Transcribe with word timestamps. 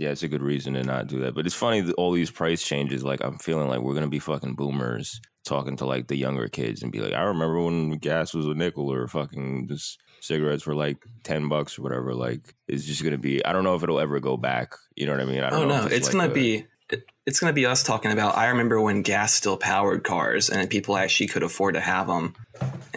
Yeah, 0.00 0.08
it's 0.12 0.22
a 0.22 0.28
good 0.28 0.42
reason 0.42 0.72
to 0.74 0.82
not 0.82 1.08
do 1.08 1.20
that. 1.20 1.34
But 1.34 1.44
it's 1.44 1.54
funny 1.54 1.82
that 1.82 1.94
all 1.96 2.12
these 2.12 2.30
price 2.30 2.64
changes. 2.66 3.04
Like 3.04 3.20
I'm 3.22 3.36
feeling 3.36 3.68
like 3.68 3.80
we're 3.80 3.92
gonna 3.92 4.08
be 4.08 4.18
fucking 4.18 4.54
boomers 4.54 5.20
talking 5.44 5.76
to 5.76 5.84
like 5.84 6.06
the 6.08 6.16
younger 6.16 6.48
kids 6.48 6.82
and 6.82 6.90
be 6.90 7.00
like, 7.00 7.12
I 7.12 7.20
remember 7.22 7.60
when 7.62 7.90
gas 7.98 8.32
was 8.32 8.46
a 8.46 8.54
nickel 8.54 8.90
or 8.90 9.06
fucking 9.08 9.68
just 9.68 10.00
cigarettes 10.20 10.66
were 10.66 10.74
like 10.74 10.96
ten 11.22 11.50
bucks 11.50 11.78
or 11.78 11.82
whatever. 11.82 12.14
Like 12.14 12.54
it's 12.66 12.84
just 12.86 13.04
gonna 13.04 13.18
be. 13.18 13.44
I 13.44 13.52
don't 13.52 13.62
know 13.62 13.74
if 13.74 13.82
it'll 13.82 14.00
ever 14.00 14.20
go 14.20 14.38
back. 14.38 14.72
You 14.96 15.04
know 15.04 15.12
what 15.12 15.20
I 15.20 15.26
mean? 15.26 15.42
I 15.42 15.50
don't 15.50 15.64
Oh 15.64 15.68
know 15.68 15.80
no, 15.82 15.86
if 15.86 15.92
it's 15.92 16.06
like 16.08 16.12
gonna 16.14 16.30
a- 16.30 16.34
be 16.34 16.64
it- 16.88 17.04
it's 17.26 17.38
gonna 17.38 17.52
be 17.52 17.66
us 17.66 17.82
talking 17.82 18.10
about. 18.10 18.38
I 18.38 18.48
remember 18.48 18.80
when 18.80 19.02
gas 19.02 19.34
still 19.34 19.58
powered 19.58 20.02
cars 20.02 20.48
and 20.48 20.68
people 20.70 20.96
actually 20.96 21.26
could 21.28 21.42
afford 21.42 21.74
to 21.74 21.80
have 21.80 22.06
them. 22.06 22.34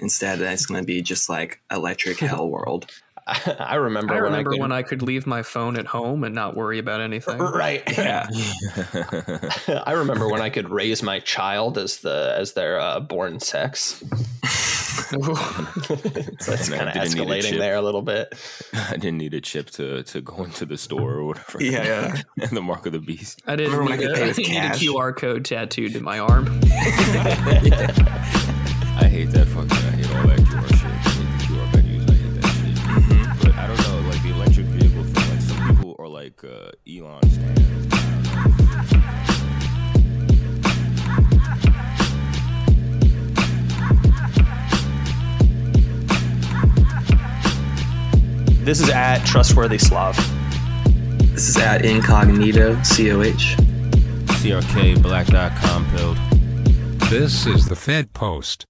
Instead, 0.01 0.39
it's 0.41 0.65
gonna 0.65 0.83
be 0.83 1.01
just 1.01 1.29
like 1.29 1.59
electric 1.69 2.17
hell 2.31 2.47
world. 2.49 2.89
I 3.27 3.75
remember. 3.75 4.13
I 4.13 4.17
when 4.17 4.23
remember 4.31 4.49
I 4.49 4.53
could, 4.53 4.61
when 4.61 4.71
I 4.73 4.81
could 4.81 5.01
leave 5.01 5.25
my 5.25 5.43
phone 5.43 5.77
at 5.77 5.85
home 5.85 6.25
and 6.25 6.35
not 6.35 6.57
worry 6.57 6.79
about 6.79 7.01
anything. 7.01 7.39
Right. 7.53 7.83
Yeah, 7.97 8.27
I 9.85 9.91
remember 9.91 10.27
when 10.27 10.41
I 10.41 10.49
could 10.49 10.69
raise 10.69 11.03
my 11.03 11.19
child 11.19 11.77
as 11.77 11.97
the 11.97 12.35
as 12.37 12.53
their 12.53 12.79
uh, 12.79 12.99
born 12.99 13.39
sex. 13.39 14.03
so 14.03 15.15
it's 16.51 16.69
kind 16.69 16.89
of 16.89 16.93
didn't 16.93 16.97
a 16.97 17.23
escalating 17.23 17.59
there 17.59 17.75
a 17.75 17.81
little 17.81 18.01
bit. 18.01 18.33
I 18.73 18.93
didn't 18.93 19.17
need 19.19 19.33
a 19.35 19.41
chip 19.41 19.69
to 19.71 20.03
to 20.03 20.21
go 20.21 20.43
into 20.43 20.65
the 20.65 20.77
store 20.77 21.13
or 21.13 21.25
whatever. 21.25 21.63
yeah, 21.63 21.83
yeah. 21.83 22.21
and 22.41 22.57
the 22.57 22.61
mark 22.61 22.85
of 22.87 22.93
the 22.93 22.99
beast. 22.99 23.41
I 23.45 23.55
didn't 23.55 23.77
Remember 23.77 23.97
need, 23.97 24.09
I 24.09 24.13
a, 24.13 24.15
pay 24.15 24.23
I 24.23 24.33
didn't 24.33 24.49
need 24.49 24.57
a? 24.57 24.69
QR 24.71 25.15
code 25.15 25.45
tattooed 25.45 25.93
to 25.93 26.01
my 26.01 26.19
arm. 26.19 26.47
I 28.95 29.07
hate 29.09 29.29
that 29.31 29.47
fucking. 29.47 29.82
This 48.63 48.79
is 48.79 48.89
at 48.89 49.25
trustworthy 49.25 49.77
Slav. 49.77 50.15
This 51.33 51.49
is 51.49 51.57
at 51.57 51.83
incognito 51.83 52.75
coh. 52.75 52.79
CRK 54.39 55.01
Black 55.01 55.27
Dot 55.27 55.51
Compilled. 55.61 56.17
This 57.09 57.45
is 57.45 57.67
the 57.67 57.75
Fed 57.75 58.13
Post. 58.13 58.65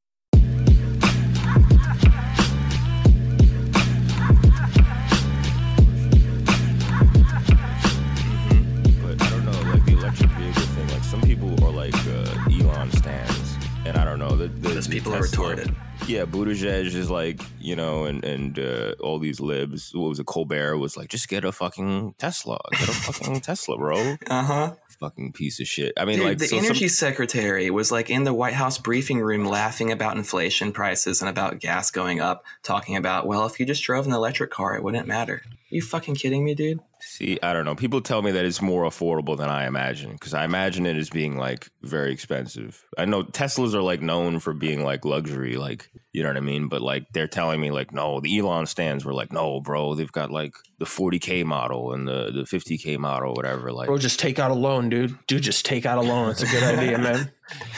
But 9.03 9.21
I 9.21 9.30
don't 9.30 9.45
know, 9.45 9.71
like 9.71 9.86
the 9.86 9.94
electric 9.94 10.30
vehicle 10.31 10.61
thing. 10.64 10.88
Like 10.89 11.03
some 11.03 11.21
people 11.21 11.64
are 11.64 11.71
like 11.71 11.95
uh, 12.08 12.49
Elon 12.52 12.91
stands, 12.91 13.55
and 13.86 13.97
I 13.97 14.05
don't 14.05 14.19
know. 14.19 14.36
The, 14.36 14.47
the, 14.47 14.69
Those 14.69 14.88
the 14.88 14.91
people 14.95 15.14
are 15.14 15.21
Tesla- 15.21 15.55
retarded. 15.55 15.75
Yeah, 16.06 16.26
Buttigieg 16.26 16.94
is 16.94 17.09
like, 17.09 17.42
you 17.59 17.76
know, 17.76 18.04
and 18.06 18.23
and 18.26 18.59
uh, 18.59 18.94
all 19.00 19.20
these 19.20 19.40
libs. 19.40 19.92
What 19.94 20.10
was 20.10 20.20
it? 20.20 20.26
Colbert 20.26 20.78
was 20.78 20.98
like, 20.98 21.10
just 21.10 21.30
get 21.30 21.45
a 21.45 21.52
fucking 21.52 22.16
Tesla, 22.18 22.60
get 22.72 22.90
a 22.90 22.92
fucking 22.92 23.42
Tesla, 23.42 23.78
bro. 23.78 24.18
Uh 24.30 24.44
huh. 24.44 24.73
Fucking 25.04 25.34
piece 25.34 25.59
of 25.59 25.68
shit. 25.68 25.92
I 25.98 26.06
mean, 26.06 26.20
Dude, 26.20 26.28
like 26.28 26.38
the 26.38 26.48
so 26.48 26.56
some- 26.56 26.66
energy 26.66 26.88
secretary 26.88 27.70
was 27.70 27.92
like 27.92 28.09
in 28.09 28.23
the 28.23 28.34
White 28.34 28.54
House 28.54 28.78
briefing 28.78 29.20
room 29.20 29.44
laughing 29.44 29.92
about 29.92 30.16
inflation 30.16 30.72
prices 30.72 31.22
and 31.22 31.30
about 31.30 31.60
gas 31.60 31.92
going 31.92 32.22
up, 32.22 32.45
talking 32.64 32.95
about, 32.95 33.28
well, 33.28 33.45
if 33.45 33.60
you 33.60 33.66
just 33.66 33.84
drove 33.84 34.08
an 34.08 34.14
electric 34.14 34.50
car, 34.50 34.78
it 34.78 34.82
wouldn't 34.84 35.06
matter. 35.06 35.42
you 35.70 35.82
fucking 35.82 36.16
kidding 36.16 36.45
me, 36.45 36.56
dude? 36.56 36.80
See, 37.02 37.38
I 37.44 37.52
don't 37.52 37.66
know. 37.66 37.76
People 37.76 38.00
tell 38.00 38.22
me 38.22 38.32
that 38.32 38.45
it's 38.45 38.62
more 38.62 38.86
affordable 38.86 39.36
than 39.38 39.50
I 39.50 39.66
imagine 39.68 40.14
because 40.14 40.34
I 40.34 40.45
imagine 40.45 40.86
it 40.86 40.95
as 40.95 41.10
being 41.10 41.36
like 41.38 41.70
very 41.82 42.14
expensive. 42.14 42.82
I 42.98 43.04
know 43.04 43.23
Teslas 43.23 43.73
are 43.73 43.82
like 43.82 44.02
known 44.02 44.40
for 44.40 44.54
being 44.54 44.86
like 44.86 45.04
luxury, 45.04 45.58
like 45.58 45.90
you 46.14 46.23
know 46.23 46.30
what 46.30 46.38
I 46.38 46.42
mean. 46.42 46.70
But 46.70 46.82
like 46.82 47.08
they're 47.11 47.27
telling 47.27 47.60
me 47.60 47.72
like, 47.72 47.92
no, 47.92 48.22
the 48.22 48.39
Elon 48.39 48.67
stands 48.67 49.04
were 49.04 49.14
like, 49.14 49.33
no, 49.33 49.60
bro, 49.60 49.95
they've 49.95 50.10
got 50.10 50.32
like 50.32 50.54
the 50.80 50.86
40k 50.86 51.45
model 51.45 51.94
and 51.94 52.08
the 52.08 52.32
the 52.34 52.42
50k 52.44 52.98
model, 52.98 53.34
whatever. 53.34 53.72
Like, 53.72 53.88
Bro, 53.88 54.00
just 54.00 54.20
take 54.20 54.39
out 54.39 54.52
a 54.52 54.56
loan, 54.56 54.89
dude. 54.89 55.17
Dude, 55.28 55.44
just 55.44 55.66
take 55.66 55.86
out 55.86 55.98
a 55.98 56.02
loan. 56.02 56.32
It's 56.32 56.42
a 56.42 56.48
good 56.48 56.64
idea, 56.78 56.98
man. 56.98 57.32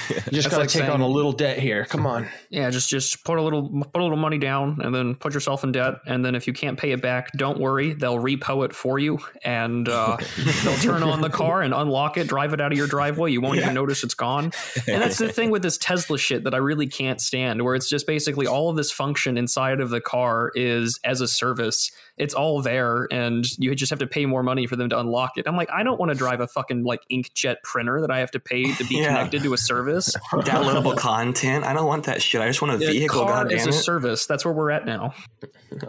You 0.07 0.15
just 0.15 0.31
That's 0.31 0.47
gotta 0.47 0.57
like 0.59 0.69
take 0.69 0.87
on 0.89 1.01
a 1.01 1.07
little 1.07 1.31
debt 1.33 1.57
here. 1.59 1.85
Come 1.85 2.05
on. 2.05 2.27
Yeah, 2.49 2.69
just 2.69 2.87
just 2.89 3.25
put 3.25 3.37
a 3.37 3.41
little 3.41 3.67
put 3.91 3.99
a 3.99 4.03
little 4.03 4.15
money 4.17 4.37
down, 4.37 4.79
and 4.81 4.93
then 4.95 5.15
put 5.15 5.33
yourself 5.33 5.63
in 5.63 5.71
debt, 5.73 5.95
and 6.05 6.23
then 6.23 6.35
if 6.35 6.47
you 6.47 6.53
can't 6.53 6.77
pay 6.79 6.91
it 6.91 7.01
back, 7.01 7.31
don't 7.33 7.59
worry, 7.59 7.93
they'll 7.93 8.19
repo 8.19 8.63
it 8.63 8.73
for 8.73 8.99
you, 8.99 9.19
and 9.43 9.89
uh, 9.89 10.17
they'll 10.63 10.77
turn 10.77 11.03
on 11.03 11.19
the 11.21 11.29
car 11.31 11.61
and 11.63 11.73
unlock 11.73 12.15
it, 12.17 12.27
drive 12.27 12.53
it 12.53 12.61
out 12.61 12.71
of 12.71 12.77
your 12.77 12.87
driveway. 12.87 13.31
You 13.31 13.41
won't 13.41 13.57
Yeah. 13.57 13.63
even 13.63 13.73
notice 13.73 14.03
it's 14.03 14.13
gone. 14.13 14.51
And 14.87 15.01
that's 15.01 15.17
the 15.17 15.33
thing 15.33 15.49
with 15.49 15.63
this 15.63 15.77
Tesla 15.77 16.17
shit 16.17 16.43
that 16.45 16.53
I 16.53 16.57
really 16.59 16.87
can't 16.87 17.19
stand, 17.19 17.61
where 17.63 17.75
it's 17.75 17.89
just 17.89 18.07
basically 18.07 18.45
all 18.47 18.69
of 18.69 18.77
this 18.77 18.91
function 18.91 19.37
inside 19.37 19.81
of 19.81 19.89
the 19.89 19.99
car 19.99 20.51
is 20.55 20.99
as 21.03 21.21
a 21.21 21.27
service. 21.27 21.91
It's 22.17 22.33
all 22.33 22.61
there, 22.61 23.07
and 23.11 23.45
you 23.57 23.75
just 23.75 23.89
have 23.89 23.99
to 23.99 24.07
pay 24.07 24.25
more 24.25 24.41
money 24.41 24.67
for 24.67 24.77
them 24.77 24.89
to 24.89 24.99
unlock 24.99 25.31
it. 25.37 25.47
I'm 25.47 25.57
like, 25.57 25.69
I 25.69 25.83
don't 25.83 25.99
want 25.99 26.11
to 26.11 26.15
drive 26.17 26.39
a 26.39 26.47
fucking 26.47 26.83
like 26.85 27.01
inkjet 27.11 27.57
printer 27.63 27.99
that 28.01 28.09
I 28.09 28.19
have 28.19 28.31
to 28.31 28.39
pay 28.39 28.63
to 28.75 28.85
be 28.85 28.95
Yeah. 28.99 29.07
connected 29.07 29.43
to 29.43 29.53
a 29.53 29.57
service. 29.57 30.15
Downloadable 30.31 30.95
content. 30.97 31.65
I 31.65 31.73
don't 31.73 31.87
want 31.87 32.05
that 32.05 32.21
shit. 32.21 32.39
I 32.41 32.47
just 32.47 32.61
want 32.61 32.81
a 32.81 32.85
Yeah, 32.85 32.91
vehicle. 32.91 33.25
car 33.25 33.43
God 33.43 33.51
as 33.51 33.63
damn 33.65 33.69
a 33.69 33.73
service. 33.73 34.25
That's 34.27 34.45
where 34.45 34.53
we're 34.53 34.71
at 34.71 34.85
now. 34.85 35.13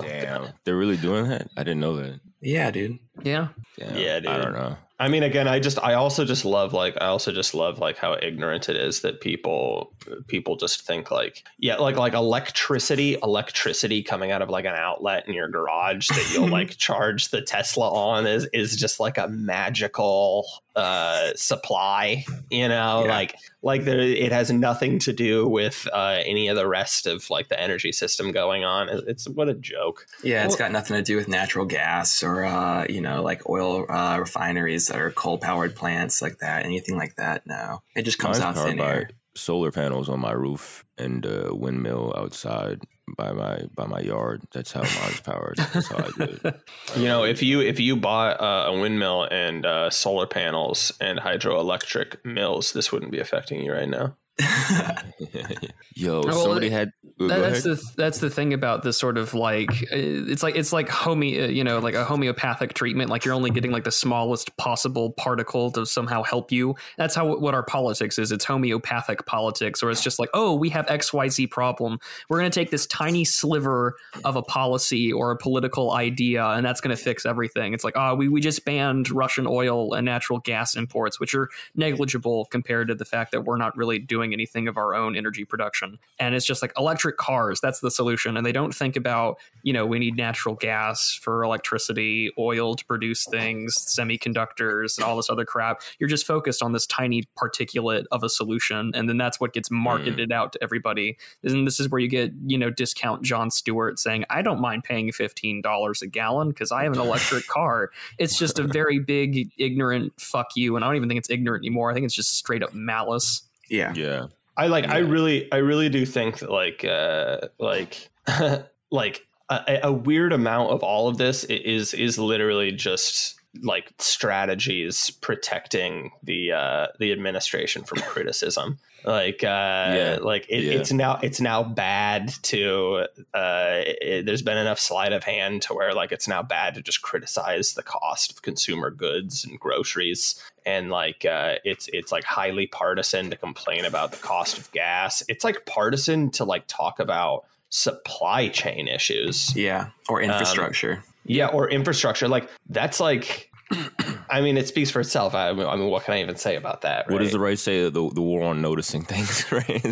damn, 0.01 0.49
they're 0.65 0.77
really 0.77 0.97
doing 0.97 1.29
that. 1.29 1.49
I 1.57 1.63
didn't 1.63 1.81
know 1.81 1.97
that. 1.97 2.21
Yeah, 2.41 2.71
dude. 2.71 2.99
Yeah. 3.23 3.49
Damn, 3.79 3.97
Yeah, 3.97 4.17
I 4.27 4.39
don't 4.39 4.53
know. 4.53 4.77
I 4.99 5.09
mean, 5.09 5.23
again, 5.23 5.47
I 5.47 5.59
just, 5.61 5.79
I 5.83 5.93
also 5.95 6.25
just 6.25 6.45
love, 6.47 6.73
like, 6.73 6.97
I 7.01 7.07
also 7.07 7.31
just 7.31 7.55
love, 7.55 7.79
like, 7.79 7.99
how 7.99 8.17
ignorant 8.23 8.71
it 8.71 8.77
is 8.77 9.01
that 9.03 9.21
people, 9.21 9.93
people 10.27 10.57
just 10.57 10.87
think, 10.87 11.11
like, 11.11 11.45
yeah, 11.59 11.77
like, 11.77 11.97
like 11.97 12.15
electricity, 12.15 13.19
electricity 13.23 14.03
coming 14.03 14.31
out 14.31 14.41
of 14.41 14.49
like 14.49 14.65
an 14.65 14.75
outlet 14.75 15.29
in 15.29 15.35
your 15.35 15.49
garage 15.49 16.09
that 16.09 16.31
you'll 16.33 16.49
like 16.61 16.77
charge 16.79 17.29
the 17.29 17.43
Tesla 17.43 17.91
on 17.93 18.27
is, 18.27 18.47
is 18.55 18.75
just 18.77 18.99
like 18.99 19.19
a 19.19 19.29
magical 19.29 20.47
uh 20.77 21.31
supply, 21.35 22.23
you 22.51 22.69
know, 22.69 23.05
Yeah. 23.05 23.11
like, 23.11 23.35
like 23.63 23.85
there, 23.85 23.99
it 23.99 24.31
has 24.31 24.51
nothing 24.53 24.99
to 25.01 25.13
do 25.15 25.49
with 25.49 25.89
uh 25.91 26.19
any 26.27 26.49
of 26.49 26.57
the 26.57 26.69
rest 26.69 27.07
of 27.07 27.31
like 27.31 27.49
the 27.49 27.59
energy 27.59 27.93
system 27.93 28.31
going 28.31 28.65
on. 28.65 28.91
It's 29.07 29.27
what 29.27 29.49
a 29.49 29.55
joke. 29.55 30.07
Yeah, 30.23 30.45
it's 30.45 30.51
Well- 30.51 30.59
got 30.69 30.73
nothing 30.73 30.97
to 30.99 31.03
do 31.03 31.17
with 31.17 31.29
natural 31.29 31.65
gas 31.65 32.23
or 32.23 32.45
uh, 32.45 32.85
you 32.91 33.01
know, 33.01 33.23
like 33.23 33.49
oil 33.49 33.87
uh, 33.91 34.19
refineries 34.21 34.86
or 34.91 35.11
coal 35.11 35.39
powered 35.39 35.75
plants 35.75 36.21
like 36.23 36.39
that. 36.39 36.65
Anything 36.65 36.97
like 36.97 37.17
that. 37.17 37.47
No, 37.47 37.83
it 37.95 38.03
just 38.03 38.19
comes 38.19 38.39
Mine's 38.41 38.45
out 38.45 38.55
powered 38.55 38.69
thin 38.69 38.79
by 38.79 38.93
air. 38.95 39.11
solar 39.35 39.71
panels 39.73 40.09
on 40.09 40.21
my 40.21 40.33
roof 40.33 40.85
and 40.99 41.25
a 41.27 41.55
windmill 41.55 42.15
outside 42.17 42.83
by 43.17 43.33
my 43.33 43.63
by 43.75 43.87
my 43.87 44.01
yard. 44.01 44.43
That's 44.53 44.73
how 44.73 44.81
mine's 44.83 45.21
powered. 45.21 45.59
That's 45.59 45.89
how 45.89 45.99
I 45.99 46.11
do 46.17 46.39
it. 46.45 46.61
You 46.97 47.05
know, 47.05 47.25
if 47.25 47.43
you 47.43 47.61
if 47.61 47.79
you 47.79 47.97
bought 47.97 48.41
uh, 48.41 48.71
a 48.73 48.81
windmill 48.81 49.25
and 49.25 49.67
uh, 49.67 49.91
solar 49.91 50.27
panels 50.27 50.93
and 51.01 51.19
hydroelectric 51.19 52.25
mills, 52.25 52.73
this 52.73 52.91
wouldn't 52.91 53.13
be 53.13 53.19
affecting 53.19 53.61
you 53.63 53.73
right 53.73 53.89
now. 53.89 54.17
Yo, 55.95 56.21
Well, 56.23 56.43
somebody 56.45 56.69
had. 56.71 56.93
go 57.19 57.29
That- 57.29 57.39
that's 57.41 57.65
ahead. 57.65 57.79
the 57.79 57.93
that's 57.97 58.19
the 58.19 58.29
thing 58.29 58.53
about 58.53 58.83
this 58.83 58.99
sort 58.99 59.17
of 59.17 59.33
like 59.33 59.71
uh, 59.85 59.97
it's 59.97 60.43
like 60.43 60.55
it's 60.57 60.73
like 60.73 60.91
home 60.91 61.23
you 61.23 61.65
know 61.65 61.79
like 61.79 61.95
a 61.95 62.05
homeopathic 62.05 62.75
treatment 62.75 63.09
like 63.09 63.25
you're 63.25 63.33
only 63.35 63.51
getting 63.51 63.71
like 63.71 63.85
the 63.85 63.91
smallest 63.91 64.55
possible 64.59 65.13
particle 65.13 65.71
to 65.71 65.87
somehow 65.87 66.23
help 66.23 66.53
you 66.53 66.75
that's 66.99 67.15
how 67.15 67.35
what 67.39 67.55
our 67.55 67.63
politics 67.63 68.19
is 68.19 68.31
it's 68.33 68.45
homeopathic 68.45 69.25
politics 69.25 69.83
or 69.83 69.91
it's 69.91 70.03
just 70.03 70.19
like 70.19 70.29
oh 70.35 70.55
we 70.55 70.69
have 70.69 70.85
xyz 70.87 71.51
problem 71.51 71.99
we're 72.29 72.39
going 72.39 72.51
to 72.51 72.55
take 72.61 72.71
this 72.71 72.87
tiny 72.87 73.25
sliver 73.25 73.97
of 74.25 74.37
a 74.37 74.43
policy 74.43 75.11
or 75.11 75.31
a 75.31 75.37
political 75.39 75.93
idea 75.93 76.45
and 76.45 76.67
that's 76.67 76.83
going 76.83 76.95
to 76.95 77.03
fix 77.03 77.25
everything 77.25 77.73
it's 77.73 77.85
like 77.85 77.95
oh 77.97 78.15
we, 78.15 78.29
we 78.29 78.43
just 78.43 78.63
banned 78.67 79.11
russian 79.11 79.47
oil 79.47 79.95
and 79.95 80.05
natural 80.05 80.39
gas 80.41 80.77
imports 80.77 81.19
which 81.19 81.35
are 81.35 81.49
negligible 81.75 82.45
compared 82.51 82.89
to 82.89 82.95
the 82.95 83.07
fact 83.07 83.33
that 83.33 83.45
we're 83.47 83.57
not 83.57 83.75
really 83.75 83.99
doing 83.99 84.26
anything 84.33 84.69
of 84.69 84.77
our 84.77 84.95
own 84.95 85.17
energy 85.17 85.45
production. 85.45 85.99
And 86.19 86.35
it's 86.35 86.47
just 86.47 86.63
like 86.63 86.73
electric 86.77 87.17
cars 87.17 87.61
that's 87.61 87.81
the 87.81 87.91
solution. 87.91 88.37
And 88.37 88.45
they 88.45 88.53
don't 88.53 88.75
think 88.75 88.97
about 88.97 89.39
you 89.63 89.73
know 89.73 89.87
we 89.87 89.99
need 89.99 90.17
natural 90.17 90.55
gas 90.55 91.19
for 91.23 91.43
electricity 91.43 92.31
oil 92.39 92.75
to 92.75 92.85
produce 92.85 93.25
things 93.27 93.75
semiconductors 93.77 94.97
and 94.97 95.05
all 95.05 95.17
this 95.17 95.31
other 95.31 95.45
crap. 95.45 95.83
You're 95.99 96.09
just 96.09 96.27
focused 96.27 96.63
on 96.63 96.73
this 96.73 96.87
tiny 96.87 97.25
particulate 97.39 98.05
of 98.11 98.23
a 98.23 98.29
solution 98.29 98.93
and 98.95 99.09
then 99.09 99.17
that's 99.17 99.41
what 99.41 99.53
gets 99.53 99.69
hmm. 99.69 99.77
marketed 99.77 100.33
out 100.33 100.53
to 100.53 100.63
everybody. 100.63 101.17
And 101.43 101.67
this 101.67 101.81
is 101.81 101.89
where 101.89 102.01
you 102.01 102.09
get 102.09 102.33
you 102.47 102.59
know 102.59 102.71
discount 102.71 103.23
jon 103.23 103.51
stewart 103.51 103.99
saying 103.99 104.25
i 104.31 104.43
don't 104.43 104.61
mind 104.61 104.85
paying 104.85 105.11
$15 105.11 106.03
a 106.03 106.07
gallon 106.07 106.49
because 106.49 106.73
i 106.73 106.85
have 106.85 106.93
an 106.93 107.01
electric 107.01 107.47
car. 107.49 107.91
It's 108.19 108.39
just 108.39 108.59
a 108.59 108.63
very 108.63 108.99
big 108.99 109.51
ignorant 109.59 110.13
fuck 110.21 110.49
you 110.57 110.77
and 110.77 110.85
i 110.85 110.89
don't 110.89 110.97
even 110.97 111.09
think 111.09 111.19
it's 111.19 111.31
ignorant 111.31 111.63
anymore. 111.63 111.91
I 111.91 111.95
think 111.95 112.05
it's 112.05 112.15
just 112.15 112.35
straight 112.35 112.63
up 112.63 112.75
malice 112.75 113.46
yeah. 113.69 113.93
yeah. 113.95 114.27
I 114.57 114.69
like. 114.69 114.89
I 114.89 114.99
really, 114.99 115.53
I 115.53 115.57
really 115.57 115.89
do 115.89 116.07
think 116.07 116.39
that 116.39 116.51
like, 116.51 116.85
uh, 116.85 117.49
like, 117.59 118.09
like 118.91 119.27
a, 119.51 119.81
a 119.85 119.93
weird 119.93 120.33
amount 120.33 120.71
of 120.71 120.83
all 120.83 121.09
of 121.09 121.19
this 121.19 121.45
is 121.45 121.95
is 121.95 122.19
literally 122.19 122.73
just 122.73 123.39
like 123.63 123.93
strategies 123.99 125.11
protecting 125.11 126.11
the 126.23 126.53
uh, 126.53 126.87
the 126.99 127.13
administration 127.13 127.85
from 127.85 127.99
criticism. 128.03 128.79
Like, 129.05 129.45
uh, 129.45 129.47
Yeah. 129.47 130.19
like 130.21 130.47
it, 130.49 130.65
Yeah. 130.65 130.73
it's 130.81 130.93
now 130.93 131.21
it's 131.23 131.41
now 131.41 131.63
bad 131.63 132.33
to. 132.45 133.07
Uh, 133.33 133.83
it, 133.85 134.27
there's 134.27 134.43
been 134.43 134.59
enough 134.59 134.81
sleight 134.81 135.13
of 135.13 135.23
hand 135.23 135.63
to 135.63 135.75
where 135.75 135.95
like 135.95 136.11
it's 136.13 136.27
now 136.27 136.43
bad 136.43 136.75
to 136.75 136.83
just 136.83 137.03
criticize 137.03 137.75
the 137.75 137.83
cost 137.85 138.33
of 138.33 138.43
consumer 138.43 138.91
goods 138.91 139.45
and 139.45 139.61
groceries, 139.61 140.43
and 140.65 140.91
like 140.91 141.25
uh, 141.25 141.55
it's 141.65 141.89
it's 141.93 142.11
like 142.11 142.25
highly 142.25 142.67
partisan 142.67 143.31
to 143.31 143.37
complain 143.37 143.85
about 143.85 144.11
the 144.11 144.19
cost 144.19 144.59
of 144.59 144.73
gas. 144.73 145.23
It's 145.29 145.45
like 145.45 145.67
partisan 145.67 146.31
to 146.33 146.45
like 146.45 146.65
talk 146.67 146.99
about 146.99 147.45
supply 147.71 148.49
chain 148.49 148.89
issues. 148.89 149.55
Yeah, 149.57 149.89
or 150.09 150.23
Um, 150.23 150.31
infrastructure. 150.31 151.03
Yeah, 151.25 151.49
or 151.49 151.69
infrastructure. 151.71 152.29
Like 152.29 152.49
that's 152.69 153.01
like, 153.01 153.51
I 154.31 154.41
mean, 154.41 154.57
it 154.57 154.69
speaks 154.69 154.91
for 154.93 155.01
itself. 155.01 155.35
I 155.35 155.53
mean, 155.53 155.67
I 155.67 155.75
mean 155.75 155.89
what 155.91 156.05
can 156.05 156.15
I 156.15 156.21
even 156.21 156.37
say 156.37 156.55
about 156.55 156.83
that? 156.83 157.11
What 157.11 157.19
does 157.19 157.33
the 157.33 157.41
right 157.41 157.59
say? 157.59 157.83
The, 157.91 157.91
the 157.91 158.23
war 158.23 158.45
on 158.45 158.63
noticing 158.63 159.03
things, 159.03 159.51
right? 159.53 159.65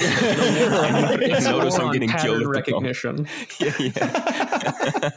It's 1.27 1.47
I 1.47 1.51
a 1.51 1.59
notice 1.59 1.79
I'm 1.79 1.93
getting 1.93 2.09
killed 2.11 2.43
at 2.43 2.65
the 2.65 2.73
pump. 2.73 2.85
recognition. 2.87 3.27
yeah, 3.59 3.75
yeah. 3.79 5.11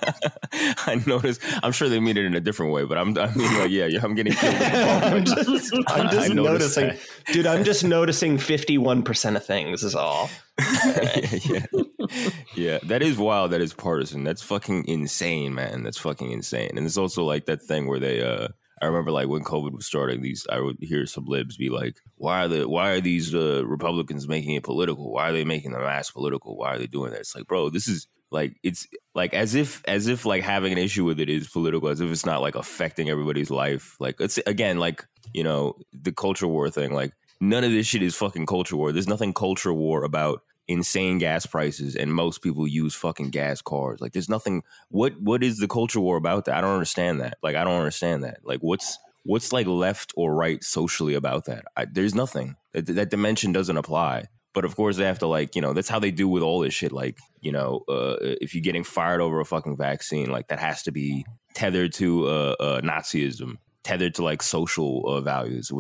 I 0.87 1.01
notice. 1.05 1.39
I'm 1.63 1.71
sure 1.71 1.87
they 1.89 1.99
mean 1.99 2.17
it 2.17 2.25
in 2.25 2.33
a 2.35 2.39
different 2.39 2.71
way, 2.73 2.83
but 2.85 2.97
I'm. 2.97 3.17
I 3.17 3.31
mean, 3.35 3.53
like, 3.59 3.69
yeah, 3.69 3.85
yeah, 3.85 3.99
I'm 4.03 4.15
getting 4.15 4.33
killed. 4.33 4.55
I'm 4.55 5.23
just, 5.25 5.73
I'm 5.87 6.09
just 6.09 6.33
noticed 6.33 6.77
noticing, 6.77 6.97
dude. 7.33 7.45
I'm 7.47 7.63
just 7.63 7.83
noticing 7.83 8.37
51 8.37 9.03
percent 9.03 9.35
of 9.37 9.45
things 9.45 9.83
is 9.83 9.93
all. 9.95 10.29
yeah, 10.59 11.19
yeah, 11.45 11.65
yeah. 12.55 12.79
That 12.83 13.01
is 13.01 13.17
wild. 13.17 13.51
That 13.51 13.61
is 13.61 13.73
partisan. 13.73 14.23
That's 14.23 14.41
fucking 14.41 14.87
insane, 14.87 15.53
man. 15.53 15.83
That's 15.83 15.97
fucking 15.97 16.31
insane. 16.31 16.71
And 16.75 16.85
it's 16.85 16.97
also 16.97 17.23
like 17.23 17.45
that 17.45 17.61
thing 17.61 17.87
where 17.87 17.99
they. 17.99 18.21
uh 18.21 18.49
I 18.79 18.85
remember 18.85 19.11
like 19.11 19.27
when 19.27 19.43
COVID 19.43 19.73
was 19.73 19.87
starting, 19.87 20.21
these 20.21 20.45
I 20.51 20.59
would 20.59 20.77
hear 20.79 21.07
some 21.07 21.25
libs 21.25 21.57
be 21.57 21.69
like, 21.69 21.97
"Why 22.15 22.43
are 22.43 22.47
the 22.47 22.69
Why 22.69 22.91
are 22.91 23.01
these 23.01 23.33
uh, 23.33 23.65
Republicans 23.65 24.27
making 24.27 24.53
it 24.53 24.63
political? 24.63 25.11
Why 25.11 25.29
are 25.29 25.31
they 25.31 25.45
making 25.45 25.71
the 25.71 25.79
mass 25.79 26.11
political? 26.11 26.55
Why 26.55 26.75
are 26.75 26.77
they 26.77 26.85
doing 26.85 27.11
that?" 27.11 27.21
It's 27.21 27.35
like, 27.35 27.47
bro, 27.47 27.71
this 27.71 27.87
is 27.87 28.07
like 28.29 28.57
it's 28.61 28.85
like 29.15 29.33
as 29.33 29.55
if 29.55 29.81
as 29.87 30.07
if 30.07 30.25
like 30.25 30.43
having 30.43 30.71
an 30.71 30.77
issue 30.77 31.05
with 31.05 31.19
it 31.19 31.29
is 31.29 31.47
political, 31.47 31.89
as 31.89 32.01
if 32.01 32.11
it's 32.11 32.25
not 32.25 32.41
like 32.41 32.55
affecting 32.55 33.09
everybody's 33.09 33.49
life. 33.49 33.95
Like 33.99 34.19
it's 34.19 34.37
again 34.45 34.77
like 34.77 35.05
you 35.33 35.43
know 35.43 35.75
the 35.91 36.11
culture 36.11 36.47
war 36.47 36.69
thing. 36.69 36.93
Like 36.93 37.13
none 37.39 37.63
of 37.63 37.71
this 37.71 37.87
shit 37.87 38.03
is 38.03 38.15
fucking 38.15 38.45
culture 38.45 38.75
war. 38.75 38.91
There's 38.91 39.07
nothing 39.07 39.33
culture 39.33 39.73
war 39.73 40.03
about 40.03 40.41
insane 40.67 41.17
gas 41.17 41.45
prices 41.45 41.95
and 41.95 42.13
most 42.13 42.41
people 42.41 42.67
use 42.67 42.93
fucking 42.93 43.29
gas 43.29 43.61
cars. 43.61 44.01
Like 44.01 44.13
there's 44.13 44.29
nothing 44.29 44.63
what 44.89 45.19
what 45.21 45.43
is 45.43 45.59
the 45.59 45.67
culture 45.67 45.99
war 45.99 46.17
about 46.17 46.45
that? 46.45 46.55
I 46.55 46.61
don't 46.61 46.73
understand 46.73 47.21
that. 47.21 47.37
Like 47.41 47.55
I 47.55 47.63
don't 47.63 47.77
understand 47.77 48.23
that. 48.23 48.39
Like 48.43 48.59
what's 48.59 48.97
what's 49.23 49.53
like 49.53 49.67
left 49.67 50.13
or 50.15 50.33
right 50.33 50.63
socially 50.63 51.13
about 51.13 51.45
that? 51.45 51.65
I, 51.75 51.85
there's 51.85 52.15
nothing. 52.15 52.55
That, 52.73 52.87
that 52.87 53.09
dimension 53.09 53.51
doesn't 53.51 53.77
apply. 53.77 54.25
But 54.53 54.65
of 54.65 54.75
course 54.75 54.97
they 54.97 55.05
have 55.05 55.19
to 55.19 55.27
like, 55.27 55.55
you 55.55 55.61
know, 55.61 55.73
that's 55.73 55.89
how 55.89 55.99
they 55.99 56.11
do 56.11 56.27
with 56.27 56.41
all 56.41 56.61
this 56.61 56.73
shit 56.73 56.91
like, 56.91 57.17
you 57.41 57.51
know, 57.51 57.83
uh 57.87 58.17
if 58.21 58.53
you're 58.53 58.61
getting 58.61 58.83
fired 58.83 59.21
over 59.21 59.39
a 59.39 59.45
fucking 59.45 59.77
vaccine, 59.77 60.29
like 60.29 60.47
that 60.49 60.59
has 60.59 60.83
to 60.83 60.91
be 60.91 61.25
tethered 61.53 61.93
to 61.93 62.27
uh, 62.27 62.55
uh 62.59 62.81
Nazism, 62.81 63.57
tethered 63.83 64.15
to 64.15 64.23
like 64.23 64.41
social 64.41 65.07
uh, 65.07 65.21
values 65.21 65.71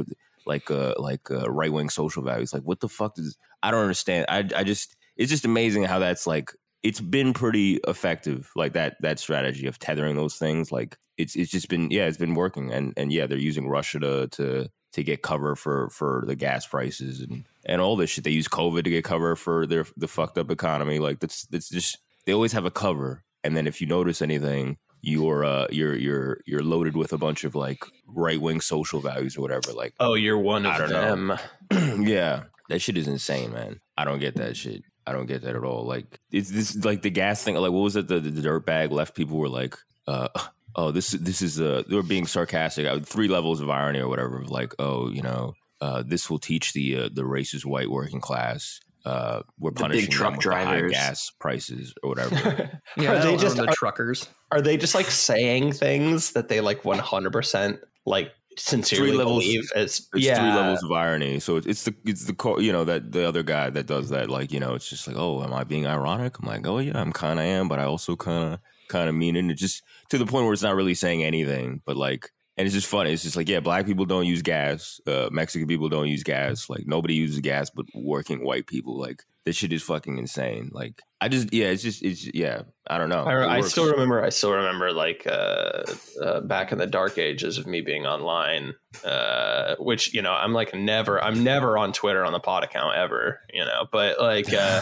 like 0.47 0.71
uh 0.71 0.95
like 0.97 1.29
uh, 1.29 1.49
right 1.49 1.71
wing 1.71 1.89
social 1.89 2.23
values. 2.23 2.53
Like 2.53 2.63
what 2.63 2.79
the 2.79 2.89
fuck 2.89 3.15
does 3.15 3.37
I 3.61 3.71
don't 3.71 3.81
understand. 3.81 4.25
I 4.29 4.49
I 4.55 4.63
just 4.63 4.95
it's 5.15 5.31
just 5.31 5.45
amazing 5.45 5.83
how 5.83 5.99
that's 5.99 6.25
like 6.27 6.51
it's 6.83 7.01
been 7.01 7.33
pretty 7.33 7.79
effective 7.87 8.51
like 8.55 8.73
that 8.73 8.97
that 9.01 9.19
strategy 9.19 9.67
of 9.67 9.79
tethering 9.79 10.15
those 10.15 10.35
things 10.35 10.71
like 10.71 10.97
it's 11.17 11.35
it's 11.35 11.51
just 11.51 11.69
been 11.69 11.89
yeah 11.91 12.05
it's 12.05 12.17
been 12.17 12.35
working 12.35 12.71
and 12.71 12.93
and 12.95 13.11
yeah 13.11 13.25
they're 13.25 13.37
using 13.37 13.67
Russia 13.67 13.99
to 13.99 14.27
to 14.27 14.69
to 14.93 15.03
get 15.03 15.21
cover 15.21 15.55
for 15.55 15.89
for 15.89 16.23
the 16.27 16.35
gas 16.35 16.65
prices 16.65 17.21
and 17.21 17.45
and 17.65 17.81
all 17.81 17.95
this 17.95 18.09
shit 18.09 18.23
they 18.23 18.31
use 18.31 18.47
covid 18.47 18.83
to 18.83 18.89
get 18.89 19.03
cover 19.03 19.35
for 19.35 19.65
their 19.67 19.85
the 19.97 20.07
fucked 20.07 20.37
up 20.37 20.49
economy 20.49 20.97
like 20.97 21.19
that's 21.19 21.45
that's 21.47 21.69
just 21.69 21.97
they 22.25 22.33
always 22.33 22.53
have 22.53 22.65
a 22.65 22.71
cover 22.71 23.23
and 23.43 23.55
then 23.55 23.67
if 23.67 23.81
you 23.81 23.87
notice 23.87 24.21
anything 24.21 24.77
you're 25.01 25.45
uh 25.45 25.67
you're 25.69 25.95
you're 25.95 26.39
you're 26.45 26.63
loaded 26.63 26.95
with 26.97 27.13
a 27.13 27.17
bunch 27.17 27.43
of 27.43 27.55
like 27.55 27.83
right 28.07 28.41
wing 28.41 28.59
social 28.61 28.99
values 28.99 29.37
or 29.37 29.41
whatever 29.41 29.71
like 29.73 29.93
Oh, 29.99 30.15
you're 30.15 30.37
one 30.37 30.65
I 30.65 30.77
of 30.77 30.89
don't 30.89 31.27
know. 31.27 31.37
them. 31.69 32.03
yeah, 32.07 32.43
that 32.69 32.79
shit 32.81 32.97
is 32.97 33.07
insane, 33.07 33.51
man. 33.53 33.79
I 33.97 34.05
don't 34.05 34.19
get 34.19 34.35
that 34.35 34.57
shit. 34.57 34.83
I 35.05 35.13
don't 35.13 35.25
get 35.27 35.43
that 35.43 35.55
at 35.55 35.63
all. 35.63 35.85
Like 35.85 36.19
it's 36.31 36.49
this 36.49 36.75
like 36.83 37.01
the 37.01 37.09
gas 37.09 37.43
thing. 37.43 37.55
Like 37.55 37.71
what 37.71 37.81
was 37.83 37.95
it? 37.95 38.07
The, 38.07 38.19
the 38.19 38.41
dirt 38.41 38.65
bag 38.65 38.91
left 38.91 39.15
people 39.15 39.37
were 39.37 39.47
like, 39.49 39.75
uh, 40.07 40.27
oh, 40.75 40.91
this 40.91 41.11
this 41.11 41.41
is 41.41 41.61
uh 41.61 41.83
they 41.87 41.95
were 41.95 42.03
being 42.03 42.25
sarcastic. 42.25 42.85
Uh, 42.85 42.99
Three 42.99 43.27
levels 43.27 43.61
of 43.61 43.69
irony 43.69 43.99
or 43.99 44.09
whatever. 44.09 44.43
Like 44.45 44.73
oh, 44.79 45.09
you 45.09 45.21
know, 45.21 45.53
uh, 45.79 46.03
this 46.05 46.29
will 46.29 46.39
teach 46.39 46.73
the 46.73 46.97
uh, 47.03 47.09
the 47.13 47.21
racist 47.23 47.65
white 47.65 47.89
working 47.89 48.19
class. 48.19 48.79
Uh, 49.07 49.41
we're 49.59 49.71
The 49.71 49.75
big 49.75 49.81
punishing 49.81 50.11
truck 50.11 50.29
them 50.31 50.37
with 50.37 50.43
the 50.43 50.55
high 50.55 50.63
drivers. 50.79 50.91
gas 50.91 51.31
prices 51.39 51.93
or 52.03 52.09
whatever. 52.09 52.81
Yeah, 52.97 53.13
are 53.13 53.19
they 53.23 53.37
just 53.37 53.55
the 53.57 53.67
are, 53.69 53.73
truckers? 53.73 54.27
are 54.51 54.61
they 54.61 54.75
just 54.77 54.95
like 54.95 55.05
saying 55.11 55.73
things 55.73 56.31
that 56.33 56.47
they 56.49 56.61
like 56.61 56.83
100 56.85 57.31
percent 57.31 57.79
like 58.05 58.31
sincerely 58.57 59.09
Three 59.11 59.17
levels- 59.17 59.43
believe 59.43 59.69
as 59.75 60.07
It's 60.13 60.25
yeah 60.25 60.35
three 60.39 60.49
levels 60.61 60.83
of 60.83 60.91
irony. 60.91 61.39
So 61.39 61.57
it's, 61.57 61.67
it's 61.67 61.83
the 61.83 61.93
it's 62.05 62.25
the 62.25 62.33
co- 62.33 62.59
you 62.59 62.71
know 62.71 62.85
that 62.85 63.11
the 63.11 63.27
other 63.27 63.43
guy 63.43 63.69
that 63.69 63.85
does 63.85 64.09
that. 64.09 64.29
Like 64.29 64.51
you 64.51 64.59
know, 64.59 64.73
it's 64.73 64.89
just 64.89 65.07
like, 65.07 65.15
oh, 65.17 65.43
am 65.43 65.53
I 65.53 65.63
being 65.63 65.85
ironic? 65.85 66.39
I'm 66.39 66.47
like, 66.47 66.65
oh 66.67 66.79
yeah, 66.79 66.99
I'm 66.99 67.13
kind 67.13 67.39
of 67.39 67.45
am, 67.45 67.67
but 67.67 67.77
I 67.79 67.83
also 67.83 68.15
kind 68.15 68.53
of 68.55 68.59
kind 68.89 69.09
of 69.09 69.15
mean 69.15 69.35
it. 69.35 69.45
It's 69.51 69.61
just 69.61 69.83
to 70.09 70.17
the 70.17 70.25
point 70.25 70.45
where 70.45 70.53
it's 70.53 70.63
not 70.63 70.75
really 70.75 70.95
saying 70.95 71.23
anything, 71.23 71.81
but 71.85 71.97
like, 71.97 72.31
and 72.57 72.65
it's 72.65 72.73
just 72.73 72.87
funny. 72.87 73.13
It's 73.13 73.23
just 73.23 73.35
like, 73.35 73.47
yeah, 73.47 73.59
black 73.59 73.85
people 73.85 74.05
don't 74.05 74.25
use 74.25 74.41
gas. 74.41 74.99
Uh, 75.05 75.29
Mexican 75.31 75.67
people 75.67 75.89
don't 75.89 76.07
use 76.07 76.23
gas. 76.23 76.69
Like 76.69 76.87
nobody 76.87 77.13
uses 77.13 77.39
gas, 77.39 77.69
but 77.69 77.85
working 77.93 78.43
white 78.43 78.65
people. 78.67 78.97
Like 78.99 79.23
this 79.47 79.55
shit 79.55 79.71
is 79.71 79.81
fucking 79.81 80.17
insane. 80.17 80.69
Like 80.73 81.01
I 81.21 81.29
just 81.29 81.53
yeah, 81.53 81.67
it's 81.67 81.81
just 81.81 82.03
it's 82.03 82.29
yeah. 82.33 82.63
I 82.89 82.97
don't 82.97 83.09
know. 83.09 83.25
I, 83.25 83.57
I 83.57 83.61
still 83.61 83.91
remember. 83.91 84.23
I 84.23 84.29
still 84.29 84.53
remember, 84.53 84.93
like 84.93 85.27
uh, 85.27 85.83
uh, 86.23 86.39
back 86.39 86.71
in 86.71 86.77
the 86.77 86.87
dark 86.87 87.17
ages 87.17 87.57
of 87.57 87.67
me 87.67 87.81
being 87.81 88.05
online, 88.05 88.75
uh, 89.03 89.75
which 89.77 90.13
you 90.13 90.21
know, 90.21 90.31
I'm 90.31 90.53
like 90.53 90.73
never, 90.73 91.21
I'm 91.21 91.43
never 91.43 91.77
on 91.77 91.91
Twitter 91.91 92.23
on 92.23 92.31
the 92.31 92.39
pod 92.39 92.63
account 92.63 92.95
ever, 92.95 93.41
you 93.51 93.65
know. 93.65 93.87
But 93.91 94.21
like 94.21 94.53
uh, 94.53 94.81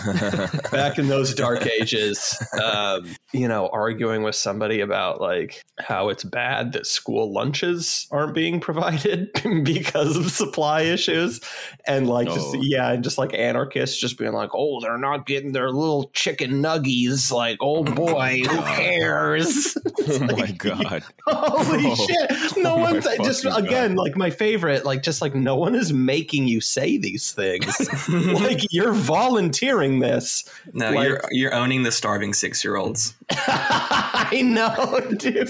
back 0.71 0.99
in 0.99 1.07
those 1.07 1.33
dark 1.33 1.65
ages, 1.65 2.37
um, 2.61 3.09
you 3.33 3.47
know, 3.47 3.69
arguing 3.73 4.21
with 4.21 4.35
somebody 4.35 4.81
about 4.81 5.19
like 5.19 5.63
how 5.79 6.09
it's 6.09 6.23
bad 6.23 6.73
that 6.73 6.85
school 6.85 7.33
lunches 7.33 8.07
aren't 8.11 8.35
being 8.35 8.59
provided 8.59 9.31
because 9.63 10.15
of 10.15 10.29
supply 10.29 10.81
issues, 10.81 11.39
and 11.87 12.07
like 12.07 12.27
just 12.27 12.55
Oh. 12.55 12.59
yeah, 12.61 12.91
and 12.91 13.03
just 13.03 13.17
like 13.17 13.33
anarchists 13.33 13.97
just 13.99 14.19
being 14.19 14.33
like, 14.33 14.53
oh, 14.55 14.79
they're 14.81 14.97
not 14.97 15.25
getting 15.25 15.51
their 15.51 15.69
little 15.71 16.09
chicken 16.13 16.51
nuggies, 16.61 17.31
like 17.31 17.57
oh, 17.61 17.77
oh 17.77 17.83
boy, 17.83 18.41
who 18.47 18.57
cares? 18.61 19.77
oh 20.07 20.19
my 20.37 20.51
god. 20.51 21.03
Holy 21.27 21.85
Oh. 21.91 21.95
shit! 22.07 22.57
No 22.57 22.75
Oh 22.75 22.79
one's 22.79 23.05
just 23.17 23.43
fucking 23.43 23.65
again 23.67 23.95
like 23.95 24.15
my 24.15 24.29
favorite, 24.29 24.85
like 24.85 25.03
just 25.03 25.21
like 25.21 25.35
no 25.35 25.55
one 25.55 25.75
is 25.75 25.91
making 25.93 26.47
you 26.47 26.61
say 26.61 26.97
these 26.97 27.31
things. 27.31 27.77
like 28.09 28.61
you're 28.71 28.93
volunteering 28.93 29.99
this. 29.99 30.43
no, 30.73 30.91
like- 30.91 31.07
you're 31.07 31.21
you're 31.31 31.53
owning 31.53 31.83
the 31.83 31.91
starving 31.91 32.33
six 32.33 32.63
year 32.63 32.75
olds. 32.77 33.13
I 33.31 34.41
know, 34.43 34.99
dude. 35.17 35.49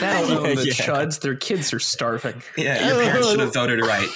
That'll 0.00 0.38
own 0.38 0.54
the 0.56 0.64
Yeah. 0.66 0.72
chuds. 0.72 1.20
Their 1.20 1.34
kids 1.36 1.72
are 1.72 1.78
starving. 1.78 2.42
Yeah, 2.56 2.86
your 2.88 3.02
parents 3.04 3.30
should 3.30 3.40
have 3.40 3.52
voted 3.54 3.80
right. 3.80 4.08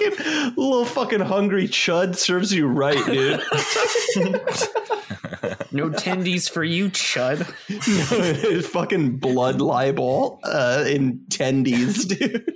Little 0.00 0.10
fucking 0.10 0.54
little 0.56 0.84
fucking 0.84 1.20
hungry 1.20 1.68
chud 1.68 2.16
serves 2.16 2.52
you 2.52 2.66
right, 2.66 3.04
dude. 3.06 3.40
No 5.72 5.90
tendies 5.90 6.50
for 6.50 6.64
you, 6.64 6.88
chud. 6.88 7.40
no, 7.68 8.62
fucking 8.62 9.18
blood 9.18 9.60
libel 9.60 10.40
uh, 10.42 10.84
in 10.86 11.18
tendies, 11.28 12.08
dude. 12.08 12.54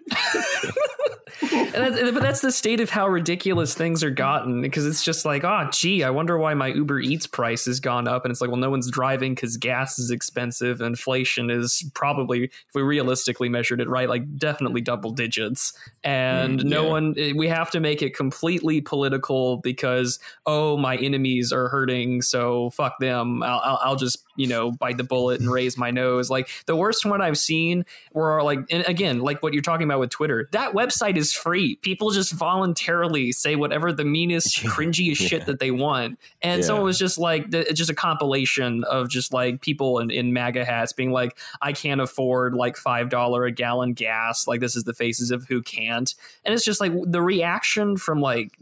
And 1.73 2.15
but 2.15 2.23
that's 2.23 2.41
the 2.41 2.53
state 2.53 2.81
of 2.81 2.91
how 2.91 3.09
ridiculous 3.09 3.75
things 3.75 4.03
are 4.05 4.11
gotten 4.11 4.61
because 4.61 4.87
it's 4.87 5.03
just 5.03 5.25
like, 5.25 5.45
oh, 5.45 5.69
gee, 5.73 6.03
I 6.05 6.11
wonder 6.11 6.37
why 6.39 6.55
my 6.55 6.69
Uber 6.69 7.01
Eats 7.01 7.27
price 7.27 7.65
has 7.67 7.81
gone 7.81 8.07
up. 8.09 8.25
And 8.25 8.33
it's 8.33 8.41
like, 8.41 8.51
well, 8.51 8.59
no 8.59 8.71
one's 8.71 8.91
driving 8.91 9.35
because 9.35 9.57
gas 9.57 9.99
is 9.99 10.11
expensive. 10.11 10.81
Inflation 10.81 11.51
is 11.51 11.85
probably, 11.95 12.45
if 12.45 12.75
we 12.75 12.83
realistically 12.83 13.49
measured 13.49 13.81
it 13.81 13.89
right, 13.89 14.09
like 14.09 14.37
definitely 14.37 14.81
double 14.81 15.11
digits. 15.13 15.73
And 16.05 16.61
Mm, 16.61 16.65
no 16.65 16.85
yeah. 16.85 16.91
one, 16.91 17.15
eh, 17.19 17.33
we 17.37 17.49
have 17.49 17.71
to 17.71 17.81
make 17.81 18.03
it 18.03 18.15
completely 18.17 18.81
political 18.81 19.59
because, 19.59 20.19
oh, 20.47 20.77
my 20.77 20.97
enemies 20.97 21.53
are 21.53 21.69
hurting. 21.69 22.23
So 22.23 22.71
fuck 22.71 22.99
them. 22.99 23.43
I'll, 23.43 23.61
I'll, 23.65 23.81
I'll 23.83 23.97
just, 23.97 24.25
you 24.41 24.47
know, 24.47 24.71
bite 24.71 24.97
the 24.97 25.05
bullet 25.05 25.39
and 25.39 25.51
raise 25.51 25.77
my 25.77 25.91
nose. 25.91 26.31
Like 26.31 26.49
the 26.65 26.75
worst 26.75 27.05
one 27.05 27.21
I've 27.21 27.37
seen 27.37 27.85
were 28.15 28.43
like, 28.43 28.61
and 28.71 28.89
again, 28.89 29.21
like 29.21 29.43
what 29.43 29.53
you're 29.53 29.61
talking 29.61 29.85
about 29.85 30.01
with 30.01 30.09
Twitter, 30.09 30.49
that 30.53 30.73
website 30.73 31.19
is 31.19 31.35
free. 31.35 31.77
People 31.77 32.11
just 32.11 32.33
voluntarily 32.33 33.33
say 33.33 33.55
whatever 33.55 33.93
the 33.93 34.05
meanest, 34.07 34.57
cringiest 34.65 35.17
shit 35.17 35.45
that 35.45 35.59
they 35.59 35.71
want. 35.71 36.19
And 36.41 36.65
so 36.65 36.81
it 36.81 36.83
was 36.83 36.99
just 36.99 37.19
like 37.19 37.51
the, 37.51 37.69
it's 37.69 37.77
just 37.77 37.91
a 37.91 37.95
compilation 37.95 38.83
of 38.85 39.11
just 39.11 39.31
like 39.31 39.61
people 39.61 39.99
in, 39.99 40.11
in 40.11 40.33
MAGA 40.33 40.65
hats 40.65 40.95
being 40.95 41.13
like, 41.13 41.37
I 41.61 41.75
can't 41.75 42.01
afford 42.01 42.55
like 42.55 42.79
five 42.79 43.11
dollar 43.11 43.45
a 43.45 43.53
gallon 43.53 43.93
gas. 43.93 44.47
Like 44.47 44.61
this 44.61 44.75
is 44.75 44.85
the 44.85 44.95
faces 44.95 45.31
of 45.31 45.45
who 45.45 45.61
can't. 45.61 46.15
And 46.47 46.55
it's 46.55 46.65
just 46.65 46.81
like 46.81 46.93
the 47.05 47.21
reaction 47.21 47.99
from 47.99 48.23
like 48.23 48.57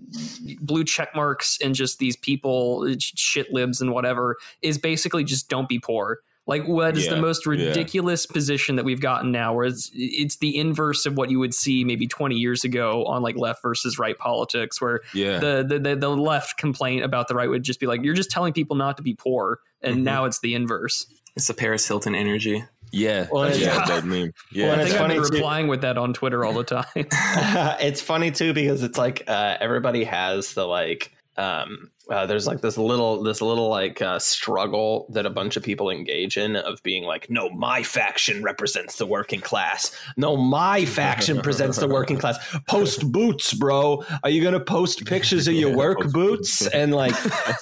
blue 0.60 0.82
check 0.82 1.14
marks 1.14 1.56
and 1.62 1.72
just 1.72 2.00
these 2.00 2.16
people, 2.16 2.84
shit 2.98 3.52
libs 3.52 3.80
and 3.80 3.92
whatever, 3.92 4.38
is 4.60 4.76
basically 4.76 5.22
just 5.22 5.48
don't 5.48 5.67
be 5.68 5.78
poor. 5.78 6.18
Like 6.46 6.66
what 6.66 6.96
is 6.96 7.06
the 7.08 7.16
Yeah, 7.16 7.20
most 7.20 7.44
yeah. 7.44 7.50
ridiculous 7.52 8.24
position 8.24 8.76
that 8.76 8.84
we've 8.86 9.02
gotten 9.02 9.30
now, 9.30 9.52
where 9.54 9.66
it's 9.66 9.90
it's 9.92 10.36
the 10.38 10.56
inverse 10.56 11.04
of 11.04 11.14
what 11.18 11.30
you 11.30 11.38
would 11.38 11.52
see 11.52 11.84
maybe 11.84 12.06
20 12.06 12.36
years 12.36 12.64
ago 12.64 13.04
on 13.04 13.20
like 13.22 13.36
left 13.36 13.60
versus 13.60 13.98
right 13.98 14.16
politics, 14.16 14.80
where 14.80 15.00
Yeah. 15.12 15.38
the, 15.40 15.62
the 15.68 15.78
the 15.78 15.96
the 15.96 16.08
left 16.08 16.56
complaint 16.56 17.04
about 17.04 17.28
the 17.28 17.34
right 17.34 17.50
would 17.50 17.64
just 17.64 17.80
be 17.80 17.86
like, 17.86 18.02
you're 18.02 18.14
just 18.14 18.30
telling 18.30 18.54
people 18.54 18.76
not 18.76 18.96
to 18.96 19.02
be 19.02 19.12
poor, 19.14 19.58
and 19.82 19.96
Mm-hmm. 19.96 20.00
Mhm. 20.00 20.04
now 20.04 20.24
it's 20.24 20.40
the 20.40 20.54
inverse. 20.54 21.04
It's 21.36 21.48
the 21.48 21.54
Paris 21.54 21.86
Hilton 21.86 22.14
energy. 22.14 22.64
yeah. 22.92 23.26
Well, 23.30 23.50
yeah. 23.50 23.56
yeah. 23.66 23.84
That 23.86 24.04
meme. 24.06 24.32
Yeah. 24.50 24.68
Well, 24.68 24.78
I 24.78 24.82
it's 24.82 24.90
think 24.92 25.02
I've 25.02 25.08
been 25.08 25.16
funny, 25.18 25.28
too. 25.28 25.34
replying 25.36 25.68
with 25.68 25.82
that 25.82 25.98
on 25.98 26.14
Twitter 26.14 26.46
all 26.46 26.54
the 26.54 26.64
time. 26.64 26.86
it's 26.96 28.00
funny 28.00 28.30
too 28.30 28.54
because 28.54 28.82
it's 28.82 28.96
like 28.96 29.24
uh, 29.28 29.58
everybody 29.60 30.04
has 30.04 30.54
the 30.54 30.66
like 30.66 31.12
um, 31.36 31.90
uh, 32.10 32.24
there's 32.26 32.46
like 32.46 32.60
this 32.60 32.78
little 32.78 33.22
this 33.22 33.40
little 33.42 33.68
like 33.68 34.00
uh, 34.00 34.18
struggle 34.18 35.06
that 35.10 35.26
a 35.26 35.30
bunch 35.30 35.56
of 35.56 35.62
people 35.62 35.90
engage 35.90 36.36
in 36.38 36.56
of 36.56 36.82
being 36.82 37.04
like 37.04 37.28
no 37.28 37.48
my 37.50 37.82
faction 37.82 38.42
represents 38.42 38.96
the 38.96 39.06
working 39.06 39.40
class. 39.40 39.94
No 40.16 40.36
my 40.36 40.84
faction 40.84 41.40
presents 41.40 41.78
the 41.78 41.88
working 41.88 42.16
class. 42.16 42.38
Post 42.66 43.12
boots 43.12 43.52
bro. 43.54 44.04
Are 44.24 44.30
you 44.30 44.42
gonna 44.42 44.60
post 44.60 45.04
pictures 45.04 45.46
of 45.48 45.54
your 45.54 45.70
Yeah, 45.70 45.76
work 45.84 45.98
boots 45.98 46.12
boots. 46.12 46.66
and 46.68 46.94
like 46.94 47.14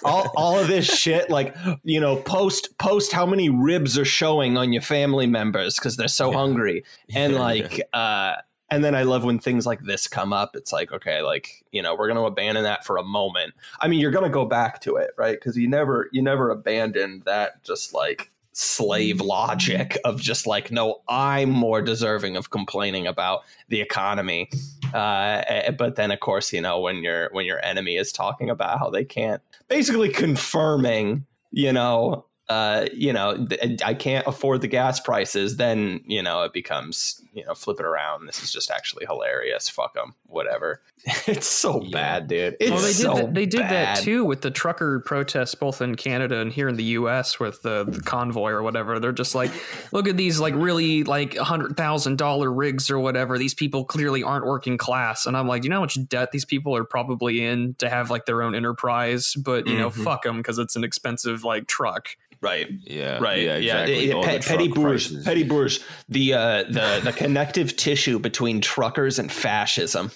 all, 0.05 0.31
all 0.37 0.59
of 0.59 0.69
this 0.69 0.87
shit 0.87 1.29
like 1.31 1.55
you 1.83 2.01
know 2.01 2.17
post 2.17 2.77
post 2.79 3.13
how 3.13 3.27
many 3.27 3.49
ribs 3.49 3.99
are 3.99 4.05
showing 4.05 4.57
on 4.57 4.73
your 4.73 4.83
family 4.83 5.27
members 5.27 5.77
because 5.77 5.97
they're 5.97 6.09
so 6.09 6.31
Yeah. 6.31 6.37
hungry. 6.39 6.85
And 7.15 7.33
Yeah, 7.35 7.39
like 7.41 7.81
uh 7.93 8.35
and 8.71 8.85
then 8.85 8.95
I 8.95 9.03
love 9.03 9.25
when 9.25 9.39
things 9.39 9.67
like 9.67 9.83
this 9.83 10.09
come 10.09 10.33
up. 10.33 10.57
It's 10.57 10.73
like, 10.73 10.93
okay, 10.93 11.23
like, 11.23 11.65
you 11.71 11.83
know, 11.83 11.95
we're 11.95 12.09
going 12.09 12.19
to 12.19 12.25
abandon 12.25 12.65
that 12.65 12.85
for 12.85 12.97
a 12.97 13.05
moment. 13.05 13.55
I 13.81 13.89
mean, 13.89 14.01
you're 14.01 14.11
going 14.11 14.25
to 14.25 14.31
go 14.31 14.45
back 14.45 14.81
to 14.83 14.97
it, 14.97 15.13
right? 15.17 15.41
Cuz 15.41 15.57
you 15.57 15.69
never 15.69 16.09
you 16.13 16.23
never 16.23 16.51
abandoned 16.51 17.23
that 17.25 17.63
just 17.63 17.95
like 17.95 18.31
slave 18.53 19.21
logic 19.21 19.99
of 20.05 20.21
just 20.21 20.47
like, 20.47 20.73
no, 20.73 21.03
I'm 21.09 21.51
more 21.51 21.83
deserving 21.83 22.37
of 22.37 22.51
complaining 22.51 23.07
about 23.07 23.43
the 23.69 23.81
economy. 23.81 24.51
Uh 24.95 25.43
eh, 25.47 25.71
but 25.71 25.97
then 25.97 26.11
of 26.11 26.21
course, 26.21 26.53
you 26.53 26.61
know, 26.61 26.81
when 26.81 27.03
your 27.03 27.29
when 27.33 27.47
your 27.47 27.65
enemy 27.65 27.97
is 27.97 28.11
talking 28.13 28.51
about 28.51 28.79
how 28.79 28.91
they 28.91 29.05
can't 29.05 29.43
basically 29.69 30.09
confirming, 30.09 31.25
you 31.51 31.73
know, 31.73 32.25
uh, 32.49 32.87
you 32.93 33.13
know, 33.13 33.47
th- 33.47 33.83
I 33.83 33.95
can't 33.95 34.27
afford 34.27 34.61
the 34.61 34.69
gas 34.69 35.01
prices, 35.01 35.57
then, 35.57 36.01
you 36.07 36.23
know, 36.23 36.43
it 36.45 36.53
becomes, 36.53 37.21
you 37.35 37.45
know, 37.45 37.55
flip 37.55 37.81
it 37.81 37.87
around. 37.87 38.27
This 38.27 38.43
is 38.43 38.53
just 38.53 38.71
actually 38.71 39.05
hilarious. 39.07 39.69
Fuck 39.69 39.95
them. 39.95 40.15
Whatever. 40.27 40.81
It's 41.29 41.47
so 41.47 41.83
Yeah. 41.83 41.91
bad, 41.93 42.29
dude. 42.29 42.57
It's 42.59 42.71
well, 42.71 42.81
they 42.81 42.87
did 42.89 42.97
so 42.97 43.15
that, 43.15 43.35
they 43.35 43.47
did 43.47 43.61
bad. 43.61 43.97
that 43.99 44.03
too 44.03 44.25
with 44.25 44.43
the 44.43 44.51
trucker 44.51 45.01
protests, 45.01 45.55
both 45.55 45.81
in 45.81 45.95
Canada 45.97 46.41
and 46.41 46.53
here 46.53 46.69
in 46.69 46.77
the 46.77 46.85
U.S. 46.85 47.39
with 47.39 47.63
the, 47.63 47.85
the 47.85 48.01
convoy 48.01 48.51
or 48.51 48.63
whatever. 48.63 48.99
They're 48.99 49.13
just 49.13 49.35
like, 49.35 49.51
look 49.93 50.09
at 50.09 50.17
these 50.17 50.41
like 50.41 50.55
really 50.57 51.05
like 51.05 51.37
hundred 51.37 51.77
thousand 51.77 52.19
dollar 52.19 52.53
rigs 52.53 52.91
or 52.91 52.99
whatever. 52.99 53.39
These 53.39 53.55
people 53.55 53.85
clearly 53.85 54.23
aren't 54.25 54.47
working 54.47 54.79
class, 54.79 55.27
and 55.27 55.37
I'm 55.37 55.47
like, 55.47 55.63
you 55.65 55.71
know 55.71 55.77
how 55.77 55.81
much 55.83 55.99
debt 56.09 56.33
these 56.33 56.45
people 56.45 56.75
are 56.77 56.85
probably 56.85 57.45
in 57.45 57.75
to 57.79 57.89
have 57.89 58.11
like 58.11 58.27
their 58.27 58.43
own 58.43 58.55
enterprise? 58.57 59.35
But 59.35 59.67
you 59.69 59.79
know, 59.79 59.91
Mhm. 59.91 60.03
fuck 60.05 60.23
them 60.25 60.39
because 60.39 60.59
it's 60.59 60.75
an 60.77 60.83
expensive 60.85 61.45
like 61.45 61.67
truck. 61.69 62.09
Right. 62.41 62.69
Yeah. 62.85 63.19
Right. 63.19 63.43
Yeah. 63.43 63.57
Yeah. 63.57 63.81
Exactly. 63.85 64.13
All 64.13 64.23
pe- 64.25 64.39
petty 64.41 64.69
bourge. 64.69 65.09
prices. 65.09 65.25
Petty 65.25 65.43
bourge. 65.45 65.81
The 66.09 66.35
uh, 66.35 66.63
the 66.65 67.01
the 67.05 67.13
connective 67.13 67.77
tissue 67.77 68.19
between 68.19 68.61
truckers 68.61 69.19
and 69.19 69.31
fascism. 69.31 70.11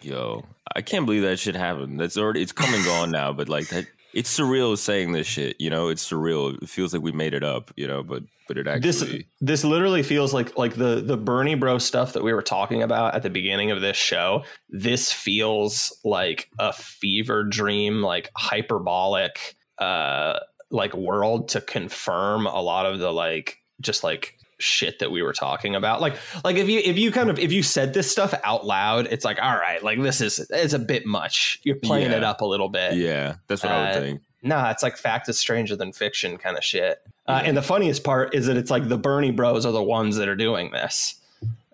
Yo, 0.00 0.44
I 0.74 0.82
can't 0.82 1.06
believe 1.06 1.22
that 1.22 1.38
shit 1.38 1.56
happened. 1.56 2.00
That's 2.00 2.16
already 2.16 2.42
it's 2.42 2.52
come 2.52 2.72
and 2.72 2.84
gone 2.84 3.10
now, 3.10 3.32
but 3.32 3.48
like 3.48 3.68
that 3.68 3.86
it's 4.14 4.36
surreal 4.36 4.76
saying 4.76 5.12
this 5.12 5.26
shit, 5.26 5.60
you 5.60 5.70
know, 5.70 5.88
it's 5.88 6.08
surreal. 6.08 6.60
It 6.62 6.68
feels 6.68 6.92
like 6.92 7.02
we 7.02 7.12
made 7.12 7.34
it 7.34 7.44
up, 7.44 7.70
you 7.76 7.86
know, 7.86 8.02
but 8.02 8.22
but 8.46 8.56
it 8.56 8.66
actually 8.66 8.90
this 8.90 9.24
this 9.40 9.64
literally 9.64 10.02
feels 10.02 10.32
like 10.32 10.56
like 10.56 10.74
the 10.74 11.02
the 11.02 11.16
Bernie 11.16 11.54
bro 11.54 11.78
stuff 11.78 12.14
that 12.14 12.24
we 12.24 12.32
were 12.32 12.42
talking 12.42 12.82
about 12.82 13.14
at 13.14 13.22
the 13.22 13.30
beginning 13.30 13.70
of 13.70 13.80
this 13.80 13.96
show. 13.96 14.44
This 14.70 15.12
feels 15.12 15.96
like 16.04 16.50
a 16.58 16.72
fever 16.72 17.44
dream, 17.44 18.00
like 18.02 18.30
hyperbolic, 18.36 19.56
uh, 19.78 20.38
like 20.70 20.94
world 20.94 21.48
to 21.50 21.60
confirm 21.60 22.46
a 22.46 22.60
lot 22.60 22.86
of 22.86 22.98
the 22.98 23.12
like 23.12 23.58
just 23.80 24.02
like 24.04 24.34
shit 24.60 24.98
that 24.98 25.10
we 25.12 25.22
were 25.22 25.32
talking 25.32 25.74
about. 25.76 26.00
Like 26.00 26.16
like 26.44 26.56
if 26.56 26.68
you 26.68 26.80
if 26.84 26.98
you 26.98 27.12
kind 27.12 27.30
of 27.30 27.38
if 27.38 27.52
you 27.52 27.62
said 27.62 27.94
this 27.94 28.10
stuff 28.10 28.34
out 28.44 28.66
loud, 28.66 29.06
it's 29.10 29.24
like 29.24 29.38
all 29.40 29.54
right, 29.56 29.82
like 29.82 30.02
this 30.02 30.20
is 30.20 30.40
it's 30.50 30.72
a 30.72 30.78
bit 30.78 31.06
much. 31.06 31.60
You're 31.62 31.76
playing 31.76 32.10
it 32.10 32.24
up 32.24 32.40
a 32.40 32.44
little 32.46 32.68
bit. 32.68 32.94
Yeah, 32.94 33.36
that's 33.46 33.62
what 33.62 33.72
I 33.72 33.80
would 33.88 33.96
Uh, 33.96 34.00
think. 34.00 34.20
Nah, 34.42 34.70
it's 34.70 34.82
like 34.82 34.96
fact 34.96 35.28
is 35.28 35.38
stranger 35.38 35.74
than 35.76 35.92
fiction 35.92 36.38
kind 36.38 36.56
of 36.56 36.62
shit. 36.64 37.02
Uh, 37.26 37.42
and 37.44 37.56
the 37.56 37.62
funniest 37.62 38.04
part 38.04 38.34
is 38.34 38.46
that 38.46 38.56
it's 38.56 38.70
like 38.70 38.88
the 38.88 38.96
Bernie 38.96 39.32
Bros 39.32 39.66
are 39.66 39.72
the 39.72 39.82
ones 39.82 40.16
that 40.16 40.28
are 40.28 40.36
doing 40.36 40.70
this. 40.70 41.16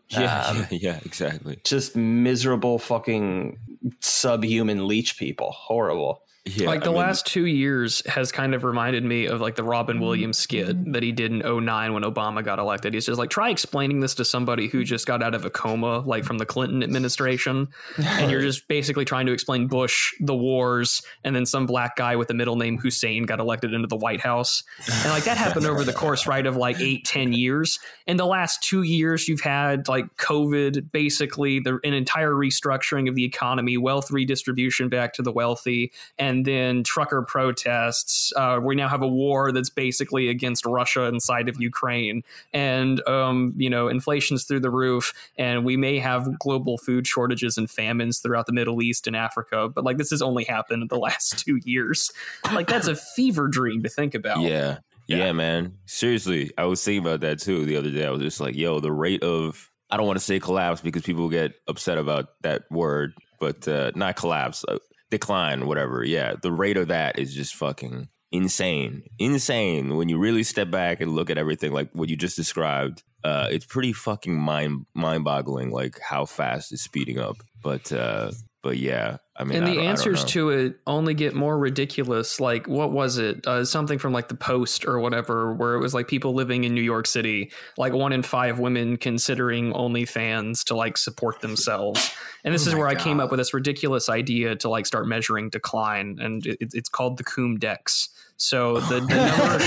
Yeah, 0.09 0.41
um, 0.47 0.57
yeah, 0.59 0.67
yeah, 0.71 1.01
exactly. 1.05 1.59
Just 1.65 1.95
miserable 1.97 2.79
fucking 2.79 3.59
subhuman 4.01 4.87
leech 4.89 5.19
people. 5.19 5.53
Horrible. 5.53 6.23
Yeah, 6.47 6.67
like 6.67 6.83
I 6.83 6.85
the 6.85 6.91
mean, 6.91 6.99
last 6.99 7.27
two 7.27 7.47
years 7.47 8.03
has 8.07 8.31
kind 8.31 8.55
of 8.55 8.65
reminded 8.65 9.03
me 9.03 9.25
of 9.25 9.41
like 9.41 9.55
the 9.55 9.65
Robin 9.65 9.99
Williams 9.99 10.37
skit 10.37 10.93
that 10.93 11.03
he 11.03 11.11
did 11.11 11.33
in 11.33 11.39
09 11.39 11.95
when 11.95 12.03
Obama 12.03 12.45
got 12.45 12.59
elected. 12.59 12.93
He's 12.93 13.07
just 13.07 13.19
like, 13.19 13.31
try 13.31 13.49
explaining 13.49 14.01
this 14.01 14.15
to 14.17 14.27
somebody 14.27 14.69
who 14.69 14.85
just 14.85 15.07
got 15.07 15.23
out 15.23 15.35
of 15.35 15.47
a 15.47 15.51
coma, 15.51 16.01
like 16.01 16.23
from 16.25 16.37
the 16.37 16.45
Clinton 16.45 16.83
administration. 16.83 17.69
And 18.25 18.31
you're 18.31 18.43
just 18.43 18.69
basically 18.69 19.05
trying 19.05 19.27
to 19.27 19.33
explain 19.33 19.67
Bush, 19.67 20.13
the 20.21 20.37
wars, 20.37 21.03
and 21.25 21.35
then 21.35 21.47
some 21.47 21.67
black 21.67 21.97
guy 21.97 22.15
with 22.17 22.29
the 22.29 22.35
middle 22.35 22.57
name 22.57 22.79
Hussein 22.79 23.25
got 23.25 23.41
elected 23.41 23.75
into 23.75 23.89
the 23.89 23.97
White 23.97 24.21
House. 24.21 24.63
And 24.87 25.11
like 25.11 25.25
that 25.25 25.37
happened 25.37 25.67
over 25.67 25.83
the 25.83 25.93
course, 25.93 26.27
right, 26.27 26.47
of 26.47 26.57
like 26.57 26.81
eight, 26.81 27.05
ten 27.05 27.33
years. 27.33 27.81
In 28.07 28.17
the 28.17 28.27
last 28.27 28.63
two 28.63 28.83
years, 28.83 29.27
you've 29.27 29.41
had 29.41 29.89
like 29.89 30.17
COVID, 30.17 30.93
basically 30.93 31.59
the, 31.59 31.81
an 31.83 31.93
entire 31.93 32.33
restructuring 32.33 33.09
of 33.09 33.15
the 33.15 33.25
economy, 33.25 33.77
wealth 33.79 34.11
redistribution 34.11 34.89
back 34.89 35.15
to 35.15 35.23
the 35.23 35.33
wealthy, 35.33 35.91
and 36.19 36.34
then 36.43 36.83
trucker 36.83 37.23
protests. 37.23 38.33
Uh, 38.35 38.59
we 38.63 38.75
now 38.75 38.89
have 38.89 39.03
a 39.03 39.09
war 39.09 39.53
that's 39.53 39.71
basically 39.71 40.29
against 40.29 40.67
Russia 40.67 41.05
inside 41.05 41.49
of 41.49 41.61
Ukraine, 41.61 42.25
and 42.53 43.07
um, 43.07 43.53
you 43.57 43.71
know 43.71 43.89
inflation's 43.89 44.45
through 44.45 44.61
the 44.61 44.71
roof, 44.71 45.13
and 45.39 45.65
we 45.65 45.77
may 45.77 45.99
have 45.99 46.39
global 46.39 46.79
food 46.79 47.07
shortages 47.07 47.59
and 47.59 47.71
famines 47.71 48.19
throughout 48.19 48.47
the 48.47 48.53
Middle 48.53 48.83
East 48.83 49.07
and 49.07 49.15
Africa. 49.15 49.69
But 49.69 49.85
like 49.85 49.99
this 49.99 50.11
has 50.11 50.23
only 50.23 50.45
happened 50.45 50.83
in 50.83 50.89
the 50.89 50.99
last 51.05 51.39
two 51.39 51.61
years. 51.65 52.11
Like 52.53 52.67
that's 52.67 52.89
a 52.89 52.97
fever 52.97 53.49
dream 53.49 53.83
to 53.83 53.89
think 53.89 54.15
about. 54.15 54.41
Yeah. 54.41 54.79
Yeah. 55.07 55.19
yeah, 55.19 55.33
man. 55.33 55.75
Seriously, 55.85 56.51
I 56.57 56.65
was 56.65 56.83
thinking 56.83 57.07
about 57.07 57.21
that 57.21 57.39
too 57.39 57.67
the 57.67 57.77
other 57.77 57.91
day. 57.91 58.07
I 58.07 58.11
was 58.11 58.23
just 58.23 58.41
like, 58.41 58.57
yo, 58.57 58.81
the 58.81 58.93
rate 58.93 59.23
of 59.23 59.71
I 59.91 59.97
don't 59.97 60.07
want 60.07 60.19
to 60.19 60.25
say 60.25 60.41
collapse 60.41 60.81
because 60.81 61.03
people 61.03 61.29
get 61.29 61.55
upset 61.69 61.99
about 61.99 62.31
that 62.43 62.65
word, 62.71 63.15
but 63.39 63.69
uh, 63.69 63.93
not 63.95 64.17
collapse, 64.17 64.65
uh, 64.67 64.79
decline, 65.15 65.67
whatever. 65.67 66.05
Yeah, 66.05 66.35
the 66.41 66.53
rate 66.53 66.77
of 66.77 66.89
that 66.89 67.19
is 67.19 67.35
just 67.35 67.55
fucking 67.55 68.09
insane, 68.33 69.05
insane. 69.19 69.97
When 69.97 70.09
you 70.09 70.19
really 70.19 70.43
step 70.43 70.71
back 70.71 71.01
and 71.01 71.13
look 71.13 71.31
at 71.31 71.39
everything, 71.39 71.73
like 71.73 71.91
what 71.93 72.09
you 72.09 72.17
just 72.17 72.37
described, 72.37 73.03
uh, 73.23 73.49
it's 73.51 73.65
pretty 73.65 73.93
fucking 73.93 74.35
mind 74.35 74.87
mind 74.95 75.25
boggling, 75.25 75.71
like 75.71 76.01
how 76.01 76.25
fast 76.25 76.73
it's 76.73 76.83
speeding 76.83 77.19
up. 77.19 77.37
But 77.63 77.93
uh, 77.93 78.33
but 78.65 78.79
yeah, 78.79 79.19
I 79.37 79.45
mean, 79.45 79.59
and 79.59 79.67
I 79.67 79.69
the 79.69 79.75
don't- 79.75 79.83
I 79.83 79.85
don't 79.85 79.91
answers 79.91 80.25
to 80.25 80.49
it 80.49 80.77
only 80.87 81.13
get 81.13 81.35
more 81.35 81.59
ridiculous. 81.59 82.41
Like, 82.41 82.67
what 82.67 82.93
was 82.93 83.19
it? 83.19 83.47
Uh, 83.47 83.67
something 83.67 83.99
from 83.99 84.15
like 84.15 84.29
the 84.29 84.35
Post 84.35 84.87
or 84.87 84.99
whatever, 84.99 85.53
where 85.53 85.75
it 85.75 85.81
was 85.81 85.93
like 85.93 86.09
people 86.09 86.33
living 86.33 86.65
in 86.65 86.75
New 86.75 86.81
York 86.81 87.07
City, 87.07 87.53
like 87.77 87.93
one 87.93 88.15
in 88.15 88.23
five 88.23 88.59
women 88.59 88.97
considering 88.97 89.75
OnlyFans 89.75 90.65
to 90.65 90.75
like 90.75 90.97
support 90.97 91.43
themselves. 91.43 92.11
And 92.43 92.55
this 92.55 92.67
Oh 92.67 92.71
is 92.71 92.75
my 92.75 92.79
where 92.81 92.89
I 92.89 92.95
came 92.95 93.21
up 93.21 93.31
with 93.31 93.37
this 93.39 93.53
ridiculous 93.53 94.09
idea 94.09 94.57
to 94.57 94.71
like 94.71 94.87
start 94.87 95.07
measuring 95.07 95.51
decline, 95.51 96.17
and 96.23 96.47
it, 96.47 96.57
it's 96.73 96.89
called 96.89 97.19
the 97.19 97.25
Coomdex. 97.25 98.09
So 98.39 98.81
the, 98.81 99.01
the 99.01 99.15
number. 99.15 99.59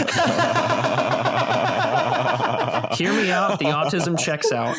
Hear 2.95 3.13
me 3.13 3.31
out. 3.31 3.59
The 3.59 3.65
autism 3.65 4.17
checks 4.19 4.51
out. 4.51 4.75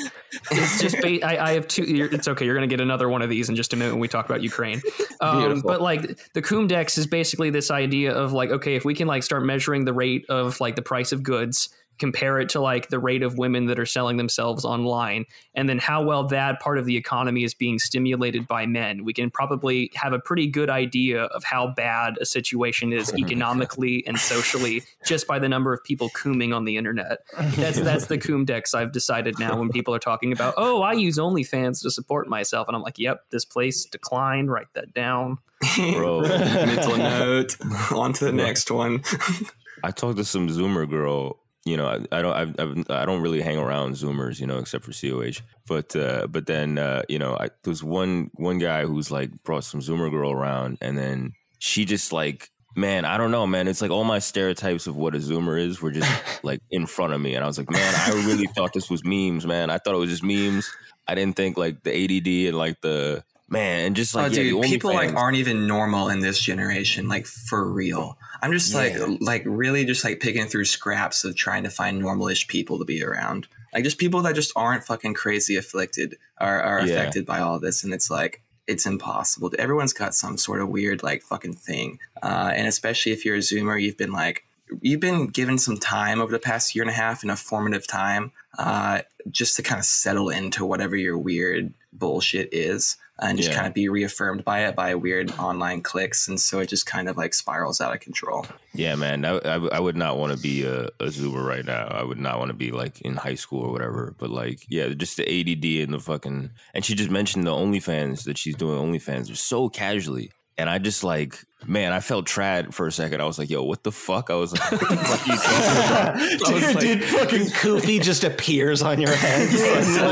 It's 0.51 0.81
just 0.81 1.01
ba- 1.01 1.25
I, 1.27 1.51
I 1.51 1.53
have 1.53 1.67
two. 1.69 1.83
You're, 1.85 2.13
it's 2.13 2.29
okay. 2.29 2.45
You're 2.45 2.55
going 2.55 2.69
to 2.69 2.73
get 2.73 2.81
another 2.81 3.09
one 3.09 3.23
of 3.23 3.31
these 3.31 3.49
in 3.49 3.57
just 3.57 3.73
a 3.73 3.77
minute 3.77 3.93
when 3.93 4.01
we 4.01 4.09
talk 4.09 4.27
about 4.27 4.43
Ukraine. 4.43 4.81
Um, 5.21 5.61
but 5.61 5.81
like 5.81 6.19
the 6.33 6.43
Coombe 6.43 6.71
is 6.71 7.07
basically 7.07 7.51
this 7.51 7.71
idea 7.71 8.13
of 8.13 8.33
like, 8.33 8.51
okay, 8.51 8.77
if 8.77 8.85
we 8.85 8.95
can 8.95 9.09
like 9.09 9.23
start 9.23 9.45
measuring 9.45 9.85
the 9.85 9.93
rate 9.93 10.27
of 10.29 10.61
like 10.61 10.77
the 10.77 10.83
price 10.83 11.13
of 11.13 11.23
goods 11.23 11.71
compare 11.99 12.39
it 12.41 12.49
to 12.51 12.61
like 12.61 12.89
the 12.89 12.99
rate 12.99 13.23
of 13.23 13.39
women 13.39 13.67
that 13.67 13.79
are 13.79 13.87
selling 13.87 14.17
themselves 14.17 14.65
online, 14.65 15.25
and 15.55 15.69
then 15.69 15.79
how 15.79 16.03
well 16.03 16.27
that 16.29 16.61
part 16.61 16.79
of 16.79 16.85
the 16.85 16.97
economy 16.97 17.45
is 17.45 17.55
being 17.55 17.79
stimulated 17.79 18.47
by 18.47 18.67
men, 18.67 19.05
we 19.05 19.13
can 19.13 19.31
probably 19.31 19.91
have 19.95 20.13
a 20.13 20.19
pretty 20.19 20.47
good 20.47 20.71
idea 20.71 21.25
of 21.25 21.45
how 21.45 21.73
bad 21.77 22.15
a 22.21 22.27
situation 22.27 22.93
is 22.93 23.13
economically 23.19 24.07
and 24.07 24.19
socially 24.19 24.83
just 25.05 25.27
by 25.27 25.39
the 25.39 25.49
number 25.49 25.73
of 25.73 25.83
people 25.85 26.09
cooming 26.11 26.53
on 26.53 26.65
the 26.65 26.77
internet. 26.77 27.19
That's 27.57 27.81
that's 27.81 28.07
the 28.07 28.19
Coomdex 28.19 28.75
I've 28.75 28.93
decided 28.93 29.39
now 29.39 29.59
when 29.59 29.69
people 29.71 29.95
are 29.95 29.99
talking 29.99 30.33
about, 30.33 30.55
oh, 30.57 30.83
I 30.83 30.93
use 30.93 31.19
OnlyFans 31.19 31.83
to 31.83 31.91
support 31.91 32.29
myself, 32.29 32.69
and 32.69 32.77
I'm 32.77 32.83
like, 32.83 32.99
yep, 32.99 33.25
this 33.31 33.45
place 33.45 33.85
declined. 33.85 34.51
Write 34.51 34.73
that 34.75 34.93
down. 34.95 35.39
Bro, 35.77 36.23
Mental 36.23 36.97
note. 36.97 37.57
On 37.93 38.13
to 38.15 38.27
the 38.27 38.33
next 38.33 38.71
one. 38.71 39.03
I 39.83 39.91
talked 39.91 40.19
to 40.19 40.25
some 40.25 40.49
Zoomer 40.49 40.89
girl. 40.89 41.39
You 41.69 41.77
know, 41.77 41.87
I, 41.87 42.19
I 42.19 42.23
don't, 42.23 42.59
I've, 42.59 42.91
I 42.91 43.07
don't 43.07 43.23
really 43.23 43.41
hang 43.41 43.59
around 43.59 43.95
Zoomers, 43.95 44.41
you 44.41 44.47
know, 44.47 44.59
except 44.59 44.85
for 44.85 44.93
Coh. 44.93 45.31
But, 45.67 45.95
uh, 45.95 46.27
but 46.29 46.47
then, 46.47 46.79
uh, 46.79 47.03
you 47.09 47.19
know, 47.19 47.37
I, 47.39 47.51
there 47.63 47.71
was 47.71 47.85
one, 47.85 48.31
one 48.35 48.59
guy 48.59 48.87
who's 48.87 49.11
like 49.11 49.31
brought 49.45 49.65
some 49.65 49.81
Zoomer 49.81 50.11
girl 50.11 50.33
around, 50.33 50.79
and 50.81 50.97
then 50.97 51.33
she 51.59 51.85
just 51.85 52.13
like, 52.13 52.51
man, 52.75 53.05
I 53.05 53.19
don't 53.19 53.31
know, 53.31 53.47
man. 53.47 53.69
It's 53.69 53.83
like 53.83 53.91
all 53.91 54.05
my 54.05 54.19
stereotypes 54.21 54.87
of 54.87 54.97
what 54.97 55.15
a 55.15 55.19
Zoomer 55.19 55.61
is 55.61 55.83
were 55.83 55.91
just 55.91 56.11
like 56.43 56.61
in 56.71 56.87
front 56.87 57.13
of 57.13 57.21
me, 57.21 57.35
and 57.35 57.45
I 57.45 57.47
was 57.47 57.59
like, 57.59 57.71
man, 57.71 57.95
I 57.97 58.11
really 58.27 58.47
thought 58.47 58.73
this 58.73 58.89
was 58.89 59.05
memes, 59.05 59.47
man. 59.47 59.71
I 59.71 59.79
thought 59.79 59.95
it 59.95 59.99
was 59.99 60.11
just 60.11 60.25
memes. 60.25 60.71
I 61.07 61.15
didn't 61.15 61.37
think 61.37 61.57
like 61.57 61.83
the 61.83 61.93
ADD 61.93 62.49
and 62.49 62.59
like 62.59 62.81
the 62.81 63.25
man, 63.49 63.87
and 63.87 63.97
just 63.97 64.15
like 64.15 64.33
oh, 64.33 64.35
yeah, 64.35 64.51
dude, 64.51 64.63
people 64.65 64.93
like 64.93 65.15
aren't 65.15 65.37
even 65.37 65.67
normal 65.67 66.09
in 66.09 66.21
this 66.21 66.39
generation, 66.41 67.09
like 67.09 67.27
for 67.27 67.71
real. 67.71 68.19
I'm 68.43 68.53
just 68.53 68.73
Yeah. 68.73 69.07
like, 69.07 69.21
like 69.21 69.43
really 69.47 69.85
just 69.85 70.05
like 70.05 70.21
picking 70.21 70.47
through 70.47 70.67
scraps 70.67 71.25
of 71.25 71.35
trying 71.35 71.65
to 71.65 71.71
find 71.71 72.01
normalish 72.01 72.47
people 72.47 72.79
to 72.79 72.85
be 72.85 73.03
around. 73.03 73.49
Like 73.75 73.85
just 73.85 73.99
people 73.99 74.23
that 74.23 74.35
just 74.35 74.53
aren't 74.55 74.85
fucking 74.85 75.15
crazy 75.15 75.57
afflicted 75.57 76.17
are, 76.39 76.61
are 76.63 76.87
Yeah. 76.87 76.95
affected 76.95 77.27
by 77.27 77.41
all 77.41 77.59
this, 77.59 77.83
and 77.85 77.93
it's 77.93 78.11
like 78.11 78.43
it's 78.67 78.85
impossible. 78.87 79.51
Everyone's 79.59 79.95
got 79.95 80.15
some 80.15 80.37
sort 80.37 80.61
of 80.61 80.69
weird 80.69 81.03
like 81.03 81.23
fucking 81.23 81.55
thing, 81.55 81.99
uh, 82.23 82.53
and 82.55 82.67
especially 82.67 83.13
if 83.13 83.25
you're 83.25 83.37
a 83.37 83.41
Zoomer, 83.41 83.81
you've 83.81 83.97
been 83.97 84.13
like 84.13 84.45
you've 84.83 85.01
been 85.01 85.27
given 85.29 85.57
some 85.57 85.79
time 85.79 86.21
over 86.21 86.31
the 86.31 86.39
past 86.39 86.75
year 86.75 86.83
and 86.83 86.91
a 86.91 86.95
half 86.95 87.25
in 87.25 87.31
a 87.31 87.37
formative 87.37 87.87
time 87.87 88.31
uh, 88.59 89.01
just 89.31 89.57
to 89.57 89.63
kind 89.63 89.79
of 89.79 89.85
settle 89.87 90.29
into 90.29 90.67
whatever 90.67 90.95
your 90.95 91.17
weird 91.17 91.73
bullshit 91.95 92.51
is 92.53 92.99
and 93.21 93.37
just 93.37 93.51
Yeah. 93.51 93.57
kind 93.57 93.67
of 93.67 93.75
be 93.75 93.89
reaffirmed 93.89 94.45
by 94.45 94.67
it 94.67 94.77
by 94.77 94.95
weird 94.95 95.33
online 95.39 95.83
clicks 95.83 96.29
and 96.29 96.41
so 96.41 96.61
it 96.61 96.69
just 96.69 96.87
kind 96.87 97.09
of 97.09 97.17
like 97.17 97.35
spirals 97.35 97.81
out 97.81 97.95
of 97.95 98.01
control 98.01 98.47
Yeah, 98.75 98.95
man, 98.95 99.25
I, 99.25 99.39
I, 99.39 99.57
I 99.73 99.81
would 99.81 99.97
not 99.97 100.19
want 100.19 100.33
to 100.37 100.39
be 100.39 100.65
a, 100.65 100.85
a 101.01 101.07
Zoomer 101.07 101.45
right 101.45 101.65
now. 101.65 101.87
I 101.89 102.05
would 102.05 102.19
not 102.19 102.39
want 102.39 102.51
to 102.51 102.55
be 102.55 102.71
like 102.71 103.01
in 103.01 103.17
high 103.17 103.35
school 103.35 103.63
or 103.65 103.73
whatever. 103.73 104.15
But 104.19 104.31
like, 104.31 104.65
yeah, 104.69 104.89
just 104.91 105.17
the 105.17 105.25
ADD 105.25 105.83
and 105.85 105.93
the 105.95 105.99
fucking. 105.99 106.51
And 106.75 106.85
she 106.85 106.95
just 106.95 107.11
mentioned 107.11 107.45
the 107.47 107.51
OnlyFans 107.51 108.23
that 108.25 108.39
she's 108.39 108.55
doing 108.55 108.79
OnlyFans 108.79 109.37
so 109.37 109.69
casually. 109.69 110.31
And 110.57 110.71
I 110.71 110.79
just 110.79 111.03
like, 111.03 111.45
man, 111.67 111.93
I 111.93 112.01
felt 112.01 112.27
trad 112.27 112.73
for 112.73 112.87
a 112.87 112.93
second. 112.93 113.21
I 113.21 113.25
was 113.25 113.39
like, 113.39 113.51
yo, 113.51 113.63
what 113.65 113.83
the 113.83 113.91
fuck? 113.91 114.31
I 114.31 114.35
was 114.37 114.53
like, 114.53 114.73
what 114.73 114.81
the 114.81 114.87
fuck 114.97 115.27
you 115.27 115.37
talking 115.37 115.77
about? 115.87 116.17
I 116.17 116.53
was 116.53 116.63
dude, 116.63 116.75
like- 116.75 116.81
dude, 116.81 117.05
fucking 117.05 117.47
Koofy 117.47 118.01
just 118.01 118.23
appears 118.25 118.81
on 118.83 119.01
your 119.01 119.15
head. 119.15 119.53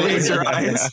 laser 0.05 0.47
eyes. 0.47 0.91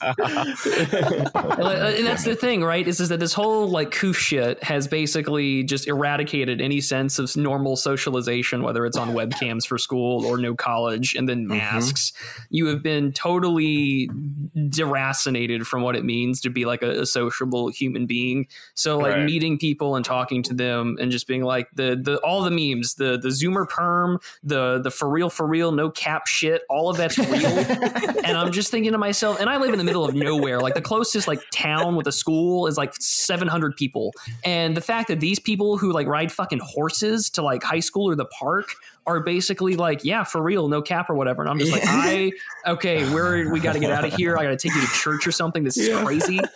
and 1.34 2.06
that's 2.06 2.24
the 2.24 2.36
thing, 2.40 2.64
right? 2.64 2.88
Is, 2.88 3.00
is 3.00 3.10
that 3.10 3.20
this 3.20 3.34
whole 3.34 3.68
like 3.68 3.92
coof 3.92 4.16
shit 4.16 4.64
has 4.64 4.88
basically 4.88 5.64
just 5.64 5.88
eradicated 5.88 6.62
any 6.62 6.82
sense 6.82 7.18
of 7.18 7.36
normal 7.36 7.76
socialization, 7.76 8.62
whether 8.62 8.86
it's 8.86 8.98
on 8.98 9.10
webcams 9.10 9.66
for 9.66 9.78
school 9.80 10.24
or 10.26 10.38
no 10.38 10.54
college, 10.54 11.16
and 11.16 11.28
then 11.28 11.40
mm-hmm. 11.48 11.58
masks. 11.58 12.14
You 12.50 12.68
have 12.68 12.84
been 12.84 13.12
totally 13.12 14.08
deracinated 14.56 15.66
from 15.66 15.82
what 15.82 15.96
it 15.96 16.06
means 16.06 16.42
to 16.42 16.50
be 16.50 16.66
like 16.66 16.84
a, 16.84 17.02
a 17.02 17.06
sociable 17.06 17.70
human 17.70 18.06
being. 18.06 18.48
So 18.76 18.98
like 19.00 19.14
Right. 19.14 19.26
meeting 19.26 19.58
people 19.58 19.96
and 19.96 20.04
talking 20.04 20.43
to 20.44 20.54
them 20.54 20.98
and 21.00 21.12
just 21.12 21.28
being 21.28 21.44
like 21.44 21.70
the 21.74 22.00
the 22.02 22.18
all 22.18 22.44
the 22.44 22.52
memes, 22.52 22.96
the 22.96 23.18
the 23.18 23.30
Zoomer 23.30 23.68
perm, 23.68 24.20
the 24.44 24.80
the 24.80 24.92
for 24.92 25.10
real 25.10 25.30
for 25.30 25.48
real 25.48 25.72
no 25.72 25.90
cap 25.90 26.28
shit, 26.28 26.64
all 26.70 26.90
of 26.90 26.98
that's 26.98 27.18
real 27.18 27.46
and 28.26 28.38
I'm 28.38 28.52
just 28.52 28.72
thinking 28.72 28.92
to 28.92 28.98
myself, 28.98 29.40
and 29.40 29.50
I 29.50 29.58
live 29.58 29.72
in 29.72 29.78
the 29.78 29.84
middle 29.84 30.06
of 30.06 30.16
nowhere. 30.16 30.60
Like 30.60 30.76
the 30.76 30.82
closest 30.82 31.28
like 31.28 31.42
town 31.52 31.96
with 31.96 32.08
a 32.08 32.12
school 32.12 32.68
is 32.68 32.78
like 32.78 32.94
700 33.00 33.76
people, 33.76 34.14
and 34.44 34.76
the 34.78 34.82
fact 34.82 35.08
that 35.08 35.20
these 35.20 35.40
people 35.40 35.78
who 35.78 35.92
like 35.92 36.08
ride 36.08 36.32
fucking 36.32 36.60
horses 36.60 37.30
to 37.32 37.42
like 37.42 37.64
high 37.64 37.80
school 37.80 38.10
or 38.10 38.16
the 38.16 38.26
park 38.26 38.76
are 39.06 39.20
basically 39.20 39.76
like, 39.76 40.04
yeah, 40.06 40.24
for 40.24 40.42
real, 40.42 40.68
no 40.68 40.82
cap 40.82 41.10
or 41.10 41.16
whatever. 41.16 41.42
And 41.42 41.50
I'm 41.50 41.60
just 41.60 41.72
like, 41.72 41.84
I 41.86 42.32
okay, 42.68 43.10
where 43.14 43.52
we 43.52 43.60
got 43.60 43.74
to 43.74 43.80
get 43.80 43.92
out 43.92 44.06
of 44.06 44.14
here. 44.14 44.38
I 44.38 44.44
got 44.44 44.50
to 44.50 44.58
take 44.58 44.76
you 44.76 44.82
to 44.82 44.88
church 44.88 45.28
or 45.28 45.32
something. 45.32 45.64
This 45.64 45.78
is 45.78 45.96
crazy. 46.04 46.40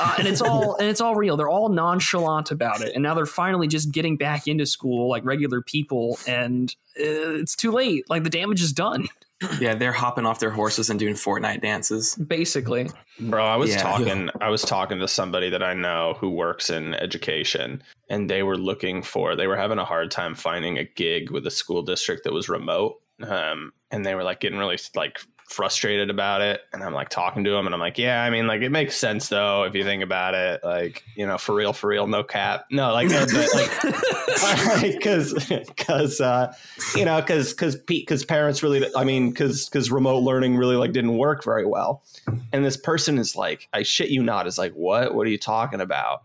Uh, 0.00 0.16
and 0.18 0.26
it's 0.26 0.42
all 0.42 0.74
and 0.76 0.88
it's 0.88 1.00
all 1.00 1.14
real. 1.14 1.36
They're 1.36 1.48
all 1.48 1.68
nonchalant 1.68 2.50
about 2.50 2.80
it, 2.80 2.94
and 2.94 3.02
now 3.02 3.14
they're 3.14 3.26
finally 3.26 3.68
just 3.68 3.92
getting 3.92 4.16
back 4.16 4.48
into 4.48 4.66
school 4.66 5.08
like 5.08 5.24
regular 5.24 5.62
people, 5.62 6.18
and 6.26 6.74
uh, 6.98 7.38
it's 7.38 7.54
too 7.54 7.70
late. 7.70 8.10
Like 8.10 8.24
the 8.24 8.30
damage 8.30 8.60
is 8.60 8.72
done, 8.72 9.06
yeah 9.60 9.74
they're 9.74 9.92
hopping 9.92 10.26
off 10.26 10.40
their 10.40 10.50
horses 10.50 10.90
and 10.90 10.98
doing 10.98 11.14
fortnite 11.14 11.60
dances 11.60 12.14
basically. 12.16 12.90
Bro, 13.20 13.44
I 13.44 13.56
was 13.56 13.70
Yeah. 13.70 13.82
talking 13.82 14.30
I 14.40 14.48
was 14.48 14.62
talking 14.62 14.98
to 15.00 15.08
somebody 15.08 15.50
that 15.50 15.62
I 15.62 15.74
know 15.74 16.16
who 16.18 16.30
works 16.30 16.70
in 16.70 16.94
education 16.94 17.82
and 18.10 18.28
they 18.28 18.42
were 18.42 18.56
looking 18.56 19.02
for 19.02 19.36
they 19.36 19.46
were 19.46 19.56
having 19.56 19.78
a 19.78 19.84
hard 19.84 20.10
time 20.10 20.34
finding 20.34 20.78
a 20.78 20.84
gig 20.84 21.30
with 21.30 21.46
a 21.46 21.50
school 21.50 21.82
district 21.82 22.24
that 22.24 22.32
was 22.32 22.48
remote. 22.48 23.00
Um, 23.22 23.72
and 23.90 24.06
they 24.06 24.14
were 24.14 24.22
like 24.22 24.40
getting 24.40 24.58
really 24.58 24.78
like 24.94 25.18
frustrated 25.48 26.10
about 26.10 26.40
it 26.40 26.60
and 26.72 26.82
I'm 26.82 26.92
like 26.92 27.08
talking 27.08 27.42
to 27.44 27.54
him 27.54 27.66
and 27.66 27.74
I'm 27.74 27.80
like, 27.80 27.98
yeah, 27.98 28.22
I 28.22 28.30
mean 28.30 28.46
like 28.46 28.62
it 28.62 28.70
makes 28.70 28.96
sense 28.96 29.28
though 29.28 29.64
if 29.64 29.74
you 29.74 29.84
think 29.84 30.02
about 30.02 30.34
it, 30.34 30.62
like, 30.62 31.04
you 31.16 31.26
know, 31.26 31.38
for 31.38 31.54
real 31.54 31.72
for 31.72 31.88
real 31.88 32.06
no 32.06 32.22
cap. 32.22 32.66
No, 32.70 32.92
like, 32.92 33.08
no, 33.08 33.26
like 33.54 33.70
because 34.80 35.34
because 35.48 36.20
uh 36.20 36.54
you 36.94 37.04
know 37.04 37.20
because 37.20 37.52
because 37.52 37.76
because 37.76 38.24
parents 38.24 38.62
really 38.62 38.86
i 38.94 39.04
mean 39.04 39.30
because 39.30 39.68
because 39.68 39.90
remote 39.90 40.20
learning 40.20 40.56
really 40.56 40.76
like 40.76 40.92
didn't 40.92 41.16
work 41.16 41.44
very 41.44 41.66
well. 41.66 42.04
And 42.52 42.64
this 42.64 42.76
person 42.76 43.18
is 43.18 43.34
like 43.34 43.68
i 43.72 43.82
shit 43.82 44.10
you 44.10 44.22
not 44.22 44.46
is 44.46 44.58
like 44.58 44.72
what? 44.72 45.14
What 45.14 45.26
are 45.26 45.30
you 45.30 45.38
talking 45.38 45.80
about? 45.80 46.22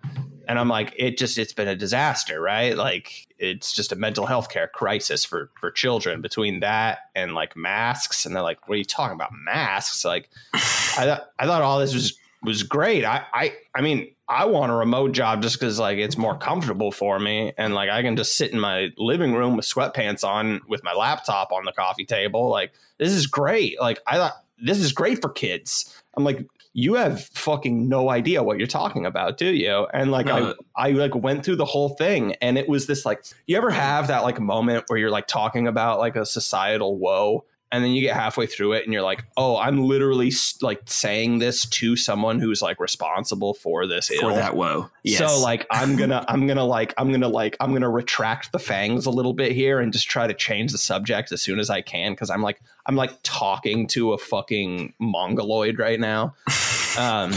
And 0.47 0.59
i'm 0.59 0.67
like 0.67 0.93
it 0.97 1.17
just 1.17 1.37
it's 1.37 1.53
been 1.53 1.67
a 1.67 1.75
disaster 1.75 2.41
right? 2.41 2.75
Like 2.75 3.27
it's 3.43 3.73
just 3.73 3.91
a 3.91 3.95
mental 3.95 4.25
health 4.25 4.49
care 4.49 4.67
crisis 4.67 5.25
for 5.25 5.51
for 5.59 5.69
children 5.69 6.21
between 6.21 6.61
that 6.61 6.99
and 7.15 7.33
like 7.33 7.55
masks 7.55 8.25
and 8.25 8.35
they're 8.35 8.43
like 8.43 8.67
what 8.67 8.75
are 8.75 8.77
you 8.77 8.85
talking 8.85 9.15
about 9.15 9.31
masks 9.33 10.05
like 10.05 10.29
i 10.53 11.05
thought 11.05 11.29
i 11.39 11.45
thought 11.45 11.61
all 11.61 11.79
this 11.79 11.93
was 11.93 12.17
was 12.41 12.63
great 12.63 13.05
i 13.05 13.23
i 13.33 13.53
i 13.75 13.81
mean 13.81 14.07
I 14.27 14.45
want 14.45 14.71
a 14.71 14.75
remote 14.75 15.11
job 15.11 15.41
just 15.41 15.59
because 15.59 15.79
like 15.79 15.97
it's 15.97 16.17
more 16.17 16.37
comfortable 16.37 16.91
for 16.91 17.19
me 17.19 17.51
and 17.57 17.75
like 17.75 17.89
I 17.89 18.01
can 18.01 18.15
just 18.15 18.37
sit 18.37 18.51
in 18.51 18.59
my 18.59 18.89
living 18.97 19.33
room 19.33 19.57
with 19.57 19.65
sweatpants 19.65 20.23
on 20.23 20.61
with 20.67 20.83
my 20.83 20.93
laptop 20.93 21.51
on 21.51 21.65
the 21.65 21.73
coffee 21.73 22.05
table. 22.05 22.49
Like 22.49 22.71
this 22.97 23.11
is 23.11 23.27
great. 23.27 23.79
Like 23.81 23.99
I 24.07 24.15
thought 24.15 24.33
this 24.57 24.79
is 24.79 24.93
great 24.93 25.21
for 25.21 25.29
kids. 25.29 26.01
I'm 26.15 26.23
like, 26.23 26.47
you 26.73 26.95
have 26.95 27.23
fucking 27.25 27.87
no 27.87 28.09
idea 28.09 28.41
what 28.43 28.57
you're 28.57 28.67
talking 28.67 29.05
about, 29.05 29.37
do 29.37 29.53
you? 29.53 29.87
And 29.93 30.11
like 30.11 30.25
No. 30.25 30.55
I 30.75 30.87
I 30.87 30.91
like 30.91 31.15
went 31.15 31.45
through 31.45 31.57
the 31.57 31.65
whole 31.65 31.89
thing 31.89 32.33
and 32.41 32.57
it 32.57 32.67
was 32.67 32.87
this 32.87 33.05
like 33.05 33.23
you 33.45 33.55
ever 33.55 33.69
have 33.69 34.07
that 34.07 34.23
like 34.23 34.39
moment 34.39 34.85
where 34.87 34.97
you're 34.97 35.11
like 35.11 35.27
talking 35.27 35.67
about 35.67 35.99
like 35.99 36.15
a 36.15 36.25
societal 36.25 36.97
woe 36.97 37.45
and 37.73 37.83
then 37.83 37.91
you 37.91 38.01
get 38.01 38.15
halfway 38.15 38.45
through 38.45 38.73
it 38.73 38.83
and 38.83 38.93
you're 38.93 39.01
like, 39.01 39.25
"Oh, 39.35 39.57
I'm 39.57 39.83
literally 39.83 40.31
like 40.61 40.83
saying 40.85 41.39
this 41.39 41.65
to 41.65 41.95
someone 41.95 42.39
who's 42.39 42.61
like 42.61 42.79
responsible 42.79 43.55
for 43.55 43.87
this 43.87 44.09
for 44.09 44.29
ill." 44.29 44.35
that 44.35 44.55
woe 44.55 44.91
yes. 45.01 45.17
So 45.17 45.39
like 45.39 45.65
I'm 45.71 45.95
gonna 45.97 46.23
I'm 46.27 46.45
gonna 46.45 46.63
like 46.63 46.93
I'm 46.99 47.11
gonna 47.11 47.27
like 47.27 47.57
I'm 47.59 47.73
gonna 47.73 47.89
retract 47.89 48.51
the 48.51 48.59
fangs 48.59 49.07
a 49.07 49.09
little 49.09 49.33
bit 49.33 49.53
here 49.53 49.79
and 49.79 49.91
just 49.91 50.07
try 50.07 50.27
to 50.27 50.35
change 50.35 50.71
the 50.71 50.77
subject 50.77 51.31
as 51.31 51.41
soon 51.41 51.59
as 51.59 51.71
I 51.71 51.81
can 51.81 52.13
because 52.13 52.29
I'm 52.29 52.43
like 52.43 52.61
I'm 52.85 52.95
like 52.95 53.11
talking 53.23 53.87
to 53.87 54.13
a 54.13 54.19
fucking 54.19 54.93
mongoloid 54.99 55.79
right 55.79 55.99
now. 55.99 56.35
Um 56.95 57.33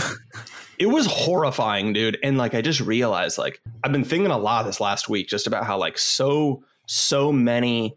it 0.79 0.85
was 0.85 1.07
horrifying, 1.07 1.95
dude. 1.95 2.19
And 2.23 2.37
like 2.37 2.53
I 2.53 2.61
just 2.61 2.81
realized 2.81 3.39
like 3.39 3.63
I've 3.83 3.91
been 3.91 4.05
thinking 4.05 4.31
a 4.31 4.37
lot 4.37 4.67
this 4.67 4.81
last 4.81 5.09
week 5.09 5.29
just 5.29 5.47
about 5.47 5.65
how 5.65 5.79
like 5.79 5.97
so 5.97 6.63
so 6.87 7.33
many 7.33 7.97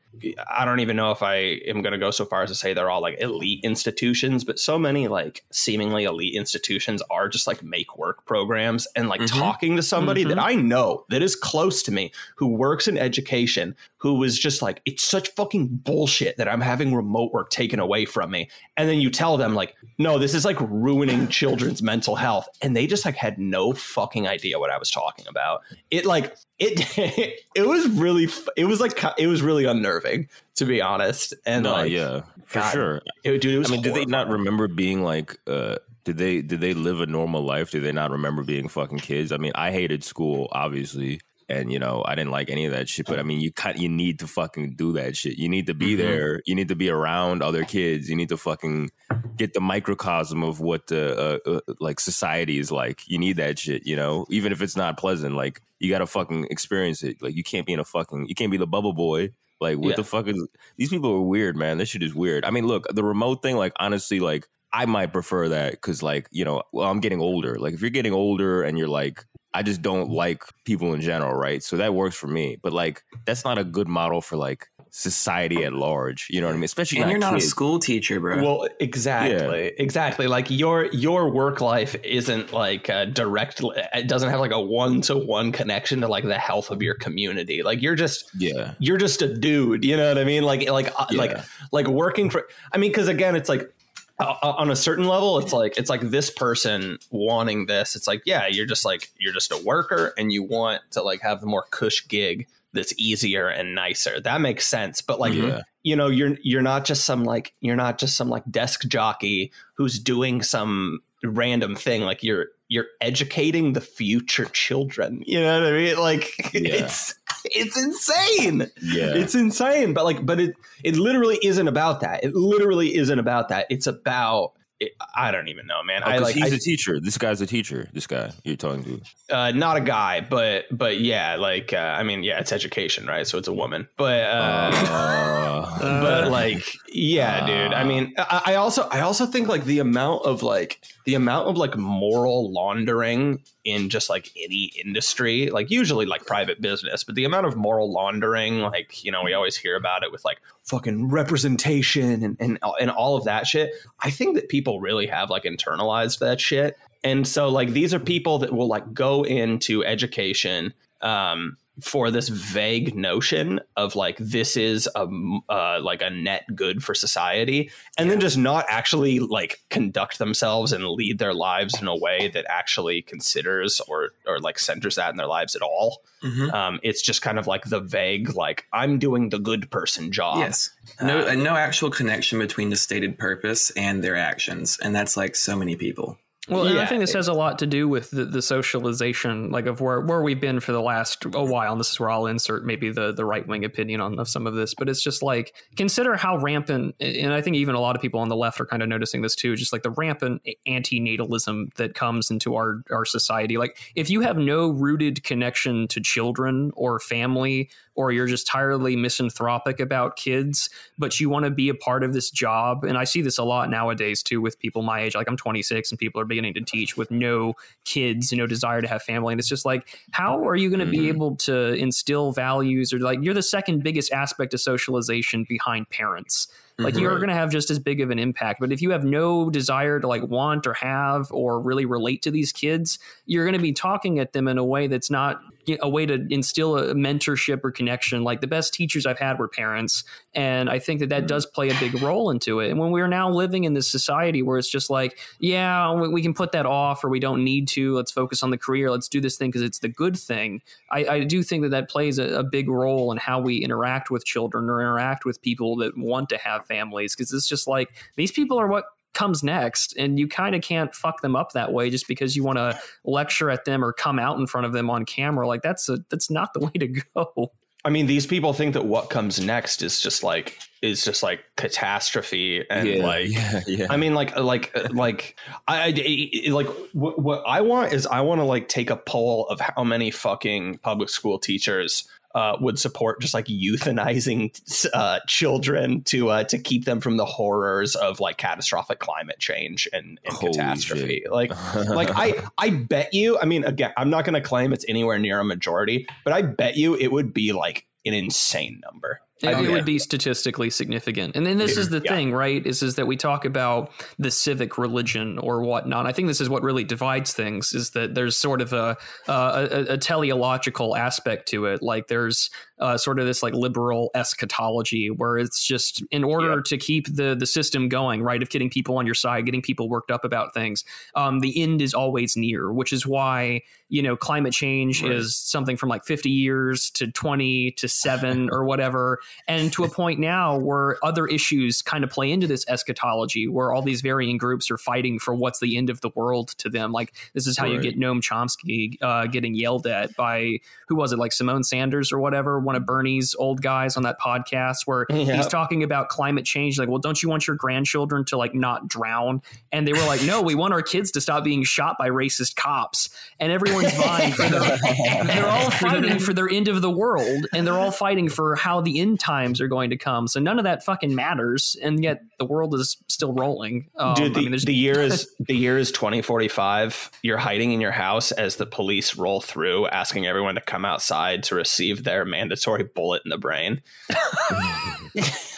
I 0.49 0.65
don't 0.65 0.82
even 0.82 0.97
know 0.97 1.12
if 1.12 1.23
I 1.23 1.36
am 1.36 1.82
going 1.82 1.93
to 1.93 1.97
go 1.97 2.12
so 2.12 2.25
far 2.25 2.43
as 2.43 2.49
to 2.49 2.56
say 2.56 2.73
they're 2.73 2.89
all 2.89 3.02
like 3.02 3.21
elite 3.21 3.62
institutions, 3.63 4.43
but 4.43 4.60
so 4.60 4.78
many 4.78 5.08
like 5.08 5.45
seemingly 5.52 6.04
elite 6.04 6.36
institutions 6.36 7.02
are 7.10 7.30
just 7.30 7.47
like 7.47 7.63
make 7.63 7.97
work 7.97 8.25
programs. 8.25 8.86
And 8.95 9.08
like 9.08 9.21
Mhm. 9.21 9.39
talking 9.39 9.75
to 9.78 9.84
somebody 9.84 10.23
that 10.25 10.39
I 10.39 10.56
know 10.56 11.06
that 11.10 11.21
is 11.21 11.36
close 11.36 11.82
to 11.84 11.91
me 11.91 12.12
who 12.36 12.47
works 12.47 12.88
in 12.88 12.97
education 12.97 13.75
who 14.00 14.16
was 14.16 14.40
just 14.40 14.62
like, 14.62 14.82
it's 14.86 15.04
such 15.04 15.30
fucking 15.36 15.68
bullshit 15.68 16.38
that 16.38 16.48
I'm 16.48 16.62
having 16.62 16.96
remote 16.96 17.34
work 17.34 17.50
taken 17.50 17.80
away 17.80 18.06
from 18.06 18.32
me. 18.32 18.50
And 18.78 18.88
then 18.88 19.00
you 19.00 19.10
tell 19.10 19.36
them, 19.36 19.56
like, 19.56 19.76
no, 19.98 20.18
this 20.18 20.34
is 20.34 20.46
like 20.46 20.58
ruining 20.62 21.28
children's 21.30 21.82
mental 21.82 22.16
health. 22.16 22.48
And 22.62 22.76
they 22.76 22.88
just 22.88 23.06
like 23.06 23.16
had 23.16 23.38
no 23.38 23.74
fucking 23.74 24.26
idea 24.26 24.58
what 24.58 24.72
I 24.72 24.78
was 24.78 24.90
talking 24.90 25.26
about. 25.28 25.62
It 25.92 26.06
like, 26.06 26.36
it, 26.60 26.80
it 27.56 27.68
was 27.68 27.90
really, 27.90 28.30
it 28.56 28.66
was 28.66 28.80
like, 28.80 28.98
it 29.18 29.28
was 29.28 29.42
really 29.42 29.66
unnerving, 29.66 30.30
to 30.56 30.66
be 30.66 30.82
honest. 30.82 31.34
And 31.46 31.64
no, 31.64 31.74
like, 31.74 31.92
yeah, 31.92 32.22
for 32.46 32.60
God, 32.60 32.72
sure. 32.72 33.02
it, 33.26 33.42
dude, 33.42 33.54
it 33.54 33.60
was 33.60 33.70
I 33.70 33.74
mean, 33.74 33.82
did 33.82 33.96
they 33.96 34.06
not 34.06 34.30
remember 34.30 34.70
being 34.70 35.04
like? 35.04 35.38
uh 35.46 35.76
Did 36.06 36.18
they 36.18 36.42
did 36.42 36.62
they 36.62 36.74
live 36.74 37.02
a 37.02 37.06
normal 37.06 37.44
life? 37.44 37.72
Did 37.72 37.84
they 37.84 37.92
not 37.92 38.12
remember 38.12 38.44
being 38.44 38.70
fucking 38.70 39.00
kids? 39.00 39.32
I 39.32 39.38
mean, 39.38 39.52
I 39.56 39.72
hated 39.72 40.04
school, 40.04 40.48
obviously, 40.52 41.20
and 41.50 41.72
you 41.72 41.80
know, 41.80 42.04
I 42.06 42.16
didn't 42.16 42.32
like 42.32 42.50
any 42.50 42.66
of 42.66 42.72
that 42.74 42.88
shit. 42.88 43.06
But 43.08 43.20
I 43.20 43.24
mean, 43.24 43.42
you 43.42 43.52
kind 43.52 43.78
you 43.80 43.90
need 43.90 44.20
to 44.20 44.28
fucking 44.28 44.76
do 44.76 44.94
that 44.94 45.18
shit. 45.18 45.38
You 45.38 45.50
need 45.50 45.68
to 45.68 45.74
be 45.74 45.94
Mhm. 45.96 45.98
there. 45.98 46.42
You 46.46 46.56
need 46.56 46.68
to 46.70 46.76
be 46.76 46.90
around 46.90 47.42
other 47.42 47.64
kids. 47.66 48.10
You 48.10 48.16
need 48.16 48.30
to 48.30 48.38
fucking 48.38 48.92
get 49.36 49.54
the 49.54 49.62
microcosm 49.62 50.44
of 50.44 50.60
what 50.60 50.88
the 50.88 51.40
uh, 51.46 51.50
uh, 51.50 51.60
like 51.80 52.00
society 52.00 52.60
is 52.60 52.72
like. 52.72 53.08
You 53.08 53.18
need 53.18 53.38
that 53.38 53.58
shit. 53.60 53.86
You 53.86 53.96
know, 53.96 54.26
even 54.30 54.52
if 54.52 54.62
it's 54.62 54.78
not 54.78 54.98
pleasant, 54.98 55.36
like 55.36 55.62
you 55.80 55.90
got 55.90 56.00
to 56.00 56.08
fucking 56.08 56.46
experience 56.50 57.04
it. 57.04 57.22
Like 57.22 57.36
you 57.36 57.44
can't 57.44 57.66
be 57.66 57.74
in 57.74 57.80
a 57.80 57.86
fucking 57.86 58.28
you 58.28 58.36
can't 58.36 58.52
be 58.52 58.58
the 58.58 58.68
bubble 58.68 58.94
boy. 58.94 59.32
Like 59.62 59.78
what 59.78 59.90
Yeah. 59.90 59.96
the 59.98 60.04
fuck 60.06 60.28
is 60.28 60.48
these 60.78 60.90
people 60.90 61.12
are 61.12 61.22
weird, 61.22 61.58
man. 61.58 61.78
This 61.80 61.90
shit 61.90 62.04
is 62.04 62.16
weird. 62.16 62.46
I 62.46 62.52
mean, 62.52 62.66
look, 62.68 62.88
the 62.94 63.04
remote 63.04 63.42
thing, 63.42 63.56
like 63.58 63.74
honestly, 63.80 64.20
like 64.20 64.48
I 64.72 64.86
might 64.86 65.12
prefer 65.12 65.50
that 65.50 65.72
because, 65.72 66.04
like, 66.04 66.28
you 66.30 66.46
know, 66.46 66.62
well, 66.72 66.88
I'm 66.88 67.00
getting 67.00 67.20
older. 67.20 67.56
Like, 67.58 67.74
if 67.74 67.82
you're 67.82 67.90
getting 67.90 68.14
older 68.14 68.62
and 68.62 68.78
you're 68.78 68.88
like, 68.88 69.26
I 69.54 69.64
just 69.64 69.82
don't 69.82 70.10
like 70.10 70.44
people 70.64 70.94
in 70.94 71.02
general, 71.02 71.34
right? 71.34 71.64
So 71.64 71.78
that 71.78 71.94
works 71.94 72.16
for 72.16 72.28
me. 72.28 72.58
But 72.62 72.74
like, 72.74 73.04
that's 73.26 73.44
not 73.44 73.58
a 73.58 73.64
good 73.64 73.88
model 73.88 74.22
for 74.22 74.38
like 74.38 74.68
society 74.92 75.64
at 75.64 75.74
large. 75.74 76.28
You 76.30 76.42
know 76.42 76.48
what 76.48 76.54
I 76.54 76.58
mean? 76.58 76.64
Especially 76.66 77.00
and 77.00 77.08
not 77.08 77.12
you're 77.12 77.20
not 77.20 77.34
kids. 77.34 77.46
a 77.46 77.48
school 77.48 77.80
teacher, 77.80 78.20
bro. 78.20 78.44
Well, 78.44 78.68
exactly, 78.80 79.74
exactly. 79.78 80.28
Like 80.28 80.50
your 80.50 80.86
your 80.88 81.30
work 81.30 81.62
life 81.62 81.96
isn't 82.04 82.54
like 82.54 82.90
uh, 82.90 83.06
directly. 83.06 83.76
It 83.94 84.08
doesn't 84.08 84.30
have 84.30 84.40
like 84.40 84.52
a 84.52 84.62
one 84.62 85.02
to 85.02 85.18
one 85.18 85.52
connection 85.52 86.02
to 86.02 86.08
like 86.08 86.26
the 86.26 86.38
health 86.38 86.72
of 86.72 86.82
your 86.82 86.96
community. 86.96 87.64
Like 87.64 87.82
you're 87.82 87.96
just 87.96 88.30
Yeah, 88.38 88.74
you're 88.80 88.98
just 88.98 89.22
a 89.22 89.34
dude. 89.34 89.86
You 89.86 89.98
know 89.98 90.08
what 90.10 90.18
I 90.18 90.24
mean? 90.24 90.44
Like 90.44 90.70
like 90.70 90.92
uh, 90.98 91.08
like 91.12 91.38
like 91.72 91.88
working 91.88 92.30
for. 92.30 92.48
I 92.72 92.78
mean, 92.78 92.92
because 92.92 93.08
again, 93.08 93.36
it's 93.36 93.50
like. 93.50 93.72
Uh, 94.20 94.54
On 94.58 94.70
a 94.70 94.76
certain 94.76 95.08
level, 95.08 95.40
it's 95.40 95.54
like 95.54 95.78
it's 95.78 95.90
like 95.90 96.02
this 96.02 96.30
person 96.30 96.98
wanting 97.10 97.68
this. 97.68 97.96
It's 97.96 98.08
like, 98.08 98.22
yeah, 98.26 98.48
you're 98.48 98.66
just 98.66 98.86
like 98.86 99.10
you're 99.18 99.34
just 99.34 99.52
a 99.52 99.62
worker, 99.64 100.14
and 100.18 100.32
you 100.32 100.44
want 100.44 100.82
to 100.92 101.02
like 101.02 101.22
have 101.22 101.42
the 101.42 101.48
more 101.48 101.66
cush 101.72 102.08
gig 102.08 102.48
that's 102.74 102.94
easier 102.98 103.48
and 103.48 103.74
nicer. 103.74 104.20
That 104.20 104.42
makes 104.42 104.68
sense. 104.68 105.02
But 105.02 105.20
like, 105.20 105.34
yeah, 105.34 105.62
you 105.84 105.96
know 105.96 106.08
you're 106.08 106.38
you're 106.44 106.62
not 106.62 106.86
just 106.86 107.06
some 107.06 107.24
like 107.24 107.54
you're 107.62 107.76
not 107.76 107.98
just 107.98 108.16
some 108.18 108.30
like 108.30 108.44
desk 108.50 108.88
jockey 108.88 109.52
who's 109.76 110.00
doing 110.00 110.42
some 110.42 111.00
random 111.24 111.76
thing 111.76 112.02
like 112.02 112.24
you're 112.24 112.48
you're 112.70 112.86
educating 113.02 113.74
the 113.74 113.82
future 113.82 114.46
children. 114.46 115.24
You 115.26 115.42
know 115.42 115.60
what 115.62 115.68
i 115.74 115.76
mean? 115.76 115.98
Like 115.98 116.32
Yeah. 116.54 116.86
it's 116.86 117.16
it's 117.46 117.78
insane. 117.78 118.68
Yeah. 118.82 119.14
it's 119.16 119.36
insane. 119.36 119.94
But 119.94 120.06
like 120.06 120.26
but 120.26 120.40
it 120.40 120.56
it 120.84 120.96
literally 120.96 121.40
isn't 121.44 121.68
about 121.68 122.00
that. 122.02 122.24
It 122.24 122.36
literally 122.36 122.96
isn't 122.96 123.20
about 123.20 123.50
that. 123.50 123.66
It's 123.70 123.88
about 123.88 124.54
it, 124.80 124.94
i 125.15 125.32
don't 125.32 125.48
even 125.50 125.68
know 125.68 125.84
man 125.84 126.02
Oh, 126.06 126.10
i 126.10 126.18
like 126.20 126.36
he's 126.36 126.52
I, 126.54 126.56
a 126.56 126.60
teacher. 126.60 127.00
This 127.00 127.18
guy's 127.18 127.42
a 127.42 127.46
teacher. 127.48 127.89
This 127.94 128.08
guy 128.08 128.32
you're 128.44 128.56
talking 128.56 128.84
to. 128.84 129.36
uh, 129.36 129.52
not 129.52 129.78
a 129.78 129.82
guy 129.82 130.22
but 130.22 130.65
but 130.72 131.00
yeah 131.00 131.36
like 131.36 131.74
uh, 131.74 131.78
i 131.78 132.04
mean 132.04 132.24
yeah 132.24 132.39
it's 132.39 132.52
education 132.52 133.06
right 133.08 133.28
so 133.28 133.38
it's 133.38 133.48
a 133.48 133.54
woman 133.54 133.88
but 133.98 134.24
uh 134.24 134.72
Uh, 134.89 135.80
but 136.02 136.32
like 136.32 136.63
yeah 136.94 137.46
dude 137.46 137.74
i 137.74 137.84
mean 137.84 138.13
I, 138.18 138.42
I 138.48 138.56
also 138.56 138.88
i 138.92 139.02
also 139.02 139.26
think 139.26 139.48
like 139.48 139.65
the 139.65 139.80
amount 139.80 140.26
of 140.26 140.44
like 140.44 140.82
the 141.06 141.15
amount 141.15 141.48
of 141.48 141.58
like 141.58 141.76
moral 141.78 142.52
laundering 142.52 143.44
in 143.70 143.90
just 143.90 144.10
like 144.10 144.32
any 144.36 144.72
industry 144.84 145.50
like 145.50 145.70
usually 145.70 146.06
like 146.06 146.26
private 146.26 146.62
business 146.62 147.04
but 147.04 147.16
the 147.16 147.26
amount 147.26 147.46
of 147.46 147.56
moral 147.56 147.92
laundering 147.92 148.60
like 148.60 149.04
you 149.04 149.12
know 149.12 149.24
we 149.24 149.34
always 149.34 149.56
hear 149.56 149.76
about 149.76 150.04
it 150.04 150.12
with 150.12 150.24
like 150.26 150.40
fucking 150.64 151.10
representation 151.10 152.24
and 152.24 152.38
and, 152.40 152.60
and 152.80 152.92
all 152.92 153.16
of 153.16 153.24
that 153.26 153.46
shit 153.46 153.72
i 154.02 154.10
think 154.10 154.36
that 154.36 154.50
people 154.50 154.80
really 154.80 155.08
have 155.08 155.30
like 155.30 155.44
internalized 155.44 156.20
that 156.20 156.40
shit. 156.40 156.78
And 157.04 157.28
so 157.28 157.48
like 157.48 157.72
these 157.72 157.94
are 157.94 158.00
people 158.00 158.40
that 158.40 158.52
will 158.52 158.68
like 158.68 158.94
go 158.94 159.24
into 159.24 159.84
education 159.86 160.74
um 161.02 161.58
for 161.82 162.12
this 162.12 162.30
vague 162.30 162.96
notion 162.96 163.60
of 163.78 163.96
like 163.96 164.18
this 164.20 164.58
is 164.58 164.88
a 164.96 165.08
uh, 165.50 165.80
like 165.82 166.02
a 166.02 166.10
net 166.10 166.44
good 166.56 166.84
for 166.84 166.94
society 166.94 167.72
and 167.98 168.10
then 168.10 168.20
just 168.20 168.38
not 168.38 168.65
actually 168.70 169.20
like 169.20 169.60
conduct 169.70 170.18
themselves 170.20 170.72
and 170.72 170.84
lead 170.86 171.20
their 171.20 171.34
lives 171.34 171.80
in 171.82 171.88
a 171.88 171.96
way 171.96 172.30
that 172.34 172.46
actually 172.50 173.02
considers 173.02 173.80
or 173.88 174.10
or 174.28 174.39
like 174.39 174.58
centers 174.60 174.96
that 174.96 175.12
in 175.12 175.18
their 175.18 175.28
lives 175.28 175.56
at 175.56 175.62
all 175.62 176.02
Mhm. 176.24 176.54
um 176.54 176.80
it's 176.84 177.02
just 177.02 177.22
kind 177.22 177.39
of 177.39 177.48
like 177.48 177.63
the 177.65 177.80
vague 177.80 178.36
like 178.36 178.65
i'm 178.74 179.00
doing 179.00 179.30
the 179.30 179.39
good 179.39 179.72
person 179.72 180.12
job 180.12 180.39
Yes. 180.39 180.70
No, 181.02 181.26
uh, 181.26 181.36
no 181.36 181.56
actual 181.56 181.89
connection 181.89 182.39
between 182.39 182.70
the 182.70 182.76
stated 182.76 183.18
purpose 183.18 183.70
and 183.72 184.04
their 184.04 184.15
actions, 184.18 184.78
and 184.82 184.94
that's 184.94 185.15
like 185.15 185.36
so 185.36 185.56
many 185.56 185.76
people. 185.76 186.18
Well, 186.50 186.68
and 186.68 186.80
I 186.80 186.86
think 186.86 187.02
this 187.02 187.14
has 187.14 187.28
a 187.28 187.34
lot 187.34 187.60
to 187.60 187.68
do 187.68 187.88
with 187.88 188.12
the, 188.12 188.26
the 188.26 188.42
socialization, 188.42 189.52
like 189.52 189.66
of 189.66 189.82
where, 189.82 190.02
where 190.02 190.22
we've 190.22 190.40
been 190.40 190.60
for 190.60 190.72
the 190.72 190.82
last 190.82 191.26
a 191.26 191.44
while. 191.44 191.72
And 191.72 191.80
this 191.80 191.92
is 191.92 192.00
where 192.00 192.10
I'll 192.10 192.26
insert 192.26 192.66
maybe 192.66 192.90
the, 192.92 193.14
the 193.14 193.26
right 193.26 193.48
wing 193.48 193.64
opinion 193.66 194.02
on 194.02 194.20
of 194.20 194.28
some 194.28 194.48
of 194.48 194.56
this, 194.56 194.74
but 194.74 194.90
it's 194.90 195.02
just 195.02 195.22
like 195.22 195.56
consider 195.76 196.16
how 196.16 196.38
rampant, 196.38 196.96
and 197.00 197.34
I 197.34 197.42
think 197.42 197.56
even 197.56 197.76
a 197.76 197.80
lot 197.80 197.96
of 197.96 198.02
people 198.02 198.20
on 198.20 198.30
the 198.30 198.36
left 198.36 198.60
are 198.60 198.66
kind 198.66 198.82
of 198.82 198.90
noticing 198.90 199.22
this 199.22 199.36
too, 199.36 199.56
just 199.56 199.72
like 199.72 199.84
the 199.84 199.92
rampant 199.92 200.42
anti-natalism 200.66 201.74
that 201.76 201.94
comes 201.94 202.32
into 202.32 202.56
our 202.56 202.82
our 202.92 203.06
society. 203.06 203.58
Like 203.58 203.78
if 203.96 204.10
you 204.10 204.22
have 204.22 204.38
no 204.38 204.70
rooted 204.70 205.24
connection 205.24 205.88
to 205.90 206.02
children 206.02 206.72
or 206.76 207.00
family, 207.00 207.70
or 208.00 208.14
you're 208.14 208.28
just 208.28 208.48
entirely 208.48 208.96
misanthropic 208.96 209.82
about 209.82 210.16
kids, 210.16 210.70
but 210.98 211.20
you 211.20 211.30
want 211.30 211.44
to 211.44 211.52
be 211.52 211.68
a 211.68 211.74
part 211.76 212.02
of 212.02 212.14
this 212.14 212.32
job. 212.32 212.86
And 212.86 212.98
I 212.98 213.04
see 213.04 213.22
this 213.22 213.38
a 213.38 213.44
lot 213.44 213.70
nowadays 213.70 214.24
too 214.24 214.40
with 214.40 214.58
people 214.58 214.84
my 214.84 215.02
age. 215.02 215.16
Like 215.16 215.28
I'm 215.28 215.36
26 215.36 215.92
and 215.92 216.00
people 216.00 216.22
are 216.22 216.26
beginning 216.39 216.54
to 216.65 216.71
teach 216.71 216.95
with 216.97 217.12
no 217.12 217.54
kids, 217.86 218.32
no 218.32 218.47
desire 218.47 218.82
to 218.82 218.88
have 218.88 219.04
family. 219.04 219.34
And 219.34 219.39
it's 219.39 219.49
just 219.49 219.65
like, 219.65 219.97
how 220.12 220.45
are 220.47 220.56
you 220.56 220.69
going 220.69 220.80
to 220.80 220.86
be 220.86 220.99
Mhm. 220.99 221.08
able 221.10 221.36
to 221.38 221.73
instill 221.73 222.32
values 222.32 222.93
or 222.93 222.99
like 222.99 223.19
you're 223.21 223.34
the 223.34 223.41
second 223.43 223.84
biggest 223.84 224.12
aspect 224.12 224.54
of 224.54 224.62
socialization 224.62 225.45
behind 225.47 225.89
parents? 225.89 226.47
Like 226.78 226.93
Mhm. 226.93 227.02
you're 227.02 227.15
going 227.17 227.28
to 227.30 227.36
have 227.36 227.52
just 227.52 227.69
as 227.69 227.78
big 227.78 227.99
of 227.99 228.10
an 228.10 228.19
impact. 228.19 228.62
But 228.62 228.71
if 228.71 228.82
you 228.82 228.91
have 228.91 229.04
no 229.04 229.49
desire 229.49 229.99
to 229.99 230.08
like 230.08 230.23
want 230.23 230.65
or 230.65 230.73
have 230.75 231.30
or 231.32 231.60
really 231.60 231.86
relate 231.86 232.21
to 232.21 232.32
these 232.32 232.54
kids, 232.54 232.99
you're 233.25 233.43
going 233.43 233.58
to 233.58 233.62
be 233.62 233.73
talking 233.73 234.17
at 234.19 234.32
them 234.32 234.47
in 234.47 234.58
a 234.58 234.63
way 234.63 234.88
that's 234.88 235.12
not 235.12 235.41
a 235.82 235.90
way 235.90 236.06
to 236.06 236.26
instill 236.30 236.78
a 236.78 236.94
mentorship 236.94 237.64
or 237.64 237.72
connection. 237.72 238.24
Like 238.24 238.42
the 238.42 238.48
best 238.48 238.74
teachers 238.74 239.06
I've 239.06 239.20
had 239.20 239.40
were 239.40 239.48
parents, 239.48 240.04
and 240.34 240.70
I 240.70 240.80
think 240.80 241.00
that 241.00 241.10
that 241.10 241.20
mm-hmm. 241.22 241.28
does 241.28 241.46
play 241.46 241.70
a 241.70 241.80
big 241.80 242.02
role 242.02 242.32
into 242.32 242.60
it. 242.60 242.70
And 242.70 242.80
when 242.80 242.92
we're 242.92 243.08
now 243.08 243.30
living 243.30 243.64
in 243.64 243.74
this 243.74 243.90
society 243.90 244.42
where 244.42 244.58
it's 244.58 244.70
just 244.70 244.90
like, 244.90 245.20
yeah, 245.40 245.94
we, 245.94 246.08
we 246.10 246.22
can 246.22 246.34
put 246.34 246.52
that 246.54 246.66
off, 246.66 247.04
or 247.04 247.10
we 247.10 247.20
don't 247.20 247.44
need 247.44 247.68
to. 247.70 247.96
Let's 247.96 248.12
focus 248.12 248.44
on 248.44 248.52
the 248.52 248.58
career. 248.58 248.92
Let's 248.92 249.10
do 249.10 249.22
this 249.22 249.38
thing 249.38 249.50
because 249.50 249.62
it's 249.62 249.80
the 249.80 249.90
good 249.90 250.18
thing. 250.18 250.62
I, 250.92 251.06
I 251.06 251.24
do 251.24 251.44
think 251.44 251.64
that 251.64 251.70
that 251.70 251.90
plays 251.90 252.20
a, 252.20 252.40
a 252.40 252.44
big 252.44 252.70
role 252.70 253.12
in 253.12 253.18
how 253.18 253.40
we 253.40 253.58
interact 253.58 254.12
with 254.12 254.26
children 254.26 254.70
or 254.70 254.82
interact 254.82 255.26
with 255.26 255.42
people 255.42 255.76
that 255.78 255.98
want 255.98 256.30
to 256.30 256.38
have 256.38 256.66
families 256.66 257.16
because 257.16 257.34
it's 257.34 257.48
just 257.48 257.68
like 257.68 257.90
these 258.16 258.32
people 258.32 258.60
are 258.60 258.68
what 258.68 258.86
comes 259.13 259.43
next 259.43 259.95
and 259.98 260.19
you 260.19 260.28
kind 260.28 260.56
of 260.56 260.62
can't 260.62 260.93
fuck 260.93 261.22
them 261.22 261.36
up 261.36 261.52
that 261.54 261.74
way 261.74 261.89
just 261.89 262.08
because 262.08 262.36
you 262.36 262.43
want 262.43 262.58
to 262.58 262.80
lecture 263.04 263.50
at 263.50 263.65
them 263.65 263.84
or 263.84 263.91
come 263.91 264.19
out 264.19 264.39
in 264.39 264.48
front 264.48 264.65
of 264.65 264.74
them 264.74 264.89
on 264.89 265.06
camera 265.06 265.48
like 265.48 265.62
that's 265.62 265.89
a 265.89 266.00
that's 266.10 266.30
not 266.30 266.54
the 266.54 266.60
way 266.65 266.72
to 266.72 266.88
go 266.88 267.52
I 267.86 267.89
mean, 267.89 268.08
these 268.08 268.28
people 268.28 268.52
think 268.52 268.74
that 268.74 268.86
what 268.86 269.10
comes 269.10 269.39
next 269.39 269.82
is 269.82 270.02
just 270.02 270.22
like 270.22 270.60
is 270.82 271.04
just 271.04 271.24
like 271.24 271.39
catastrophe 271.56 272.65
and 272.69 272.88
yeah, 272.88 273.06
like 273.06 273.30
yeah, 273.30 273.62
yeah. 273.67 273.88
I 273.89 273.95
mean, 273.95 274.13
like, 274.13 274.36
uh, 274.36 274.43
like, 274.43 274.72
uh, 274.76 274.89
like, 274.91 275.39
I, 275.65 275.93
I 275.95 276.50
like 276.52 276.67
what, 276.91 277.19
what 277.19 277.43
I 277.48 277.62
want 277.62 277.93
is 277.93 278.06
I 278.06 278.19
want 278.22 278.39
to 278.41 278.45
like 278.45 278.67
take 278.67 278.89
a 278.89 278.98
poll 278.98 279.48
of 279.48 279.62
how 279.62 279.86
many 279.86 280.12
fucking 280.12 280.80
public 280.80 281.08
school 281.08 281.39
teachers 281.39 282.06
uh, 282.36 282.58
would 282.60 282.78
support 282.78 283.22
just 283.22 283.34
like 283.34 283.46
euthanizing 283.46 284.52
uh, 284.94 285.20
children 285.28 286.04
to 286.04 286.30
uh, 286.30 286.44
to 286.44 286.60
keep 286.60 286.86
them 286.86 287.02
from 287.02 287.18
the 287.18 287.26
horrors 287.26 287.96
of 287.96 288.20
like 288.20 288.38
catastrophic 288.38 289.00
climate 289.00 289.39
change 289.39 289.88
and, 289.92 290.20
and 290.26 290.38
catastrophe. 290.38 291.22
shit. 291.24 291.32
Like, 291.32 291.50
like 291.89 292.10
I, 292.13 292.44
I 292.58 292.70
bet 292.70 293.13
you. 293.13 293.39
I 293.39 293.46
mean, 293.46 293.63
again, 293.63 293.94
I'm 293.98 294.10
not 294.10 294.26
going 294.26 294.36
to 294.36 294.42
claim 294.42 294.74
it's 294.74 294.86
anywhere 294.88 295.18
near 295.18 295.39
a 295.39 295.46
majority, 295.46 296.08
but 296.24 296.34
I 296.34 296.44
bet 296.44 296.78
you 296.78 296.96
it 296.96 297.12
would 297.12 297.34
be 297.34 297.52
like 297.52 297.88
an 298.06 298.13
insane 298.13 298.82
number. 298.92 299.22
It, 299.41 299.49
it 299.58 299.71
would 299.71 299.86
be 299.86 299.99
statistically 299.99 300.69
significant. 300.69 301.36
And 301.38 301.45
then 301.45 301.58
this 301.58 301.78
is 301.78 301.89
the 301.89 302.02
Yeah. 302.04 302.13
thing, 302.13 302.34
right? 302.34 302.65
Is 302.65 302.84
is 302.84 302.95
that 302.95 303.08
we 303.08 303.15
talk 303.15 303.45
about 303.45 303.91
the 304.17 304.32
civic 304.32 304.78
religion 304.78 305.38
or 305.39 305.63
whatnot. 305.63 306.06
I 306.06 306.12
think 306.12 306.28
this 306.28 306.41
is 306.41 306.49
what 306.49 306.62
really 306.62 306.84
divides 306.84 307.34
things. 307.34 307.71
Is 307.73 307.91
that 307.91 308.15
there's 308.15 308.36
sort 308.36 308.60
of 308.62 308.73
a 308.73 308.97
a, 309.30 309.86
a 309.93 309.97
teleological 309.97 310.95
aspect 310.97 311.47
to 311.49 311.65
it. 311.67 311.82
Like 311.82 312.08
there's 312.08 312.49
uh, 312.80 312.97
sort 312.97 313.19
of 313.19 313.25
this 313.25 313.41
like 313.43 313.54
liberal 313.54 314.10
eschatology 314.15 315.10
where 315.10 315.38
it's 315.38 315.65
just 315.65 316.04
in 316.12 316.23
order 316.23 316.56
Yeah. 316.56 316.62
to 316.65 316.78
keep 316.78 317.08
the 317.15 317.36
the 317.38 317.45
system 317.45 317.89
going, 317.89 318.21
right? 318.21 318.41
Of 318.41 318.49
getting 318.49 318.69
people 318.69 318.97
on 318.97 319.06
your 319.06 319.15
side, 319.15 319.45
getting 319.45 319.62
people 319.62 319.89
worked 319.89 320.12
up 320.12 320.25
about 320.25 320.54
things. 320.54 320.84
Um, 321.15 321.39
the 321.39 321.62
end 321.62 321.82
is 321.82 321.93
always 321.93 322.36
near, 322.36 322.71
which 322.71 322.91
is 322.93 323.06
why 323.06 323.62
you 323.89 324.02
know 324.02 324.15
climate 324.15 324.54
change 324.54 325.02
Right. 325.04 325.12
is 325.12 325.36
something 325.36 325.78
from 325.78 325.89
like 325.89 326.04
50 326.06 326.30
years 326.30 326.89
to 326.91 327.12
20 327.12 327.71
to 327.71 327.88
7 327.88 328.49
or 328.52 328.63
whatever. 328.63 329.19
And 329.47 329.73
to 329.73 329.84
a 329.84 329.89
point 329.89 330.19
now 330.19 330.58
where 330.58 330.97
other 331.04 331.28
issues 331.28 331.82
kind 331.82 332.04
of 332.04 332.10
play 332.10 332.32
into 332.32 332.47
this 332.47 332.65
eschatology 332.67 333.47
where 333.47 333.73
all 333.73 333.82
these 333.82 334.02
varying 334.02 334.38
groups 334.38 334.69
are 334.71 334.78
fighting 334.78 335.19
for 335.19 335.34
what's 335.34 335.60
the 335.60 335.78
end 335.78 335.89
of 335.89 336.02
the 336.02 336.10
world 336.15 336.49
to 336.60 336.69
them. 336.69 336.91
Like 336.91 337.13
this 337.34 337.47
is 337.47 337.58
how 337.58 337.65
you 337.65 337.82
get 337.82 337.97
noam 337.99 338.21
chomsky 338.21 338.97
uh, 339.02 339.28
getting 339.28 339.54
yelled 339.56 339.88
at 339.88 340.15
by 340.15 340.60
who 340.88 340.95
was 340.95 341.12
it 341.12 341.19
like 341.19 341.32
Symone 341.32 341.65
Sanders 341.65 342.12
or 342.12 342.19
whatever 342.19 342.60
one 342.60 342.75
of 342.75 342.86
bernie's 342.86 343.36
old 343.38 343.62
guys 343.62 343.97
on 343.97 344.04
that 344.04 344.19
podcast 344.19 344.86
where 344.86 345.06
he's 345.12 345.47
talking 345.47 345.84
about 345.84 346.10
climate 346.10 346.45
change 346.45 346.78
like 346.78 346.89
well 346.89 346.99
don't 346.99 347.21
you 347.23 347.30
want 347.30 347.47
your 347.47 347.56
grandchildren 347.56 348.23
to 348.25 348.38
like 348.38 348.54
not 348.54 348.88
drown? 348.88 349.41
And 349.71 349.88
they 349.88 349.93
were 349.93 350.06
like 350.06 350.23
no 350.23 350.41
we 350.41 350.56
want 350.56 350.73
our 350.73 350.82
kids 350.82 351.12
to 351.12 351.21
stop 351.21 351.43
being 351.43 351.63
shot 351.63 351.97
by 351.97 352.10
racist 352.10 352.56
cops. 352.56 353.10
And 353.39 353.52
everyone's 353.80 354.06
vying 354.06 354.34
for 354.34 354.50
their 354.50 354.78
they're 355.26 355.50
all 355.50 355.70
fighting 355.72 356.20
for 356.20 356.34
their 356.34 356.50
end 356.50 356.68
of 356.68 356.82
the 356.82 356.89
world 356.89 357.46
and 357.54 357.65
they're 357.65 357.80
all 357.80 357.92
fighting 357.92 358.30
for 358.30 358.56
how 358.56 358.82
the 358.82 359.00
end 359.00 359.20
times 359.20 359.62
are 359.62 359.68
going 359.68 359.89
to 359.89 359.98
come 359.98 360.28
so 360.28 360.39
none 360.39 360.58
of 360.58 360.63
that 360.63 360.84
fucking 360.84 361.13
matters 361.13 361.76
and 361.82 362.04
yet 362.04 362.22
the 362.38 362.46
world 362.46 362.74
is 362.76 362.98
still 363.08 363.34
rolling 363.34 363.89
um, 363.98 364.15
Dude, 364.15 364.34
the, 364.34 364.39
I 364.39 364.50
mean, 364.50 364.60
the 364.65 364.74
year 364.74 365.02
is 365.02 365.34
the 365.39 365.56
year 365.56 365.78
is 365.78 365.92
2045. 365.92 367.12
You're 367.22 367.38
hiding 367.38 367.72
in 367.72 367.82
your 367.82 367.92
house 367.92 368.32
as 368.32 368.56
the 368.56 368.65
police 368.65 369.15
roll 369.15 369.42
through, 369.42 369.88
asking 369.88 370.26
everyone 370.26 370.56
to 370.56 370.62
come 370.62 370.86
outside 370.86 371.44
to 371.44 371.56
receive 371.56 372.04
their 372.04 372.26
mandatory 372.26 372.84
bullet 372.84 373.22
in 373.26 373.30
the 373.30 373.38
brain. 373.38 373.82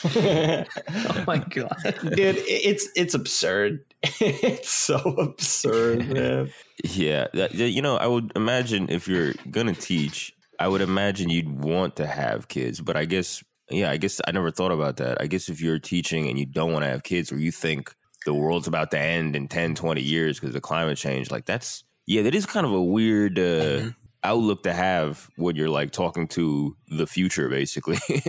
oh 0.03 1.23
my 1.27 1.37
god 1.37 1.77
Dude, 2.01 2.37
it's 2.47 2.89
it's 2.95 3.13
absurd. 3.13 3.83
It's 4.03 4.71
so 4.71 4.95
absurd, 4.95 6.09
man. 6.09 6.51
Yeah, 6.83 7.27
that, 7.33 7.53
you 7.53 7.81
know, 7.81 7.97
I 7.97 8.07
would 8.07 8.31
imagine 8.35 8.89
if 8.89 9.07
you're 9.07 9.33
gonna 9.49 9.73
teach, 9.75 10.33
I 10.59 10.67
would 10.67 10.81
imagine 10.81 11.29
you'd 11.29 11.63
want 11.63 11.95
to 11.97 12.07
have 12.07 12.47
kids. 12.47 12.81
But 12.81 12.95
I 12.95 13.05
guess, 13.05 13.43
yeah, 13.69 13.91
I 13.91 13.97
guess 13.97 14.19
I 14.27 14.31
never 14.31 14.51
thought 14.51 14.71
about 14.71 14.97
that. 14.97 15.21
I 15.21 15.27
guess 15.27 15.49
if 15.49 15.61
you're 15.61 15.79
teaching 15.79 16.27
and 16.27 16.39
you 16.39 16.45
don't 16.45 16.71
want 16.71 16.83
to 16.83 16.89
have 16.89 17.03
kids, 17.03 17.31
or 17.31 17.37
you 17.37 17.51
think 17.51 17.93
the 18.25 18.33
world's 18.33 18.67
about 18.67 18.91
to 18.91 18.99
end 18.99 19.35
in 19.35 19.47
10, 19.47 19.75
20 19.75 20.01
years 20.01 20.39
because 20.39 20.55
of 20.55 20.61
climate 20.61 20.97
change, 20.97 21.31
like 21.31 21.45
that's 21.45 21.83
yeah, 22.07 22.23
that 22.23 22.35
is 22.35 22.45
kind 22.45 22.65
of 22.65 22.73
a 22.73 22.81
weird 22.81 23.37
uh, 23.37 23.91
outlook 24.23 24.63
to 24.63 24.73
have 24.73 25.29
when 25.35 25.55
you're 25.55 25.69
like 25.69 25.91
talking 25.91 26.27
to 26.29 26.75
the 26.89 27.07
future. 27.07 27.49
Basically, 27.49 27.97
you're 28.09 28.19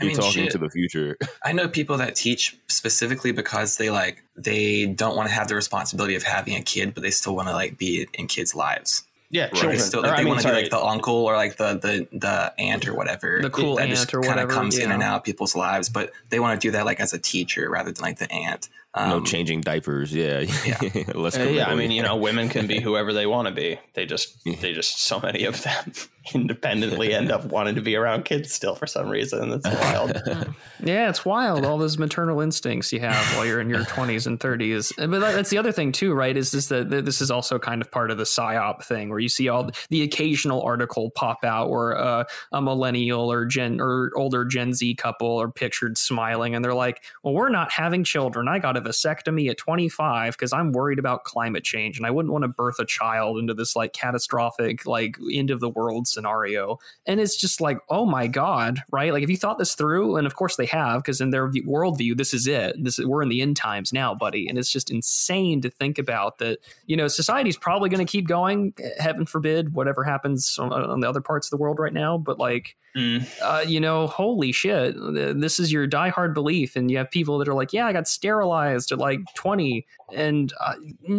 mean, 0.00 0.16
talking 0.16 0.44
shit. 0.44 0.50
to 0.52 0.58
the 0.58 0.70
future. 0.70 1.16
I 1.44 1.52
know 1.52 1.68
people 1.68 1.96
that 1.98 2.14
teach 2.14 2.56
specifically 2.68 3.32
because 3.32 3.76
they 3.76 3.90
like 3.90 4.22
they 4.36 4.86
don't 4.86 5.16
want 5.16 5.28
to 5.28 5.34
have 5.34 5.48
the 5.48 5.54
responsibility 5.54 6.14
of 6.14 6.22
having 6.22 6.54
a 6.54 6.62
kid, 6.62 6.94
but 6.94 7.02
they 7.02 7.10
still 7.10 7.34
want 7.36 7.48
to 7.48 7.54
like 7.54 7.78
be 7.78 8.06
in 8.14 8.26
kids' 8.26 8.54
lives. 8.54 9.04
Yeah, 9.32 9.46
They 9.52 9.58
children. 9.60 9.80
still 9.80 10.00
Or, 10.00 10.08
like, 10.08 10.12
I 10.12 10.16
they 10.16 10.22
mean, 10.24 10.30
want 10.30 10.42
to 10.42 10.48
be 10.48 10.54
like 10.54 10.70
the 10.70 10.80
uncle 10.84 11.14
or 11.14 11.36
like 11.36 11.56
the 11.56 11.74
the 11.74 12.08
the 12.18 12.52
aunt 12.58 12.88
or 12.88 12.94
whatever. 12.96 13.38
The 13.40 13.48
cool 13.50 13.76
that 13.76 13.82
aunt 13.82 13.90
just 13.90 14.10
kinda 14.10 14.26
whatever, 14.26 14.50
comes 14.52 14.76
in 14.76 14.90
and 14.90 15.04
out 15.04 15.18
of 15.18 15.22
people's 15.24 15.54
lives, 15.54 15.88
but 15.88 16.10
they 16.30 16.40
want 16.40 16.60
to 16.60 16.66
do 16.66 16.72
that 16.72 16.84
like 16.84 16.98
as 16.98 17.12
a 17.12 17.18
teacher 17.18 17.70
rather 17.70 17.92
than 17.92 18.02
like 18.02 18.18
the 18.18 18.30
aunt. 18.32 18.68
Um, 18.94 19.08
no 19.10 19.20
changing 19.22 19.60
diapers. 19.60 20.12
Yeah, 20.20 20.40
Yeah. 20.40 21.04
Less 21.14 21.38
Uh, 21.38 21.44
yeah, 21.44 21.68
I 21.68 21.74
mean, 21.74 21.90
you 21.90 22.02
know, 22.02 22.16
women 22.16 22.48
can 22.48 22.66
be 22.66 22.80
whoever 22.82 23.12
they 23.12 23.26
want 23.26 23.46
to 23.48 23.54
be. 23.54 23.78
They 23.94 24.04
just, 24.04 24.42
they 24.44 24.72
just, 24.72 25.02
so 25.02 25.20
many 25.20 25.44
of 25.44 25.62
them 25.62 25.92
independently 26.34 27.14
end 27.14 27.30
up 27.30 27.44
wanting 27.46 27.76
to 27.76 27.80
be 27.80 27.96
around 27.96 28.24
kids 28.24 28.52
still 28.52 28.74
for 28.74 28.86
some 28.86 29.08
reason. 29.08 29.50
That's 29.50 29.66
wild. 29.80 30.54
Yeah, 30.82 31.08
it's 31.08 31.24
wild. 31.24 31.64
All 31.64 31.78
those 31.78 31.98
maternal 31.98 32.40
instincts 32.40 32.92
you 32.92 33.00
have 33.00 33.24
while 33.36 33.46
you're 33.46 33.60
in 33.60 33.70
your 33.70 33.84
20s 33.84 34.26
and 34.26 34.38
30s. 34.38 34.92
But 34.96 35.20
that's 35.20 35.50
the 35.50 35.58
other 35.58 35.72
thing 35.72 35.92
too, 35.92 36.12
right? 36.12 36.36
Is 36.36 36.50
this 36.50 36.66
that 36.68 36.90
that 36.90 37.04
this 37.04 37.20
is 37.20 37.30
also 37.30 37.58
kind 37.58 37.80
of 37.80 37.90
part 37.90 38.10
of 38.10 38.18
the 38.18 38.24
psyop 38.24 38.84
thing, 38.84 39.08
where 39.08 39.18
you 39.18 39.28
see 39.28 39.48
all 39.48 39.70
the 39.88 40.02
occasional 40.02 40.62
article 40.62 41.10
pop 41.10 41.44
out 41.44 41.70
where 41.70 41.96
uh, 41.96 42.24
a 42.52 42.60
millennial 42.60 43.30
or 43.30 43.46
Gen 43.46 43.80
or 43.80 44.10
older 44.16 44.44
Gen 44.44 44.72
Z 44.74 44.94
couple 44.96 45.40
are 45.40 45.50
pictured 45.50 45.96
smiling, 45.96 46.54
and 46.54 46.64
they're 46.64 46.74
like, 46.74 47.02
"Well, 47.22 47.34
we're 47.34 47.50
not 47.50 47.70
having 47.72 48.04
children. 48.04 48.48
I 48.48 48.58
got 48.58 48.76
a 48.84 48.88
vasectomy 48.88 49.48
at 49.50 49.58
25 49.58 50.32
because 50.32 50.52
I'm 50.52 50.72
worried 50.72 50.98
about 50.98 51.24
climate 51.24 51.64
change, 51.64 51.96
and 51.96 52.06
I 52.06 52.10
wouldn't 52.10 52.32
want 52.32 52.42
to 52.42 52.48
birth 52.48 52.78
a 52.78 52.84
child 52.84 53.38
into 53.38 53.54
this 53.54 53.76
like 53.76 53.92
catastrophic 53.92 54.86
like 54.86 55.16
end 55.32 55.50
of 55.50 55.60
the 55.60 55.68
world 55.68 56.06
scenario." 56.06 56.78
And 57.06 57.20
it's 57.20 57.36
just 57.36 57.60
like, 57.60 57.78
oh 57.88 58.06
my 58.06 58.26
god, 58.26 58.82
right? 58.90 59.12
Like 59.12 59.22
if 59.22 59.30
you 59.30 59.36
thought 59.36 59.58
this 59.58 59.74
through, 59.74 60.16
and 60.16 60.26
of 60.26 60.34
course 60.34 60.56
they 60.56 60.66
have, 60.66 61.02
because 61.02 61.20
in 61.20 61.30
their 61.30 61.50
worldview, 61.50 62.16
this 62.16 62.34
is 62.34 62.46
it. 62.46 62.76
This 62.82 62.98
is, 62.98 63.06
we're 63.06 63.22
in 63.22 63.28
the 63.28 63.42
end 63.42 63.56
times 63.56 63.92
now, 63.92 64.14
buddy. 64.14 64.48
And 64.48 64.58
it's 64.58 64.70
just 64.70 64.90
insane 64.90 65.60
to 65.62 65.70
think 65.70 65.98
about 65.98 66.38
that. 66.38 66.58
You 66.86 66.96
know, 66.96 67.08
society's 67.08 67.56
probably 67.56 67.88
going 67.88 68.04
to 68.04 68.10
keep 68.10 68.26
going. 68.26 68.74
Heaven 68.98 69.26
forbid, 69.26 69.74
whatever 69.74 70.04
happens 70.04 70.58
on, 70.58 70.72
on 70.72 71.00
the 71.00 71.08
other 71.08 71.20
parts 71.20 71.46
of 71.46 71.50
the 71.50 71.56
world 71.56 71.78
right 71.78 71.92
now. 71.92 72.18
But 72.18 72.38
like, 72.38 72.76
Mm. 72.96 73.24
uh, 73.40 73.62
you 73.64 73.78
know, 73.78 74.08
holy 74.08 74.50
shit, 74.50 74.96
this 74.98 75.60
is 75.60 75.70
your 75.70 75.86
diehard 75.86 76.34
belief, 76.34 76.74
and 76.74 76.90
you 76.90 76.98
have 76.98 77.08
people 77.08 77.38
that 77.38 77.46
are 77.46 77.54
like, 77.54 77.72
yeah, 77.72 77.86
I 77.86 77.92
got 77.92 78.08
sterilized 78.08 78.69
at 78.74 78.98
like 78.98 79.20
twenty, 79.34 79.86
and 80.12 80.52
uh, 80.60 80.74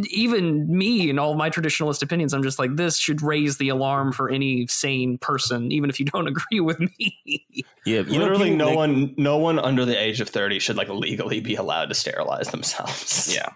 even 0.09 0.75
me 0.75 1.09
and 1.09 1.19
all 1.19 1.35
my 1.35 1.49
traditionalist 1.49 2.01
opinions, 2.01 2.33
I'm 2.33 2.43
just 2.43 2.59
like, 2.59 2.75
this 2.75 2.97
should 2.97 3.21
raise 3.21 3.57
the 3.57 3.69
alarm 3.69 4.11
for 4.11 4.29
any 4.29 4.67
sane 4.67 5.17
person, 5.17 5.71
even 5.71 5.89
if 5.89 5.99
you 5.99 6.05
don't 6.05 6.27
agree 6.35 6.59
with 6.59 6.79
me. 6.79 7.45
yeah, 7.85 8.01
you 8.01 8.03
know, 8.03 8.25
Literally, 8.25 8.51
people 8.51 8.57
no 8.57 8.65
make- 8.67 8.75
one, 8.75 9.13
no 9.17 9.37
one 9.37 9.59
under 9.59 9.85
the 9.85 9.99
age 10.01 10.21
of 10.21 10.29
thirty 10.29 10.59
should 10.59 10.77
like 10.77 10.89
legally 10.89 11.39
be 11.41 11.55
allowed 11.55 11.89
to 11.89 11.95
sterilize 11.95 12.49
themselves. 12.49 13.33
yeah. 13.35 13.49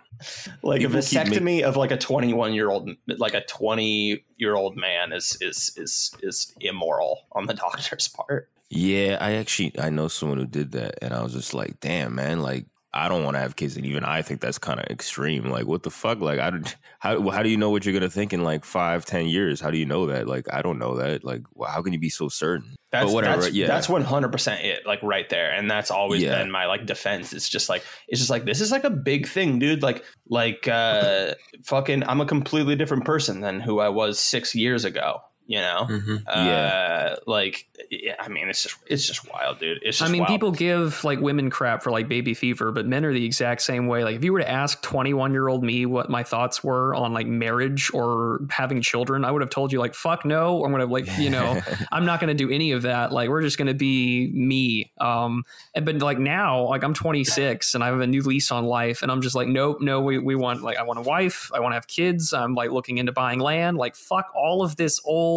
like 0.64 0.82
a 0.82 0.88
People 0.88 1.02
keep 1.02 1.20
vasectomy 1.20 1.62
of 1.64 1.76
like 1.76 1.92
a 1.92 1.98
21 1.98 2.54
year 2.54 2.70
old 2.70 2.90
like 3.18 3.34
a 3.34 3.44
20 3.46 4.24
year 4.38 4.56
old 4.56 4.78
man 4.78 5.12
is 5.12 5.38
is 5.42 5.74
is 5.76 6.16
is 6.24 6.54
immoral 6.62 7.20
on 7.34 7.48
the 7.48 7.54
doctor's 7.66 8.08
part 8.08 8.50
Yeah, 8.70 9.18
I 9.20 9.34
actually 9.34 9.74
I 9.78 9.90
know 9.90 10.08
someone 10.08 10.38
who 10.38 10.46
did 10.46 10.72
that, 10.72 10.96
and 11.04 11.14
I 11.14 11.22
was 11.22 11.34
just 11.34 11.54
like, 11.54 11.82
damn, 11.82 12.16
man, 12.16 12.42
like 12.42 12.66
I 12.96 13.10
don't 13.10 13.24
want 13.24 13.36
to 13.36 13.42
have 13.42 13.56
kids, 13.56 13.76
and 13.76 13.86
even 13.86 14.04
I 14.06 14.22
think 14.22 14.40
that's 14.42 14.58
kind 14.58 14.80
of 14.80 14.86
extreme. 14.88 15.50
Like, 15.50 15.68
what 15.68 15.84
the 15.84 15.92
fuck? 15.92 16.20
Like, 16.22 16.40
I 16.40 16.50
don't. 16.50 16.76
How 17.00 17.30
how 17.30 17.44
do 17.44 17.50
you 17.50 17.58
know 17.58 17.70
what 17.70 17.86
you're 17.86 17.94
gonna 17.94 18.10
think 18.10 18.34
in 18.34 18.44
like 18.44 18.66
five, 18.66 19.06
ten 19.06 19.28
years? 19.28 19.62
How 19.62 19.70
do 19.70 19.78
you 19.78 19.86
know 19.86 20.08
that? 20.08 20.26
Like, 20.28 20.52
I 20.52 20.64
don't 20.64 20.80
know 20.80 20.96
that. 20.96 21.24
Like, 21.24 21.44
well, 21.54 21.70
how 21.70 21.84
can 21.84 21.94
you 21.94 22.00
be 22.00 22.10
so 22.10 22.30
certain? 22.30 22.76
that's 22.92 23.06
but 23.06 23.14
whatever. 23.14 23.42
that's, 23.44 23.54
yeah, 23.54 23.68
that's 23.68 23.88
100% 23.88 24.64
it 24.64 24.86
like 24.86 25.02
right 25.04 25.28
there 25.30 25.52
and 25.52 25.70
that's 25.70 25.92
always 25.92 26.22
Yeah. 26.24 26.38
been 26.42 26.50
my 26.52 26.66
like 26.66 26.86
defense 26.86 27.34
it's 27.34 27.50
just 27.50 27.68
like 27.68 27.84
it's 28.08 28.20
just 28.22 28.30
like 28.30 28.46
this 28.46 28.62
is 28.62 28.72
like 28.72 28.86
a 28.86 28.90
big 28.90 29.28
thing 29.28 29.60
dude 29.60 29.84
like 29.84 30.06
like 30.30 30.68
uh 30.68 31.34
fucking 31.66 32.04
i'm 32.08 32.22
a 32.22 32.26
completely 32.26 32.76
different 32.76 33.04
person 33.04 33.42
than 33.42 33.60
who 33.60 33.80
i 33.80 33.90
was 33.90 34.18
six 34.20 34.56
years 34.56 34.86
ago 34.86 35.20
you 35.48 35.60
know 35.60 35.86
hmm 35.86 36.16
uh 36.28 37.16
like 37.28 37.68
yeah, 37.92 38.16
i 38.20 38.28
mean 38.28 38.50
it's 38.50 38.64
just 38.64 38.78
it's 38.88 39.06
just 39.06 39.32
wild 39.32 39.60
dude 39.60 39.78
it's 39.84 40.00
just 40.00 40.10
I 40.10 40.12
mean, 40.12 40.22
wild. 40.22 40.30
people 40.30 40.52
give 40.52 41.04
like 41.04 41.20
women 41.20 41.50
crap 41.50 41.84
for 41.84 41.92
like 41.92 42.08
baby 42.08 42.34
fever, 42.34 42.72
but 42.72 42.86
men 42.86 43.06
are 43.06 43.14
the 43.14 43.26
exact 43.26 43.62
same 43.62 43.88
way. 43.88 44.04
Like, 44.04 44.16
if 44.16 44.24
you 44.24 44.34
were 44.34 44.40
to 44.40 44.50
ask 44.50 44.82
21 44.82 45.32
year 45.32 45.48
old 45.48 45.64
me 45.64 45.86
what 45.86 46.10
my 46.10 46.24
thoughts 46.24 46.64
were 46.64 46.96
on 46.96 47.14
like 47.14 47.28
marriage 47.28 47.92
or 47.94 48.42
having 48.50 48.82
children, 48.82 49.24
I 49.26 49.32
would 49.32 49.42
have 49.42 49.50
told 49.50 49.72
you 49.72 49.80
like, 49.80 49.94
fuck 49.94 50.26
no. 50.26 50.64
I'm 50.64 50.72
gonna 50.72 50.86
like, 50.86 51.08
you 51.18 51.30
know, 51.30 51.62
I'm 51.92 52.06
not 52.06 52.20
gonna 52.20 52.34
do 52.34 52.50
any 52.50 52.72
of 52.72 52.84
that. 52.84 53.12
Like, 53.12 53.30
we're 53.30 53.42
just 53.42 53.58
gonna 53.58 53.74
be 53.74 54.32
me. 54.34 54.92
Um, 55.00 55.44
and, 55.74 55.86
but 55.86 55.98
like 56.00 56.20
now, 56.20 56.68
like 56.70 56.84
I'm 56.84 56.94
26 56.94 57.76
and 57.76 57.84
I 57.84 57.88
have 57.88 58.00
a 58.00 58.08
new 58.08 58.22
lease 58.22 58.52
on 58.52 58.66
life, 58.66 59.02
and 59.02 59.12
I'm 59.12 59.22
just 59.22 59.36
like, 59.36 59.48
nope, 59.48 59.82
no, 59.82 60.02
we 60.02 60.18
we 60.18 60.36
want 60.36 60.64
like 60.64 60.78
I 60.78 60.84
want 60.84 61.00
a 61.00 61.04
wife, 61.04 61.52
I 61.54 61.60
want 61.60 61.74
to 61.74 61.76
have 61.76 61.88
kids. 61.88 62.34
I'm 62.34 62.56
like 62.56 62.72
looking 62.72 62.98
into 62.98 63.12
buying 63.12 63.40
land. 63.40 63.78
Like, 63.78 63.96
fuck 63.96 64.32
all 64.36 64.64
of 64.64 64.76
this 64.78 65.00
old 65.06 65.35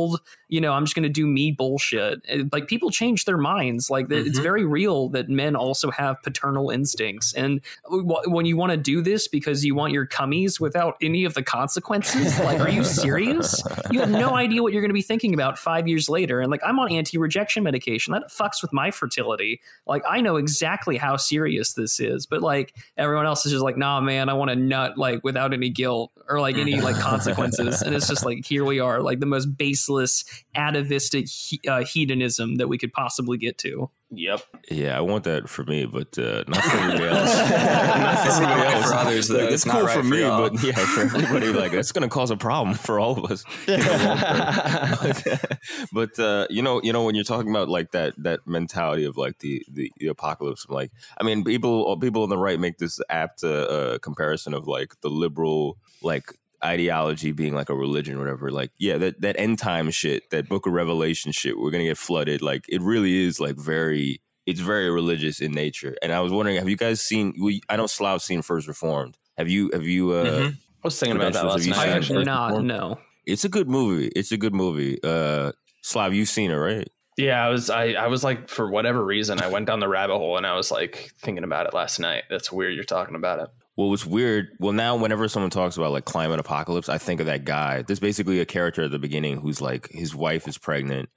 you 0.48 0.60
know, 0.60 0.72
I'm 0.72 0.84
just 0.84 0.94
going 0.94 1.02
to 1.04 1.08
do 1.08 1.26
me 1.26 1.52
bullshit. 1.52 2.20
Eh, 2.28 2.44
like 2.52 2.68
people 2.68 2.90
change 2.90 3.24
their 3.24 3.36
minds. 3.36 3.90
Like 3.90 4.08
th- 4.08 4.26
it's 4.26 4.38
mm-hmm. 4.38 4.42
very 4.42 4.64
real 4.64 5.08
that 5.10 5.28
men 5.28 5.54
also 5.54 5.90
have 5.90 6.22
paternal 6.22 6.70
instincts. 6.70 7.34
And 7.34 7.60
uh, 7.84 7.98
w- 7.98 8.34
when 8.34 8.46
you 8.46 8.56
want 8.56 8.72
to 8.72 8.78
do 8.78 9.02
this 9.02 9.28
because 9.28 9.64
you 9.64 9.74
want 9.74 9.92
your 9.92 10.06
cummies 10.06 10.58
without 10.58 10.96
any 11.02 11.24
of 11.24 11.34
the 11.34 11.42
consequences, 11.42 12.38
like, 12.40 12.60
are 12.60 12.70
you 12.70 12.82
serious? 12.84 13.62
You 13.90 14.00
have 14.00 14.10
no 14.10 14.34
idea 14.34 14.62
what 14.62 14.72
you're 14.72 14.82
going 14.82 14.90
to 14.90 14.94
be 14.94 15.02
thinking 15.02 15.34
about 15.34 15.58
five 15.58 15.86
years 15.86 16.08
later. 16.08 16.40
And 16.40 16.50
like, 16.50 16.62
I'm 16.64 16.78
on 16.78 16.90
anti-rejection 16.90 17.62
medication. 17.62 18.12
That 18.12 18.30
fucks 18.30 18.62
with 18.62 18.72
my 18.72 18.90
fertility. 18.90 19.60
Like, 19.86 20.02
I 20.08 20.20
know 20.20 20.36
exactly 20.36 20.96
how 20.96 21.16
serious 21.16 21.74
this 21.74 22.00
is, 22.00 22.24
but 22.24 22.40
like 22.40 22.74
everyone 22.96 23.26
else 23.26 23.44
is 23.44 23.52
just 23.52 23.64
like, 23.64 23.76
nah, 23.76 24.00
man, 24.00 24.28
I 24.28 24.34
want 24.34 24.50
to 24.50 24.56
nut 24.56 24.96
like 24.96 25.22
without 25.22 25.52
any 25.52 25.68
guilt 25.68 26.10
or 26.28 26.40
like 26.40 26.56
any 26.56 26.80
like 26.80 26.96
consequences. 27.00 27.82
and 27.82 27.94
it's 27.94 28.08
just 28.08 28.24
like 28.24 28.46
here 28.46 28.64
we 28.64 28.80
are, 28.80 29.02
like 29.02 29.20
the 29.20 29.26
most 29.26 29.46
base 29.56 29.87
senseless, 29.88 30.24
atavistic 30.54 31.28
he- 31.28 31.60
uh, 31.68 31.84
hedonism 31.84 32.56
that 32.56 32.68
we 32.68 32.78
could 32.78 32.92
possibly 32.92 33.38
get 33.38 33.58
to. 33.58 33.90
Yep. 34.10 34.40
Yeah, 34.70 34.96
I 34.96 35.02
want 35.02 35.24
that 35.24 35.50
for 35.50 35.64
me, 35.64 35.84
but 35.84 36.16
uh, 36.18 36.42
not 36.48 36.62
for 36.64 36.76
everybody 36.78 37.04
else. 37.18 37.36
not 37.36 38.26
It's 38.26 38.36
for 38.36 38.42
not 38.42 38.52
everybody 38.58 38.74
else. 38.74 38.88
for 38.90 38.94
others, 38.96 39.28
though. 39.28 39.34
Like, 39.36 39.44
It's 39.52 39.54
it's 39.66 39.72
cool 39.72 39.82
right 39.82 39.94
for 39.96 40.02
for 40.02 40.08
me, 40.08 40.20
y'all. 40.20 40.48
but 40.48 40.62
yeah, 40.64 40.72
for 40.72 41.00
everybody, 41.02 41.48
like 41.52 41.72
it's 41.74 41.92
going 41.92 42.08
to 42.08 42.14
cause 42.14 42.30
a 42.30 42.36
problem 42.38 42.74
for 42.74 42.98
all 42.98 43.22
of 43.22 43.30
us. 43.30 43.44
but, 43.66 45.50
but 45.92 46.18
uh, 46.18 46.46
you 46.48 46.62
know, 46.62 46.80
you 46.82 46.92
know, 46.94 47.04
when 47.04 47.14
you're 47.14 47.24
talking 47.24 47.50
about 47.50 47.68
like 47.68 47.90
that 47.92 48.14
that 48.22 48.40
mentality 48.46 49.04
of 49.04 49.18
like 49.18 49.38
the 49.40 49.62
the, 49.70 49.92
the 49.98 50.06
apocalypse, 50.06 50.64
I'm 50.68 50.74
like, 50.74 50.90
I 51.20 51.24
mean, 51.24 51.44
people 51.44 51.94
people 51.98 52.22
on 52.22 52.30
the 52.30 52.38
right 52.38 52.58
make 52.58 52.78
this 52.78 52.98
apt 53.10 53.44
uh, 53.44 53.48
uh, 53.48 53.98
comparison 53.98 54.54
of 54.54 54.66
like 54.66 54.98
the 55.02 55.10
liberal 55.10 55.76
like 56.02 56.32
ideology 56.64 57.32
being 57.32 57.54
like 57.54 57.68
a 57.70 57.74
religion 57.74 58.16
or 58.16 58.18
whatever 58.18 58.50
like 58.50 58.70
yeah 58.78 58.96
that 58.98 59.20
that 59.20 59.38
end 59.38 59.58
time 59.58 59.90
shit 59.90 60.28
that 60.30 60.48
book 60.48 60.66
of 60.66 60.72
revelation 60.72 61.30
shit 61.32 61.58
we're 61.58 61.70
gonna 61.70 61.84
get 61.84 61.96
flooded 61.98 62.42
like 62.42 62.64
it 62.68 62.80
really 62.82 63.24
is 63.24 63.38
like 63.40 63.56
very 63.56 64.20
it's 64.46 64.60
very 64.60 64.90
religious 64.90 65.40
in 65.40 65.52
nature 65.52 65.94
and 66.02 66.12
i 66.12 66.20
was 66.20 66.32
wondering 66.32 66.56
have 66.56 66.68
you 66.68 66.76
guys 66.76 67.00
seen 67.00 67.32
we, 67.40 67.60
i 67.68 67.76
know 67.76 67.86
slav's 67.86 68.24
seen 68.24 68.42
first 68.42 68.66
reformed 68.66 69.16
have 69.36 69.48
you 69.48 69.70
have 69.72 69.86
you 69.86 70.10
uh 70.12 70.24
Mhm. 70.24 70.54
I 70.54 70.86
was 70.86 70.98
thinking 70.98 71.16
about 71.16 71.32
that 71.32 71.44
last 71.44 71.58
have 71.58 71.66
you 71.66 71.72
night. 71.72 71.78
I 71.78 71.82
seen 71.82 71.88
have 71.92 72.02
actually. 72.02 72.24
not. 72.24 72.46
Reformed? 72.50 72.68
No. 72.68 72.98
it's 73.26 73.44
a 73.44 73.48
good 73.48 73.68
movie 73.68 74.08
it's 74.16 74.32
a 74.32 74.36
good 74.36 74.54
movie 74.54 74.98
uh 75.04 75.52
slav 75.82 76.12
you've 76.14 76.28
seen 76.28 76.50
it 76.50 76.56
right 76.56 76.88
Yeah, 77.18 77.44
I 77.44 77.48
was. 77.48 77.68
I, 77.68 77.94
I 77.94 78.06
was 78.06 78.22
like, 78.22 78.48
for 78.48 78.70
whatever 78.70 79.04
reason, 79.04 79.42
I 79.42 79.48
went 79.48 79.66
down 79.66 79.80
the 79.80 79.88
rabbit 79.88 80.16
hole 80.18 80.36
and 80.36 80.46
I 80.46 80.54
was 80.54 80.70
like 80.70 81.10
thinking 81.18 81.42
about 81.42 81.66
it 81.66 81.74
last 81.74 81.98
night. 81.98 82.22
That's 82.30 82.52
weird. 82.52 82.76
You're 82.76 82.84
talking 82.84 83.16
about 83.16 83.40
it. 83.40 83.48
Well, 83.78 83.90
what's 83.90 84.04
weird, 84.04 84.48
well, 84.58 84.72
now 84.72 84.96
whenever 84.96 85.28
someone 85.28 85.50
talks 85.50 85.76
about 85.76 85.92
like 85.92 86.04
climate 86.04 86.40
apocalypse, 86.40 86.88
I 86.88 86.98
think 86.98 87.20
of 87.20 87.26
that 87.26 87.44
guy. 87.44 87.82
There's 87.82 88.00
basically 88.00 88.40
a 88.40 88.44
character 88.44 88.82
at 88.82 88.90
the 88.90 88.98
beginning 88.98 89.40
who's 89.40 89.60
like, 89.60 89.88
his 89.92 90.16
wife 90.16 90.48
is 90.48 90.58
pregnant 90.58 91.10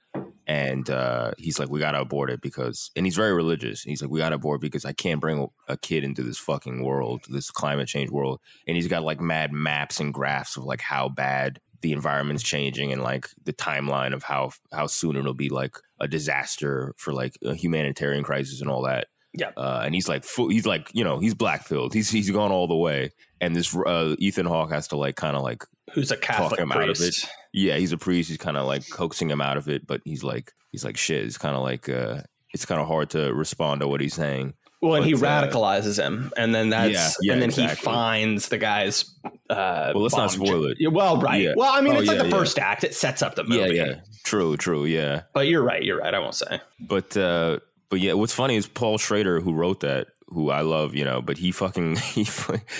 and 0.46 0.88
uh, 0.88 1.32
he's 1.38 1.58
like, 1.58 1.70
we 1.70 1.80
got 1.80 1.90
to 1.90 2.00
abort 2.00 2.30
it 2.30 2.40
because, 2.40 2.92
and 2.94 3.04
he's 3.04 3.16
very 3.16 3.32
religious. 3.32 3.82
He's 3.82 4.00
like, 4.00 4.12
we 4.12 4.20
got 4.20 4.28
to 4.28 4.36
abort 4.36 4.60
because 4.60 4.84
I 4.84 4.92
can't 4.92 5.20
bring 5.20 5.48
a 5.66 5.76
kid 5.76 6.04
into 6.04 6.22
this 6.22 6.38
fucking 6.38 6.84
world, 6.84 7.24
this 7.28 7.50
climate 7.50 7.88
change 7.88 8.10
world. 8.10 8.38
And 8.68 8.76
he's 8.76 8.86
got 8.86 9.02
like 9.02 9.20
mad 9.20 9.50
maps 9.52 9.98
and 9.98 10.14
graphs 10.14 10.56
of 10.56 10.62
like 10.62 10.82
how 10.82 11.08
bad 11.08 11.58
the 11.80 11.90
environment's 11.90 12.44
changing 12.44 12.92
and 12.92 13.02
like 13.02 13.28
the 13.42 13.52
timeline 13.52 14.14
of 14.14 14.22
how 14.22 14.52
how 14.70 14.86
soon 14.86 15.16
it'll 15.16 15.34
be 15.34 15.48
like 15.48 15.74
a 15.98 16.06
disaster 16.06 16.94
for 16.96 17.12
like 17.12 17.36
a 17.42 17.56
humanitarian 17.56 18.22
crisis 18.22 18.60
and 18.60 18.70
all 18.70 18.82
that. 18.82 19.08
Yeah. 19.34 19.50
Uh, 19.56 19.82
and 19.84 19.94
he's 19.94 20.08
like, 20.08 20.24
he's 20.36 20.66
like, 20.66 20.90
you 20.92 21.04
know, 21.04 21.18
he's 21.18 21.34
black 21.34 21.68
pilled. 21.68 21.94
He's 21.94 22.10
he's 22.10 22.30
gone 22.30 22.52
all 22.52 22.66
the 22.68 22.76
way. 22.76 23.12
And 23.40 23.56
this 23.56 23.74
uh, 23.74 24.14
Ethan 24.18 24.46
Hawke 24.46 24.70
has 24.72 24.88
to 24.88 24.96
like 24.96 25.16
kind 25.16 25.36
of 25.36 25.42
like, 25.42 25.64
Who's 25.94 26.10
a 26.10 26.16
Catholic 26.16 26.60
him 26.60 26.70
out 26.72 26.88
of 26.88 26.96
priest? 26.96 27.28
yeah, 27.52 27.76
he's 27.76 27.92
a 27.92 27.98
priest. 27.98 28.28
He's 28.28 28.38
kind 28.38 28.56
of 28.56 28.66
like 28.66 28.88
coaxing 28.90 29.28
him 29.30 29.40
out 29.40 29.56
of 29.56 29.68
it, 29.68 29.86
but 29.86 30.00
he's 30.04 30.22
like, 30.22 30.52
he's 30.70 30.84
like, 30.84 30.96
shit. 30.96 31.24
It's 31.24 31.38
kind 31.38 31.56
of 31.56 31.62
like, 31.62 31.88
uh, 31.88 32.22
it's 32.54 32.64
kind 32.66 32.80
of 32.80 32.86
hard 32.86 33.10
to 33.10 33.32
respond 33.34 33.80
to 33.80 33.88
what 33.88 34.00
he's 34.00 34.14
saying. 34.14 34.54
Well, 34.80 34.96
and 34.96 35.04
he 35.04 35.14
uh, 35.14 35.18
radicalizes 35.18 35.96
him, 35.96 36.32
and 36.36 36.52
then 36.52 36.70
that's 36.70 36.92
Yeah, 36.92 37.10
yeah, 37.22 37.32
and 37.34 37.42
then 37.42 37.50
he 37.50 37.68
finds 37.68 38.48
the 38.48 38.58
guy's. 38.58 39.04
Uh, 39.48 39.92
Well, 39.94 40.02
let's 40.02 40.16
not 40.16 40.32
spoil 40.32 40.66
it. 40.66 40.78
Well, 40.92 41.18
right. 41.20 41.40
Yeah. 41.40 41.52
Well, 41.56 41.70
I 41.72 41.80
mean, 41.82 41.94
Oh, 41.94 42.00
it's 42.00 42.08
like 42.08 42.18
the 42.18 42.30
first 42.30 42.58
act. 42.58 42.82
It 42.82 42.92
sets 42.94 43.22
up 43.22 43.36
the 43.36 43.44
movie. 43.44 43.76
Yeah, 43.76 43.84
yeah, 43.84 44.00
true, 44.24 44.56
true, 44.56 44.84
yeah. 44.84 45.22
But 45.34 45.46
you're 45.46 45.62
right. 45.62 45.82
You're 45.82 45.98
right. 45.98 46.12
I 46.12 46.18
won't 46.18 46.34
say. 46.34 46.60
But 46.80 47.16
uh 47.16 47.60
but 47.92 48.00
yeah, 48.00 48.14
what's 48.14 48.32
funny 48.32 48.56
is 48.56 48.66
Paul 48.66 48.96
Schrader, 48.96 49.38
who 49.38 49.52
wrote 49.52 49.80
that, 49.80 50.06
who 50.28 50.48
I 50.48 50.62
love, 50.62 50.94
you 50.94 51.04
know, 51.04 51.20
but 51.20 51.36
he 51.36 51.52
fucking 51.52 51.96
he 52.14 52.26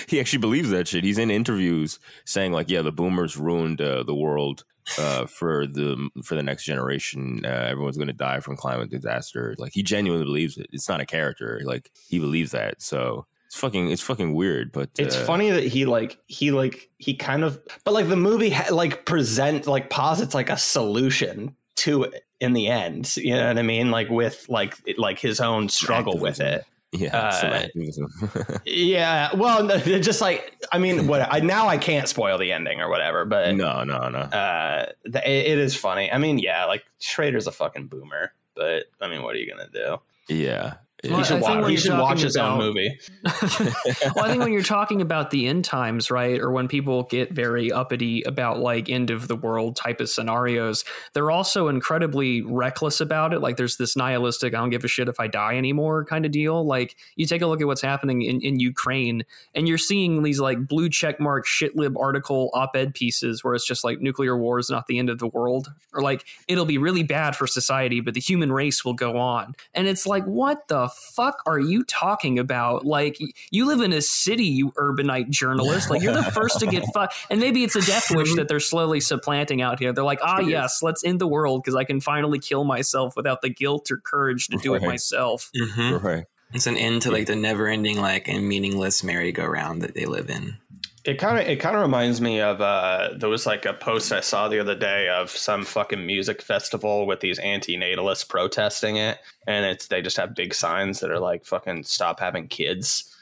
he 0.07 0.19
actually 0.19 0.39
believes 0.39 0.71
that 0.71 0.87
shit. 0.87 1.03
He's 1.03 1.19
in 1.19 1.29
interviews 1.29 1.99
saying 2.25 2.51
like, 2.51 2.67
yeah, 2.67 2.81
the 2.81 2.91
boomers 2.91 3.37
ruined 3.37 3.79
uh, 3.79 4.01
the 4.01 4.15
world 4.15 4.63
uh, 4.97 5.27
for 5.27 5.67
the 5.67 6.09
for 6.23 6.33
the 6.33 6.41
next 6.41 6.65
generation. 6.65 7.41
Uh, 7.45 7.47
everyone's 7.47 7.95
going 7.95 8.07
to 8.07 8.13
die 8.13 8.39
from 8.39 8.57
climate 8.57 8.89
disaster. 8.89 9.53
Like 9.59 9.73
he 9.73 9.83
genuinely 9.83 10.25
believes 10.25 10.57
it. 10.57 10.65
It's 10.71 10.89
not 10.89 10.99
a 10.99 11.05
character. 11.05 11.61
Like 11.63 11.91
he 12.07 12.17
believes 12.17 12.49
that. 12.53 12.81
So 12.81 13.27
it's 13.45 13.55
fucking 13.55 13.91
it's 13.91 14.01
fucking 14.01 14.33
weird. 14.33 14.71
But 14.71 14.89
It's 14.97 15.15
uh, 15.15 15.25
funny 15.25 15.51
that 15.51 15.65
he 15.65 15.85
like 15.85 16.17
he 16.25 16.49
like 16.49 16.89
he 16.97 17.13
kind 17.13 17.43
of 17.43 17.61
but 17.83 17.93
like 17.93 18.09
the 18.09 18.15
movie 18.15 18.49
ha- 18.49 18.73
like 18.73 19.05
present 19.05 19.67
like 19.67 19.91
posits 19.91 20.33
like 20.33 20.49
a 20.49 20.57
solution 20.57 21.55
to 21.75 22.05
it 22.05 22.23
in 22.43 22.53
the 22.53 22.67
end. 22.67 23.15
You 23.17 23.35
know 23.35 23.47
what 23.47 23.57
I 23.57 23.61
mean? 23.61 23.89
Like 23.89 24.09
with 24.09 24.47
like 24.49 24.75
like 24.97 25.19
his 25.19 25.39
own 25.39 25.69
struggle 25.69 26.17
with 26.17 26.39
it. 26.39 26.65
Yeah, 26.91 27.17
uh. 27.17 28.57
Yeah. 28.65 29.33
Well, 29.35 29.79
just 29.79 30.21
like 30.21 30.55
I 30.71 30.77
mean, 30.77 31.07
what 31.07 31.27
I 31.33 31.39
now 31.39 31.67
I 31.67 31.77
can't 31.77 32.07
spoil 32.07 32.37
the 32.37 32.51
ending 32.51 32.81
or 32.81 32.89
whatever, 32.89 33.25
but 33.25 33.55
no, 33.55 33.83
no, 33.83 34.09
no. 34.09 34.19
uh, 34.19 34.91
the, 35.03 35.27
it, 35.27 35.53
it 35.53 35.57
is 35.57 35.75
funny. 35.75 36.11
I 36.11 36.19
mean, 36.19 36.37
yeah, 36.37 36.65
like 36.65 36.83
Schrader's 36.99 37.47
a 37.47 37.51
fucking 37.51 37.87
boomer, 37.87 38.33
but 38.55 38.85
I 39.01 39.07
mean, 39.07 39.23
what 39.23 39.35
are 39.35 39.39
you 39.39 39.49
gonna 39.49 39.69
do? 39.73 39.97
Yeah. 40.27 40.75
Well, 41.03 41.17
he 41.17 41.25
should 41.25 41.41
watch. 41.41 41.69
He 41.69 41.77
should 41.77 41.97
watch 41.97 42.21
his 42.21 42.37
own 42.37 42.57
movie. 42.59 42.97
well, 43.23 44.25
I 44.25 44.29
think 44.29 44.41
when 44.41 44.53
you're 44.53 44.63
talking 44.63 45.01
about 45.01 45.31
the 45.31 45.47
end 45.47 45.65
times, 45.65 46.09
right, 46.09 46.39
or 46.39 46.51
when 46.51 46.69
people 46.69 47.03
get 47.03 47.31
very 47.31 47.71
uppity 47.71 48.21
about 48.23 48.59
like 48.59 48.89
end 48.89 49.09
of 49.09 49.27
the 49.27 49.35
world 49.35 49.75
type 49.75 49.99
of 49.99 50.09
scenarios, 50.09 50.85
they're 51.13 51.31
also 51.31 51.67
incredibly 51.67 52.41
reckless 52.41 53.01
about 53.01 53.33
it. 53.33 53.39
Like 53.39 53.57
there's 53.57 53.75
this 53.75 53.97
nihilistic, 53.97 54.53
I 54.53 54.59
don't 54.59 54.69
give 54.69 54.85
a 54.85 54.87
shit 54.87 55.09
if 55.09 55.19
I 55.19 55.27
die 55.27 55.57
anymore 55.57 56.05
kind 56.05 56.25
of 56.25 56.31
deal. 56.31 56.65
Like 56.65 56.95
you 57.17 57.25
take 57.25 57.41
a 57.41 57.47
look 57.47 57.59
at 57.59 57.67
what's 57.67 57.81
happening 57.81 58.21
in, 58.21 58.39
in 58.39 58.59
Ukraine, 58.61 59.23
and 59.53 59.67
you're 59.67 59.77
seeing 59.77 60.23
these 60.23 60.39
like 60.39 60.67
blue 60.67 60.89
check 60.89 61.19
mark 61.19 61.45
shitlib 61.45 61.99
article 61.99 62.49
op 62.53 62.77
ed 62.77 62.93
pieces 62.93 63.43
where 63.43 63.53
it's 63.55 63.67
just 63.67 63.83
like 63.83 63.99
nuclear 63.99 64.37
war 64.37 64.57
is 64.57 64.69
not 64.69 64.87
the 64.87 64.99
end 64.99 65.09
of 65.09 65.19
the 65.19 65.27
world, 65.27 65.69
or 65.93 66.01
like 66.01 66.23
it'll 66.47 66.65
be 66.65 66.77
really 66.77 67.03
bad 67.03 67.35
for 67.35 67.45
society, 67.45 67.99
but 67.99 68.13
the 68.13 68.21
human 68.21 68.53
race 68.53 68.85
will 68.85 68.93
go 68.93 69.17
on. 69.17 69.53
And 69.73 69.85
it's 69.85 70.07
like, 70.07 70.23
what 70.23 70.69
the 70.69 70.92
fuck 70.93 71.41
are 71.45 71.59
you 71.59 71.83
talking 71.83 72.39
about? 72.39 72.85
Like, 72.85 73.17
you 73.51 73.65
live 73.65 73.81
in 73.81 73.91
a 73.93 74.01
city, 74.01 74.45
you 74.45 74.71
urbanite 74.71 75.29
journalist. 75.29 75.89
Like, 75.89 76.01
you're 76.01 76.13
the 76.13 76.23
first 76.23 76.59
to 76.59 76.67
get 76.67 76.83
fucked. 76.93 77.15
And 77.29 77.39
maybe 77.39 77.63
it's 77.63 77.75
a 77.75 77.81
death 77.81 78.07
wish 78.11 78.33
that 78.35 78.47
they're 78.47 78.59
slowly 78.59 78.99
supplanting 78.99 79.61
out 79.61 79.79
here. 79.79 79.91
They're 79.93 80.03
like, 80.03 80.19
ah, 80.21 80.39
yes, 80.39 80.81
let's 80.81 81.03
end 81.03 81.19
the 81.19 81.27
world 81.27 81.61
because 81.63 81.75
I 81.75 81.83
can 81.83 81.99
finally 82.01 82.39
kill 82.39 82.63
myself 82.63 83.15
without 83.15 83.41
the 83.41 83.49
guilt 83.49 83.89
or 83.91 83.97
courage 83.97 84.47
to 84.47 84.57
do 84.57 84.73
it 84.75 84.81
Right. 84.81 84.87
myself. 84.89 85.51
Mhm. 85.55 86.01
Right. 86.03 86.25
It's 86.53 86.67
an 86.67 86.77
end 86.77 87.01
to 87.03 87.11
like 87.11 87.25
the 87.27 87.35
never-ending, 87.35 87.99
like 87.99 88.27
and 88.27 88.47
meaningless 88.47 89.03
merry-go-round 89.03 89.81
that 89.81 89.95
they 89.95 90.05
live 90.05 90.29
in. 90.29 90.57
It 91.05 91.15
kind 91.19 91.37
of 91.37 91.45
it 91.45 91.59
kind 91.59 91.75
of 91.75 91.81
reminds 91.81 92.21
me 92.21 92.39
of 92.39 92.61
uh, 92.61 93.09
there 93.17 93.27
was 93.29 93.45
like 93.45 93.65
a 93.65 93.73
post 93.73 94.11
I 94.13 94.21
saw 94.21 94.47
the 94.47 94.59
other 94.59 94.75
day 94.75 95.09
of 95.09 95.29
some 95.29 95.65
fucking 95.65 96.05
music 96.05 96.41
festival 96.41 97.05
with 97.05 97.19
these 97.19 97.39
anti-natalists 97.39 98.27
protesting 98.27 98.95
it, 98.95 99.19
and 99.45 99.65
it's 99.65 99.87
they 99.87 100.01
just 100.01 100.15
have 100.15 100.33
big 100.33 100.53
signs 100.53 101.01
that 101.01 101.11
are 101.11 101.19
like 101.19 101.45
fucking 101.45 101.83
stop 101.83 102.21
having 102.21 102.47
kids. 102.47 103.13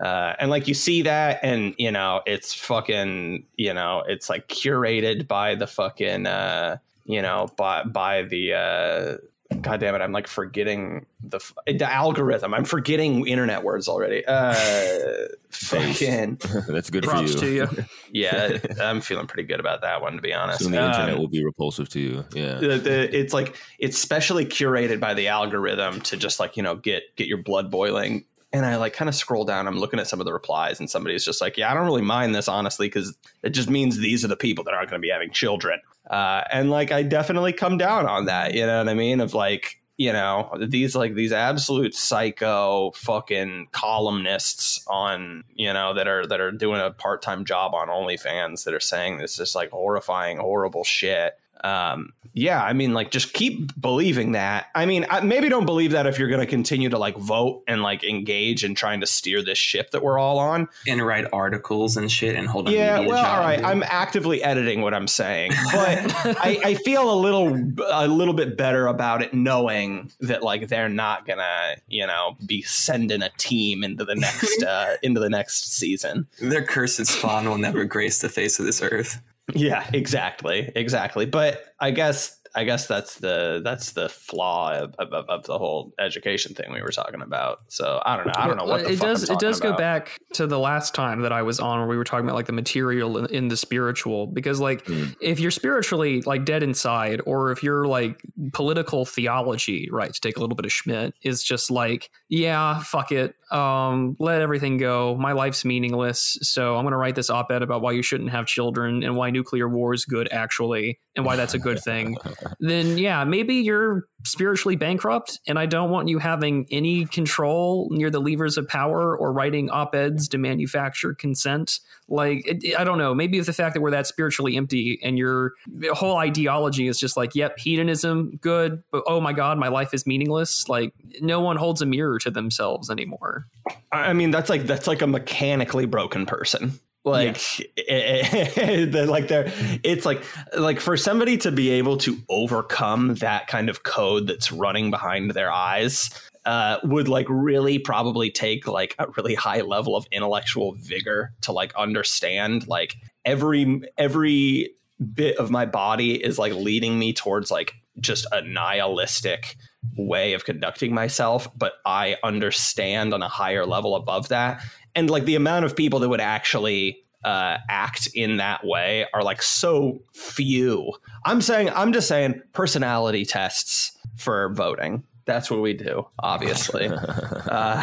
Uh, 0.00 0.34
and 0.38 0.50
like 0.50 0.68
you 0.68 0.74
see 0.74 1.02
that, 1.02 1.40
and 1.42 1.74
you 1.78 1.90
know 1.90 2.20
it's 2.26 2.54
fucking 2.54 3.44
you 3.56 3.74
know 3.74 4.04
it's 4.06 4.28
like 4.28 4.46
curated 4.48 5.26
by 5.26 5.54
the 5.54 5.66
fucking 5.66 6.26
uh, 6.26 6.76
you 7.04 7.22
know 7.22 7.48
by 7.56 7.82
by 7.84 8.22
the 8.22 8.52
uh, 8.52 9.16
god 9.60 9.78
damn 9.80 9.94
it 9.94 10.00
I'm 10.00 10.12
like 10.12 10.26
forgetting 10.26 11.06
the 11.22 11.38
the 11.66 11.90
algorithm 11.90 12.54
I'm 12.54 12.64
forgetting 12.64 13.26
internet 13.26 13.62
words 13.62 13.88
already. 13.88 14.24
Uh, 14.26 14.54
fucking 15.50 16.40
That's 16.68 16.90
good 16.90 17.04
Props 17.04 17.34
for 17.34 17.40
to 17.40 17.46
you. 17.50 17.68
you. 17.70 17.84
yeah, 18.12 18.58
I'm 18.80 19.00
feeling 19.00 19.26
pretty 19.26 19.46
good 19.46 19.60
about 19.60 19.82
that 19.82 20.00
one 20.02 20.14
to 20.16 20.22
be 20.22 20.32
honest. 20.32 20.60
Soon 20.60 20.72
the 20.72 20.78
internet 20.84 21.14
Um, 21.14 21.18
will 21.18 21.28
be 21.28 21.44
repulsive 21.44 21.88
to 21.90 22.00
you. 22.00 22.24
Yeah. 22.32 22.54
the, 22.54 22.78
the, 22.78 23.16
it's 23.18 23.32
like 23.34 23.56
it's 23.78 23.98
specially 23.98 24.44
curated 24.46 25.00
by 25.00 25.14
the 25.14 25.28
algorithm 25.28 26.00
to 26.02 26.16
just 26.16 26.40
like 26.40 26.56
you 26.56 26.62
know 26.62 26.76
get 26.76 27.02
get 27.16 27.26
your 27.28 27.38
blood 27.38 27.70
boiling. 27.70 28.24
And 28.52 28.64
I 28.64 28.76
like 28.76 28.92
kind 28.92 29.08
of 29.08 29.16
scroll 29.16 29.44
down. 29.44 29.66
I'm 29.66 29.78
looking 29.78 29.98
at 29.98 30.06
some 30.06 30.20
of 30.20 30.26
the 30.26 30.32
replies, 30.32 30.78
and 30.78 30.88
somebody's 30.88 31.24
just 31.24 31.40
like, 31.40 31.56
"Yeah, 31.56 31.72
I 31.72 31.74
don't 31.74 31.86
really 31.86 32.02
mind 32.02 32.36
this 32.36 32.46
honestly 32.46 32.86
because 32.86 33.16
it 33.42 33.50
just 33.50 33.68
means 33.68 33.98
these 33.98 34.24
are 34.24 34.28
the 34.28 34.36
people 34.36 34.62
that 34.64 34.74
aren't 34.74 34.88
going 34.90 35.00
to 35.02 35.04
be 35.04 35.10
having 35.10 35.32
children." 35.32 35.80
Uh, 36.08 36.42
and 36.50 36.70
like, 36.70 36.92
I 36.92 37.02
definitely 37.02 37.52
come 37.52 37.78
down 37.78 38.06
on 38.06 38.26
that. 38.26 38.54
You 38.54 38.66
know 38.66 38.78
what 38.78 38.88
I 38.88 38.94
mean? 38.94 39.20
Of 39.20 39.34
like, 39.34 39.80
you 39.96 40.12
know, 40.12 40.50
these 40.60 40.96
like 40.96 41.14
these 41.14 41.32
absolute 41.32 41.94
psycho 41.94 42.90
fucking 42.96 43.68
columnists 43.70 44.84
on 44.88 45.44
you 45.54 45.72
know 45.72 45.94
that 45.94 46.08
are 46.08 46.26
that 46.26 46.40
are 46.40 46.50
doing 46.50 46.80
a 46.80 46.90
part 46.90 47.22
time 47.22 47.44
job 47.44 47.74
on 47.74 47.88
OnlyFans 47.88 48.64
that 48.64 48.74
are 48.74 48.80
saying 48.80 49.18
this 49.18 49.36
just 49.36 49.54
like 49.54 49.70
horrifying, 49.70 50.38
horrible 50.38 50.82
shit. 50.82 51.38
Um, 51.64 52.12
yeah, 52.34 52.62
I 52.62 52.72
mean, 52.72 52.92
like, 52.92 53.12
just 53.12 53.32
keep 53.32 53.80
believing 53.80 54.32
that. 54.32 54.66
I 54.74 54.86
mean, 54.86 55.06
I, 55.08 55.20
maybe 55.20 55.48
don't 55.48 55.66
believe 55.66 55.92
that 55.92 56.06
if 56.06 56.18
you're 56.18 56.28
going 56.28 56.40
to 56.40 56.46
continue 56.46 56.88
to 56.88 56.98
like 56.98 57.16
vote 57.16 57.62
and 57.68 57.80
like 57.80 58.02
engage 58.02 58.64
in 58.64 58.74
trying 58.74 59.00
to 59.00 59.06
steer 59.06 59.42
this 59.42 59.56
ship 59.56 59.92
that 59.92 60.02
we're 60.02 60.18
all 60.18 60.40
on. 60.40 60.68
And 60.88 61.00
write 61.00 61.26
articles 61.32 61.96
and 61.96 62.10
shit 62.10 62.34
and 62.34 62.48
hold 62.48 62.66
on. 62.66 62.74
Yeah, 62.74 62.98
well, 63.00 63.24
all 63.24 63.40
right. 63.40 63.62
I'm 63.64 63.84
actively 63.84 64.42
editing 64.42 64.82
what 64.82 64.94
I'm 64.94 65.06
saying, 65.06 65.52
but 65.72 66.12
I, 66.24 66.60
I 66.64 66.74
feel 66.74 67.10
a 67.10 67.14
little 67.14 67.56
a 67.90 68.08
little 68.08 68.34
bit 68.34 68.56
better 68.58 68.88
about 68.88 69.22
it, 69.22 69.32
knowing 69.32 70.10
that 70.20 70.42
like 70.42 70.66
they're 70.68 70.88
not 70.88 71.26
gonna, 71.26 71.76
you 71.86 72.06
know, 72.06 72.36
be 72.44 72.62
sending 72.62 73.22
a 73.22 73.30
team 73.38 73.84
into 73.84 74.04
the 74.04 74.16
next 74.16 74.62
uh, 74.66 74.96
into 75.02 75.20
the 75.20 75.30
next 75.30 75.72
season. 75.72 76.26
their 76.40 76.64
cursed 76.64 77.06
spawn 77.06 77.48
will 77.48 77.58
never 77.58 77.84
grace 77.84 78.20
the 78.20 78.28
face 78.28 78.58
of 78.58 78.66
this 78.66 78.82
earth. 78.82 79.20
Yeah, 79.52 79.88
exactly, 79.92 80.72
exactly. 80.74 81.26
But 81.26 81.64
I 81.80 81.90
guess 81.90 82.38
I 82.56 82.64
guess 82.64 82.86
that's 82.86 83.16
the 83.16 83.60
that's 83.64 83.92
the 83.92 84.08
flaw 84.08 84.72
of, 84.74 84.94
of, 84.98 85.12
of, 85.28 85.44
the 85.44 85.58
whole 85.58 85.92
education 85.98 86.54
thing 86.54 86.72
we 86.72 86.82
were 86.82 86.92
talking 86.92 87.20
about. 87.20 87.60
So 87.68 88.00
I 88.04 88.16
don't 88.16 88.26
know. 88.26 88.32
I 88.36 88.46
don't 88.46 88.56
know 88.56 88.64
what 88.64 88.82
it 88.82 89.00
does. 89.00 89.28
it 89.28 89.40
does 89.40 89.58
about. 89.58 89.72
go 89.72 89.76
back 89.76 90.18
to 90.34 90.46
the 90.46 90.58
last 90.58 90.94
time 90.94 91.22
that 91.22 91.32
I 91.32 91.42
was 91.42 91.58
on 91.58 91.80
where 91.80 91.88
we 91.88 91.96
were 91.96 92.04
talking 92.04 92.24
about 92.24 92.36
like 92.36 92.46
the 92.46 92.52
material 92.52 93.18
in, 93.18 93.26
in 93.34 93.48
the 93.48 93.56
spiritual. 93.56 94.28
Because 94.28 94.60
like 94.60 94.84
mm. 94.84 95.16
if 95.20 95.40
you're 95.40 95.50
spiritually 95.50 96.22
like 96.22 96.44
dead 96.44 96.62
inside, 96.62 97.20
or 97.26 97.50
if 97.50 97.64
you're 97.64 97.86
like 97.86 98.22
political 98.52 99.04
theology, 99.04 99.88
right? 99.90 100.12
To 100.12 100.20
take 100.20 100.36
a 100.36 100.40
little 100.40 100.56
bit 100.56 100.64
of 100.64 100.72
Schmitt 100.72 101.14
is 101.22 101.42
just 101.42 101.72
like 101.72 102.10
yeah, 102.28 102.80
fuck 102.80 103.10
it, 103.10 103.34
um, 103.50 104.16
let 104.20 104.40
everything 104.42 104.76
go. 104.76 105.16
My 105.16 105.32
life's 105.32 105.64
meaningless, 105.64 106.38
so 106.42 106.76
I'm 106.76 106.84
gonna 106.84 106.98
write 106.98 107.16
this 107.16 107.30
op-ed 107.30 107.62
about 107.62 107.82
why 107.82 107.92
you 107.92 108.02
shouldn't 108.02 108.30
have 108.30 108.46
children 108.46 109.02
and 109.02 109.16
why 109.16 109.30
nuclear 109.30 109.68
war 109.68 109.92
is 109.92 110.04
good 110.04 110.28
actually, 110.30 111.00
and 111.16 111.24
why 111.24 111.36
that's 111.36 111.54
a 111.54 111.58
good 111.58 111.80
thing. 111.80 112.16
then 112.60 112.98
yeah, 112.98 113.24
maybe 113.24 113.56
you're 113.56 114.06
spiritually 114.24 114.74
bankrupt 114.74 115.38
and 115.46 115.58
I 115.58 115.66
don't 115.66 115.90
want 115.90 116.08
you 116.08 116.18
having 116.18 116.66
any 116.70 117.04
control 117.04 117.88
near 117.90 118.10
the 118.10 118.20
levers 118.20 118.56
of 118.56 118.66
power 118.66 119.16
or 119.16 119.32
writing 119.32 119.70
op-eds 119.70 120.28
to 120.28 120.38
manufacture 120.38 121.14
consent. 121.14 121.80
Like 122.08 122.42
it, 122.46 122.78
I 122.78 122.84
don't 122.84 122.98
know, 122.98 123.14
maybe 123.14 123.38
it's 123.38 123.46
the 123.46 123.52
fact 123.52 123.74
that 123.74 123.80
we're 123.80 123.90
that 123.90 124.06
spiritually 124.06 124.56
empty 124.56 124.98
and 125.02 125.18
your 125.18 125.52
whole 125.92 126.16
ideology 126.16 126.88
is 126.88 126.98
just 126.98 127.16
like, 127.16 127.34
yep, 127.34 127.58
hedonism, 127.58 128.38
good, 128.40 128.82
but 128.90 129.04
oh 129.06 129.20
my 129.20 129.32
god, 129.32 129.58
my 129.58 129.68
life 129.68 129.92
is 129.92 130.06
meaningless. 130.06 130.68
Like 130.68 130.92
no 131.20 131.40
one 131.40 131.56
holds 131.56 131.82
a 131.82 131.86
mirror 131.86 132.18
to 132.20 132.30
themselves 132.30 132.90
anymore. 132.90 133.46
I 133.92 134.12
mean, 134.12 134.30
that's 134.30 134.50
like 134.50 134.66
that's 134.66 134.86
like 134.86 135.02
a 135.02 135.06
mechanically 135.06 135.86
broken 135.86 136.26
person 136.26 136.80
like 137.04 137.58
yeah. 137.58 137.66
Eh, 137.86 138.48
eh, 138.56 138.86
eh, 138.92 139.04
like 139.08 139.28
there 139.28 139.52
it's 139.82 140.06
like 140.06 140.22
like 140.56 140.80
for 140.80 140.96
somebody 140.96 141.36
to 141.36 141.52
be 141.52 141.70
able 141.70 141.98
to 141.98 142.18
overcome 142.28 143.14
that 143.16 143.46
kind 143.46 143.68
of 143.68 143.82
code 143.82 144.26
that's 144.26 144.50
running 144.50 144.90
behind 144.90 145.30
their 145.32 145.52
eyes 145.52 146.10
uh, 146.46 146.78
would 146.84 147.08
like 147.08 147.26
really 147.28 147.78
probably 147.78 148.30
take 148.30 148.66
like 148.66 148.94
a 148.98 149.06
really 149.16 149.34
high 149.34 149.62
level 149.62 149.96
of 149.96 150.06
intellectual 150.12 150.72
vigor 150.78 151.32
to 151.42 151.52
like 151.52 151.74
understand 151.74 152.66
like 152.68 152.96
every 153.24 153.82
every 153.96 154.74
bit 155.14 155.36
of 155.38 155.50
my 155.50 155.66
body 155.66 156.14
is 156.14 156.38
like 156.38 156.52
leading 156.52 156.98
me 156.98 157.12
towards 157.12 157.50
like 157.50 157.74
just 158.00 158.26
a 158.32 158.42
nihilistic 158.42 159.56
way 159.96 160.32
of 160.32 160.44
conducting 160.44 160.94
myself 160.94 161.48
but 161.56 161.74
i 161.84 162.16
understand 162.22 163.12
on 163.12 163.22
a 163.22 163.28
higher 163.28 163.66
level 163.66 163.94
above 163.96 164.28
that 164.28 164.62
and 164.94 165.10
like 165.10 165.24
the 165.24 165.34
amount 165.34 165.64
of 165.64 165.76
people 165.76 166.00
that 166.00 166.08
would 166.08 166.20
actually 166.20 167.04
uh, 167.24 167.58
act 167.68 168.08
in 168.14 168.36
that 168.36 168.64
way 168.64 169.06
are 169.14 169.22
like 169.22 169.42
so 169.42 170.02
few. 170.12 170.92
I'm 171.24 171.40
saying, 171.40 171.70
I'm 171.70 171.92
just 171.92 172.08
saying, 172.08 172.42
personality 172.52 173.24
tests 173.24 173.96
for 174.16 174.52
voting. 174.54 175.04
That's 175.26 175.50
what 175.50 175.62
we 175.62 175.72
do, 175.72 176.06
obviously. 176.18 176.86
uh, 176.92 177.82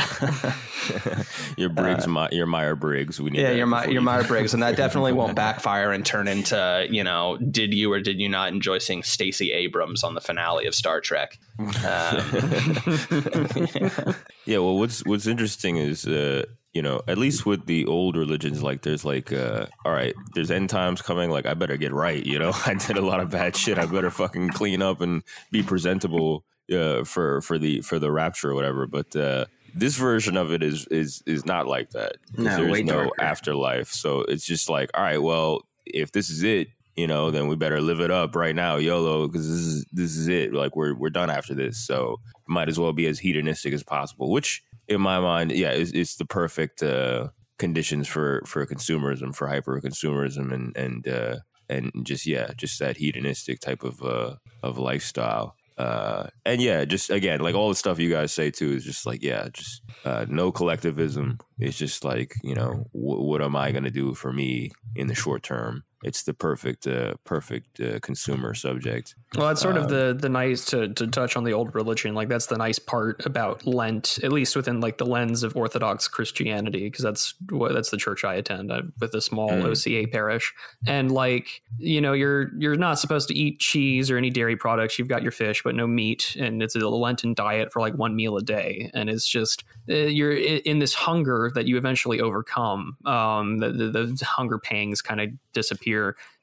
your 1.58 1.70
Briggs, 1.70 2.06
uh, 2.06 2.28
your 2.32 2.46
Meyer 2.46 2.76
Briggs. 2.76 3.20
We 3.20 3.32
need 3.32 3.42
yeah, 3.42 3.52
your 3.52 3.66
My, 3.66 3.86
your 3.86 4.04
Meyer 4.04 4.24
Briggs, 4.24 4.54
and 4.54 4.62
that 4.62 4.76
definitely 4.78 5.14
won't 5.14 5.36
backfire 5.36 5.92
and 5.92 6.06
turn 6.06 6.28
into 6.28 6.86
you 6.92 7.04
know, 7.04 7.38
did 7.38 7.74
you 7.74 7.92
or 7.92 8.00
did 8.00 8.20
you 8.20 8.30
not 8.30 8.50
enjoy 8.54 8.78
seeing 8.78 9.02
Stacey 9.02 9.52
Abrams 9.54 10.04
on 10.04 10.14
the 10.14 10.22
finale 10.22 10.68
of 10.68 10.76
Star 10.76 11.02
Trek? 11.02 11.40
Um, 11.62 11.68
yeah. 14.46 14.58
Well, 14.58 14.78
what's 14.78 15.06
what's 15.06 15.28
interesting 15.28 15.78
is 15.78 16.06
uh, 16.06 16.46
you 16.74 16.82
know, 16.82 17.02
at 17.08 17.18
least 17.18 17.46
with 17.46 17.66
the 17.66 17.86
old 17.86 18.16
religions, 18.16 18.64
like 18.64 18.82
there's 18.82 19.04
like, 19.04 19.34
uh, 19.34 19.66
all 19.84 19.92
right, 19.92 20.14
there's 20.34 20.52
end 20.52 20.70
times 20.70 21.02
coming. 21.02 21.30
Like, 21.30 21.46
I 21.46 21.54
better 21.54 21.78
get 21.78 21.92
right. 21.92 22.26
You 22.26 22.40
know, 22.40 22.52
I 22.66 22.76
did 22.76 22.98
a 22.98 23.06
lot 23.06 23.20
of 23.20 23.30
bad 23.30 23.56
shit. 23.56 23.78
I 23.78 23.86
better 23.86 24.12
fucking 24.12 24.50
clean 24.50 24.82
up 24.82 25.02
and 25.02 25.24
be 25.52 25.64
presentable 25.64 26.46
uh, 26.72 27.04
for 27.04 27.42
for 27.42 27.58
the 27.58 27.82
for 27.82 28.00
the 28.00 28.12
rapture 28.12 28.52
or 28.52 28.56
whatever. 28.56 28.88
But 28.88 29.16
uh, 29.16 29.46
this 29.76 29.98
version 29.98 30.38
of 30.38 30.52
it 30.52 30.64
is 30.64 30.88
is 30.88 31.22
is 31.26 31.46
not 31.46 31.68
like 31.68 31.92
that. 31.92 32.18
No, 32.38 32.56
there's 32.56 32.84
no 32.84 33.04
darker. 33.04 33.22
afterlife. 33.22 33.90
So 33.90 34.22
it's 34.22 34.46
just 34.46 34.70
like, 34.70 34.92
all 34.94 35.04
right, 35.04 35.22
well, 35.22 35.62
if 35.86 36.14
this 36.14 36.30
is 36.30 36.44
it, 36.44 36.70
you 36.96 37.08
know, 37.08 37.32
then 37.32 37.48
we 37.48 37.56
better 37.56 37.82
live 37.82 38.00
it 38.00 38.12
up 38.12 38.36
right 38.36 38.56
now, 38.56 38.78
YOLO, 38.78 39.28
because 39.28 39.48
this 39.48 39.60
is 39.60 39.86
this 39.92 40.16
is 40.16 40.28
it. 40.28 40.54
Like 40.54 40.76
we're 40.76 40.94
we're 40.94 41.10
done 41.10 41.30
after 41.30 41.54
this, 41.54 41.86
so 41.86 42.20
might 42.48 42.70
as 42.70 42.80
well 42.80 42.94
be 42.94 43.08
as 43.08 43.20
hedonistic 43.20 43.74
as 43.74 43.84
possible. 43.84 44.32
Which 44.32 44.64
in 44.92 45.02
my 45.02 45.20
mind, 45.20 45.52
yeah, 45.52 45.72
it's, 45.72 45.92
it's 45.92 46.16
the 46.16 46.26
perfect 46.26 46.84
uh, 46.84 47.30
conditions 47.58 48.08
for 48.08 48.42
for 48.46 48.66
consumerism, 48.66 49.36
for 49.36 49.48
hyper 49.48 49.80
consumerism, 49.82 50.54
and 50.54 50.76
and 50.78 51.08
uh, 51.08 51.38
and 51.70 51.92
just 52.04 52.26
yeah, 52.26 52.52
just 52.58 52.80
that 52.80 52.98
hedonistic 52.98 53.60
type 53.60 53.84
of 53.84 54.02
uh, 54.04 54.36
of 54.62 54.78
lifestyle. 54.78 55.56
Uh, 55.78 56.28
and 56.46 56.62
yeah, 56.62 56.86
just 56.86 57.10
again, 57.10 57.40
like 57.40 57.56
all 57.56 57.70
the 57.70 57.76
stuff 57.76 58.00
you 58.00 58.10
guys 58.10 58.34
say 58.34 58.52
too 58.52 58.74
is 58.74 58.84
just 58.84 59.06
like 59.06 59.24
yeah, 59.24 59.48
just 59.54 59.82
uh, 60.06 60.26
no 60.30 60.52
collectivism. 60.52 61.40
It's 61.58 61.78
just 61.78 62.04
like 62.04 62.34
you 62.44 62.54
know, 62.54 62.86
w- 62.94 63.22
what 63.24 63.42
am 63.42 63.56
I 63.56 63.72
going 63.72 63.86
to 63.86 63.92
do 63.92 64.14
for 64.14 64.32
me 64.32 64.72
in 64.96 65.08
the 65.08 65.16
short 65.16 65.44
term? 65.44 65.84
It's 66.04 66.24
the 66.24 66.34
perfect 66.34 66.88
uh, 66.88 67.14
perfect 67.24 67.80
uh, 67.80 68.00
consumer 68.00 68.54
subject. 68.54 69.16
Well, 69.36 69.48
that's 69.48 69.62
sort 69.62 69.78
of 69.78 69.90
the 69.90 70.18
the 70.20 70.30
nice 70.30 70.66
to 70.66 70.94
to 70.94 71.08
touch 71.08 71.38
on 71.38 71.44
the 71.44 71.54
old 71.54 71.76
religion. 71.76 72.14
Like 72.16 72.30
that's 72.30 72.48
the 72.48 72.58
nice 72.58 72.80
part 72.80 73.26
about 73.26 73.66
Lent, 73.66 74.20
at 74.24 74.32
least 74.32 74.56
within 74.56 74.80
like 74.82 74.98
the 74.98 75.06
lens 75.06 75.44
of 75.44 75.56
Orthodox 75.56 76.08
Christianity, 76.08 76.90
because 76.90 77.04
that's 77.04 77.36
what 77.50 77.74
that's 77.74 77.92
the 77.92 77.98
church 77.98 78.24
I 78.24 78.36
attend 78.36 78.72
uh, 78.72 78.84
with 79.00 79.14
a 79.14 79.22
small 79.22 79.50
mm. 79.50 79.64
OCA 79.64 80.08
parish. 80.12 80.54
And 80.88 81.12
like 81.12 81.62
you 81.78 82.02
know, 82.02 82.14
you're 82.14 82.52
you're 82.58 82.76
not 82.76 83.00
supposed 83.00 83.28
to 83.30 83.36
eat 83.36 83.60
cheese 83.60 84.10
or 84.10 84.18
any 84.18 84.30
dairy 84.30 84.56
products. 84.56 84.98
You've 84.98 85.08
got 85.08 85.22
your 85.22 85.32
fish, 85.32 85.62
but 85.64 85.76
no 85.76 85.88
meat, 85.88 86.36
and 86.40 86.62
it's 86.62 86.76
a 86.76 86.80
Lenten 86.80 87.34
diet 87.34 87.72
for 87.72 87.80
like 87.80 87.94
one 87.96 88.16
meal 88.16 88.38
a 88.38 88.42
day. 88.42 88.90
And 88.94 89.10
it's 89.10 89.28
just 89.28 89.64
uh, 89.90 89.94
you're 89.94 90.34
in 90.34 90.80
this 90.80 90.94
hunger 90.94 91.52
that 91.56 91.68
you 91.68 91.78
eventually 91.78 92.22
overcome. 92.22 92.98
Um, 93.06 93.58
the, 93.58 93.72
the, 93.72 93.88
the 93.88 94.26
hunger 94.26 94.58
pangs 94.58 95.02
kind 95.02 95.20
of 95.20 95.30
disappear, 95.54 95.91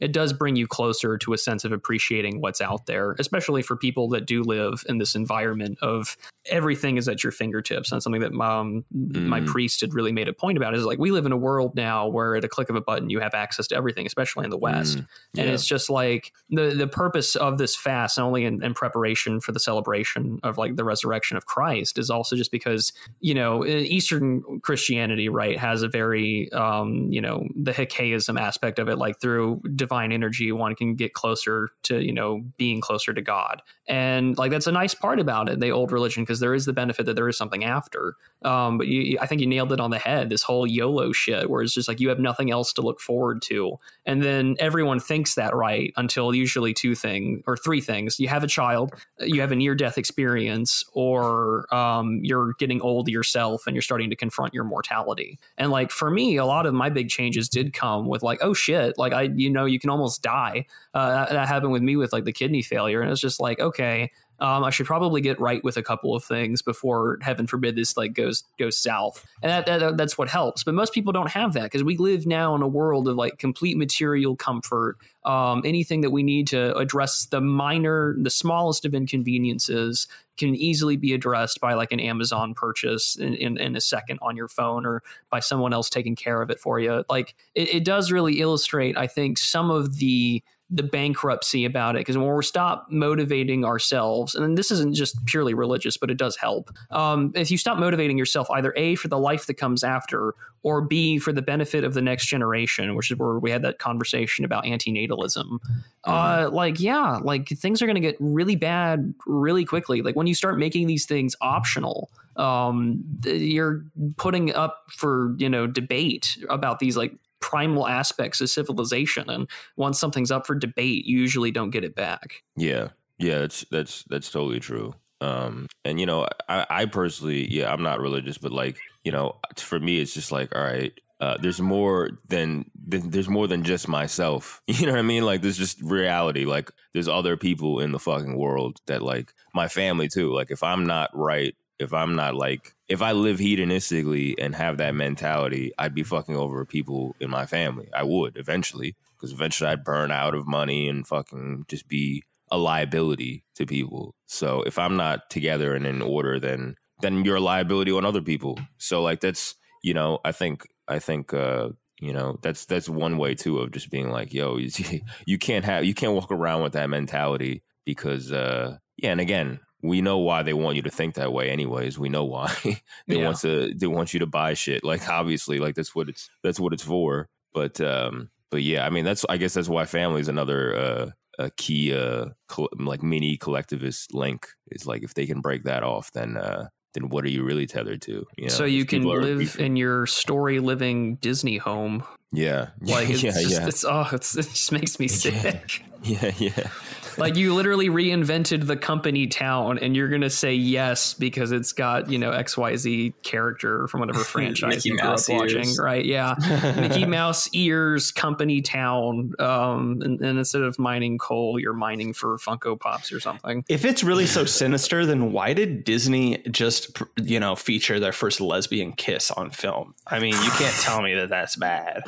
it 0.00 0.12
does 0.12 0.32
bring 0.32 0.56
you 0.56 0.66
closer 0.66 1.18
to 1.18 1.32
a 1.32 1.38
sense 1.38 1.64
of 1.64 1.72
appreciating 1.72 2.40
what's 2.40 2.60
out 2.60 2.86
there, 2.86 3.16
especially 3.18 3.62
for 3.62 3.76
people 3.76 4.08
that 4.10 4.26
do 4.26 4.42
live 4.42 4.84
in 4.88 4.98
this 4.98 5.14
environment 5.14 5.78
of 5.82 6.16
everything 6.46 6.96
is 6.96 7.08
at 7.08 7.22
your 7.22 7.32
fingertips. 7.32 7.92
And 7.92 8.02
something 8.02 8.22
that 8.22 8.32
um, 8.32 8.84
mm. 8.94 9.26
my 9.26 9.40
priest 9.40 9.80
had 9.80 9.94
really 9.94 10.12
made 10.12 10.28
a 10.28 10.32
point 10.32 10.56
about 10.56 10.74
is 10.74 10.84
like 10.84 10.98
we 10.98 11.10
live 11.10 11.26
in 11.26 11.32
a 11.32 11.36
world 11.36 11.74
now 11.74 12.08
where 12.08 12.36
at 12.36 12.44
a 12.44 12.48
click 12.48 12.70
of 12.70 12.76
a 12.76 12.80
button 12.80 13.10
you 13.10 13.20
have 13.20 13.34
access 13.34 13.66
to 13.68 13.76
everything, 13.76 14.06
especially 14.06 14.44
in 14.44 14.50
the 14.50 14.58
West. 14.58 14.98
Mm. 14.98 15.06
Yeah. 15.34 15.42
And 15.42 15.52
it's 15.52 15.66
just 15.66 15.90
like 15.90 16.32
the 16.50 16.74
the 16.74 16.86
purpose 16.86 17.36
of 17.36 17.58
this 17.58 17.76
fast, 17.76 18.18
not 18.18 18.26
only 18.26 18.44
in, 18.44 18.62
in 18.62 18.74
preparation 18.74 19.40
for 19.40 19.52
the 19.52 19.60
celebration 19.60 20.40
of 20.42 20.58
like 20.58 20.76
the 20.76 20.84
resurrection 20.84 21.36
of 21.36 21.46
Christ, 21.46 21.98
is 21.98 22.10
also 22.10 22.36
just 22.36 22.50
because 22.50 22.92
you 23.20 23.34
know 23.34 23.64
Eastern 23.64 24.60
Christianity, 24.62 25.28
right, 25.28 25.58
has 25.58 25.82
a 25.82 25.88
very 25.88 26.50
um, 26.52 27.08
you 27.10 27.20
know 27.20 27.46
the 27.54 27.72
Hesychasm 27.72 28.38
aspect 28.40 28.78
of 28.78 28.88
it 28.88 28.96
like 28.96 29.20
through 29.20 29.37
divine 29.74 30.12
energy 30.12 30.52
one 30.52 30.74
can 30.74 30.94
get 30.94 31.12
closer 31.14 31.70
to 31.82 32.04
you 32.04 32.12
know 32.12 32.42
being 32.56 32.80
closer 32.80 33.12
to 33.12 33.22
god 33.22 33.62
and 33.88 34.38
like 34.38 34.50
that's 34.50 34.66
a 34.66 34.72
nice 34.72 34.94
part 34.94 35.20
about 35.20 35.48
it 35.48 35.60
the 35.60 35.70
old 35.70 35.92
religion 35.92 36.22
because 36.22 36.40
there 36.40 36.54
is 36.54 36.66
the 36.66 36.72
benefit 36.72 37.06
that 37.06 37.16
there 37.16 37.28
is 37.28 37.36
something 37.36 37.64
after 37.64 38.14
um, 38.42 38.78
but 38.78 38.86
you, 38.86 39.18
I 39.20 39.26
think 39.26 39.40
you 39.40 39.46
nailed 39.46 39.72
it 39.72 39.80
on 39.80 39.90
the 39.90 39.98
head. 39.98 40.30
This 40.30 40.42
whole 40.42 40.66
YOLO 40.66 41.12
shit, 41.12 41.50
where 41.50 41.62
it's 41.62 41.74
just 41.74 41.88
like 41.88 41.98
you 41.98 42.08
have 42.08 42.20
nothing 42.20 42.50
else 42.50 42.72
to 42.74 42.82
look 42.82 43.00
forward 43.00 43.42
to, 43.42 43.78
and 44.06 44.22
then 44.22 44.56
everyone 44.60 45.00
thinks 45.00 45.34
that 45.34 45.54
right 45.56 45.92
until 45.96 46.34
usually 46.34 46.72
two 46.72 46.94
things 46.94 47.42
or 47.46 47.56
three 47.56 47.80
things: 47.80 48.20
you 48.20 48.28
have 48.28 48.44
a 48.44 48.46
child, 48.46 48.92
you 49.20 49.40
have 49.40 49.50
a 49.50 49.56
near-death 49.56 49.98
experience, 49.98 50.84
or 50.92 51.72
um, 51.74 52.20
you're 52.22 52.52
getting 52.60 52.80
old 52.80 53.08
yourself 53.08 53.66
and 53.66 53.74
you're 53.74 53.82
starting 53.82 54.10
to 54.10 54.16
confront 54.16 54.54
your 54.54 54.64
mortality. 54.64 55.38
And 55.56 55.70
like 55.72 55.90
for 55.90 56.10
me, 56.10 56.36
a 56.36 56.46
lot 56.46 56.66
of 56.66 56.74
my 56.74 56.90
big 56.90 57.08
changes 57.08 57.48
did 57.48 57.72
come 57.72 58.06
with 58.06 58.22
like, 58.22 58.38
oh 58.40 58.54
shit, 58.54 58.96
like 58.98 59.12
I, 59.12 59.27
you 59.36 59.50
know, 59.50 59.64
you 59.64 59.78
can 59.78 59.90
almost 59.90 60.22
die. 60.22 60.66
Uh, 60.94 61.10
that, 61.10 61.30
that 61.30 61.48
happened 61.48 61.72
with 61.72 61.82
me 61.82 61.96
with 61.96 62.12
like 62.12 62.24
the 62.24 62.32
kidney 62.32 62.62
failure, 62.62 63.00
and 63.00 63.10
it's 63.10 63.20
just 63.20 63.40
like, 63.40 63.60
okay, 63.60 64.10
um, 64.40 64.62
I 64.62 64.70
should 64.70 64.86
probably 64.86 65.20
get 65.20 65.40
right 65.40 65.62
with 65.64 65.76
a 65.76 65.82
couple 65.82 66.14
of 66.14 66.24
things 66.24 66.62
before, 66.62 67.18
heaven 67.22 67.46
forbid, 67.46 67.74
this 67.76 67.96
like 67.96 68.14
goes 68.14 68.44
goes 68.58 68.78
south. 68.78 69.26
And 69.42 69.50
that, 69.50 69.66
that 69.66 69.96
that's 69.96 70.16
what 70.16 70.28
helps. 70.28 70.62
But 70.62 70.74
most 70.74 70.92
people 70.92 71.12
don't 71.12 71.30
have 71.30 71.54
that 71.54 71.64
because 71.64 71.82
we 71.82 71.96
live 71.96 72.26
now 72.26 72.54
in 72.54 72.62
a 72.62 72.68
world 72.68 73.08
of 73.08 73.16
like 73.16 73.38
complete 73.38 73.76
material 73.76 74.36
comfort. 74.36 74.96
Um, 75.24 75.62
anything 75.64 76.02
that 76.02 76.10
we 76.10 76.22
need 76.22 76.46
to 76.48 76.74
address 76.76 77.26
the 77.26 77.40
minor, 77.40 78.14
the 78.18 78.30
smallest 78.30 78.84
of 78.84 78.94
inconveniences 78.94 80.06
can 80.38 80.54
easily 80.54 80.96
be 80.96 81.12
addressed 81.12 81.60
by 81.60 81.74
like 81.74 81.90
an 81.90 82.00
Amazon 82.00 82.54
purchase 82.54 83.16
in, 83.16 83.34
in, 83.34 83.58
in, 83.58 83.74
a 83.76 83.80
second 83.80 84.20
on 84.22 84.36
your 84.36 84.46
phone 84.46 84.86
or 84.86 85.02
by 85.30 85.40
someone 85.40 85.74
else 85.74 85.90
taking 85.90 86.14
care 86.14 86.40
of 86.40 86.48
it 86.48 86.60
for 86.60 86.78
you. 86.78 87.04
Like 87.10 87.34
it, 87.54 87.74
it 87.74 87.84
does 87.84 88.12
really 88.12 88.40
illustrate, 88.40 88.96
I 88.96 89.08
think, 89.08 89.36
some 89.36 89.70
of 89.70 89.98
the 89.98 90.42
the 90.70 90.82
bankruptcy 90.82 91.64
about 91.64 91.96
it 91.96 92.00
because 92.00 92.18
when 92.18 92.34
we 92.34 92.42
stop 92.42 92.86
motivating 92.90 93.64
ourselves 93.64 94.34
and 94.34 94.58
this 94.58 94.70
isn't 94.70 94.94
just 94.94 95.24
purely 95.24 95.54
religious 95.54 95.96
but 95.96 96.10
it 96.10 96.18
does 96.18 96.36
help. 96.36 96.70
Um, 96.90 97.32
if 97.34 97.50
you 97.50 97.56
stop 97.56 97.78
motivating 97.78 98.18
yourself 98.18 98.50
either 98.50 98.74
a 98.76 98.94
for 98.96 99.08
the 99.08 99.18
life 99.18 99.46
that 99.46 99.54
comes 99.54 99.82
after 99.82 100.34
or 100.62 100.82
b 100.82 101.18
for 101.18 101.32
the 101.32 101.40
benefit 101.40 101.84
of 101.84 101.94
the 101.94 102.02
next 102.02 102.26
generation 102.26 102.94
which 102.96 103.10
is 103.10 103.16
where 103.16 103.38
we 103.38 103.50
had 103.50 103.62
that 103.62 103.78
conversation 103.78 104.44
about 104.44 104.64
antinatalism 104.64 105.58
uh 106.04 106.50
like 106.52 106.78
yeah 106.80 107.18
like 107.22 107.48
things 107.48 107.80
are 107.80 107.86
going 107.86 107.94
to 107.94 108.00
get 108.00 108.16
really 108.18 108.56
bad 108.56 109.14
really 109.26 109.64
quickly. 109.64 110.02
Like 110.02 110.16
when 110.16 110.26
you 110.26 110.34
start 110.34 110.58
making 110.58 110.86
these 110.86 111.06
things 111.06 111.34
optional 111.40 112.10
um 112.36 113.02
you're 113.24 113.84
putting 114.16 114.54
up 114.54 114.84
for 114.90 115.34
you 115.38 115.48
know 115.48 115.66
debate 115.66 116.36
about 116.50 116.78
these 116.78 116.96
like 116.96 117.12
primal 117.40 117.86
aspects 117.86 118.40
of 118.40 118.50
civilization 118.50 119.30
and 119.30 119.48
once 119.76 119.98
something's 119.98 120.30
up 120.30 120.46
for 120.46 120.54
debate 120.54 121.04
you 121.04 121.18
usually 121.18 121.50
don't 121.50 121.70
get 121.70 121.84
it 121.84 121.94
back 121.94 122.42
Yeah, 122.56 122.88
yeah, 123.18 123.38
that's 123.38 123.64
that's 123.70 124.04
that's 124.04 124.30
totally 124.30 124.60
true. 124.60 124.94
Um, 125.20 125.66
and 125.84 125.98
you 125.98 126.06
know, 126.06 126.28
I, 126.48 126.66
I 126.70 126.84
personally, 126.86 127.52
yeah, 127.52 127.72
I'm 127.72 127.82
not 127.82 128.00
religious, 128.00 128.38
but 128.38 128.52
like, 128.52 128.78
you 129.04 129.10
know, 129.10 129.36
for 129.56 129.80
me, 129.80 130.00
it's 130.00 130.14
just 130.14 130.30
like, 130.30 130.54
all 130.54 130.62
right, 130.62 130.92
uh, 131.20 131.36
there's 131.40 131.60
more 131.60 132.10
than, 132.28 132.70
there's 132.86 133.28
more 133.28 133.48
than 133.48 133.64
just 133.64 133.88
myself. 133.88 134.62
You 134.68 134.86
know 134.86 134.92
what 134.92 135.00
I 135.00 135.02
mean? 135.02 135.24
Like, 135.24 135.42
there's 135.42 135.58
just 135.58 135.82
reality. 135.82 136.44
Like, 136.44 136.70
there's 136.92 137.08
other 137.08 137.36
people 137.36 137.80
in 137.80 137.90
the 137.90 137.98
fucking 137.98 138.38
world 138.38 138.80
that 138.86 139.02
like 139.02 139.34
my 139.52 139.66
family 139.66 140.06
too. 140.06 140.32
Like, 140.32 140.52
if 140.52 140.62
I'm 140.62 140.86
not 140.86 141.10
right, 141.12 141.56
if 141.78 141.92
I'm 141.92 142.16
not 142.16 142.34
like, 142.34 142.74
if 142.88 143.02
I 143.02 143.12
live 143.12 143.38
hedonistically 143.38 144.34
and 144.38 144.54
have 144.54 144.78
that 144.78 144.94
mentality, 144.94 145.72
I'd 145.78 145.94
be 145.94 146.02
fucking 146.02 146.36
over 146.36 146.64
people 146.64 147.14
in 147.20 147.30
my 147.30 147.46
family. 147.46 147.88
I 147.94 148.02
would 148.02 148.36
eventually, 148.36 148.96
because 149.16 149.32
eventually 149.32 149.70
I'd 149.70 149.84
burn 149.84 150.10
out 150.10 150.34
of 150.34 150.46
money 150.46 150.88
and 150.88 151.06
fucking 151.06 151.66
just 151.68 151.88
be 151.88 152.22
a 152.50 152.58
liability 152.58 153.44
to 153.56 153.66
people. 153.66 154.14
So 154.26 154.62
if 154.62 154.78
I'm 154.78 154.96
not 154.96 155.30
together 155.30 155.74
and 155.74 155.86
in 155.86 156.02
order, 156.02 156.40
then 156.40 156.76
then 157.00 157.24
you're 157.24 157.36
a 157.36 157.40
liability 157.40 157.92
on 157.92 158.04
other 158.04 158.22
people. 158.22 158.58
So 158.78 159.02
like 159.02 159.20
that's 159.20 159.54
you 159.82 159.94
know 159.94 160.18
I 160.24 160.32
think 160.32 160.66
I 160.88 160.98
think 160.98 161.32
uh, 161.32 161.70
you 162.00 162.12
know 162.12 162.38
that's 162.42 162.66
that's 162.66 162.88
one 162.88 163.18
way 163.18 163.34
too 163.34 163.58
of 163.58 163.72
just 163.72 163.90
being 163.90 164.10
like 164.10 164.32
yo 164.32 164.56
you, 164.56 164.70
you 165.26 165.38
can't 165.38 165.64
have 165.64 165.84
you 165.84 165.94
can't 165.94 166.14
walk 166.14 166.30
around 166.30 166.62
with 166.62 166.72
that 166.72 166.90
mentality 166.90 167.62
because 167.84 168.32
uh, 168.32 168.78
yeah 168.96 169.12
and 169.12 169.20
again 169.20 169.60
we 169.82 170.00
know 170.00 170.18
why 170.18 170.42
they 170.42 170.52
want 170.54 170.76
you 170.76 170.82
to 170.82 170.90
think 170.90 171.14
that 171.14 171.32
way 171.32 171.50
anyways. 171.50 171.98
We 171.98 172.08
know 172.08 172.24
why 172.24 172.52
they 172.64 173.16
Yeah. 173.18 173.24
want 173.26 173.38
to 173.40 173.72
they 173.74 173.86
want 173.86 174.12
you 174.12 174.20
to 174.20 174.26
buy 174.26 174.54
shit. 174.54 174.82
Like 174.84 175.08
obviously 175.08 175.58
like 175.58 175.74
that's 175.76 175.94
what 175.94 176.08
it's 176.08 176.28
that's 176.42 176.58
what 176.60 176.72
it's 176.72 176.82
for. 176.82 177.28
But 177.54 177.80
um 177.80 178.30
but 178.50 178.62
yeah 178.62 178.86
i 178.86 178.88
mean 178.90 179.04
that's 179.04 179.26
i 179.28 179.36
guess 179.36 179.52
that's 179.52 179.68
why 179.68 179.84
family 179.84 180.20
is 180.22 180.28
another 180.28 180.74
uh 180.74 181.10
a 181.38 181.50
key 181.50 181.94
uh 181.94 182.26
col- 182.48 182.70
like 182.78 183.02
mini 183.02 183.36
collectivist 183.36 184.14
link 184.14 184.48
is 184.70 184.86
like 184.86 185.02
if 185.02 185.12
they 185.12 185.26
can 185.26 185.40
break 185.42 185.64
that 185.64 185.82
off 185.82 186.10
then 186.12 186.36
uh 186.38 186.66
then 186.94 187.10
what 187.10 187.24
are 187.24 187.28
you 187.28 187.44
really 187.44 187.66
tethered 187.66 188.00
to? 188.02 188.26
You 188.38 188.44
know 188.44 188.48
so 188.48 188.64
you 188.64 188.86
can 188.86 189.00
people 189.00 189.12
are 189.12 189.22
live 189.22 189.58
in 189.60 189.76
your 189.76 190.06
story 190.06 190.60
living 190.60 191.16
disney 191.16 191.58
home. 191.58 192.02
Yeah. 192.32 192.68
Like 192.80 193.10
it's 193.10 193.22
yeah 193.22 193.32
just 193.32 193.50
yeah. 193.50 193.66
it's 193.68 193.84
oh 193.84 194.08
it's, 194.12 194.34
it 194.36 194.48
just 194.48 194.72
makes 194.72 194.98
me 194.98 195.08
sick 195.22 195.84
yeah 196.02 196.32
yeah. 196.38 196.70
Like 197.16 197.34
you 197.34 197.52
literally 197.54 197.88
reinvented 197.88 198.68
the 198.68 198.76
company 198.76 199.26
town 199.26 199.78
and 199.78 199.96
you're 199.96 200.08
gonna 200.08 200.30
say 200.30 200.54
yes 200.54 201.14
because 201.14 201.50
it's 201.50 201.72
got 201.72 202.10
you 202.10 202.18
know 202.18 202.30
xyz 202.30 203.12
character 203.22 203.88
from 203.88 204.00
whatever 204.00 204.20
franchise 204.24 204.86
you 204.86 204.96
grew 204.96 205.08
up 205.10 205.20
watching 205.28 205.74
right? 205.76 206.04
Yeah. 206.04 206.36
Mickey 206.76 207.04
mouse 207.04 207.48
ears 207.52 208.12
company 208.12 208.62
town 208.62 209.32
um 209.40 210.00
and, 210.02 210.20
and 210.20 210.38
instead 210.38 210.62
of 210.62 210.78
mining 210.78 211.18
coal 211.18 211.58
you're 211.58 211.72
mining 211.72 212.12
for 212.12 212.38
funko 212.38 212.78
pops 212.78 213.12
or 213.12 213.20
something. 213.20 213.64
If 213.68 213.84
it's 213.84 214.04
really 214.04 214.26
so 214.26 214.44
sinister, 214.44 215.04
then 215.06 215.32
why 215.32 215.52
did 215.54 215.84
Disney 215.84 216.38
just, 216.50 216.96
you 217.22 217.40
know, 217.40 217.56
feature 217.56 217.98
their 218.00 218.12
first 218.12 218.40
lesbian 218.40 218.92
kiss 218.92 219.30
on 219.30 219.50
film? 219.50 219.94
I 220.06 220.18
mean, 220.18 220.34
you 220.34 220.50
can't 220.50 220.74
tell 220.76 221.02
me 221.02 221.14
that 221.14 221.30
that's 221.30 221.56
bad. 221.56 222.02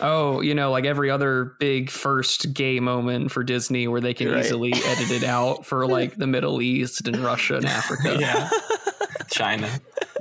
Oh 0.00 0.40
you 0.40 0.54
know 0.54 0.70
like 0.70 0.84
every 0.86 1.10
other 1.10 1.54
big 1.60 1.90
first 1.90 2.52
gay 2.54 2.80
moment 2.80 3.30
for 3.30 3.44
disney 3.44 3.86
where 3.88 4.00
they 4.00 4.14
can 4.14 4.28
Right. 4.30 4.44
easily 4.44 4.72
edit 4.72 5.10
it 5.10 5.24
out 5.24 5.66
for 5.66 5.86
like 5.96 6.16
the 6.16 6.26
middle 6.26 6.62
east 6.62 7.06
and 7.06 7.16
russia 7.18 7.56
and 7.56 7.66
africa 7.66 8.16
Yeah. 8.18 8.48
China. 9.30 9.68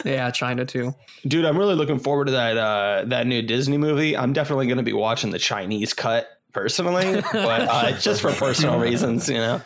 yeah 0.06 0.30
china 0.32 0.66
too 0.66 0.94
Dude, 1.28 1.46
I'm 1.46 1.56
really 1.58 1.76
looking 1.76 2.00
forward 2.00 2.26
to 2.26 2.32
that 2.32 2.58
uh, 2.58 3.04
that 3.06 3.28
new 3.28 3.44
Disney 3.44 3.78
movie. 3.78 4.18
I'm 4.18 4.34
definitely 4.34 4.66
going 4.66 4.78
to 4.80 4.84
be 4.84 4.92
watching 4.92 5.30
the 5.30 5.38
Chinese 5.38 5.94
cut 5.94 6.28
personally, 6.52 7.22
but 7.32 7.62
uh, 7.70 7.92
just 8.00 8.22
for 8.22 8.32
personal 8.34 8.80
reasons, 8.80 9.30
you 9.30 9.36
know. 9.36 9.62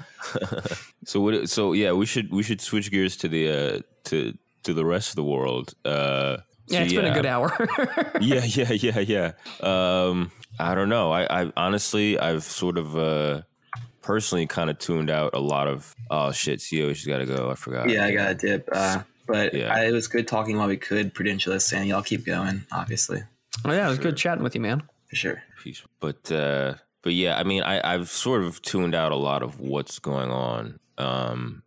so 1.06 1.22
what 1.22 1.48
so 1.50 1.72
yeah 1.72 1.94
we 1.94 2.06
should 2.06 2.30
we 2.30 2.44
should 2.44 2.60
switch 2.60 2.92
gears 2.92 3.16
to 3.18 3.30
the 3.30 3.50
uh 3.50 3.80
to 4.10 4.38
to 4.64 4.74
the 4.74 4.84
rest 4.84 5.12
of 5.12 5.16
the 5.16 5.24
world 5.24 5.74
uh 5.86 6.36
yeah 6.68 6.80
so 6.80 6.84
it's 6.84 6.94
been 6.94 7.06
a 7.06 7.14
good 7.14 7.26
hour 7.26 7.52
yeah, 8.22 8.44
yeah, 8.46 8.72
yeah, 8.72 9.00
yeah. 9.00 9.32
Um, 9.62 10.32
I 10.60 10.74
don't 10.76 10.90
know. 10.90 11.12
I, 11.12 11.44
I 11.44 11.52
honestly, 11.58 12.18
I've 12.18 12.44
sort 12.44 12.78
of 12.78 12.98
uh, 12.98 13.42
personally 14.02 14.48
kind 14.48 14.70
of 14.70 14.80
tuned 14.80 15.10
out 15.10 15.34
a 15.34 15.40
lot 15.40 15.68
of. 15.68 15.94
Oh 16.10 16.32
shit, 16.32 16.60
CEO, 16.60 16.96
she's 16.96 17.08
got 17.08 17.18
to 17.18 17.26
go. 17.26 17.50
I 17.52 17.56
forgot. 17.56 17.90
Yeah, 17.90 18.06
I 18.06 18.12
got 18.14 18.32
a 18.32 18.36
dip. 18.36 18.70
Uh, 18.72 19.02
but 19.28 19.54
Yeah. 19.54 19.74
I, 19.74 19.88
it 19.88 19.92
was 19.92 20.08
good 20.08 20.28
talking 20.28 20.58
while 20.58 20.68
we 20.68 20.78
could. 20.78 21.14
Prudentialist 21.14 21.74
and 21.74 21.88
y'all 21.88 22.02
keep 22.04 22.26
going, 22.26 22.64
obviously, 22.72 23.24
Oh 23.66 23.72
yeah, 23.72 23.86
it 23.88 23.90
was 23.90 24.00
good 24.00 24.16
chatting 24.18 24.44
with 24.44 24.56
you, 24.56 24.62
man. 24.62 24.84
for 25.10 25.16
sure. 25.16 25.44
Jeez. 25.64 25.82
But 26.00 26.32
uh, 26.32 26.76
but 27.02 27.14
yeah, 27.14 27.38
I 27.38 27.44
mean, 27.44 27.64
I, 27.64 27.94
I've 27.94 28.10
sort 28.10 28.44
of 28.44 28.62
tuned 28.62 28.96
out 28.96 29.12
a 29.12 29.16
lot 29.18 29.44
of 29.44 29.60
what's 29.60 30.00
going 30.00 30.32
on. 30.32 30.80
Um, 30.98 31.64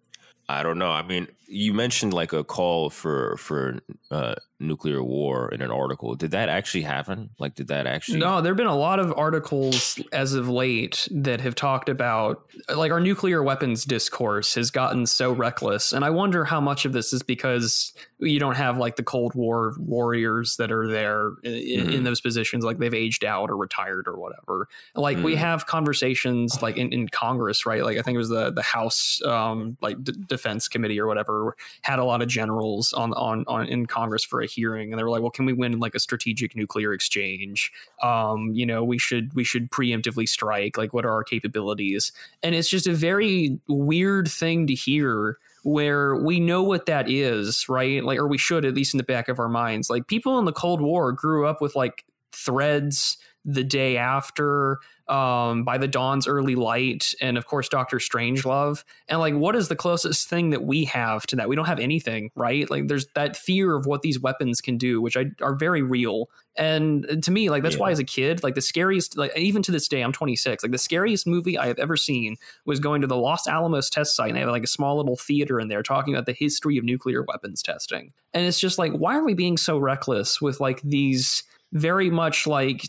I 0.48 0.62
don't 0.62 0.78
know. 0.78 0.90
I 0.90 1.02
mean, 1.02 1.28
you 1.50 1.72
mentioned 1.72 2.12
like 2.12 2.32
a 2.34 2.44
call 2.44 2.90
for 2.90 3.36
for 3.38 3.78
uh, 4.10 4.34
nuclear 4.60 5.02
war 5.02 5.48
in 5.50 5.62
an 5.62 5.70
article. 5.70 6.14
Did 6.14 6.32
that 6.32 6.48
actually 6.48 6.82
happen? 6.82 7.30
Like, 7.38 7.54
did 7.54 7.68
that 7.68 7.86
actually? 7.86 8.18
No, 8.18 8.40
there 8.42 8.50
have 8.52 8.56
been 8.56 8.66
a 8.66 8.76
lot 8.76 8.98
of 8.98 9.12
articles 9.16 9.98
as 10.12 10.34
of 10.34 10.48
late 10.48 11.08
that 11.10 11.40
have 11.40 11.54
talked 11.54 11.88
about 11.88 12.42
like 12.74 12.92
our 12.92 13.00
nuclear 13.00 13.42
weapons 13.42 13.84
discourse 13.84 14.54
has 14.56 14.70
gotten 14.70 15.06
so 15.06 15.32
reckless. 15.32 15.92
And 15.92 16.04
I 16.04 16.10
wonder 16.10 16.44
how 16.44 16.60
much 16.60 16.84
of 16.84 16.92
this 16.92 17.12
is 17.12 17.22
because 17.22 17.94
you 18.18 18.40
don't 18.40 18.56
have 18.56 18.76
like 18.76 18.96
the 18.96 19.02
Cold 19.04 19.34
War 19.34 19.74
warriors 19.78 20.56
that 20.56 20.70
are 20.72 20.86
there 20.88 21.30
in, 21.44 21.52
in 21.90 22.00
Mhm. 22.00 22.04
those 22.04 22.20
positions, 22.20 22.64
like 22.64 22.78
they've 22.78 22.92
aged 22.92 23.24
out 23.24 23.48
or 23.48 23.56
retired 23.56 24.06
or 24.08 24.18
whatever. 24.18 24.68
Like 24.94 25.18
we 25.18 25.34
Mhm. 25.34 25.38
have 25.38 25.66
conversations 25.66 26.60
like 26.60 26.76
in, 26.76 26.92
in 26.92 27.08
Congress, 27.08 27.64
right? 27.64 27.82
Like 27.84 27.96
I 27.96 28.02
think 28.02 28.16
it 28.16 28.18
was 28.18 28.28
the 28.28 28.50
the 28.50 28.62
House 28.62 29.22
um, 29.24 29.76
like 29.80 30.02
d- 30.02 30.12
Defense 30.26 30.68
Committee 30.68 31.00
or 31.00 31.06
whatever 31.06 31.37
had 31.82 31.98
a 31.98 32.04
lot 32.04 32.22
of 32.22 32.28
generals 32.28 32.92
on 32.92 33.12
on 33.14 33.44
on 33.46 33.66
in 33.66 33.86
Congress 33.86 34.24
for 34.24 34.40
a 34.40 34.46
hearing, 34.46 34.92
and 34.92 34.98
they 34.98 35.02
were 35.02 35.10
like, 35.10 35.22
"Well, 35.22 35.30
can 35.30 35.44
we 35.44 35.52
win 35.52 35.78
like 35.78 35.94
a 35.94 36.00
strategic 36.00 36.56
nuclear 36.56 36.92
exchange? 36.92 37.72
Um, 38.02 38.52
you 38.54 38.66
know, 38.66 38.84
we 38.84 38.98
should 38.98 39.34
we 39.34 39.44
should 39.44 39.70
preemptively 39.70 40.28
strike. 40.28 40.76
Like, 40.78 40.92
what 40.92 41.04
are 41.04 41.12
our 41.12 41.24
capabilities?" 41.24 42.12
And 42.42 42.54
it's 42.54 42.68
just 42.68 42.86
a 42.86 42.94
very 42.94 43.58
weird 43.68 44.28
thing 44.28 44.66
to 44.66 44.74
hear 44.74 45.38
where 45.64 46.16
we 46.16 46.40
know 46.40 46.62
what 46.62 46.86
that 46.86 47.10
is, 47.10 47.68
right? 47.68 48.02
Like, 48.02 48.18
or 48.18 48.26
we 48.26 48.38
should 48.38 48.64
at 48.64 48.74
least 48.74 48.94
in 48.94 48.98
the 48.98 49.04
back 49.04 49.28
of 49.28 49.38
our 49.38 49.48
minds. 49.48 49.90
Like, 49.90 50.06
people 50.06 50.38
in 50.38 50.44
the 50.44 50.52
Cold 50.52 50.80
War 50.80 51.12
grew 51.12 51.46
up 51.46 51.60
with 51.60 51.76
like 51.76 52.04
threads 52.32 53.18
the 53.44 53.64
day 53.64 53.96
after 53.96 54.78
um, 55.08 55.64
by 55.64 55.78
the 55.78 55.88
dawn's 55.88 56.26
early 56.26 56.54
light 56.54 57.14
and 57.20 57.38
of 57.38 57.46
course 57.46 57.68
dr 57.68 57.96
strangelove. 57.98 58.84
And 59.08 59.20
like 59.20 59.34
what 59.34 59.56
is 59.56 59.68
the 59.68 59.76
closest 59.76 60.28
thing 60.28 60.50
that 60.50 60.64
we 60.64 60.84
have 60.84 61.26
to 61.28 61.36
that? 61.36 61.48
We 61.48 61.56
don't 61.56 61.66
have 61.66 61.80
anything 61.80 62.30
right? 62.34 62.68
Like 62.70 62.88
there's 62.88 63.06
that 63.14 63.36
fear 63.36 63.74
of 63.74 63.86
what 63.86 64.02
these 64.02 64.20
weapons 64.20 64.60
can 64.60 64.76
do 64.78 65.00
which 65.00 65.16
I, 65.16 65.26
are 65.40 65.54
very 65.54 65.82
real. 65.82 66.28
And 66.56 67.22
to 67.22 67.30
me 67.30 67.50
like 67.50 67.62
that's 67.62 67.76
why 67.76 67.90
as 67.90 67.98
a 67.98 68.04
kid 68.04 68.42
like 68.42 68.54
the 68.54 68.60
scariest 68.60 69.16
like 69.16 69.36
even 69.36 69.62
to 69.62 69.72
this 69.72 69.86
day 69.86 70.02
i'm 70.02 70.12
26 70.12 70.64
like 70.64 70.72
the 70.72 70.78
scariest 70.78 71.26
movie 71.26 71.56
i 71.56 71.66
have 71.66 71.78
ever 71.78 71.96
seen 71.96 72.36
was 72.64 72.80
going 72.80 73.00
to 73.00 73.06
the 73.06 73.16
los 73.16 73.46
alamos 73.46 73.88
test 73.88 74.16
site 74.16 74.28
and 74.28 74.36
they 74.36 74.40
have 74.40 74.50
like 74.50 74.64
a 74.64 74.68
small 74.68 74.96
little 74.96 75.16
theater 75.16 75.60
in 75.60 75.68
there 75.68 75.82
talking 75.82 76.14
about 76.14 76.26
the 76.26 76.32
history 76.32 76.76
of 76.76 76.84
nuclear 76.84 77.22
weapons 77.22 77.62
testing. 77.62 78.12
And 78.34 78.44
it's 78.44 78.58
just 78.58 78.78
like 78.78 78.92
why 78.92 79.16
are 79.16 79.24
we 79.24 79.34
being 79.34 79.56
so 79.56 79.78
reckless 79.78 80.40
with 80.40 80.60
like 80.60 80.80
these 80.82 81.42
very 81.72 82.08
much 82.08 82.46
like 82.46 82.82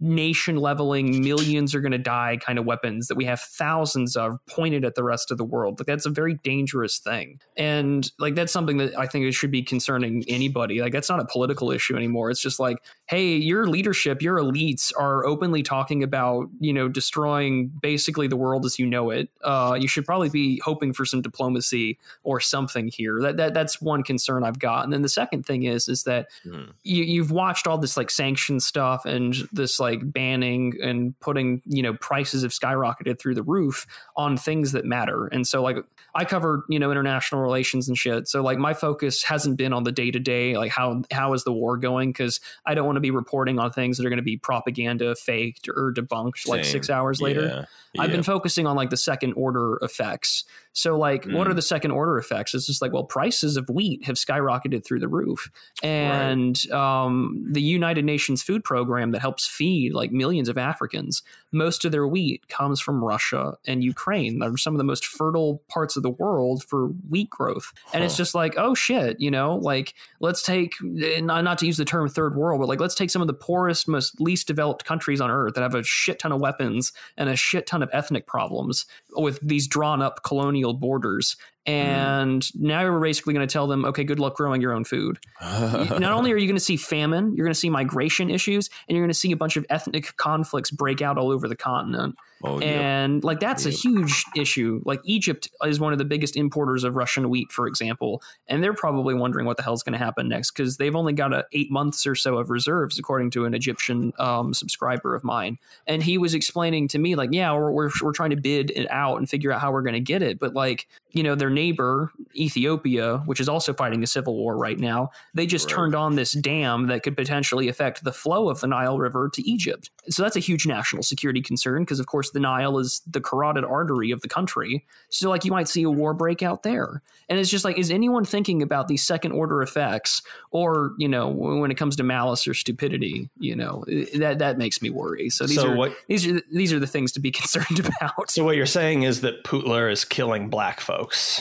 nation 0.00 0.56
leveling 0.56 1.22
millions 1.22 1.74
are 1.74 1.80
going 1.80 1.92
to 1.92 1.98
die 1.98 2.38
kind 2.40 2.58
of 2.58 2.64
weapons 2.64 3.08
that 3.08 3.16
we 3.16 3.24
have 3.24 3.40
thousands 3.40 4.16
of 4.16 4.38
pointed 4.48 4.84
at 4.84 4.94
the 4.94 5.04
rest 5.04 5.30
of 5.30 5.38
the 5.38 5.44
world. 5.44 5.78
Like 5.78 5.86
that's 5.86 6.06
a 6.06 6.10
very 6.10 6.38
dangerous 6.42 6.98
thing. 6.98 7.40
And 7.56 8.10
like 8.18 8.34
that's 8.34 8.52
something 8.52 8.78
that 8.78 8.98
i 8.98 9.06
think 9.06 9.26
it 9.26 9.32
should 9.32 9.50
be 9.50 9.62
concerning 9.62 10.24
anybody. 10.28 10.80
Like 10.80 10.92
that's 10.92 11.10
not 11.10 11.20
a 11.20 11.26
political 11.26 11.70
issue 11.70 11.96
anymore. 11.96 12.30
It's 12.30 12.40
just 12.40 12.58
like 12.58 12.78
hey 13.12 13.36
your 13.36 13.66
leadership 13.66 14.22
your 14.22 14.38
elites 14.38 14.90
are 14.98 15.26
openly 15.26 15.62
talking 15.62 16.02
about 16.02 16.48
you 16.60 16.72
know 16.72 16.88
destroying 16.88 17.68
basically 17.68 18.26
the 18.26 18.36
world 18.38 18.64
as 18.64 18.78
you 18.78 18.86
know 18.86 19.10
it. 19.10 19.28
Uh, 19.44 19.76
you 19.78 19.86
should 19.86 20.06
probably 20.06 20.30
be 20.30 20.58
hoping 20.64 20.94
for 20.94 21.04
some 21.04 21.20
diplomacy 21.20 21.98
or 22.22 22.40
something 22.40 22.88
here. 22.88 23.20
That, 23.20 23.36
that 23.36 23.52
that's 23.52 23.82
one 23.82 24.02
concern 24.02 24.44
i've 24.44 24.58
got. 24.58 24.84
And 24.84 24.92
then 24.94 25.02
the 25.02 25.10
second 25.10 25.44
thing 25.44 25.64
is 25.64 25.88
is 25.88 26.04
that 26.04 26.28
Hmm. 26.42 26.70
you, 26.84 27.04
you've 27.04 27.30
watched 27.30 27.66
all 27.66 27.76
this 27.76 27.98
like 27.98 28.10
sanction 28.10 28.58
stuff 28.60 29.04
and 29.04 29.34
this 29.52 29.78
like 29.78 30.00
banning 30.10 30.72
and 30.82 31.18
putting 31.20 31.60
you 31.66 31.82
know 31.82 31.92
prices 31.92 32.42
have 32.44 32.52
skyrocketed 32.52 33.18
through 33.18 33.34
the 33.34 33.42
roof 33.42 33.86
on 34.16 34.38
things 34.38 34.72
that 34.72 34.86
matter. 34.86 35.26
And 35.26 35.46
so 35.46 35.62
like 35.62 35.76
i 36.14 36.24
covered 36.24 36.62
you 36.70 36.78
know 36.78 36.90
international 36.90 37.42
relations 37.42 37.88
and 37.88 37.98
shit. 37.98 38.26
So 38.26 38.42
like 38.42 38.56
my 38.56 38.72
focus 38.72 39.22
hasn't 39.22 39.58
been 39.58 39.74
on 39.74 39.84
the 39.84 39.92
day 39.92 40.10
to 40.10 40.18
day 40.18 40.56
like 40.56 40.70
how 40.70 41.02
how 41.10 41.34
is 41.34 41.44
the 41.44 41.52
war 41.52 41.76
going? 41.76 42.08
Because 42.10 42.40
i 42.64 42.72
don't 42.72 42.86
want 42.86 42.96
to 42.96 43.01
be 43.02 43.10
reporting 43.10 43.58
on 43.58 43.70
things 43.72 43.96
that 43.98 44.06
are 44.06 44.10
going 44.10 44.16
to 44.18 44.22
be 44.22 44.36
propaganda, 44.36 45.14
faked, 45.14 45.68
or 45.68 45.92
debunked 45.92 46.46
like 46.48 46.64
six 46.64 46.88
hours 46.90 47.20
later. 47.20 47.46
Yeah. 47.46 47.64
I've 48.02 48.10
been 48.10 48.22
focusing 48.22 48.66
on 48.66 48.74
like 48.74 48.88
the 48.90 48.96
second 48.96 49.34
order 49.34 49.78
effects. 49.82 50.44
So, 50.74 50.96
like, 50.96 51.26
what 51.26 51.46
Mm. 51.46 51.50
are 51.50 51.54
the 51.54 51.60
second 51.60 51.90
order 51.90 52.16
effects? 52.16 52.54
It's 52.54 52.64
just 52.66 52.80
like, 52.80 52.94
well, 52.94 53.04
prices 53.04 53.58
of 53.58 53.68
wheat 53.68 54.04
have 54.06 54.16
skyrocketed 54.16 54.86
through 54.86 55.00
the 55.00 55.08
roof. 55.08 55.50
And 55.82 56.58
um, 56.70 57.44
the 57.50 57.60
United 57.60 58.06
Nations 58.06 58.42
Food 58.42 58.64
Program 58.64 59.10
that 59.10 59.20
helps 59.20 59.46
feed 59.46 59.92
like 59.92 60.12
millions 60.12 60.48
of 60.48 60.56
Africans, 60.56 61.22
most 61.50 61.84
of 61.84 61.92
their 61.92 62.06
wheat 62.08 62.48
comes 62.48 62.80
from 62.80 63.04
Russia 63.04 63.58
and 63.66 63.84
Ukraine. 63.84 64.38
They're 64.38 64.56
some 64.56 64.72
of 64.72 64.78
the 64.78 64.84
most 64.84 65.04
fertile 65.04 65.62
parts 65.68 65.94
of 65.98 66.02
the 66.02 66.10
world 66.10 66.64
for 66.64 66.86
wheat 67.10 67.28
growth. 67.28 67.74
And 67.92 68.02
it's 68.02 68.16
just 68.16 68.34
like, 68.34 68.54
oh 68.56 68.74
shit, 68.74 69.20
you 69.20 69.30
know, 69.30 69.56
like, 69.56 69.92
let's 70.20 70.42
take, 70.42 70.72
not, 70.80 71.44
not 71.44 71.58
to 71.58 71.66
use 71.66 71.76
the 71.76 71.84
term 71.84 72.08
third 72.08 72.34
world, 72.34 72.60
but 72.60 72.68
like, 72.68 72.80
let's 72.80 72.91
take 72.94 73.10
some 73.10 73.22
of 73.22 73.28
the 73.28 73.34
poorest, 73.34 73.88
most 73.88 74.20
least 74.20 74.46
developed 74.46 74.84
countries 74.84 75.20
on 75.20 75.30
earth 75.30 75.54
that 75.54 75.62
have 75.62 75.74
a 75.74 75.82
shit 75.82 76.18
ton 76.18 76.32
of 76.32 76.40
weapons 76.40 76.92
and 77.16 77.28
a 77.28 77.36
shit 77.36 77.66
ton 77.66 77.82
of 77.82 77.90
ethnic 77.92 78.26
problems 78.26 78.86
with 79.10 79.38
these 79.42 79.66
drawn 79.66 80.02
up 80.02 80.22
colonial 80.22 80.74
borders. 80.74 81.36
Mm. 81.66 81.72
And 81.72 82.54
now 82.60 82.82
you're 82.82 83.00
basically 83.00 83.34
going 83.34 83.46
to 83.46 83.52
tell 83.52 83.66
them, 83.66 83.84
okay, 83.84 84.04
good 84.04 84.18
luck 84.18 84.36
growing 84.36 84.60
your 84.60 84.72
own 84.72 84.84
food. 84.84 85.18
Not 85.40 86.02
only 86.02 86.32
are 86.32 86.36
you 86.36 86.46
going 86.46 86.56
to 86.56 86.60
see 86.60 86.76
famine, 86.76 87.34
you're 87.36 87.46
going 87.46 87.54
to 87.54 87.58
see 87.58 87.70
migration 87.70 88.30
issues, 88.30 88.68
and 88.88 88.96
you're 88.96 89.04
going 89.04 89.12
to 89.12 89.18
see 89.18 89.32
a 89.32 89.36
bunch 89.36 89.56
of 89.56 89.64
ethnic 89.70 90.16
conflicts 90.16 90.70
break 90.70 91.00
out 91.02 91.18
all 91.18 91.30
over 91.30 91.48
the 91.48 91.56
continent. 91.56 92.16
Oh. 92.42 92.60
And 92.60 93.24
like 93.24 93.40
that's 93.40 93.66
a 93.66 93.70
huge 93.70 94.24
issue. 94.36 94.80
Like 94.84 95.00
Egypt 95.04 95.48
is 95.64 95.80
one 95.80 95.92
of 95.92 95.98
the 95.98 96.04
biggest 96.04 96.36
importers 96.36 96.84
of 96.84 96.94
Russian 96.94 97.28
wheat, 97.30 97.50
for 97.50 97.66
example, 97.66 98.22
and 98.48 98.62
they're 98.62 98.74
probably 98.74 99.14
wondering 99.14 99.46
what 99.46 99.56
the 99.56 99.62
hell's 99.62 99.82
going 99.82 99.92
to 99.94 99.98
happen 99.98 100.28
next 100.28 100.52
because 100.52 100.76
they've 100.76 100.94
only 100.94 101.12
got 101.12 101.32
a 101.32 101.44
eight 101.52 101.70
months 101.70 102.06
or 102.06 102.14
so 102.14 102.36
of 102.38 102.50
reserves, 102.50 102.98
according 102.98 103.30
to 103.30 103.44
an 103.44 103.54
Egyptian 103.54 104.12
um, 104.18 104.54
subscriber 104.54 105.14
of 105.14 105.24
mine. 105.24 105.58
And 105.86 106.02
he 106.02 106.18
was 106.18 106.34
explaining 106.34 106.88
to 106.88 106.98
me 106.98 107.14
like, 107.14 107.30
yeah, 107.32 107.52
we're 107.54 107.70
we're, 107.72 107.90
we're 108.02 108.12
trying 108.12 108.30
to 108.30 108.36
bid 108.36 108.70
it 108.70 108.90
out 108.90 109.16
and 109.18 109.28
figure 109.28 109.52
out 109.52 109.60
how 109.60 109.72
we're 109.72 109.82
going 109.82 109.94
to 109.94 110.00
get 110.00 110.22
it, 110.22 110.38
but 110.38 110.54
like 110.54 110.86
you 111.12 111.22
know 111.22 111.34
their 111.34 111.50
neighbor 111.50 112.12
Ethiopia, 112.34 113.18
which 113.26 113.40
is 113.40 113.48
also 113.48 113.72
fighting 113.72 114.02
a 114.02 114.06
civil 114.06 114.36
war 114.36 114.56
right 114.56 114.78
now, 114.78 115.10
they 115.34 115.46
just 115.46 115.62
Right. 115.66 115.76
turned 115.76 115.94
on 115.94 116.16
this 116.16 116.32
dam 116.32 116.88
that 116.88 117.02
could 117.04 117.16
potentially 117.16 117.68
affect 117.68 118.02
the 118.04 118.12
flow 118.12 118.48
of 118.50 118.60
the 118.60 118.66
Nile 118.66 118.98
River 118.98 119.30
to 119.32 119.48
Egypt. 119.48 119.90
So 120.10 120.22
that's 120.22 120.36
a 120.36 120.40
huge 120.40 120.66
national 120.66 121.02
security 121.04 121.40
concern 121.40 121.82
because, 121.82 122.00
of 122.00 122.06
course, 122.06 122.31
the 122.32 122.40
Nile 122.40 122.78
is 122.78 123.02
the 123.10 123.20
carotid 123.20 123.64
artery 123.64 124.10
of 124.10 124.20
the 124.22 124.28
country. 124.28 124.84
So, 125.10 125.28
like, 125.30 125.44
you 125.44 125.50
might 125.50 125.68
see 125.68 125.82
a 125.82 125.90
war 125.90 126.14
break 126.14 126.42
out 126.42 126.62
there. 126.62 127.02
And 127.28 127.38
it's 127.38 127.48
just 127.50 127.64
like, 127.64 127.78
is 127.78 127.90
anyone 127.90 128.24
thinking 128.24 128.62
about 128.62 128.88
these 128.88 129.02
second 129.02 129.32
order 129.32 129.62
effects, 129.62 130.22
or 130.50 130.92
you 130.98 131.08
know, 131.08 131.28
when 131.28 131.70
it 131.70 131.76
comes 131.76 131.96
to 131.96 132.02
malice 132.02 132.46
or 132.46 132.54
stupidity? 132.54 133.30
You 133.38 133.56
know, 133.56 133.84
that 134.16 134.38
that 134.40 134.58
makes 134.58 134.82
me 134.82 134.90
worry. 134.90 135.30
So 135.30 135.46
these 135.46 135.56
So 135.60 135.70
are 135.70 135.76
what- 135.76 135.96
these 136.08 136.26
are 136.26 136.40
these 136.52 136.72
are 136.72 136.78
the 136.78 136.86
things 136.86 137.12
to 137.12 137.20
be 137.20 137.30
concerned 137.40 137.80
about. 137.80 138.30
So 138.30 138.44
what 138.44 138.56
you're 138.56 138.66
saying 138.66 139.02
is 139.04 139.20
that 139.22 139.44
Putler 139.44 139.88
is 139.88 140.04
killing 140.04 140.48
black 140.50 140.80
folks. 140.80 141.40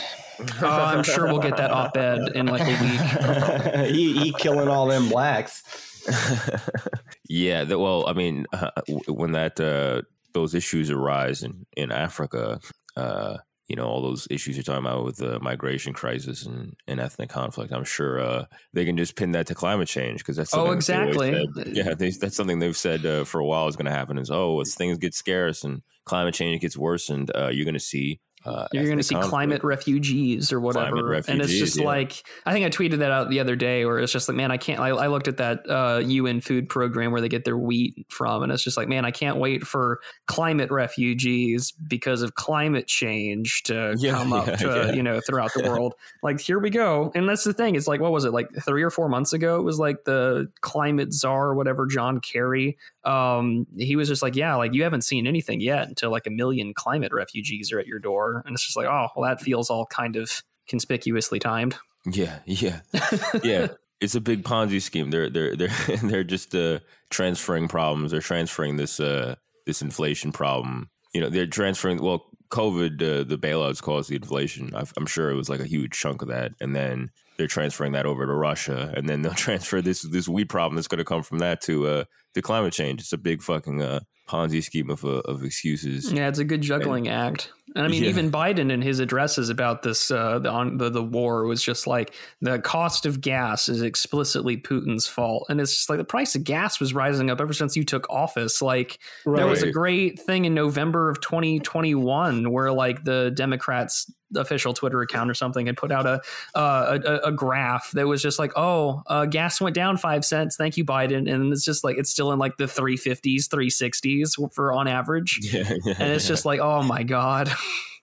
Uh, 0.60 0.66
I'm 0.66 1.04
sure 1.04 1.26
we'll 1.28 1.38
get 1.40 1.58
that 1.58 1.70
op-ed 1.70 2.30
in 2.34 2.48
like 2.48 2.64
a 2.64 3.86
week. 3.86 3.86
he, 3.96 4.14
he 4.18 4.32
killing 4.34 4.68
all 4.68 4.88
them 4.88 5.08
blacks. 5.08 5.62
yeah. 7.30 7.64
That, 7.64 7.78
well, 7.78 8.06
I 8.08 8.14
mean, 8.14 8.46
uh, 8.52 8.72
when 9.08 9.34
that 9.34 9.60
uh, 9.60 10.02
those 10.34 10.54
issues 10.56 10.90
arise 10.90 11.44
in 11.44 11.66
in 11.78 11.92
Africa, 11.92 12.60
uh, 12.96 13.38
you 13.68 13.76
know, 13.78 13.86
all 13.86 14.02
those 14.02 14.28
issues 14.30 14.58
you're 14.58 14.64
talking 14.64 14.86
about 14.86 15.06
with 15.06 15.16
the 15.18 15.40
migration 15.40 15.94
crisis 15.94 16.46
and, 16.46 16.74
and 16.88 17.00
ethnic 17.00 17.30
conflict, 17.30 17.72
I'm 17.72 17.86
sure 17.86 18.20
uh, 18.20 18.46
they 18.74 18.84
can 18.84 18.98
just 18.98 19.16
pin 19.16 19.32
that 19.32 19.48
to 19.48 19.56
climate 19.56 19.88
change 19.88 20.18
because 20.20 20.36
that's 20.36 20.54
Oh, 20.54 20.78
something 20.78 21.06
that 21.06 21.18
they 21.18 21.30
exactly. 21.44 21.64
said- 21.64 21.78
yeah, 21.78 21.94
they, 21.94 22.10
that's 22.10 22.36
something 22.36 22.60
they've 22.60 22.76
said 22.76 23.06
uh, 23.06 23.24
for 23.24 23.40
a 23.40 23.46
while 23.46 23.68
is 23.70 23.78
going 23.78 23.86
to 23.86 23.92
happen. 23.92 24.18
Is 24.18 24.30
oh, 24.30 24.60
as 24.60 24.76
things 24.76 24.98
get 24.98 25.14
scarce 25.14 25.64
and 25.64 25.84
climate 26.06 26.34
change 26.34 26.62
gets 26.62 26.76
worse, 26.78 27.10
and 27.10 27.32
uh, 27.36 27.48
you're 27.50 27.66
going 27.66 27.74
to 27.76 27.80
see. 27.80 28.20
Uh, 28.44 28.68
You're 28.74 28.86
going 28.86 28.98
to 28.98 29.04
see 29.04 29.14
conflict. 29.14 29.30
climate 29.30 29.64
refugees 29.64 30.52
or 30.52 30.60
whatever, 30.60 30.98
Climate 30.98 31.28
and 31.28 31.42
it's 31.42 31.52
just 31.52 31.80
yeah. 31.80 31.86
like 31.86 32.24
I 32.46 32.54
think 32.54 32.66
I 32.66 32.70
tweeted 32.70 33.00
that 33.00 33.12
out 33.12 33.30
the 33.30 33.40
other 33.40 33.56
day, 33.56 33.86
where 33.86 34.00
it's 34.00 34.12
just 34.12 34.28
like, 34.28 34.36
man, 34.36 34.52
I 34.52 34.58
can't. 34.58 34.80
I, 34.80 34.90
I 34.90 35.08
looked 35.08 35.28
at 35.28 35.38
that 35.38 35.70
uh, 35.70 36.02
UN 36.04 36.42
food 36.42 36.68
program 36.68 37.12
where 37.12 37.22
they 37.22 37.30
get 37.30 37.46
their 37.46 37.58
wheat 37.58 38.08
from, 38.10 38.42
and 38.42 38.52
it's 38.52 38.64
just 38.64 38.78
like, 38.78 38.88
man, 38.88 39.06
I 39.06 39.12
can't 39.12 39.38
wait 39.38 39.64
for 39.64 40.00
climate 40.26 40.72
refugees 40.72 41.72
because 41.72 42.24
of 42.24 42.34
climate 42.36 42.88
change 42.88 43.64
to 43.64 43.96
Yeah, 44.00 44.14
come 44.14 44.34
up 44.34 44.48
yeah, 44.48 44.56
to 44.56 44.94
you 44.96 45.04
know 45.04 45.20
throughout 45.22 45.52
the 45.54 45.70
world. 45.70 45.94
like 46.24 46.40
here 46.40 46.58
we 46.58 46.72
go, 46.72 47.12
and 47.14 47.30
that's 47.30 47.44
the 47.44 47.54
thing. 47.54 47.76
It's 47.76 47.88
like 47.88 48.02
what 48.02 48.12
was 48.12 48.26
it 48.26 48.32
like 48.32 48.48
three 48.66 48.82
or 48.82 48.90
four 48.90 49.08
months 49.08 49.34
ago? 49.34 49.60
It 49.60 49.64
was 49.64 49.78
like 49.78 50.04
the 50.06 50.50
climate 50.62 51.14
czar, 51.14 51.50
or 51.50 51.56
whatever, 51.56 51.86
John 51.86 52.20
Kerry. 52.20 52.78
Um, 53.04 53.66
he 53.78 53.96
was 53.96 54.08
just 54.08 54.22
like, 54.22 54.36
yeah, 54.36 54.56
like 54.56 54.74
you 54.74 54.84
haven't 54.84 55.02
seen 55.02 55.28
anything 55.28 55.60
yet 55.62 55.88
until 55.88 56.12
like 56.12 56.28
a 56.28 56.30
million 56.30 56.74
climate 56.74 57.12
refugees 57.14 57.72
are 57.72 57.80
at 57.80 57.88
your 57.88 58.00
door, 58.00 58.31
and 58.38 58.54
it's 58.54 58.64
just 58.64 58.78
like, 58.78 58.88
oh, 58.88 59.08
well, 59.16 59.30
that 59.30 59.42
feels 59.42 59.70
all 59.70 59.86
kind 59.86 60.16
of 60.16 60.44
conspicuously 60.68 61.40
timed. 61.40 61.76
Yeah, 62.06 62.40
yeah, 62.46 62.82
yeah. 63.44 63.68
It's 64.00 64.16
a 64.16 64.22
big 64.22 64.44
Ponzi 64.44 64.82
scheme. 64.82 65.12
They're 65.12 65.30
they're 65.30 65.56
they're 65.56 65.98
they're 66.04 66.24
just 66.24 66.56
uh, 66.56 66.80
transferring 67.10 67.68
problems. 67.68 68.12
They're 68.12 68.22
transferring 68.22 68.78
this 68.78 69.00
uh, 69.00 69.36
this 69.66 69.82
inflation 69.82 70.32
problem. 70.32 70.90
You 71.14 71.22
know, 71.22 71.30
they're 71.30 71.48
transferring. 71.48 72.02
Well, 72.02 72.26
COVID, 72.52 73.02
uh, 73.02 73.24
the 73.24 73.38
bailouts 73.38 73.82
caused 73.82 74.10
the 74.10 74.16
inflation. 74.16 74.76
i 74.76 74.84
I'm 74.98 75.06
sure 75.06 75.32
it 75.32 75.36
was 75.36 75.50
like 75.50 75.62
a 75.62 75.68
huge 75.68 75.92
chunk 75.92 76.22
of 76.22 76.28
that, 76.28 76.52
and 76.60 76.76
then 76.76 77.12
they're 77.38 77.48
transferring 77.48 77.94
that 77.94 78.06
over 78.06 78.26
to 78.26 78.34
Russia, 78.34 78.94
and 78.96 79.08
then 79.08 79.22
they'll 79.22 79.34
transfer 79.48 79.82
this 79.82 80.02
this 80.02 80.28
wheat 80.28 80.50
problem 80.50 80.76
that's 80.76 80.88
going 80.88 81.00
to 81.00 81.06
come 81.06 81.24
from 81.24 81.40
that 81.40 81.62
to 81.62 81.88
uh, 81.88 82.04
to 82.34 82.42
climate 82.42 82.74
change. 82.74 83.02
It's 83.02 83.14
a 83.14 83.18
big 83.18 83.42
fucking 83.42 83.82
uh, 83.82 84.02
Ponzi 84.28 84.64
scheme 84.64 84.90
of 84.90 85.04
uh, 85.06 85.22
of 85.26 85.44
excuses. 85.44 86.12
Yeah, 86.12 86.28
it's 86.28 86.40
a 86.40 86.46
good 86.46 86.62
juggling 86.62 87.08
act. 87.08 87.52
And 87.76 87.86
I 87.86 87.88
mean, 87.88 88.04
Yeah. 88.04 88.10
even 88.10 88.30
Biden 88.32 88.72
in 88.72 88.82
his 88.82 89.00
addresses 89.00 89.50
about 89.50 89.82
this, 89.82 90.12
uh, 90.12 90.40
the, 90.40 90.50
on 90.50 90.78
the 90.78 90.90
the 90.90 91.04
war 91.04 91.46
was 91.46 91.64
just 91.64 91.88
like 91.88 92.14
the 92.42 92.60
cost 92.60 93.06
of 93.06 93.22
gas 93.22 93.70
is 93.70 93.82
explicitly 93.82 94.58
Putin's 94.58 95.08
fault, 95.08 95.46
and 95.50 95.62
it's 95.62 95.74
just 95.76 95.90
like 95.90 95.98
the 95.98 96.04
price 96.04 96.36
of 96.36 96.44
gas 96.44 96.80
was 96.80 96.94
rising 96.94 97.30
up 97.30 97.40
ever 97.40 97.54
since 97.54 97.78
you 97.78 97.84
took 97.84 98.10
office. 98.10 98.62
Like 98.62 99.00
there 99.26 99.48
was 99.48 99.64
a 99.64 99.72
great 99.72 100.20
thing 100.20 100.46
in 100.46 100.54
November 100.54 101.10
of 101.10 101.22
2021 101.22 102.52
where 102.52 102.72
like 102.72 103.04
the 103.04 103.32
Democrats 103.32 104.12
official 104.36 104.74
Twitter 104.74 105.02
account 105.02 105.30
or 105.30 105.34
something 105.34 105.66
had 105.66 105.78
put 105.78 105.92
out 105.92 106.06
a 106.06 106.22
uh, 106.56 107.00
a, 107.06 107.28
a 107.28 107.32
graph 107.32 107.92
that 107.92 108.08
was 108.08 108.22
just 108.22 108.40
like, 108.40 108.52
oh, 108.56 109.02
uh, 109.08 109.26
gas 109.26 109.60
went 109.62 109.76
down 109.76 109.98
five 109.98 110.24
cents. 110.26 110.56
Thank 110.56 110.78
you, 110.78 110.86
Biden. 110.86 111.32
And 111.32 111.52
it's 111.54 111.66
just 111.66 111.84
like 111.84 111.98
it's 111.98 112.10
still 112.10 112.32
in 112.32 112.40
like 112.40 112.58
the 112.58 112.66
350s, 112.66 113.48
360s 113.48 114.54
for 114.54 114.72
on 114.74 114.88
average. 114.88 115.40
Yeah, 115.52 115.74
yeah, 115.84 115.96
And 116.00 116.12
it's 116.14 116.28
just 116.28 116.46
like, 116.46 116.60
oh 116.60 116.82
my 116.84 117.04
god. 117.04 117.50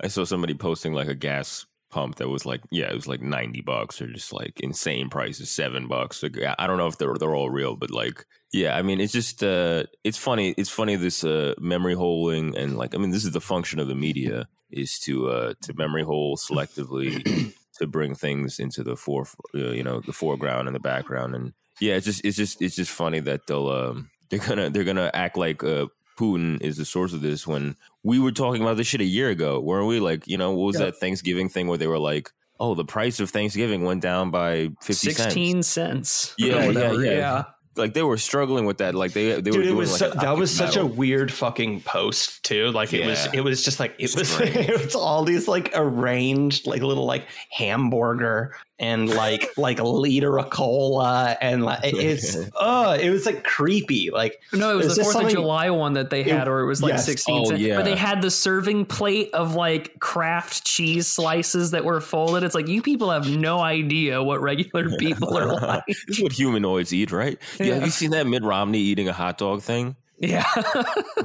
I 0.00 0.08
saw 0.08 0.24
somebody 0.24 0.54
posting 0.54 0.92
like 0.92 1.08
a 1.08 1.14
gas 1.14 1.66
pump 1.90 2.16
that 2.16 2.28
was 2.28 2.44
like, 2.44 2.60
yeah, 2.70 2.90
it 2.90 2.94
was 2.94 3.06
like 3.06 3.20
ninety 3.22 3.60
bucks 3.60 4.00
or 4.02 4.06
just 4.08 4.32
like 4.32 4.58
insane 4.60 5.08
prices, 5.08 5.50
seven 5.50 5.86
bucks. 5.88 6.22
Like, 6.22 6.40
I- 6.42 6.54
I 6.58 6.66
don't 6.66 6.78
know 6.78 6.86
if 6.86 6.98
they're 6.98 7.14
they're 7.18 7.34
all 7.34 7.50
real, 7.50 7.76
but 7.76 7.90
like, 7.90 8.24
yeah, 8.52 8.76
I 8.76 8.82
mean, 8.82 9.00
it's 9.00 9.12
just 9.12 9.42
uh, 9.42 9.84
it's 10.02 10.18
funny. 10.18 10.54
It's 10.56 10.70
funny 10.70 10.96
this 10.96 11.24
uh, 11.24 11.54
memory 11.60 11.94
holding 11.94 12.56
and 12.56 12.76
like, 12.76 12.94
I 12.94 12.98
mean, 12.98 13.10
this 13.10 13.24
is 13.24 13.32
the 13.32 13.40
function 13.40 13.78
of 13.80 13.88
the 13.88 13.94
media 13.94 14.48
is 14.74 14.98
to 15.00 15.28
uh, 15.28 15.54
to 15.62 15.74
memory 15.74 16.02
hole 16.02 16.36
selectively 16.36 17.52
to 17.78 17.86
bring 17.86 18.14
things 18.14 18.58
into 18.58 18.82
the 18.84 18.96
fore, 18.96 19.26
uh, 19.54 19.70
you 19.70 19.82
know, 19.82 20.00
the 20.00 20.12
foreground 20.12 20.68
and 20.68 20.74
the 20.74 20.80
background, 20.80 21.34
and 21.34 21.52
yeah, 21.80 21.94
it's 21.94 22.06
just 22.06 22.24
it's 22.24 22.36
just 22.36 22.60
it's 22.62 22.76
just 22.76 22.90
funny 22.90 23.20
that 23.20 23.46
they'll 23.46 23.68
um, 23.68 24.10
they're 24.30 24.38
gonna 24.40 24.70
they're 24.70 24.84
gonna 24.84 25.10
act 25.14 25.36
like 25.36 25.62
uh, 25.64 25.86
Putin 26.18 26.60
is 26.62 26.76
the 26.76 26.84
source 26.84 27.12
of 27.12 27.20
this 27.22 27.46
when 27.46 27.76
we 28.02 28.18
were 28.18 28.32
talking 28.32 28.62
about 28.62 28.76
this 28.76 28.86
shit 28.86 29.00
a 29.00 29.04
year 29.04 29.30
ago, 29.30 29.58
weren't 29.60 29.88
we? 29.88 29.98
Like, 29.98 30.26
you 30.28 30.36
know, 30.38 30.52
what 30.52 30.66
was 30.66 30.78
Yeah. 30.78 30.86
that 30.86 30.96
Thanksgiving 30.98 31.48
thing 31.48 31.66
where 31.66 31.78
they 31.78 31.86
were 31.88 31.98
like, 31.98 32.30
"Oh, 32.60 32.74
the 32.74 32.84
price 32.84 33.18
of 33.20 33.30
Thanksgiving 33.30 33.82
went 33.82 34.02
down 34.02 34.30
by 34.30 34.68
fifty 34.82 35.10
16 35.10 35.62
cents." 35.62 35.68
cents. 35.68 36.34
Yeah, 36.38 36.68
or 36.68 36.72
yeah, 36.72 37.10
yeah. 37.10 37.44
Like 37.76 37.94
they 37.94 38.02
were 38.02 38.18
struggling 38.18 38.66
with 38.66 38.78
that. 38.78 38.94
Like 38.94 39.12
they 39.12 39.40
they 39.40 39.50
were 39.50 39.56
Dude, 39.56 39.56
it 39.56 39.62
doing 39.64 39.76
was 39.76 40.00
like 40.00 40.12
that 40.14 40.36
was 40.36 40.54
such 40.54 40.76
a 40.76 40.86
weird 40.86 41.32
fucking 41.32 41.80
post 41.82 42.44
too. 42.44 42.70
Like 42.70 42.92
it 42.92 43.06
was, 43.06 43.28
it 43.32 43.40
was 43.40 43.64
just 43.64 43.80
like 43.80 43.94
it 43.98 44.14
was, 44.14 44.28
Strange. 44.32 44.56
it 44.56 44.84
was 44.84 44.94
all 44.94 45.24
these 45.24 45.48
like 45.48 45.70
arranged 45.74 46.66
like 46.66 46.82
little 46.82 47.06
like 47.06 47.26
hamburger 47.50 48.54
and 48.78 49.08
like 49.08 49.50
like 49.56 49.78
a 49.78 49.84
liter 49.86 50.38
of 50.38 50.50
cola 50.50 51.36
and 51.40 51.64
like 51.64 51.80
it's 51.84 52.36
uh 52.56 52.98
it 53.00 53.10
was 53.10 53.24
like 53.26 53.44
creepy. 53.44 54.10
Like 54.10 54.40
No, 54.52 54.70
it 54.72 54.76
was 54.76 54.86
Is 54.86 54.96
the 54.96 55.04
Fourth 55.04 55.24
of 55.26 55.30
July 55.30 55.70
one 55.70 55.92
that 55.94 56.10
they 56.10 56.20
It- 56.20 56.26
had, 56.28 56.48
or 56.48 56.60
it 56.60 56.66
was 56.66 56.82
like 56.82 56.92
yes. 56.94 57.04
16 57.04 57.34
Oh, 57.38 57.44
cents. 57.50 57.60
yeah. 57.60 57.76
But 57.76 57.84
they 57.84 57.94
had 57.96 58.20
the 58.22 58.30
serving 58.30 58.86
plate 58.86 59.30
of 59.32 59.54
like 59.54 59.98
Kraft 60.00 60.64
cheese 60.64 61.06
slices 61.06 61.70
that 61.70 61.84
were 61.84 62.00
folded. 62.00 62.42
It's 62.42 62.54
like 62.54 62.68
you 62.68 62.82
people 62.82 63.10
have 63.10 63.28
no 63.28 63.60
idea 63.60 64.22
what 64.22 64.40
regular 64.42 64.96
people 64.98 65.36
are 65.38 65.54
like. 65.54 65.84
This 65.86 66.04
is 66.08 66.22
what 66.22 66.32
humanoids 66.32 66.92
eat, 66.92 67.12
right? 67.12 67.38
Yeah. 67.60 67.66
Yeah. 67.66 67.74
Have 67.74 67.84
you 67.84 67.90
seen 67.90 68.10
that 68.10 68.26
Mitt 68.26 68.42
Romney 68.42 68.78
eating 68.80 69.08
a 69.08 69.12
hot 69.12 69.38
dog 69.38 69.62
thing? 69.62 69.96
Yeah. 70.18 70.44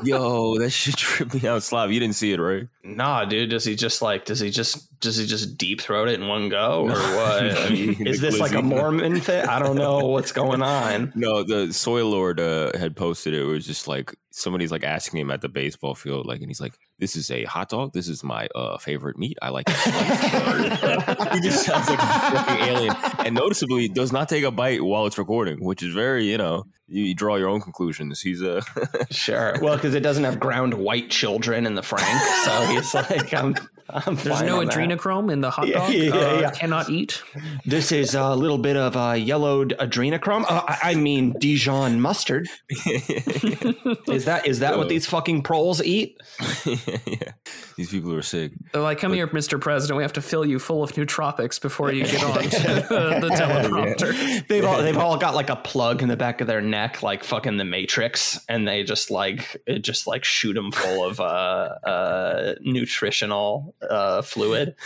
Yo, 0.03 0.57
that 0.57 0.71
shit 0.71 0.97
tripped 0.97 1.33
me 1.41 1.47
out. 1.47 1.63
Slav, 1.63 1.91
you 1.91 1.99
didn't 1.99 2.15
see 2.15 2.33
it, 2.33 2.39
right? 2.39 2.67
nah, 2.83 3.23
dude. 3.25 3.49
Does 3.51 3.63
he 3.63 3.75
just 3.75 4.01
like 4.01 4.25
does 4.25 4.39
he 4.39 4.49
just 4.49 4.88
does 5.01 5.17
he 5.17 5.25
just 5.25 5.57
deep 5.57 5.81
throat 5.81 6.09
it 6.09 6.19
in 6.19 6.27
one 6.27 6.49
go 6.49 6.83
or 6.83 6.89
what? 6.89 7.57
I 7.57 7.69
mean, 7.69 8.07
is 8.07 8.21
this 8.21 8.39
like 8.39 8.53
a. 8.53 8.61
Mormon 8.61 9.19
thing? 9.19 9.45
I 9.45 9.59
don't 9.59 9.77
know 9.77 10.05
what's 10.05 10.31
going 10.31 10.61
on. 10.61 11.13
No, 11.19 11.43
the 11.43 11.73
soy 11.73 12.05
lord 12.05 12.39
uh, 12.39 12.77
had 12.77 12.95
posted 12.95 13.33
it. 13.33 13.41
It 13.41 13.45
was 13.45 13.65
just 13.65 13.87
like 13.87 14.15
somebody's 14.31 14.71
like 14.71 14.83
asking 14.83 15.19
him 15.19 15.31
at 15.31 15.41
the 15.41 15.49
baseball 15.49 15.95
field, 15.95 16.25
like, 16.25 16.39
and 16.39 16.49
he's 16.49 16.61
like, 16.61 16.73
"This 16.97 17.15
is 17.15 17.29
a 17.29 17.43
hot 17.43 17.69
dog. 17.69 17.91
This 17.93 18.07
is 18.07 18.23
my 18.23 18.47
uh, 18.55 18.77
favorite 18.77 19.17
meat. 19.17 19.37
I 19.41 19.49
like." 19.49 19.65
It 19.69 19.75
sliced." 19.75 21.33
he 21.33 21.41
just 21.41 21.65
sounds 21.65 21.89
like 21.89 21.99
a 21.99 22.05
fucking 22.05 22.65
alien, 22.65 22.95
and 23.25 23.35
noticeably 23.35 23.89
does 23.89 24.13
not 24.13 24.29
take 24.29 24.43
a 24.43 24.51
bite 24.51 24.81
while 24.81 25.05
it's 25.07 25.17
recording, 25.17 25.63
which 25.63 25.83
is 25.83 25.93
very, 25.93 26.25
you 26.25 26.37
know, 26.37 26.63
you, 26.87 27.03
you 27.03 27.15
draw 27.15 27.35
your 27.35 27.49
own 27.49 27.61
conclusions. 27.61 28.21
He's 28.21 28.41
uh, 28.41 28.61
a 28.75 29.13
Sure. 29.13 29.55
Well, 29.61 29.75
because 29.75 29.95
it 29.95 30.01
doesn't 30.01 30.23
have 30.23 30.39
ground 30.39 30.73
white 30.73 31.09
children 31.09 31.65
in 31.65 31.75
the 31.75 31.83
Frank, 31.83 32.21
so 32.45 32.65
he's 32.67 32.93
like, 32.93 33.33
I'm, 33.33 33.55
I'm 33.91 34.15
There's 34.15 34.41
no 34.41 34.59
on 34.59 34.65
that. 34.65 34.75
adrenochrome 34.75 35.31
in 35.31 35.41
the 35.41 35.49
hot 35.49 35.67
Yeah, 35.67 35.79
dog. 35.79 35.89
yeah, 35.93 36.11
uh, 36.15 36.39
yeah. 36.41 36.51
Cannot 36.51 36.89
eat. 36.89 37.21
This 37.65 37.91
is 37.91 38.13
a 38.15 38.35
little 38.35 38.57
bit 38.57 38.75
of 38.75 38.95
uh, 38.95 39.13
yellowed 39.13 39.75
adrenochrome. 39.79 40.43
Uh, 40.47 40.61
I, 40.67 40.77
I 40.91 40.95
mean 40.95 41.33
Dijon 41.39 41.99
mustard. 42.01 42.47
Is 44.07 44.25
that 44.25 44.43
is 44.47 44.59
that 44.59 44.77
what 44.77 44.85
Uh, 44.87 44.89
these 44.89 45.05
fucking 45.05 45.43
proles 45.43 45.81
eat? 45.81 46.17
yeah, 46.65 47.31
these 47.77 47.89
people 47.89 48.13
are 48.13 48.21
sick. 48.21 48.51
They're 48.73 48.81
like, 48.81 48.99
come 48.99 49.13
here, 49.13 49.27
Mr. 49.27 49.59
President. 49.59 49.97
We 49.97 50.03
have 50.03 50.13
to 50.13 50.21
fill 50.21 50.45
you 50.45 50.59
full 50.59 50.83
of 50.83 50.91
nootropics 50.93 51.61
before 51.61 51.91
you 51.91 52.03
get 52.05 52.23
on 52.23 52.43
to 52.43 52.49
the 52.49 53.29
teleprompter. 53.35 54.47
They've 54.47 54.65
all 54.65 54.81
they've 54.81 54.97
all 54.97 55.17
got 55.17 55.35
like 55.35 55.49
a 55.49 55.55
plug 55.55 56.01
in 56.01 56.07
the 56.09 56.17
back 56.17 56.41
of 56.41 56.47
their 56.47 56.61
neck, 56.61 57.03
like 57.03 57.23
fucking 57.23 57.57
the 57.57 57.65
Matrix, 57.65 58.39
and 58.49 58.67
they 58.67 58.83
just 58.83 59.11
like 59.11 59.61
it 59.65 59.79
just 59.79 60.07
like 60.07 60.23
shoot 60.23 60.53
them 60.53 60.71
full 60.71 61.05
of 61.05 61.19
uh, 61.19 61.23
uh, 61.23 62.55
nutritional 62.61 63.75
uh, 63.89 64.21
fluid. 64.21 64.75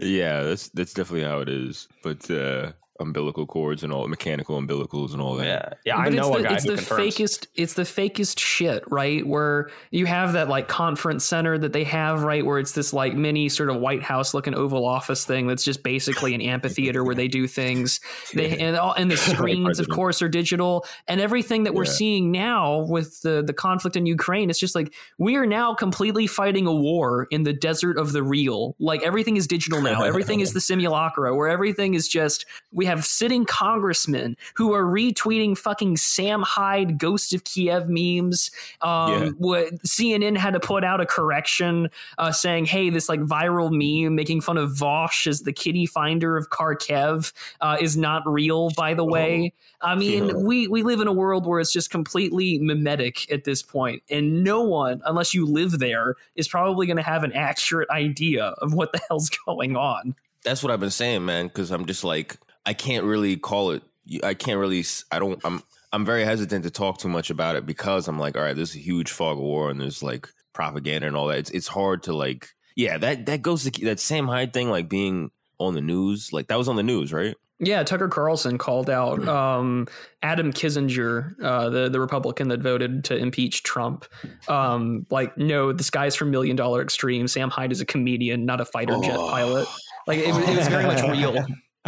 Yeah, 0.00 0.42
that's 0.42 0.70
that's 0.70 0.94
definitely 0.94 1.28
how 1.28 1.40
it 1.40 1.50
is. 1.50 1.86
But 2.02 2.30
uh, 2.30 2.72
umbilical 3.00 3.46
cords 3.46 3.82
and 3.82 3.92
all 3.92 4.06
mechanical 4.08 4.60
umbilicals 4.60 5.12
and 5.12 5.20
all 5.20 5.34
that. 5.36 5.46
Yeah, 5.46 5.72
yeah. 5.86 5.98
I 5.98 6.04
but 6.04 6.12
know 6.12 6.28
it's 6.34 6.36
a 6.36 6.42
the, 6.42 6.48
guy 6.48 6.54
it's 6.54 6.64
who 6.64 6.70
the 6.70 6.76
confirms. 6.76 7.14
fakest 7.16 7.46
it's 7.54 7.74
the 7.74 7.82
fakest 7.82 8.38
shit 8.38 8.84
right 8.90 9.26
where 9.26 9.70
you 9.90 10.06
have 10.06 10.34
that 10.34 10.48
like 10.48 10.68
conference 10.68 11.24
center 11.24 11.58
that 11.58 11.72
they 11.72 11.84
have 11.84 12.22
right 12.22 12.44
where 12.44 12.58
it's 12.58 12.72
this 12.72 12.92
like 12.92 13.14
mini 13.14 13.48
sort 13.48 13.70
of 13.70 13.76
white 13.76 14.02
house 14.02 14.34
looking 14.34 14.54
oval 14.54 14.84
office 14.84 15.24
thing 15.24 15.46
that's 15.46 15.64
just 15.64 15.82
basically 15.82 16.34
an 16.34 16.40
amphitheater 16.40 17.02
where 17.04 17.14
they 17.14 17.28
do 17.28 17.46
things 17.46 18.00
they 18.34 18.58
and, 18.58 18.76
all, 18.76 18.92
and 18.92 19.10
the 19.10 19.16
screens 19.16 19.80
of 19.80 19.88
course 19.88 20.20
are 20.22 20.28
digital 20.28 20.84
and 21.08 21.20
everything 21.20 21.64
that 21.64 21.74
we're 21.74 21.84
Yeah. 21.84 21.90
seeing 21.92 22.30
now 22.30 22.80
with 22.88 23.20
the 23.22 23.42
the 23.42 23.52
conflict 23.54 23.96
in 23.96 24.06
ukraine 24.06 24.50
it's 24.50 24.58
just 24.60 24.74
like 24.74 24.92
we 25.18 25.36
are 25.36 25.46
now 25.46 25.74
completely 25.74 26.26
fighting 26.26 26.66
a 26.66 26.74
war 26.74 27.26
in 27.30 27.44
the 27.44 27.52
desert 27.52 27.96
of 27.98 28.12
the 28.12 28.22
real 28.22 28.76
like 28.78 29.02
everything 29.02 29.36
is 29.36 29.46
digital 29.46 29.80
now 29.80 30.02
everything 30.10 30.40
is 30.40 30.52
the 30.52 30.60
simulacra 30.60 31.34
where 31.34 31.48
everything 31.48 31.94
is 31.94 32.06
just 32.08 32.44
we 32.72 32.84
have 32.90 33.04
sitting 33.04 33.44
congressmen 33.44 34.36
who 34.54 34.72
are 34.74 34.84
retweeting 34.84 35.56
fucking 35.56 35.96
Sam 35.96 36.42
Hyde 36.42 36.98
Ghost 36.98 37.32
of 37.32 37.44
Kiev 37.44 37.88
memes. 37.88 38.50
Um, 38.82 39.10
Yeah. 39.10 39.28
what 39.38 39.74
CNN 39.86 40.36
had 40.36 40.52
to 40.54 40.60
put 40.60 40.84
out 40.84 41.00
a 41.00 41.06
correction 41.06 41.88
uh, 42.18 42.32
saying, 42.32 42.66
"Hey, 42.66 42.90
this 42.90 43.08
like 43.08 43.20
viral 43.20 43.70
meme 43.70 44.14
making 44.14 44.40
fun 44.42 44.58
of 44.58 44.70
Vaush 44.72 45.26
as 45.26 45.42
the 45.42 45.52
kitty 45.52 45.86
finder 45.86 46.36
of 46.36 46.50
Kharkiv 46.50 47.32
uh, 47.60 47.76
is 47.80 47.96
not 47.96 48.22
real." 48.26 48.70
By 48.76 48.94
the 48.94 49.04
way, 49.04 49.52
I 49.80 49.94
mean 49.94 50.28
Yeah. 50.28 50.34
we 50.34 50.66
we 50.68 50.82
live 50.82 51.00
in 51.00 51.06
a 51.08 51.12
world 51.12 51.46
where 51.46 51.60
it's 51.60 51.72
just 51.72 51.90
completely 51.90 52.58
mimetic 52.58 53.30
at 53.32 53.44
this 53.44 53.62
point, 53.62 54.02
and 54.10 54.44
no 54.44 54.62
one, 54.62 55.00
unless 55.06 55.32
you 55.34 55.46
live 55.46 55.78
there, 55.78 56.16
is 56.36 56.48
probably 56.48 56.86
going 56.86 56.96
to 56.96 57.02
have 57.02 57.24
an 57.24 57.32
accurate 57.32 57.88
idea 57.90 58.44
of 58.58 58.74
what 58.74 58.92
the 58.92 59.00
hell's 59.08 59.30
going 59.46 59.76
on. 59.76 60.14
That's 60.44 60.62
what 60.62 60.72
I've 60.72 60.80
been 60.80 60.90
saying, 60.90 61.24
man. 61.24 61.46
Because 61.48 61.70
I'm 61.70 61.84
just 61.86 62.02
like, 62.04 62.36
I 62.66 62.74
can't 62.74 63.04
really 63.04 63.36
call 63.36 63.70
it. 63.72 63.82
I 64.24 64.34
can't 64.34 64.58
really. 64.58 64.84
I 65.10 65.18
don't. 65.18 65.40
I'm. 65.44 65.62
I'm 65.92 66.04
very 66.04 66.24
hesitant 66.24 66.62
to 66.64 66.70
talk 66.70 66.98
too 66.98 67.08
much 67.08 67.30
about 67.30 67.56
it 67.56 67.66
because 67.66 68.06
I'm 68.06 68.18
like, 68.18 68.36
all 68.36 68.42
right, 68.42 68.54
there's 68.54 68.76
a 68.76 68.78
huge 68.78 69.10
fog 69.10 69.38
of 69.38 69.42
war 69.42 69.70
and 69.70 69.80
there's 69.80 70.02
like 70.02 70.28
propaganda 70.52 71.06
and 71.06 71.16
all 71.16 71.26
that. 71.28 71.38
It's 71.38 71.50
it's 71.50 71.68
hard 71.68 72.02
to 72.04 72.14
like. 72.14 72.48
Yeah, 72.76 72.96
that 72.98 73.26
that 73.26 73.42
goes 73.42 73.64
to 73.64 73.84
that 73.86 73.98
Sam 74.00 74.28
Hyde 74.28 74.52
thing, 74.52 74.70
like 74.70 74.88
being 74.88 75.30
on 75.58 75.74
the 75.74 75.80
news. 75.80 76.32
Like 76.32 76.46
that 76.48 76.58
was 76.58 76.68
on 76.68 76.76
the 76.76 76.82
news, 76.82 77.12
right? 77.12 77.34
Yeah, 77.62 77.82
Tucker 77.82 78.08
Carlson 78.08 78.56
called 78.56 78.88
out 78.88 79.26
um, 79.28 79.86
Adam 80.22 80.50
Kinzinger, 80.50 81.34
uh, 81.42 81.68
the 81.68 81.90
the 81.90 82.00
Republican 82.00 82.48
that 82.48 82.60
voted 82.60 83.04
to 83.04 83.16
impeach 83.16 83.64
Trump. 83.64 84.06
Um, 84.48 85.04
like, 85.10 85.36
no, 85.36 85.70
this 85.72 85.90
guy's 85.90 86.14
from 86.16 86.30
Million 86.30 86.56
Dollar 86.56 86.80
Extreme. 86.80 87.28
Sam 87.28 87.50
Hyde 87.50 87.70
is 87.72 87.82
a 87.82 87.84
comedian, 87.84 88.46
not 88.46 88.62
a 88.62 88.64
fighter 88.64 88.96
jet 89.02 89.16
Oh. 89.18 89.28
pilot. 89.28 89.68
Like, 90.06 90.20
it, 90.20 90.28
it 90.28 90.56
was 90.56 90.68
very 90.68 90.84
much 90.84 91.02
real. 91.02 91.44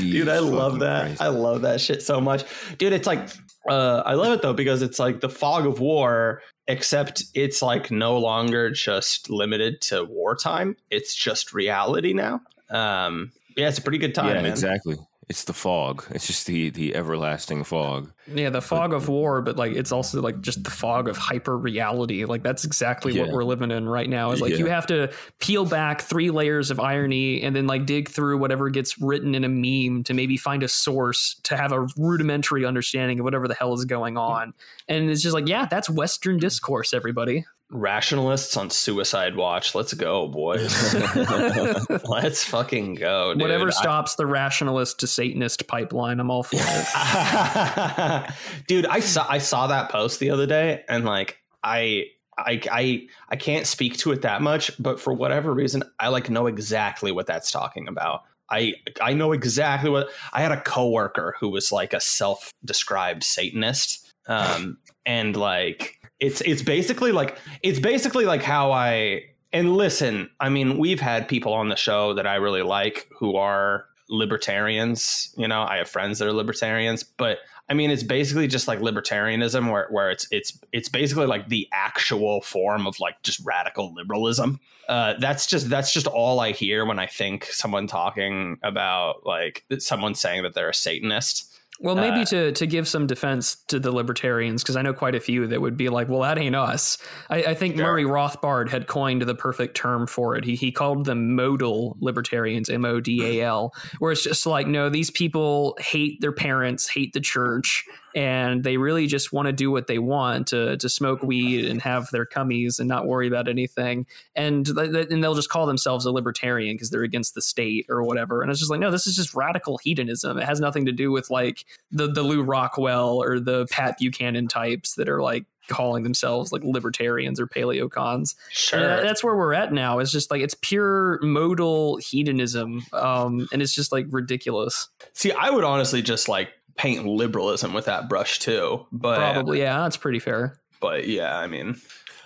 Dude, 0.00 0.28
I 0.28 0.38
love 0.40 0.80
that. 0.80 1.06
Christ. 1.06 1.22
I 1.22 1.28
love 1.28 1.62
that 1.62 1.80
shit 1.80 2.02
so 2.02 2.20
much. 2.20 2.44
Dude, 2.78 2.92
it's 2.92 3.06
like 3.06 3.28
uh 3.68 4.02
I 4.04 4.14
love 4.14 4.32
it 4.32 4.42
though 4.42 4.52
because 4.52 4.82
it's 4.82 4.98
like 4.98 5.20
the 5.20 5.28
fog 5.28 5.66
of 5.66 5.78
war 5.78 6.42
except 6.66 7.22
it's 7.34 7.62
like 7.62 7.92
no 7.92 8.18
longer 8.18 8.70
just 8.70 9.30
limited 9.30 9.80
to 9.82 10.04
wartime. 10.04 10.76
It's 10.90 11.14
just 11.14 11.52
reality 11.52 12.12
now. 12.12 12.40
Um 12.70 13.30
yeah, 13.56 13.68
it's 13.68 13.78
a 13.78 13.82
pretty 13.82 13.98
good 13.98 14.14
time, 14.14 14.34
yeah, 14.34 14.42
man. 14.42 14.46
exactly. 14.46 14.96
It's 15.28 15.42
the 15.42 15.52
fog. 15.52 16.04
It's 16.10 16.26
just 16.26 16.46
the 16.46 16.70
the 16.70 16.94
everlasting 16.94 17.64
fog. 17.64 18.12
Yeah, 18.32 18.50
the 18.50 18.60
fog 18.60 18.92
of 18.92 19.08
war, 19.08 19.42
but 19.42 19.56
like 19.56 19.72
it's 19.72 19.90
also 19.90 20.22
like 20.22 20.40
just 20.40 20.62
the 20.62 20.70
fog 20.70 21.08
of 21.08 21.16
hyper 21.16 21.58
reality. 21.58 22.24
Like 22.24 22.44
that's 22.44 22.64
exactly 22.64 23.18
what 23.18 23.30
we're 23.32 23.42
living 23.42 23.72
in 23.72 23.88
right 23.88 24.08
now. 24.08 24.30
Is 24.30 24.40
like 24.40 24.52
Yeah. 24.52 24.58
you 24.58 24.66
have 24.66 24.86
to 24.86 25.12
peel 25.40 25.64
back 25.64 26.02
three 26.02 26.30
layers 26.30 26.70
of 26.70 26.78
irony 26.78 27.42
and 27.42 27.56
then 27.56 27.66
like 27.66 27.86
dig 27.86 28.08
through 28.08 28.38
whatever 28.38 28.70
gets 28.70 29.00
written 29.00 29.34
in 29.34 29.42
a 29.42 29.48
meme 29.48 30.04
to 30.04 30.14
maybe 30.14 30.36
find 30.36 30.62
a 30.62 30.68
source 30.68 31.40
to 31.42 31.56
have 31.56 31.72
a 31.72 31.88
rudimentary 31.96 32.64
understanding 32.64 33.18
of 33.18 33.24
whatever 33.24 33.48
the 33.48 33.54
hell 33.54 33.74
is 33.74 33.84
going 33.84 34.16
on. 34.16 34.54
And 34.88 35.10
it's 35.10 35.22
just 35.22 35.34
like, 35.34 35.48
yeah, 35.48 35.66
that's 35.66 35.90
Western 35.90 36.38
discourse, 36.38 36.94
everybody. 36.94 37.44
Rationalists 37.70 38.56
on 38.56 38.70
suicide 38.70 39.34
watch. 39.36 39.74
Let's 39.74 39.92
go, 39.92 40.28
boys. 40.28 40.94
Let's 42.08 42.44
fucking 42.44 42.94
go. 42.94 43.32
Dude. 43.32 43.42
Whatever 43.42 43.68
I- 43.68 43.70
stops 43.70 44.14
the 44.14 44.26
rationalist 44.26 45.00
to 45.00 45.06
Satanist 45.06 45.66
pipeline, 45.66 46.20
I'm 46.20 46.30
all 46.30 46.42
for 46.44 46.56
it. 46.58 48.32
dude 48.68 48.86
i 48.86 49.00
saw 49.00 49.26
i 49.28 49.38
saw 49.38 49.66
that 49.66 49.90
post 49.90 50.20
the 50.20 50.30
other 50.30 50.46
day 50.46 50.82
and 50.88 51.04
like 51.04 51.38
i 51.62 52.04
I, 52.38 52.60
I 52.70 53.06
I 53.30 53.36
can't 53.36 53.66
speak 53.66 53.96
to 53.98 54.12
it 54.12 54.20
that 54.20 54.42
much, 54.42 54.70
but 54.78 55.00
for 55.00 55.14
whatever 55.14 55.54
reason, 55.54 55.82
I 55.98 56.08
like 56.08 56.28
know 56.28 56.46
exactly 56.46 57.10
what 57.10 57.26
that's 57.26 57.50
talking 57.50 57.88
about. 57.88 58.24
I 58.50 58.74
I 59.00 59.14
know 59.14 59.32
exactly 59.32 59.88
what 59.88 60.08
I 60.34 60.42
had 60.42 60.52
a 60.52 60.60
coworker 60.60 61.34
who 61.40 61.48
was 61.48 61.72
like 61.72 61.94
a 61.94 62.00
self-described 62.00 63.24
Satanist, 63.24 64.12
um, 64.28 64.76
and 65.06 65.34
like 65.34 65.98
it's 66.20 66.40
it's 66.42 66.62
basically 66.62 67.12
like 67.12 67.38
it's 67.62 67.78
basically 67.78 68.24
like 68.24 68.42
how 68.42 68.72
I 68.72 69.24
and 69.52 69.76
listen. 69.76 70.30
I 70.40 70.48
mean, 70.48 70.78
we've 70.78 71.00
had 71.00 71.28
people 71.28 71.52
on 71.52 71.68
the 71.68 71.76
show 71.76 72.14
that 72.14 72.26
I 72.26 72.36
really 72.36 72.62
like 72.62 73.08
who 73.16 73.36
are 73.36 73.86
libertarians. 74.08 75.34
You 75.36 75.48
know, 75.48 75.62
I 75.62 75.78
have 75.78 75.88
friends 75.88 76.18
that 76.18 76.28
are 76.28 76.32
libertarians, 76.32 77.02
but 77.02 77.38
I 77.68 77.74
mean, 77.74 77.90
it's 77.90 78.02
basically 78.02 78.46
just 78.46 78.68
like 78.68 78.78
libertarianism, 78.78 79.70
where 79.70 79.88
where 79.90 80.10
it's 80.10 80.28
it's 80.30 80.58
it's 80.72 80.88
basically 80.88 81.26
like 81.26 81.48
the 81.48 81.68
actual 81.72 82.40
form 82.40 82.86
of 82.86 83.00
like 83.00 83.22
just 83.22 83.40
radical 83.44 83.92
liberalism. 83.94 84.60
Uh, 84.88 85.14
that's 85.18 85.46
just 85.46 85.68
that's 85.68 85.92
just 85.92 86.06
all 86.06 86.38
I 86.40 86.52
hear 86.52 86.84
when 86.84 86.98
I 86.98 87.06
think 87.06 87.46
someone 87.46 87.88
talking 87.88 88.58
about 88.62 89.26
like 89.26 89.64
someone 89.78 90.14
saying 90.14 90.44
that 90.44 90.54
they're 90.54 90.70
a 90.70 90.74
Satanist. 90.74 91.52
Well, 91.80 91.94
maybe 91.94 92.22
Uh, 92.22 92.24
to 92.26 92.52
to 92.52 92.66
give 92.66 92.88
some 92.88 93.06
defense 93.06 93.56
to 93.68 93.78
the 93.78 93.92
libertarians, 93.92 94.62
because 94.62 94.76
I 94.76 94.82
know 94.82 94.94
quite 94.94 95.14
a 95.14 95.20
few 95.20 95.46
that 95.48 95.60
would 95.60 95.76
be 95.76 95.88
like, 95.88 96.08
"Well, 96.08 96.22
that 96.22 96.38
ain't 96.38 96.56
us." 96.56 96.96
I, 97.28 97.42
I 97.42 97.54
think 97.54 97.76
Sure. 97.76 97.84
Murray 97.84 98.04
Rothbard 98.04 98.70
had 98.70 98.86
coined 98.86 99.22
the 99.22 99.34
perfect 99.34 99.76
term 99.76 100.06
for 100.06 100.36
it. 100.36 100.44
He 100.44 100.54
he 100.54 100.72
called 100.72 101.04
them 101.04 101.34
modal 101.36 101.96
libertarians, 102.00 102.70
M 102.70 102.84
O 102.84 103.00
D 103.00 103.40
A 103.40 103.44
L, 103.44 103.74
where 103.98 104.12
it's 104.12 104.24
just 104.24 104.46
like, 104.46 104.66
no, 104.66 104.88
these 104.88 105.10
people 105.10 105.76
hate 105.80 106.20
their 106.20 106.32
parents, 106.32 106.88
hate 106.88 107.12
the 107.12 107.20
church, 107.20 107.84
and 108.16 108.64
they 108.64 108.78
really 108.78 109.06
just 109.06 109.30
want 109.30 109.44
to 109.44 109.52
do 109.52 109.70
what 109.70 109.86
they 109.86 109.98
want 109.98 110.46
to 110.48 110.78
to 110.78 110.88
smoke 110.88 111.22
weed 111.22 111.66
and 111.66 111.82
have 111.82 112.10
their 112.10 112.24
cummies 112.24 112.80
and 112.80 112.88
not 112.88 113.06
worry 113.06 113.28
about 113.28 113.46
anything. 113.46 114.06
And 114.34 114.64
th- 114.64 114.90
th- 114.90 115.08
and 115.10 115.22
they'll 115.22 115.34
just 115.34 115.50
call 115.50 115.66
themselves 115.66 116.06
a 116.06 116.10
libertarian 116.10 116.74
because 116.74 116.88
they're 116.88 117.02
against 117.02 117.34
the 117.34 117.42
state 117.42 117.84
or 117.90 118.02
whatever. 118.02 118.40
And 118.40 118.50
it's 118.50 118.58
just 118.58 118.70
like, 118.70 118.80
no, 118.80 118.90
this 118.90 119.06
is 119.06 119.14
just 119.14 119.34
radical 119.34 119.76
hedonism. 119.78 120.38
It 120.38 120.44
has 120.44 120.60
nothing 120.60 120.86
to 120.86 120.92
do 120.92 121.12
with 121.12 121.30
like 121.30 121.66
the 121.92 122.10
the 122.10 122.22
Lew 122.22 122.42
Rockwell 122.42 123.22
or 123.22 123.38
the 123.38 123.66
Pat 123.70 123.98
Buchanan 123.98 124.48
types 124.48 124.94
that 124.94 125.10
are 125.10 125.20
like 125.20 125.44
calling 125.68 126.04
themselves 126.04 126.52
like 126.52 126.62
libertarians 126.64 127.38
or 127.38 127.46
paleocons. 127.46 128.34
Sure. 128.50 128.80
That- 128.80 129.02
that's 129.02 129.22
where 129.22 129.36
we're 129.36 129.52
at 129.52 129.74
now. 129.74 129.98
It's 129.98 130.10
just 130.10 130.30
like 130.30 130.40
it's 130.40 130.54
pure 130.54 131.18
modal 131.20 131.98
hedonism, 131.98 132.82
um, 132.94 133.46
and 133.52 133.60
it's 133.60 133.74
just 133.74 133.92
like 133.92 134.06
ridiculous. 134.08 134.88
See, 135.12 135.32
I 135.32 135.50
would 135.50 135.64
honestly 135.64 136.00
just 136.00 136.30
like 136.30 136.48
paint 136.76 137.06
liberalism 137.06 137.72
with 137.72 137.86
that 137.86 138.08
brush 138.08 138.38
too, 138.38 138.86
but 138.92 139.16
Probably, 139.16 139.60
yeah, 139.60 139.78
that's 139.80 139.96
pretty 139.96 140.18
fair. 140.18 140.58
but 140.80 141.06
yeah, 141.08 141.36
I 141.38 141.46
mean, 141.46 141.76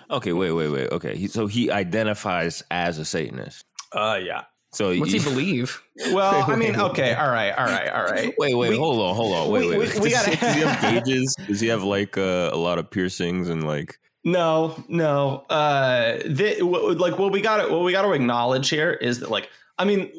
Okay, 0.09 0.33
wait, 0.33 0.51
wait, 0.51 0.67
wait. 0.67 0.91
Okay, 0.91 1.15
he, 1.15 1.27
so 1.27 1.47
he 1.47 1.71
identifies 1.71 2.61
as 2.69 2.97
a 2.97 3.05
Satanist. 3.05 3.63
uh, 3.93 4.19
yeah. 4.21 4.43
So 4.73 4.93
What's 4.97 5.11
he 5.11 5.19
believe? 5.19 5.81
Well, 6.13 6.49
I 6.49 6.55
mean, 6.55 6.75
okay, 6.79 7.13
all 7.13 7.29
right, 7.29 7.51
all 7.51 7.65
right, 7.65 7.89
all 7.89 8.03
right. 8.05 8.33
Wait, 8.39 8.55
wait, 8.57 8.69
We- 8.71 8.77
hold 8.77 8.99
on, 9.01 9.15
hold 9.15 9.33
on, 9.35 9.49
wait, 9.51 9.61
we- 9.61 9.67
wait. 9.69 9.77
we- 9.79 9.85
wait. 9.85 9.99
we 10.01 10.09
does, 10.09 10.25
gotta- 10.25 10.31
he, 10.31 10.35
does 10.37 10.55
he 10.55 10.61
have 10.61 10.81
gauges? 11.05 11.35
Does 11.47 11.59
he 11.59 11.67
have 11.67 11.83
like 11.83 12.17
uh, 12.17 12.49
a 12.53 12.57
lot 12.57 12.77
of 12.79 12.89
piercings 12.89 13.49
and 13.49 13.65
like? 13.67 13.97
No, 14.23 14.81
no. 14.87 15.45
Uh, 15.49 16.17
the, 16.25 16.55
w- 16.59 16.93
like 16.93 17.17
what 17.19 17.31
we 17.31 17.41
got 17.41 17.57
to 17.65 17.71
what 17.73 17.83
we 17.83 17.91
got 17.91 18.03
to 18.03 18.11
acknowledge 18.13 18.69
here 18.69 18.91
is 18.91 19.19
that 19.19 19.29
like 19.31 19.49
I 19.77 19.83
mean, 19.85 20.11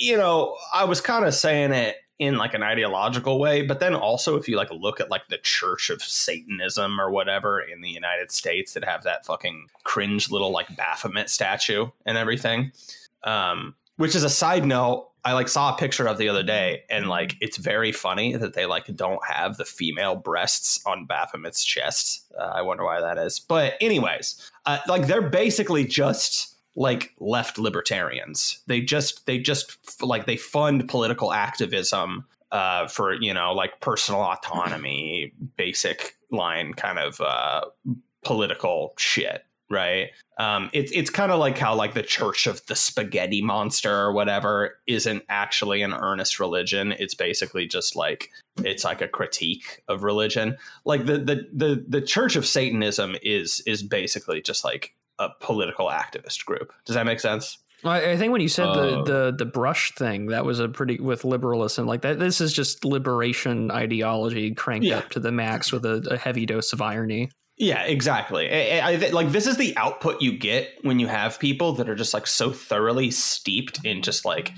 you 0.00 0.16
know, 0.16 0.56
I 0.74 0.84
was 0.84 1.00
kind 1.00 1.24
of 1.26 1.34
saying 1.34 1.72
it 1.72 1.96
in 2.22 2.36
like 2.36 2.54
an 2.54 2.62
ideological 2.62 3.38
way, 3.38 3.62
but 3.62 3.80
then 3.80 3.94
also 3.94 4.36
if 4.36 4.48
you 4.48 4.56
like 4.56 4.70
look 4.70 5.00
at 5.00 5.10
like 5.10 5.28
the 5.28 5.38
Church 5.38 5.90
of 5.90 6.02
Satanism 6.02 7.00
or 7.00 7.10
whatever 7.10 7.60
in 7.60 7.80
the 7.80 7.90
United 7.90 8.30
States 8.30 8.74
that 8.74 8.84
have 8.84 9.02
that 9.02 9.26
fucking 9.26 9.66
cringe 9.84 10.30
little 10.30 10.52
like 10.52 10.74
Baphomet 10.76 11.28
statue 11.28 11.88
and 12.06 12.16
everything. 12.16 12.72
Um, 13.24 13.74
which 13.96 14.14
is 14.14 14.24
a 14.24 14.30
side 14.30 14.64
note. 14.64 15.08
I 15.24 15.34
like 15.34 15.48
saw 15.48 15.72
a 15.72 15.78
picture 15.78 16.08
of 16.08 16.18
the 16.18 16.28
other 16.28 16.42
day, 16.42 16.82
and 16.90 17.08
like 17.08 17.36
it's 17.40 17.56
very 17.56 17.92
funny 17.92 18.34
that 18.34 18.54
they 18.54 18.66
like 18.66 18.86
don't 18.96 19.24
have 19.24 19.56
the 19.56 19.64
female 19.64 20.16
breasts 20.16 20.84
on 20.84 21.06
Baphomet's 21.06 21.64
chest. 21.64 22.32
Uh, 22.36 22.42
I 22.42 22.62
wonder 22.62 22.84
why 22.84 23.00
that 23.00 23.18
is. 23.18 23.38
But 23.38 23.74
anyways, 23.80 24.50
uh, 24.66 24.78
like 24.88 25.06
they're 25.06 25.22
basically 25.22 25.84
just 25.84 26.51
like 26.76 27.14
left 27.18 27.58
libertarians. 27.58 28.62
They 28.66 28.80
just 28.80 29.26
they 29.26 29.38
just 29.38 30.02
like 30.02 30.26
they 30.26 30.36
fund 30.36 30.88
political 30.88 31.32
activism 31.32 32.24
uh, 32.50 32.86
for 32.88 33.14
you 33.14 33.34
know 33.34 33.52
like 33.52 33.80
personal 33.80 34.20
autonomy, 34.22 35.32
basic 35.56 36.16
line 36.30 36.74
kind 36.74 36.98
of 36.98 37.20
uh, 37.20 37.62
political 38.24 38.94
shit, 38.96 39.44
right? 39.70 40.10
Um, 40.38 40.70
it's 40.72 40.90
it's 40.92 41.10
kind 41.10 41.30
of 41.30 41.38
like 41.38 41.58
how 41.58 41.74
like 41.74 41.94
the 41.94 42.02
Church 42.02 42.46
of 42.46 42.64
the 42.66 42.74
Spaghetti 42.74 43.42
Monster 43.42 43.94
or 43.94 44.12
whatever 44.12 44.78
isn't 44.86 45.22
actually 45.28 45.82
an 45.82 45.92
earnest 45.92 46.40
religion. 46.40 46.92
It's 46.92 47.14
basically 47.14 47.66
just 47.66 47.96
like 47.96 48.30
it's 48.64 48.84
like 48.84 49.02
a 49.02 49.08
critique 49.08 49.82
of 49.88 50.02
religion. 50.02 50.56
Like 50.84 51.06
the 51.06 51.18
the 51.18 51.46
the 51.52 51.84
the 51.86 52.00
Church 52.00 52.36
of 52.36 52.46
Satanism 52.46 53.16
is 53.22 53.62
is 53.66 53.82
basically 53.82 54.40
just 54.40 54.64
like 54.64 54.94
a 55.18 55.28
political 55.40 55.88
activist 55.88 56.44
group. 56.44 56.72
Does 56.84 56.94
that 56.94 57.06
make 57.06 57.20
sense? 57.20 57.58
I, 57.84 58.12
I 58.12 58.16
think 58.16 58.32
when 58.32 58.40
you 58.40 58.48
said 58.48 58.66
Uh, 58.66 58.74
the, 58.74 59.02
the 59.02 59.34
the 59.38 59.44
brush 59.44 59.92
thing, 59.94 60.26
that 60.26 60.44
was 60.44 60.60
a 60.60 60.68
pretty 60.68 60.98
with 61.00 61.24
liberalism 61.24 61.86
like 61.86 62.02
that. 62.02 62.18
This 62.18 62.40
is 62.40 62.52
just 62.52 62.84
liberation 62.84 63.70
ideology 63.70 64.54
cranked 64.54 64.86
Yeah. 64.86 64.98
up 64.98 65.10
to 65.10 65.20
the 65.20 65.32
max 65.32 65.72
with 65.72 65.84
a, 65.84 66.06
a 66.10 66.16
heavy 66.16 66.46
dose 66.46 66.72
of 66.72 66.80
irony. 66.80 67.30
Yeah, 67.58 67.82
exactly. 67.82 68.48
I, 68.50 68.92
I, 68.92 68.96
like 69.10 69.30
this 69.30 69.46
is 69.46 69.56
the 69.56 69.76
output 69.76 70.22
you 70.22 70.36
get 70.38 70.70
when 70.82 70.98
you 70.98 71.06
have 71.06 71.38
people 71.38 71.74
that 71.74 71.88
are 71.88 71.94
just 71.94 72.14
like 72.14 72.26
so 72.26 72.50
thoroughly 72.50 73.10
steeped 73.10 73.84
in 73.84 74.02
just 74.02 74.24
like 74.24 74.52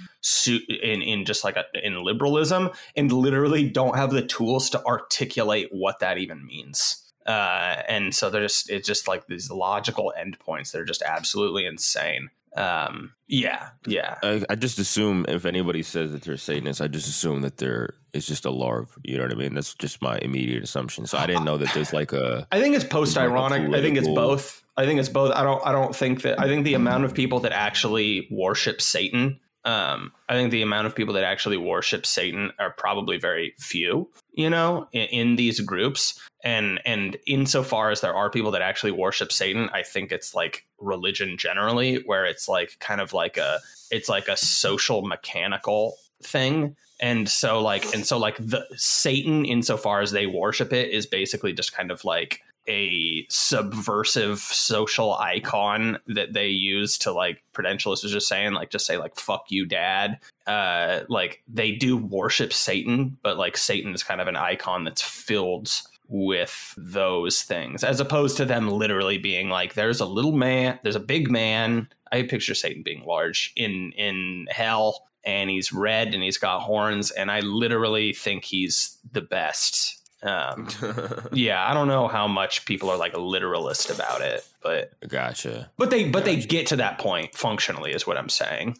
in 0.47 1.03
in 1.03 1.25
just 1.25 1.45
like 1.45 1.57
a, 1.57 1.65
in 1.83 2.03
liberalism 2.03 2.71
and 2.97 3.11
literally 3.11 3.69
don't 3.69 3.97
have 3.97 4.11
the 4.11 4.23
tools 4.25 4.71
to 4.71 4.85
articulate 4.87 5.69
what 5.73 5.99
that 5.99 6.19
even 6.19 6.47
means. 6.47 7.04
Uh, 7.27 7.83
and 7.89 8.15
so 8.15 8.31
they're 8.31 8.43
just 8.43 8.71
it's 8.71 8.87
just 8.87 9.09
like 9.09 9.27
these 9.27 9.51
logical 9.51 10.13
endpoints 10.19 10.73
that 10.73 10.81
are 10.81 10.85
just 10.85 11.03
absolutely 11.03 11.65
insane. 11.65 12.31
Um, 12.57 13.15
yeah, 13.27 13.71
yeah. 13.87 14.17
I, 14.23 14.45
I 14.49 14.55
just 14.55 14.79
assume 14.79 15.25
if 15.29 15.45
anybody 15.45 15.83
says 15.83 16.13
that 16.13 16.23
they're 16.23 16.37
Satanists, 16.37 16.81
I 16.81 16.89
just 16.89 17.09
assume 17.09 17.41
that 17.43 17.57
they're 17.57 17.95
it's 18.13 18.27
just 18.27 18.45
a 18.45 18.51
larp. 18.51 18.89
You 19.03 19.17
know 19.17 19.25
what 19.25 19.33
I 19.33 19.37
mean? 19.37 19.55
That's 19.55 19.75
just 19.75 20.01
my 20.01 20.19
immediate 20.19 20.63
assumption. 20.63 21.07
So 21.07 21.19
I 21.19 21.27
didn't 21.27 21.45
know 21.45 21.59
that 21.59 21.73
there's 21.75 21.93
like 21.93 22.13
a 22.13 22.47
I 22.53 22.61
think 22.61 22.77
it's 22.77 22.85
post 22.85 23.19
ironic. 23.19 23.73
I 23.75 23.81
think 23.81 23.97
it's 23.97 24.09
both. 24.09 24.63
I 24.77 24.87
think 24.87 25.01
it's 25.01 25.09
both. 25.09 25.33
I 25.33 25.43
don't. 25.43 25.65
I 25.67 25.73
don't 25.73 25.95
think 25.95 26.23
that. 26.23 26.39
I 26.39 26.47
think 26.47 26.65
the 26.65 26.75
amount 26.75 27.05
of 27.05 27.15
people 27.15 27.41
that 27.41 27.53
actually 27.53 28.29
worship 28.31 28.81
Satan. 28.81 29.41
Um, 29.65 30.13
I 30.29 30.35
think 30.35 30.51
the 30.51 30.63
amount 30.63 30.87
of 30.87 30.95
people 30.95 31.15
that 31.15 31.25
actually 31.25 31.57
worship 31.57 32.05
Satan 32.05 32.53
are 32.59 32.71
probably 32.71 33.19
very 33.19 33.55
few. 33.59 34.11
You 34.33 34.51
know, 34.51 34.89
in, 34.93 35.07
in 35.07 35.37
these 35.37 35.61
groups, 35.61 36.21
and 36.43 36.81
and 36.85 37.17
insofar 37.27 37.91
as 37.91 38.01
there 38.01 38.15
are 38.15 38.31
people 38.31 38.51
that 38.51 38.63
actually 38.63 38.93
worship 38.93 39.33
Satan, 39.33 39.71
I 39.73 39.83
think 39.83 40.13
it's 40.13 40.35
like 40.35 40.67
religion 40.79 41.39
generally, 41.39 41.97
where 42.07 42.27
it's 42.27 42.49
like 42.49 42.77
kind 42.81 43.01
of 43.01 43.13
like 43.13 43.37
a 43.37 43.61
it's 43.91 44.09
like 44.09 44.29
a 44.29 44.37
social 44.37 45.03
mechanical 45.03 45.97
thing 46.23 46.77
and 47.01 47.29
so 47.29 47.61
like 47.61 47.93
and 47.93 48.07
so 48.07 48.19
like 48.19 48.37
the 48.39 48.65
satan 48.77 49.45
insofar 49.45 50.01
as 50.01 50.13
they 50.13 50.27
worship 50.27 50.73
it 50.73 50.91
is 50.91 51.07
basically 51.07 51.53
just 51.53 51.75
kind 51.75 51.91
of 51.91 52.05
like 52.05 52.41
a 52.69 53.27
subversive 53.29 54.39
social 54.39 55.15
icon 55.15 55.99
that 56.07 56.33
they 56.33 56.49
use 56.49 56.99
to 56.99 57.13
like 57.13 57.43
prudentialist 57.53 58.03
was 58.03 58.13
just 58.13 58.29
saying 58.29 58.53
like 58.53 58.71
just 58.71 58.87
say 58.87 58.97
like 58.97 59.17
fuck 59.17 59.45
you 59.49 59.67
dad. 59.67 60.19
Uh 60.47 61.01
like 61.09 61.43
they 61.49 61.73
do 61.73 61.97
worship 61.97 62.53
satan 62.53 63.17
but 63.23 63.39
like 63.39 63.57
satan 63.57 63.95
is 63.95 64.03
kind 64.03 64.21
of 64.21 64.29
an 64.29 64.37
icon 64.37 64.85
that's 64.85 65.03
filled 65.03 65.71
with 66.09 66.75
those 66.77 67.43
things 67.43 67.83
as 67.83 67.99
opposed 67.99 68.37
to 68.37 68.45
them 68.45 68.69
literally 68.69 69.17
being 69.17 69.49
like 69.49 69.73
there's 69.73 70.01
a 70.01 70.07
little 70.07 70.33
man 70.33 70.79
there's 70.83 70.97
a 70.97 71.01
big 71.01 71.31
man. 71.31 71.89
I 72.13 72.23
picture 72.23 72.55
satan 72.55 72.83
being 72.83 73.05
large 73.05 73.53
in 73.57 73.93
in 73.93 74.47
hell 74.51 75.07
and 75.25 75.49
he's 75.49 75.73
red 75.73 76.15
and 76.15 76.23
he's 76.23 76.39
got 76.39 76.61
horns 76.61 77.11
and 77.11 77.31
i 77.31 77.41
literally 77.41 78.13
think 78.13 78.45
he's 78.45 78.99
the 79.13 79.23
best 79.23 80.04
um 80.25 80.67
yeah 81.33 81.69
i 81.71 81.75
don't 81.75 81.89
know 81.89 82.09
how 82.09 82.27
much 82.27 82.65
people 82.65 82.91
are 82.91 82.97
like 82.97 83.13
a 83.15 83.21
literalist 83.21 83.91
about 83.91 84.21
it 84.23 84.47
but 84.63 84.93
gotcha. 85.09 85.71
but 85.79 85.91
they 85.91 86.09
but 86.09 86.25
they 86.25 86.37
get 86.37 86.67
to 86.69 86.77
that 86.77 86.99
point 86.99 87.35
functionally 87.35 87.93
is 87.93 88.07
what 88.07 88.17
i'm 88.17 88.29
saying 88.29 88.77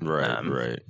Right, 0.00 0.28
Um, 0.30 0.52
right. 0.52 0.80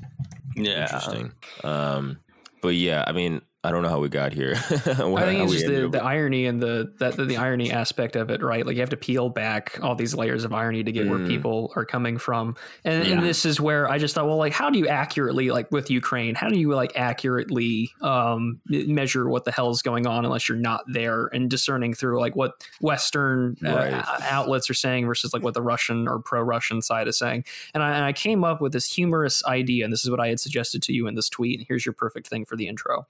yeah 0.56 0.82
Interesting. 0.82 1.32
Um, 1.62 2.18
but 2.60 2.74
yeah, 2.74 3.04
I 3.06 3.12
mean, 3.12 3.40
I 3.66 3.70
don't 3.72 3.82
know 3.82 3.88
how 3.88 3.98
we 4.00 4.08
got 4.08 4.32
here. 4.32 4.54
I 4.54 4.58
think 4.60 5.42
it's 5.42 5.52
just 5.52 5.66
the, 5.66 5.88
the 5.90 6.02
irony 6.02 6.46
and 6.46 6.62
the 6.62 6.92
that 6.98 7.16
the, 7.16 7.24
the 7.24 7.36
irony 7.36 7.70
aspect 7.72 8.16
of 8.16 8.30
it, 8.30 8.42
right? 8.42 8.64
Like 8.64 8.76
you 8.76 8.80
have 8.82 8.90
to 8.90 8.96
peel 8.96 9.28
back 9.28 9.78
all 9.82 9.94
these 9.94 10.14
layers 10.14 10.44
of 10.44 10.52
irony 10.52 10.84
to 10.84 10.92
get 10.92 11.08
where 11.08 11.18
Mm. 11.18 11.26
people 11.28 11.72
are 11.76 11.84
coming 11.84 12.18
from, 12.18 12.56
and, 12.84 13.04
Yeah. 13.06 13.14
and 13.14 13.22
this 13.22 13.44
is 13.44 13.60
where 13.60 13.90
I 13.90 13.98
just 13.98 14.14
thought, 14.14 14.26
well, 14.26 14.36
like, 14.36 14.52
how 14.52 14.70
do 14.70 14.78
you 14.78 14.86
accurately, 14.88 15.50
like 15.50 15.70
with 15.72 15.90
Ukraine, 15.90 16.34
how 16.34 16.48
do 16.48 16.58
you 16.58 16.70
like 16.74 16.92
accurately 16.96 17.90
um, 18.02 18.60
measure 18.66 19.28
what 19.28 19.44
the 19.44 19.52
hell 19.52 19.70
is 19.70 19.82
going 19.82 20.06
on 20.06 20.24
unless 20.24 20.48
you're 20.48 20.58
not 20.58 20.84
there 20.86 21.26
and 21.26 21.50
discerning 21.50 21.94
through 21.94 22.20
like 22.20 22.36
what 22.36 22.52
Western 22.80 23.56
uh, 23.66 23.74
Right. 23.74 23.92
o- 23.94 24.18
outlets 24.22 24.70
are 24.70 24.74
saying 24.74 25.06
versus 25.06 25.32
like 25.34 25.42
what 25.42 25.54
the 25.54 25.62
Russian 25.62 26.06
or 26.08 26.18
pro-Russian 26.20 26.80
side 26.82 27.08
is 27.08 27.18
saying, 27.18 27.44
and 27.74 27.82
I, 27.82 27.94
and 27.96 28.04
I 28.04 28.12
came 28.12 28.44
up 28.44 28.60
with 28.60 28.72
this 28.72 28.86
humorous 28.92 29.44
idea, 29.46 29.84
and 29.84 29.92
this 29.92 30.04
is 30.04 30.10
what 30.10 30.20
I 30.20 30.28
had 30.28 30.38
suggested 30.40 30.82
to 30.82 30.92
you 30.92 31.06
in 31.06 31.14
this 31.14 31.28
tweet, 31.28 31.58
and 31.58 31.66
here's 31.66 31.84
your 31.84 31.92
perfect 31.92 32.28
thing 32.28 32.44
for 32.44 32.56
the 32.56 32.68
intro. 32.68 33.06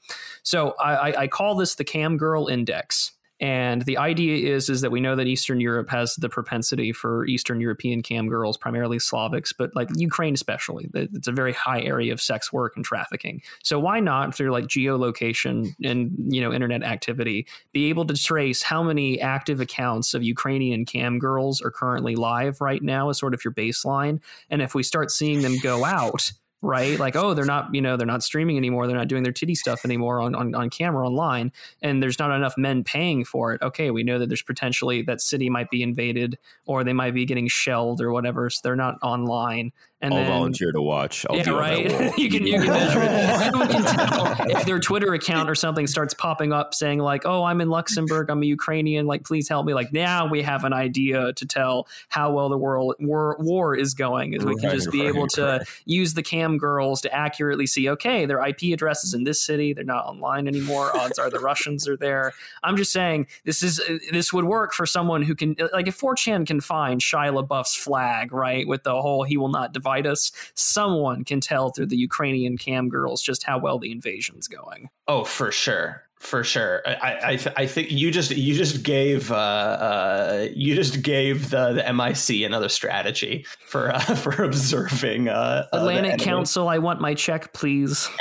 So 0.46 0.74
I, 0.78 1.22
I, 1.22 1.26
call 1.26 1.56
this 1.56 1.74
the 1.74 1.82
Cam 1.82 2.16
Girl 2.16 2.46
Index. 2.46 3.10
And 3.40 3.82
the 3.82 3.98
idea 3.98 4.54
is 4.54 4.70
is 4.70 4.80
that 4.80 4.92
we 4.92 5.00
know 5.00 5.16
that 5.16 5.26
Eastern 5.26 5.60
Europe 5.60 5.90
has 5.90 6.14
the 6.14 6.28
propensity 6.28 6.92
for 6.92 7.26
Eastern 7.26 7.60
European 7.60 8.00
cam 8.00 8.28
girls, 8.28 8.56
primarily 8.56 8.96
Slavics, 8.96 9.52
but 9.58 9.74
like 9.74 9.88
Ukraine 9.96 10.34
especially. 10.34 10.88
It's 10.94 11.26
a 11.26 11.32
very 11.32 11.52
high 11.52 11.82
area 11.82 12.12
of 12.14 12.22
sex 12.22 12.50
work 12.50 12.76
and 12.76 12.84
trafficking. 12.84 13.42
So 13.62 13.78
why 13.78 14.00
not 14.00 14.34
through 14.34 14.52
like 14.52 14.68
geolocation 14.68 15.74
and 15.84 16.14
you 16.32 16.40
know 16.40 16.52
internet 16.52 16.82
activity 16.82 17.46
be 17.72 17.90
able 17.90 18.06
to 18.06 18.14
trace 18.14 18.62
how 18.62 18.82
many 18.82 19.20
active 19.20 19.60
accounts 19.60 20.14
of 20.14 20.22
Ukrainian 20.22 20.86
cam 20.86 21.18
girls 21.18 21.60
are 21.60 21.72
currently 21.72 22.14
live 22.14 22.60
right 22.62 22.82
now 22.82 23.10
as 23.10 23.18
sort 23.18 23.34
of 23.34 23.44
your 23.44 23.52
baseline. 23.52 24.20
And 24.48 24.62
if 24.62 24.74
we 24.74 24.82
start 24.82 25.10
seeing 25.10 25.42
them 25.42 25.58
go 25.58 25.84
out, 25.84 26.32
right? 26.66 26.98
Like, 26.98 27.14
oh, 27.14 27.32
they're 27.32 27.44
not, 27.44 27.72
you 27.72 27.80
know, 27.80 27.96
they're 27.96 28.06
not 28.06 28.24
streaming 28.24 28.56
anymore. 28.56 28.86
They're 28.86 28.96
not 28.96 29.08
doing 29.08 29.22
their 29.22 29.32
titty 29.32 29.54
stuff 29.54 29.84
anymore 29.84 30.20
on, 30.20 30.34
on, 30.34 30.54
on 30.54 30.68
camera 30.68 31.06
online. 31.06 31.52
And 31.80 32.02
there's 32.02 32.18
not 32.18 32.32
enough 32.32 32.54
men 32.58 32.82
paying 32.82 33.24
for 33.24 33.54
it. 33.54 33.62
Okay, 33.62 33.90
we 33.90 34.02
know 34.02 34.18
that 34.18 34.28
there's 34.28 34.42
potentially 34.42 35.02
that 35.02 35.20
city 35.20 35.48
might 35.48 35.70
be 35.70 35.82
invaded 35.82 36.38
or 36.66 36.82
they 36.82 36.92
might 36.92 37.14
be 37.14 37.24
getting 37.24 37.46
shelled 37.46 38.00
or 38.00 38.12
whatever. 38.12 38.50
So 38.50 38.60
they're 38.64 38.76
not 38.76 38.96
online. 39.00 39.72
And 40.02 40.12
I'll 40.12 40.20
then, 40.20 40.28
volunteer 40.28 40.72
to 40.72 40.82
watch. 40.82 41.24
I'll 41.30 41.36
yeah, 41.36 41.44
be 41.44 41.50
on 41.50 41.56
that 41.56 42.00
right. 42.00 42.18
you 42.18 42.28
can 42.28 42.46
you 42.46 42.60
can 42.60 42.68
measure 42.68 43.00
it. 43.02 43.06
And 43.46 43.60
we 43.60 43.66
can 43.66 43.82
tell 43.82 44.50
if 44.50 44.66
their 44.66 44.78
Twitter 44.78 45.14
account 45.14 45.48
or 45.48 45.54
something 45.54 45.86
starts 45.86 46.12
popping 46.12 46.52
up 46.52 46.74
saying 46.74 46.98
like, 46.98 47.22
"Oh, 47.24 47.44
I'm 47.44 47.62
in 47.62 47.70
Luxembourg. 47.70 48.28
I'm 48.28 48.42
a 48.42 48.46
Ukrainian. 48.46 49.06
Like, 49.06 49.24
please 49.24 49.48
help 49.48 49.64
me." 49.64 49.72
Like 49.72 49.94
now 49.94 50.26
we 50.26 50.42
have 50.42 50.64
an 50.64 50.74
idea 50.74 51.32
to 51.32 51.46
tell 51.46 51.88
how 52.10 52.30
well 52.30 52.50
the 52.50 52.58
world 52.58 52.96
war, 53.00 53.36
war 53.40 53.74
is 53.74 53.94
going. 53.94 54.34
Is 54.34 54.44
we 54.44 54.56
can 54.56 54.70
just 54.70 54.90
be 54.90 55.00
right, 55.00 55.08
able 55.08 55.28
to 55.28 55.42
right. 55.42 55.62
use 55.86 56.12
the 56.12 56.22
cam 56.22 56.58
girls 56.58 57.00
to 57.00 57.14
accurately 57.14 57.66
see. 57.66 57.88
Okay, 57.88 58.26
their 58.26 58.44
IP 58.44 58.74
address 58.74 59.02
is 59.02 59.14
in 59.14 59.24
this 59.24 59.40
city. 59.40 59.72
They're 59.72 59.84
not 59.84 60.04
online 60.04 60.46
anymore. 60.46 60.94
Odds 60.94 61.18
are 61.18 61.30
the 61.30 61.40
Russians 61.40 61.88
are 61.88 61.96
there. 61.96 62.34
I'm 62.62 62.76
just 62.76 62.92
saying 62.92 63.28
this 63.44 63.62
is 63.62 63.80
this 64.12 64.30
would 64.30 64.44
work 64.44 64.74
for 64.74 64.84
someone 64.84 65.22
who 65.22 65.34
can 65.34 65.56
like 65.72 65.86
if 65.86 65.98
4chan 65.98 66.46
can 66.46 66.60
find 66.60 67.00
Shia 67.00 67.32
LaBeouf's 67.32 67.74
flag 67.74 68.30
right 68.30 68.68
with 68.68 68.82
the 68.82 69.00
whole 69.00 69.22
"He 69.22 69.38
will 69.38 69.48
not 69.48 69.72
divide 69.72 69.85
us." 69.86 70.32
Someone 70.54 71.24
can 71.24 71.40
tell 71.40 71.70
through 71.70 71.86
the 71.86 71.96
Ukrainian 71.96 72.56
cam 72.58 72.88
girls 72.88 73.22
just 73.22 73.44
how 73.44 73.58
well 73.58 73.78
the 73.78 73.92
invasion's 73.92 74.48
going. 74.48 74.90
Oh, 75.08 75.24
for 75.24 75.52
sure. 75.52 76.02
for 76.18 76.42
sure. 76.42 76.82
I 76.86 77.12
I, 77.34 77.38
I 77.56 77.66
think 77.66 77.90
you 77.90 78.10
just 78.10 78.30
you 78.30 78.54
just 78.54 78.82
gave 78.82 79.30
uh, 79.30 79.34
uh, 79.36 80.48
you 80.54 80.74
just 80.74 81.02
gave 81.02 81.50
the, 81.50 81.72
the 81.74 81.92
MIC 81.92 82.44
another 82.44 82.68
strategy 82.68 83.46
for 83.66 83.94
uh, 83.94 83.98
for 84.22 84.42
observing 84.42 85.28
uh, 85.28 85.66
uh, 85.72 85.78
Atlantic. 85.78 86.18
Council, 86.20 86.68
I 86.68 86.78
want 86.78 87.00
my 87.00 87.14
check, 87.14 87.52
please. 87.52 88.08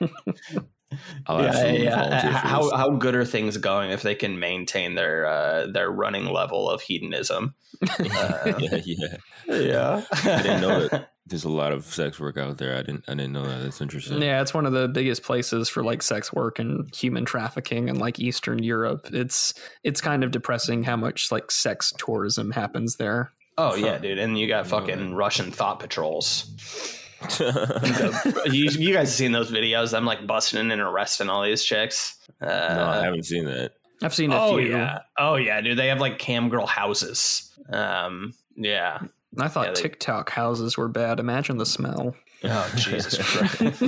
I'll 1.26 1.42
yeah, 1.42 1.68
yeah. 1.68 2.32
How 2.32 2.74
how 2.76 2.90
good 2.90 3.14
are 3.14 3.24
things 3.24 3.56
going 3.56 3.90
if 3.90 4.02
they 4.02 4.14
can 4.14 4.38
maintain 4.38 4.94
their 4.94 5.26
uh, 5.26 5.66
their 5.66 5.90
running 5.90 6.26
level 6.26 6.68
of 6.68 6.80
hedonism? 6.80 7.54
Uh, 7.90 8.52
yeah, 8.58 8.80
yeah. 8.84 9.16
yeah, 9.48 10.04
I 10.12 10.42
didn't 10.42 10.60
know 10.60 10.88
that. 10.88 11.10
There's 11.26 11.44
a 11.44 11.50
lot 11.50 11.72
of 11.72 11.84
sex 11.86 12.20
work 12.20 12.36
out 12.36 12.58
there. 12.58 12.76
I 12.76 12.82
didn't. 12.82 13.04
I 13.08 13.14
didn't 13.14 13.32
know 13.32 13.44
that. 13.44 13.62
That's 13.62 13.80
interesting. 13.80 14.22
Yeah, 14.22 14.42
it's 14.42 14.54
one 14.54 14.66
of 14.66 14.72
the 14.72 14.88
biggest 14.88 15.22
places 15.22 15.68
for 15.68 15.82
like 15.82 16.02
sex 16.02 16.32
work 16.32 16.58
and 16.58 16.94
human 16.94 17.24
trafficking 17.24 17.88
and 17.88 17.98
like 17.98 18.20
Eastern 18.20 18.62
Europe. 18.62 19.08
It's 19.12 19.54
it's 19.82 20.00
kind 20.00 20.22
of 20.22 20.30
depressing 20.30 20.82
how 20.82 20.96
much 20.96 21.32
like 21.32 21.50
sex 21.50 21.92
tourism 21.98 22.50
happens 22.50 22.96
there. 22.96 23.32
Oh 23.56 23.74
yeah, 23.74 23.98
dude, 23.98 24.18
and 24.18 24.38
you 24.38 24.46
got 24.48 24.66
fucking. 24.66 25.14
Russian 25.14 25.50
thought 25.50 25.80
patrols. 25.80 26.46
you, 28.52 28.68
you 28.70 28.92
guys 28.94 29.14
seen 29.14 29.32
those 29.32 29.50
videos? 29.50 29.96
I'm 29.96 30.04
like 30.04 30.26
busting 30.26 30.60
in 30.60 30.70
and 30.70 30.80
arresting 30.80 31.28
all 31.28 31.42
these 31.42 31.64
chicks. 31.64 32.16
Uh, 32.40 32.46
no, 32.46 32.86
I 32.86 33.04
haven't 33.04 33.24
seen 33.24 33.44
that. 33.46 33.72
I've 34.02 34.14
seen 34.14 34.32
a 34.32 34.40
oh 34.40 34.58
few. 34.58 34.70
yeah, 34.70 35.00
oh 35.18 35.36
yeah, 35.36 35.60
dude. 35.60 35.78
They 35.78 35.86
have 35.88 36.00
like 36.00 36.18
cam 36.18 36.48
girl 36.48 36.66
houses. 36.66 37.50
Um, 37.72 38.34
yeah. 38.56 39.00
I 39.38 39.48
thought 39.48 39.66
Yeah, 39.68 39.72
they- 39.74 39.80
TikTok 39.82 40.30
houses 40.30 40.76
were 40.76 40.88
bad. 40.88 41.18
Imagine 41.20 41.56
the 41.58 41.66
smell. 41.66 42.14
Oh 42.46 42.72
Jesus 42.76 43.18
Christ! 43.22 43.82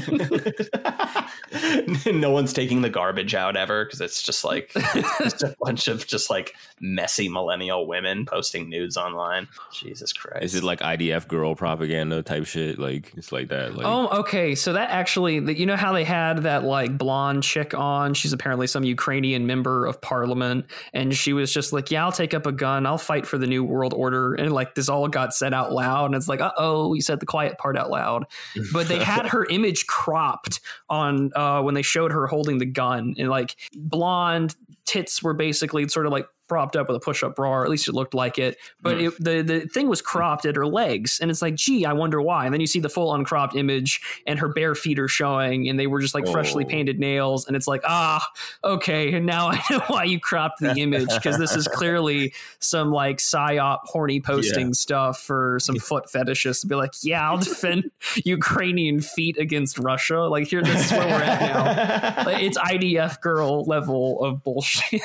no 2.07 2.31
one's 2.31 2.53
taking 2.53 2.81
the 2.83 2.91
garbage 2.91 3.35
out 3.35 3.57
ever 3.57 3.85
because 3.85 4.01
it's 4.01 4.23
just 4.23 4.45
like 4.45 4.71
it's 4.75 5.19
just 5.19 5.43
a 5.43 5.55
bunch 5.61 5.89
of 5.89 6.07
just 6.07 6.31
like 6.31 6.55
messy 6.81 7.29
millennial 7.29 7.87
women 7.87 8.25
posting 8.25 8.71
nudes 8.71 8.97
online. 8.97 9.49
Jesus 9.73 10.13
Christ! 10.13 10.45
Is 10.45 10.55
it 10.55 10.65
like 10.65 10.81
IDF 10.81 11.29
girl 11.29 11.55
propaganda 11.55 12.23
type 12.23 12.47
shit? 12.47 12.79
Like 12.79 13.13
it's 13.17 13.33
like 13.33 13.49
that. 13.49 13.75
Like 13.75 13.87
Oh, 13.87 14.09
okay. 14.21 14.55
So 14.55 14.73
that 14.73 14.91
actually, 14.91 15.37
you 15.59 15.67
know 15.67 15.77
how 15.77 15.93
they 15.93 16.05
had 16.05 16.39
that 16.45 16.65
like 16.65 16.97
blonde 16.97 17.43
chick 17.43 17.75
on? 17.75 18.15
She's 18.15 18.33
apparently 18.33 18.67
some 18.67 18.85
Ukrainian 18.85 19.47
member 19.47 19.87
of 19.87 20.01
parliament, 20.01 20.67
and 20.95 21.15
she 21.15 21.33
was 21.33 21.53
just 21.53 21.73
like, 21.73 21.91
"Yeah, 21.91 22.05
I'll 22.05 22.13
take 22.13 22.33
up 22.33 22.47
a 22.47 22.53
gun. 22.53 22.87
I'll 22.87 22.99
fight 22.99 23.27
for 23.27 23.37
the 23.39 23.47
new 23.47 23.63
world 23.65 23.93
order." 23.93 24.35
And 24.35 24.51
like 24.53 24.75
this 24.75 24.89
all 24.89 25.09
got 25.09 25.35
said 25.35 25.53
out 25.53 25.73
loud, 25.73 26.07
and 26.07 26.15
it's 26.15 26.29
like, 26.29 26.41
"Uh 26.41 26.53
oh, 26.57 26.95
you 26.95 27.03
said 27.03 27.21
the 27.21 27.27
quiet 27.27 27.59
part 27.59 27.77
out 27.77 27.91
loud." 27.91 28.25
But 28.73 28.89
they 28.89 29.03
had 29.03 29.27
her 29.31 29.45
image 29.47 29.87
cropped 29.87 30.61
on 30.89 31.33
uh, 31.35 31.63
when 31.63 31.75
they 31.75 31.83
showed 31.83 32.13
her 32.13 32.27
holding 32.27 32.59
the 32.59 32.67
gun, 32.67 33.15
and 33.19 33.29
like 33.29 33.57
blonde 33.75 34.55
tits 34.85 35.23
were 35.23 35.35
basically 35.35 35.89
sort 35.89 36.07
of 36.07 36.13
like 36.13 36.27
propped 36.49 36.77
up 36.77 36.89
with 36.89 36.97
a 36.97 37.01
push-up 37.01 37.35
bra, 37.37 37.51
or 37.51 37.65
at 37.65 37.71
least 37.71 37.89
it 37.89 37.93
looked 37.95 38.15
like 38.15 38.39
it. 38.39 38.57
But 38.83 39.01
it, 39.01 39.13
the 39.19 39.43
the 39.43 39.61
thing 39.69 39.89
was 39.89 40.01
cropped 40.03 40.47
at 40.47 40.57
her 40.57 40.67
legs, 40.67 41.19
and 41.21 41.31
it's 41.31 41.43
like, 41.43 41.55
gee, 41.55 41.85
I 41.85 41.93
wonder 41.93 42.21
why. 42.23 42.45
And 42.45 42.53
then 42.55 42.61
you 42.61 42.67
see 42.67 42.81
the 42.81 42.89
full 42.89 43.15
uncropped 43.15 43.55
image, 43.57 44.01
and 44.27 44.39
her 44.39 44.49
bare 44.49 44.75
feet 44.75 44.99
are 44.99 45.09
showing, 45.09 45.69
and 45.69 45.79
they 45.79 45.87
were 45.87 46.01
just 46.01 46.15
like 46.15 46.27
freshly 46.29 46.65
Oh. 46.65 46.69
painted 46.69 46.99
nails, 46.99 47.47
and 47.47 47.57
it's 47.57 47.67
like, 47.67 47.83
ah, 47.85 48.27
okay, 48.65 49.13
and 49.15 49.27
now 49.27 49.49
I 49.51 49.63
know 49.71 49.81
why 49.89 50.05
you 50.05 50.21
cropped 50.21 50.61
the 50.61 50.75
image 50.77 51.09
because 51.09 51.39
this 51.39 51.55
is 51.57 51.67
clearly 51.69 52.33
some 52.61 52.91
like 52.91 53.19
psyop 53.19 53.81
horny 53.85 54.21
posting 54.21 54.75
stuff 54.75 55.21
for 55.21 55.59
some 55.61 55.77
foot 55.81 56.07
fetishists 56.07 56.61
to 56.63 56.67
be 56.67 56.75
like, 56.75 56.93
yeah, 57.03 57.29
I'll 57.29 57.39
defend 57.39 57.91
Ukrainian 58.25 59.01
feet 59.01 59.39
against 59.39 59.79
Russia. 59.79 60.21
Like 60.21 60.47
here, 60.49 60.63
this 60.63 60.87
is 60.87 60.93
where 60.93 61.07
we're 61.07 61.23
at 61.23 61.41
now. 61.41 62.25
Like, 62.25 62.43
it's 62.43 62.59
IDF 62.59 63.21
girl 63.21 63.65
level 63.65 64.25
of 64.25 64.43
bullshit. 64.45 65.01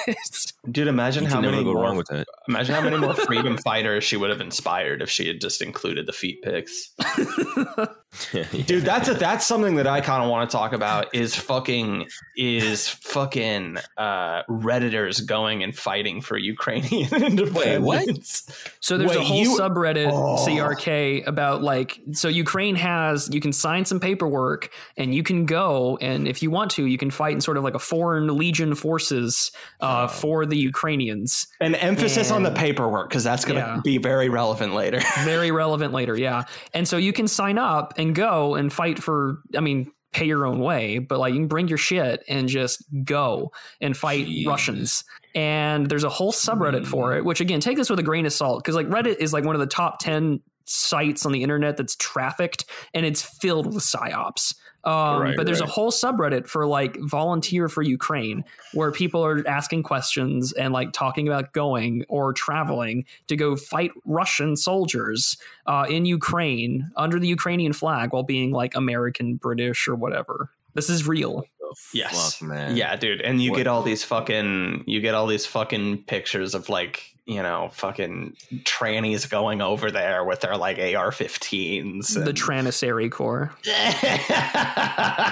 Dude, 0.69 0.87
imagine 0.87 1.25
how 1.31 1.41
many 1.41 1.63
go 1.63 1.73
more, 1.73 1.83
wrong 1.83 1.97
with 1.97 2.07
that. 2.07 2.27
imagine 2.47 2.75
how 2.75 2.81
many 2.81 2.97
more 2.97 3.13
freedom 3.27 3.57
fighters 3.57 4.03
she 4.03 4.17
would 4.17 4.29
have 4.29 4.41
inspired 4.41 5.01
if 5.01 5.09
she 5.09 5.27
had 5.27 5.41
just 5.41 5.61
included 5.61 6.05
the 6.05 6.13
feet 6.13 6.41
pics. 6.41 6.93
Dude, 8.31 8.83
that's 8.83 9.07
a, 9.07 9.13
that's 9.13 9.45
something 9.45 9.75
that 9.75 9.87
I 9.87 10.01
kind 10.01 10.21
of 10.21 10.29
want 10.29 10.49
to 10.49 10.55
talk 10.57 10.73
about 10.73 11.15
is 11.15 11.33
fucking 11.33 12.07
is 12.35 12.87
fucking 12.89 13.77
uh 13.97 14.43
redditors 14.49 15.25
going 15.25 15.63
and 15.63 15.73
fighting 15.73 16.19
for 16.19 16.37
Ukrainian 16.37 17.13
independence. 17.23 17.81
What? 17.81 18.75
So 18.81 18.97
there's 18.97 19.15
a 19.15 19.21
whole 19.23 19.37
you- 19.37 19.57
subreddit 19.57 20.09
Oh. 20.11 20.45
CRK 20.45 21.25
about 21.25 21.61
like 21.63 22.01
so 22.11 22.27
Ukraine 22.27 22.75
has 22.75 23.29
you 23.33 23.39
can 23.39 23.53
sign 23.53 23.85
some 23.85 23.99
paperwork 23.99 24.69
and 24.97 25.15
you 25.15 25.23
can 25.23 25.45
go 25.45 25.97
and 26.01 26.27
if 26.27 26.43
you 26.43 26.51
want 26.51 26.71
to 26.71 26.85
you 26.85 26.97
can 26.97 27.11
fight 27.11 27.33
in 27.33 27.39
sort 27.41 27.55
of 27.55 27.63
like 27.63 27.75
a 27.75 27.79
foreign 27.79 28.27
legion 28.37 28.75
forces 28.75 29.51
uh, 29.79 30.07
for 30.07 30.45
the 30.45 30.57
Ukrainians. 30.57 31.47
An 31.61 31.75
emphasis 31.75 32.29
on 32.29 32.43
the 32.43 32.51
paperwork 32.51 33.09
because 33.09 33.23
that's 33.23 33.45
going 33.45 33.55
to 33.59 33.65
Yeah. 33.65 33.81
be 33.83 33.97
very 33.99 34.27
relevant 34.27 34.73
later. 34.73 34.99
Very 35.23 35.51
relevant 35.51 35.93
later, 35.93 36.17
yeah. 36.17 36.43
And 36.73 36.87
so 36.87 36.97
you 36.97 37.13
can 37.13 37.27
sign 37.27 37.57
up 37.57 37.93
and 38.01 38.15
go 38.15 38.55
and 38.55 38.73
fight 38.73 39.01
for 39.01 39.41
I 39.55 39.61
mean 39.61 39.91
pay 40.11 40.25
your 40.25 40.45
own 40.45 40.59
way, 40.59 40.97
but 40.99 41.19
like 41.19 41.33
you 41.33 41.39
can 41.39 41.47
bring 41.47 41.67
your 41.67 41.77
shit 41.77 42.23
and 42.27 42.49
just 42.49 42.83
go 43.03 43.51
and 43.79 43.95
fight 43.95 44.25
Jesus. 44.25 44.47
Russians. 44.47 45.03
And 45.33 45.87
there's 45.87 46.03
a 46.03 46.09
whole 46.09 46.33
subreddit 46.33 46.85
for 46.85 47.11
mm. 47.11 47.17
it, 47.17 47.25
which 47.25 47.39
again, 47.39 47.61
take 47.61 47.77
this 47.77 47.89
with 47.89 47.99
a 47.99 48.03
grain 48.03 48.25
of 48.25 48.33
salt 48.33 48.61
because 48.61 48.75
like 48.75 48.87
Reddit 48.87 49.17
is 49.19 49.31
like 49.31 49.45
one 49.45 49.55
of 49.55 49.61
the 49.61 49.67
top 49.67 49.99
10 49.99 50.41
sites 50.65 51.25
on 51.25 51.31
the 51.31 51.43
internet 51.43 51.77
that's 51.77 51.95
trafficked 51.95 52.65
and 52.93 53.05
it's 53.05 53.21
filled 53.21 53.67
with 53.67 53.83
psyops. 53.83 54.53
Um, 54.83 55.21
Right, 55.21 55.37
but 55.37 55.45
there's 55.45 55.61
right. 55.61 55.69
a 55.69 55.71
whole 55.71 55.91
subreddit 55.91 56.47
for 56.47 56.65
like 56.65 56.97
volunteer 56.99 57.69
for 57.69 57.83
Ukraine 57.83 58.43
where 58.73 58.91
people 58.91 59.23
are 59.23 59.47
asking 59.47 59.83
questions 59.83 60.53
and 60.53 60.73
like 60.73 60.91
talking 60.91 61.27
about 61.27 61.53
going 61.53 62.03
or 62.09 62.33
traveling 62.33 63.05
to 63.27 63.35
go 63.35 63.55
fight 63.55 63.91
Russian 64.05 64.55
soldiers 64.55 65.37
uh, 65.67 65.85
in 65.89 66.05
Ukraine 66.05 66.89
under 66.97 67.19
the 67.19 67.27
Ukrainian 67.27 67.73
flag 67.73 68.11
while 68.13 68.23
being 68.23 68.51
like 68.51 68.75
American, 68.75 69.35
British, 69.35 69.87
or 69.87 69.95
whatever. 69.95 70.49
This 70.73 70.89
is 70.89 71.07
real. 71.07 71.45
Yes. 71.93 72.33
Fuck, 72.39 72.47
man. 72.49 72.75
Yeah, 72.75 72.95
dude. 72.95 73.21
And 73.21 73.41
you 73.41 73.51
What- 73.51 73.57
get 73.57 73.67
all 73.67 73.83
these 73.83 74.03
fucking 74.03 74.83
you 74.87 74.99
get 74.99 75.13
all 75.13 75.27
these 75.27 75.45
fucking 75.45 76.03
pictures 76.03 76.55
of 76.55 76.69
like, 76.69 77.03
you 77.31 77.41
know, 77.41 77.69
fucking 77.73 78.35
trannies 78.63 79.29
going 79.29 79.61
over 79.61 79.89
there 79.89 80.23
with 80.25 80.41
their 80.41 80.57
like 80.57 80.77
AR-15s. 80.77 82.13
The 82.13 82.21
and- 82.29 82.37
Tranissary 82.37 83.09
Corps. 83.09 83.51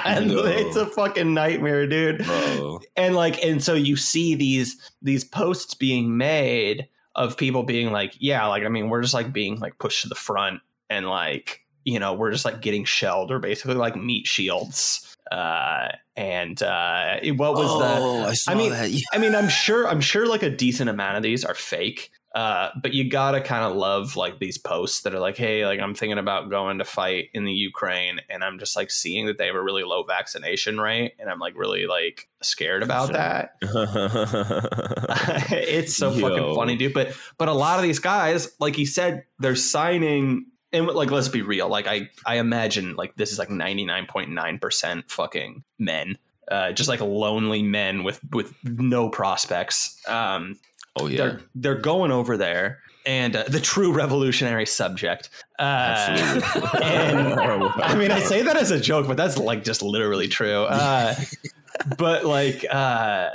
and 0.06 0.28
No. 0.30 0.44
it's 0.46 0.76
a 0.76 0.86
fucking 0.86 1.34
nightmare, 1.34 1.88
dude. 1.88 2.24
Bro. 2.26 2.80
And 2.96 3.16
like 3.16 3.44
and 3.44 3.64
so 3.64 3.74
you 3.74 3.96
see 3.98 4.36
these 4.36 4.78
these 5.02 5.24
posts 5.24 5.74
being 5.74 6.18
made 6.18 6.88
of 7.16 7.36
people 7.38 7.64
being 7.64 7.92
like, 7.92 8.14
yeah, 8.20 8.46
like 8.48 8.64
I 8.64 8.70
mean, 8.70 8.90
we're 8.90 9.02
just 9.02 9.14
like 9.14 9.34
being 9.34 9.60
like 9.60 9.78
pushed 9.78 10.04
to 10.04 10.10
the 10.10 10.16
front 10.16 10.62
and 10.90 11.08
like, 11.08 11.62
you 11.84 12.00
know, 12.00 12.14
we're 12.14 12.32
just 12.32 12.46
like 12.46 12.62
getting 12.62 12.86
shelled 12.86 13.32
or 13.32 13.40
basically 13.40 13.76
like 13.76 13.96
meat 13.96 14.28
shields. 14.28 15.09
Uh 15.32 15.90
and 16.16 16.62
uh 16.64 17.20
what 17.36 17.54
was 17.54 17.80
the 17.80 17.98
oh, 18.00 18.26
I 18.26 18.34
saw 18.34 18.52
I 18.52 18.56
mean, 18.56 18.72
that. 18.72 18.92
I 19.14 19.18
mean, 19.18 19.36
I'm 19.36 19.50
sure 19.50 19.88
I'm 19.88 20.02
sure 20.02 20.26
like 20.28 20.44
a 20.44 20.50
decent 20.50 20.90
amount 20.90 21.18
of 21.18 21.24
these 21.24 21.46
are 21.46 21.56
fake. 21.56 22.12
Uh, 22.36 22.70
but 22.80 22.94
you 22.94 23.10
gotta 23.10 23.42
kind 23.42 23.64
of 23.66 23.76
love 23.76 24.16
like 24.16 24.38
these 24.38 24.60
posts 24.60 25.02
that 25.02 25.16
are 25.16 25.20
like, 25.20 25.36
hey, 25.36 25.66
like 25.66 25.80
I'm 25.80 25.96
thinking 25.96 26.20
about 26.20 26.52
going 26.52 26.78
to 26.78 26.86
fight 26.86 27.30
in 27.34 27.44
the 27.44 27.52
Ukraine, 27.52 28.22
and 28.30 28.44
I'm 28.44 28.60
just 28.60 28.76
like 28.76 28.92
seeing 28.92 29.26
that 29.26 29.40
they 29.40 29.48
have 29.48 29.56
a 29.56 29.64
really 29.64 29.84
low 29.84 30.04
vaccination 30.04 30.80
rate, 30.80 31.14
and 31.18 31.28
I'm 31.28 31.40
like 31.40 31.56
really 31.58 31.88
like 31.88 32.30
scared 32.44 32.84
about 32.84 33.08
Sure. 33.08 33.18
that. 33.18 33.56
it's 35.52 35.98
so 35.98 36.12
fucking 36.12 36.54
funny, 36.54 36.76
dude. 36.76 36.94
But 36.94 37.16
but 37.40 37.48
a 37.48 37.54
lot 37.54 37.80
of 37.80 37.84
these 37.84 38.00
guys, 38.00 38.56
like 38.60 38.78
you 38.78 38.86
said, 38.86 39.26
they're 39.40 39.56
signing. 39.56 40.46
And 40.72 40.88
like, 40.88 41.12
let's 41.12 41.30
be 41.30 41.42
real. 41.42 41.68
Like, 41.68 41.88
I 41.88 42.10
I 42.26 42.38
imagine 42.38 42.96
like 42.96 43.16
this 43.16 43.32
is 43.32 43.40
like 43.40 43.50
ninety 43.50 43.86
nine 43.86 44.06
point 44.06 44.30
nine 44.30 44.60
percent 44.60 45.10
fucking 45.10 45.64
men, 45.80 46.18
uh, 46.50 46.72
just 46.72 46.90
like 46.90 47.02
lonely 47.02 47.64
men 47.64 48.04
with 48.04 48.20
with 48.32 48.54
no 48.64 49.10
prospects. 49.10 50.00
Um, 50.08 50.58
oh 50.96 51.08
yeah. 51.08 51.18
they're 51.18 51.42
they're 51.56 51.76
going 51.76 52.12
over 52.12 52.38
there, 52.38 52.80
and 53.06 53.36
uh, 53.36 53.44
the 53.48 53.60
true 53.60 53.92
revolutionary 53.92 54.66
subject. 54.68 55.30
Uh, 55.58 55.64
Absolutely. 55.64 56.82
and 56.84 57.28
I 57.84 57.96
mean, 57.96 58.12
I 58.12 58.20
say 58.20 58.44
that 58.44 58.56
as 58.56 58.72
a 58.72 58.80
joke, 58.80 59.08
but 59.08 59.18
that's 59.18 59.38
like 59.38 59.64
just 59.64 59.82
literally 59.82 60.28
true. 60.28 60.64
Uh, 60.64 61.16
but 61.98 62.26
like, 62.26 62.66
uh, 62.70 63.30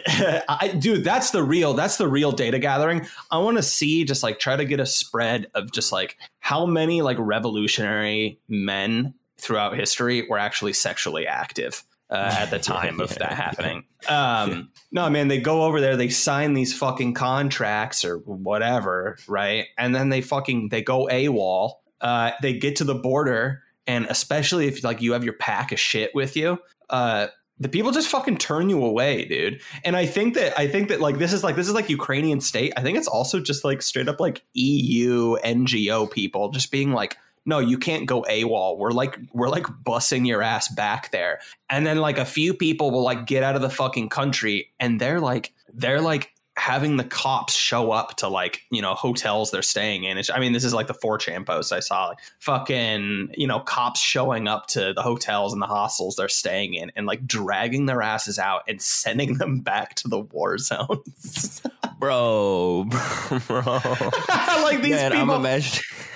I, 0.06 0.74
dude, 0.78 1.04
that's 1.04 1.30
the 1.30 1.42
real, 1.42 1.74
that's 1.74 1.96
the 1.96 2.08
real 2.08 2.32
data 2.32 2.58
gathering. 2.58 3.06
I 3.30 3.38
want 3.38 3.56
to 3.56 3.62
see, 3.62 4.04
just 4.04 4.22
like, 4.22 4.38
try 4.38 4.56
to 4.56 4.64
get 4.64 4.80
a 4.80 4.86
spread 4.86 5.48
of 5.54 5.72
just 5.72 5.92
like 5.92 6.16
how 6.40 6.66
many 6.66 7.02
like 7.02 7.16
revolutionary 7.18 8.38
men 8.48 9.14
throughout 9.38 9.76
history 9.76 10.26
were 10.28 10.38
actually 10.38 10.72
sexually 10.72 11.26
active. 11.26 11.84
Uh, 12.10 12.36
at 12.38 12.50
the 12.50 12.58
time 12.60 13.00
of 13.00 13.14
that 13.14 13.32
happening, 13.32 13.82
um, 14.08 14.70
no 14.92 15.08
man, 15.08 15.28
they 15.28 15.40
go 15.40 15.62
over 15.64 15.80
there, 15.80 15.96
they 15.96 16.10
sign 16.10 16.52
these 16.52 16.76
fucking 16.76 17.14
contracts 17.14 18.04
or 18.04 18.18
whatever, 18.18 19.16
right? 19.26 19.68
And 19.78 19.94
then 19.94 20.10
they 20.10 20.20
fucking 20.20 20.68
they 20.68 20.82
go 20.82 21.08
AWOL. 21.10 21.72
Uh, 22.02 22.32
they 22.42 22.52
get 22.52 22.76
to 22.76 22.84
the 22.84 22.94
border, 22.94 23.62
and 23.86 24.04
especially 24.06 24.66
if 24.66 24.84
like 24.84 25.00
you 25.00 25.14
have 25.14 25.24
your 25.24 25.32
pack 25.32 25.72
of 25.72 25.80
shit 25.80 26.14
with 26.14 26.36
you, 26.36 26.58
uh, 26.90 27.28
the 27.58 27.68
people 27.68 27.92
just 27.92 28.08
fucking 28.08 28.38
turn 28.38 28.68
you 28.68 28.84
away, 28.84 29.24
dude. 29.26 29.60
And 29.84 29.96
I 29.96 30.06
think 30.06 30.34
that 30.34 30.58
I 30.58 30.66
think 30.66 30.88
that 30.88 31.00
like 31.00 31.18
this 31.18 31.32
is 31.32 31.44
like 31.44 31.56
this 31.56 31.68
is 31.68 31.74
like 31.74 31.88
Ukrainian 31.88 32.40
state. 32.40 32.72
I 32.76 32.82
think 32.82 32.98
it's 32.98 33.08
also 33.08 33.40
just 33.40 33.64
like 33.64 33.80
straight 33.80 34.08
up 34.08 34.18
like 34.18 34.42
EU 34.54 35.36
NGO 35.36 36.10
people 36.10 36.50
just 36.50 36.72
being 36.72 36.92
like, 36.92 37.16
no, 37.46 37.60
you 37.60 37.78
can't 37.78 38.06
go 38.06 38.22
AWOL. 38.22 38.78
We're 38.78 38.90
like 38.90 39.18
we're 39.32 39.48
like 39.48 39.66
bussing 39.66 40.26
your 40.26 40.42
ass 40.42 40.68
back 40.68 41.12
there. 41.12 41.40
And 41.70 41.86
then 41.86 41.98
like 41.98 42.18
a 42.18 42.24
few 42.24 42.54
people 42.54 42.90
will 42.90 43.04
like 43.04 43.26
get 43.26 43.44
out 43.44 43.54
of 43.54 43.62
the 43.62 43.70
fucking 43.70 44.08
country 44.08 44.72
and 44.80 45.00
they're 45.00 45.20
like 45.20 45.52
they're 45.72 46.00
like 46.00 46.33
having 46.56 46.96
the 46.96 47.04
cops 47.04 47.54
show 47.54 47.90
up 47.90 48.16
to 48.16 48.28
like 48.28 48.62
you 48.70 48.80
know 48.80 48.94
hotels 48.94 49.50
they're 49.50 49.62
staying 49.62 50.04
in. 50.04 50.18
It's, 50.18 50.30
I 50.30 50.38
mean, 50.38 50.52
this 50.52 50.64
is 50.64 50.72
like 50.72 50.86
the 50.86 50.94
4chan 50.94 51.46
post 51.46 51.72
I 51.72 51.80
saw. 51.80 52.08
Like 52.08 52.18
fucking 52.38 53.34
you 53.36 53.46
know 53.46 53.60
cops 53.60 54.00
showing 54.00 54.46
up 54.46 54.66
to 54.68 54.92
the 54.94 55.02
hotels 55.02 55.52
and 55.52 55.60
the 55.60 55.66
hostels 55.66 56.16
they're 56.16 56.28
staying 56.28 56.74
in 56.74 56.92
and 56.96 57.06
like 57.06 57.26
dragging 57.26 57.86
their 57.86 58.02
asses 58.02 58.38
out 58.38 58.62
and 58.68 58.80
sending 58.80 59.38
them 59.38 59.60
back 59.62 59.94
to 59.96 60.08
the 60.08 60.20
war 60.20 60.58
zones. 60.58 61.62
bro, 61.98 62.84
bro. 63.46 63.62
like 63.62 64.82
these 64.82 64.92
Man, 64.92 65.12
I'm 65.12 65.26
people, 65.26 65.72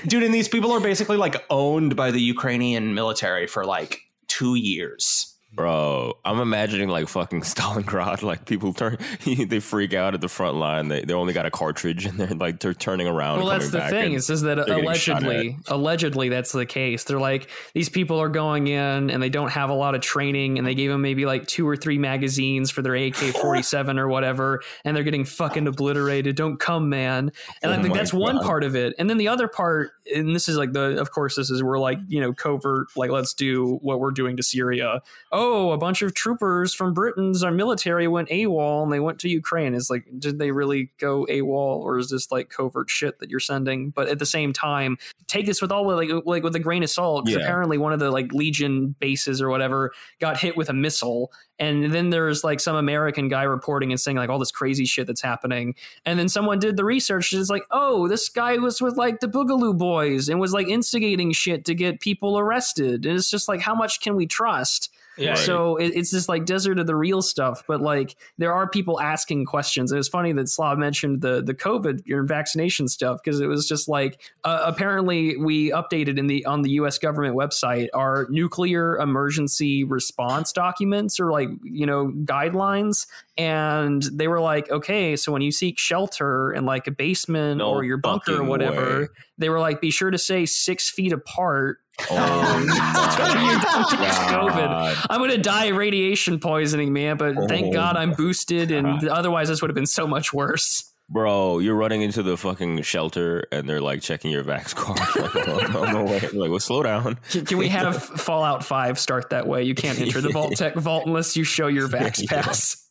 dude, 0.07 0.23
and 0.23 0.35
these 0.35 0.49
people 0.49 0.73
are 0.73 0.81
basically 0.81 1.17
like 1.17 1.45
owned 1.51 1.97
by 1.97 2.11
the 2.11 2.21
Ukrainian 2.21 2.95
military 2.95 3.47
for 3.47 3.65
like 3.65 4.03
two 4.29 4.55
years. 4.55 5.35
Bro, 5.59 6.19
I'm 6.25 6.39
imagining 6.39 6.89
like 6.89 7.09
fucking 7.09 7.41
Stalingrad. 7.43 8.23
Like 8.23 8.47
people 8.47 8.73
turn, 8.73 8.97
they 9.25 9.59
freak 9.59 9.93
out 9.93 10.15
at 10.15 10.21
the 10.21 10.29
front 10.29 10.55
line. 10.55 10.87
They 10.87 11.01
they 11.03 11.13
only 11.13 11.33
got 11.33 11.47
a 11.47 11.51
cartridge 11.51 12.07
and 12.07 12.17
they're 12.17 12.29
like 12.29 12.61
they're 12.61 12.75
turning 12.75 13.09
around. 13.09 13.39
Well, 13.41 13.49
that's 13.49 13.71
the 13.71 13.81
thing. 13.89 14.13
Is 14.13 14.29
just 14.29 14.45
that 14.45 14.61
allegedly, 14.61 15.59
allegedly 15.67 16.29
that's 16.29 16.53
the 16.53 16.65
case. 16.65 17.03
They're 17.03 17.19
like 17.19 17.51
these 17.75 17.89
people 17.89 18.21
are 18.21 18.29
going 18.29 18.69
in 18.69 19.11
and 19.11 19.21
they 19.21 19.31
don't 19.31 19.51
have 19.51 19.69
a 19.69 19.75
lot 19.75 19.97
of 19.97 20.01
training, 20.01 20.59
and 20.59 20.67
they 20.67 20.77
gave 20.77 20.91
them 20.91 21.03
maybe 21.03 21.27
like 21.27 21.49
two 21.49 21.69
or 21.69 21.75
three 21.77 21.99
magazines 21.99 22.71
for 22.71 22.81
their 22.81 22.95
AK 22.95 23.17
forty 23.17 23.63
seven 23.63 23.99
or 23.99 24.07
whatever, 24.07 24.63
and 24.85 24.97
they're 24.97 25.03
getting 25.03 25.25
fucking 25.25 25.67
obliterated. 25.67 26.37
Don't 26.37 26.59
come, 26.61 26.89
man. 26.89 27.33
And 27.65 27.73
I 27.73 27.79
Oh 27.79 27.83
think 27.83 27.95
my 27.95 27.99
that's 27.99 28.15
one 28.15 28.39
part 28.39 28.63
of 28.63 28.77
it. 28.77 28.95
And 28.97 29.11
then 29.11 29.19
the 29.19 29.27
other 29.27 29.49
part, 29.49 29.91
and 30.15 30.37
this 30.37 30.49
is 30.49 30.57
like 30.57 30.73
the, 30.73 31.01
of 31.01 31.11
course, 31.11 31.35
this 31.35 31.51
is 31.51 31.65
where 31.65 31.81
like 31.81 31.99
you 32.07 32.21
know 32.21 32.33
covert, 32.33 32.87
like 32.95 33.11
let's 33.11 33.35
do 33.35 33.81
what 33.83 33.99
we're 33.99 34.13
doing 34.13 34.37
to 34.37 34.45
Syria. 34.45 35.03
Oh, 35.33 35.48
Oh, 35.51 35.71
a 35.71 35.79
bunch 35.79 36.03
of 36.03 36.13
troopers 36.13 36.75
from 36.75 36.93
Britain's 36.93 37.43
our 37.43 37.51
military 37.51 38.07
went 38.07 38.29
AWOL 38.29 38.83
and 38.83 38.93
they 38.93 39.01
went 39.01 39.19
to 39.21 39.31
Ukraine. 39.31 39.75
It's 39.75 39.89
like, 39.89 40.05
did 40.19 40.39
they 40.39 40.51
really 40.51 40.91
go 40.99 41.25
AWOL 41.25 41.81
or 41.81 41.97
is 41.97 42.11
this 42.11 42.31
like 42.31 42.51
covert 42.51 42.91
shit 42.91 43.19
that 43.21 43.31
you're 43.31 43.41
sending? 43.41 43.89
But 43.89 44.09
at 44.09 44.19
the 44.19 44.27
same 44.27 44.53
time, 44.53 44.99
take 45.27 45.47
this 45.47 45.63
with 45.63 45.73
all 45.73 45.87
like 45.87 46.11
like 46.27 46.43
with 46.43 46.55
a 46.55 46.59
grain 46.61 46.83
of 46.83 46.91
salt. 46.91 47.31
Yeah. 47.31 47.39
apparently 47.39 47.79
one 47.79 47.95
of 47.95 47.99
the 47.99 48.11
like 48.11 48.31
Legion 48.35 48.95
bases 49.01 49.41
or 49.41 49.49
whatever 49.49 49.93
got 50.21 50.39
hit 50.39 50.55
with 50.55 50.69
a 50.69 50.75
missile. 50.75 51.33
And 51.59 51.95
then 51.95 52.11
there's 52.11 52.45
like 52.45 52.61
some 52.61 52.77
American 52.77 53.29
guy 53.29 53.45
reporting 53.45 53.91
and 53.91 53.99
saying 53.99 54.19
like 54.19 54.29
all 54.29 54.39
this 54.39 54.51
crazy 54.51 54.85
shit 54.85 55.07
that's 55.07 55.23
happening. 55.23 55.75
And 56.05 56.19
then 56.19 56.29
someone 56.29 56.59
did 56.59 56.77
the 56.77 56.85
research. 56.85 57.33
And 57.33 57.41
it's 57.41 57.49
like, 57.49 57.65
oh, 57.71 58.07
this 58.07 58.29
guy 58.29 58.59
was 58.59 58.83
with 58.83 58.99
like 58.99 59.21
the 59.21 59.29
Boogaloo 59.29 59.79
Boys 59.79 60.29
and 60.29 60.39
was 60.39 60.53
like 60.53 60.69
instigating 60.69 61.33
shit 61.33 61.65
to 61.65 61.75
get 61.75 62.01
people 62.01 62.39
arrested. 62.39 63.07
And 63.07 63.17
it's 63.17 63.31
just 63.31 63.49
like, 63.49 63.61
how 63.61 63.75
much 63.75 64.03
can 64.03 64.15
we 64.15 64.27
trust? 64.27 64.93
Yeah. 65.19 65.35
So 65.35 65.77
it, 65.77 65.93
it's 65.95 66.11
this 66.11 66.29
like 66.29 66.45
desert 66.45 66.79
of 66.79 66.87
the 66.87 66.97
real 66.97 67.23
stuff, 67.23 67.65
but 67.67 67.81
like 67.81 68.17
there 68.39 68.53
are 68.53 68.69
people 68.69 69.01
asking 69.01 69.47
questions. 69.47 69.91
And 69.93 69.99
it's 69.99 70.09
funny 70.09 70.33
that 70.33 70.49
Slav 70.49 70.79
mentioned 70.79 71.21
the 71.21 71.43
the 71.43 71.55
COVID 71.55 72.07
your 72.07 72.25
vaccination 72.25 72.89
stuff 72.89 73.21
because 73.23 73.41
it 73.41 73.47
was 73.47 73.67
just 73.67 73.89
like 73.89 74.21
uh, 74.45 74.63
apparently 74.65 75.37
we 75.37 75.71
updated 75.71 76.19
in 76.19 76.27
the 76.27 76.45
on 76.47 76.63
the 76.63 76.71
U.S. 76.73 76.99
government 76.99 77.35
website 77.35 77.89
our 77.95 78.27
nuclear 78.31 78.97
emergency 78.99 79.85
response 79.85 80.53
documents 80.53 81.19
or 81.19 81.31
like 81.31 81.49
you 81.63 81.87
know 81.87 82.13
guidelines, 82.25 83.07
and 83.37 84.03
they 84.13 84.29
were 84.29 84.41
like, 84.41 84.71
okay, 84.71 85.17
so 85.17 85.33
when 85.33 85.43
you 85.43 85.53
seek 85.53 85.79
shelter 85.79 86.53
in 86.53 86.65
like 86.65 86.87
a 86.87 86.91
basement 86.91 87.59
No 87.59 87.71
or 87.71 87.85
your 87.85 87.97
bunker 87.99 88.41
or 88.41 88.45
whatever, 88.45 89.01
way. 89.01 89.09
they 89.39 89.49
were 89.49 89.61
like, 89.61 89.81
be 89.81 89.91
sure 89.91 90.11
to 90.11 90.19
stay 90.19 90.47
six 90.47 90.91
feet 90.91 91.13
apart. 91.13 91.79
Oh 92.11 92.65
my 92.67 93.43
you 93.43 93.61
don't 93.61 94.51
COVID. 94.51 95.07
I'm 95.11 95.21
gonna 95.21 95.39
die 95.39 95.67
of 95.67 95.77
radiation 95.77 96.39
poisoning, 96.39 96.93
man. 96.93 97.17
But 97.17 97.35
thank 97.49 97.69
Oh 97.69 97.73
God 97.73 97.97
I'm 97.97 98.13
boosted, 98.13 98.71
and 98.71 99.01
God. 99.01 99.09
otherwise 99.09 99.49
this 99.49 99.61
would 99.63 99.71
have 99.71 99.75
been 99.75 99.87
so 99.87 100.07
much 100.07 100.33
worse. 100.33 100.93
Bro, 101.11 101.61
you're 101.61 101.75
running 101.75 102.03
into 102.03 102.23
the 102.23 102.37
fucking 102.37 102.83
shelter 102.83 103.47
and 103.51 103.67
they're 103.67 103.81
like 103.81 104.03
checking 104.03 104.31
your 104.31 104.45
Vax 104.45 104.75
card. 104.75 104.99
like, 105.35 105.75
oh, 105.75 105.83
no, 105.83 105.93
no 105.93 106.05
way. 106.05 106.21
Like, 106.21 106.51
well, 106.51 106.61
slow 106.61 106.83
down. 106.83 107.19
Can, 107.31 107.47
can 107.47 107.57
we 107.57 107.69
have 107.69 108.03
Fallout 108.21 108.63
Five 108.63 108.99
start 108.99 109.31
that 109.31 109.47
way? 109.47 109.63
You 109.63 109.75
can't 109.75 109.99
enter 109.99 110.21
the 110.21 110.29
Vault-Tec 110.29 110.75
Vault 110.77 111.07
unless 111.07 111.35
you 111.35 111.45
show 111.45 111.67
your 111.67 111.89
Vax 111.89 112.27
pass. 112.27 112.87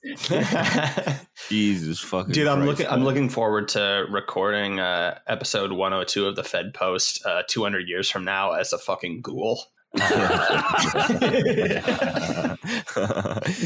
Jesus 1.49 1.99
fucking 1.99 2.33
Dude, 2.33 2.47
I'm 2.47 2.63
Christ, 2.63 2.67
looking. 2.67 2.87
I'm 2.87 3.03
looking 3.03 3.29
forward 3.29 3.67
to 3.69 4.07
recording 4.09 4.79
uh, 4.79 5.19
episode 5.27 5.71
102 5.71 6.25
of 6.25 6.35
the 6.35 6.43
Fed 6.43 6.73
Post 6.73 7.23
uh, 7.23 7.43
200 7.47 7.87
years 7.87 8.09
from 8.09 8.23
now 8.23 8.53
as 8.53 8.73
a 8.73 8.79
fucking 8.79 9.21
ghoul. 9.21 9.61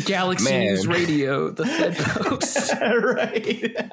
Galaxy 0.05 0.49
Man. 0.49 0.61
News 0.61 0.87
Radio, 0.87 1.49
the 1.49 1.65
Fed 1.65 1.97
Post. 1.97 2.73
right. 2.81 3.91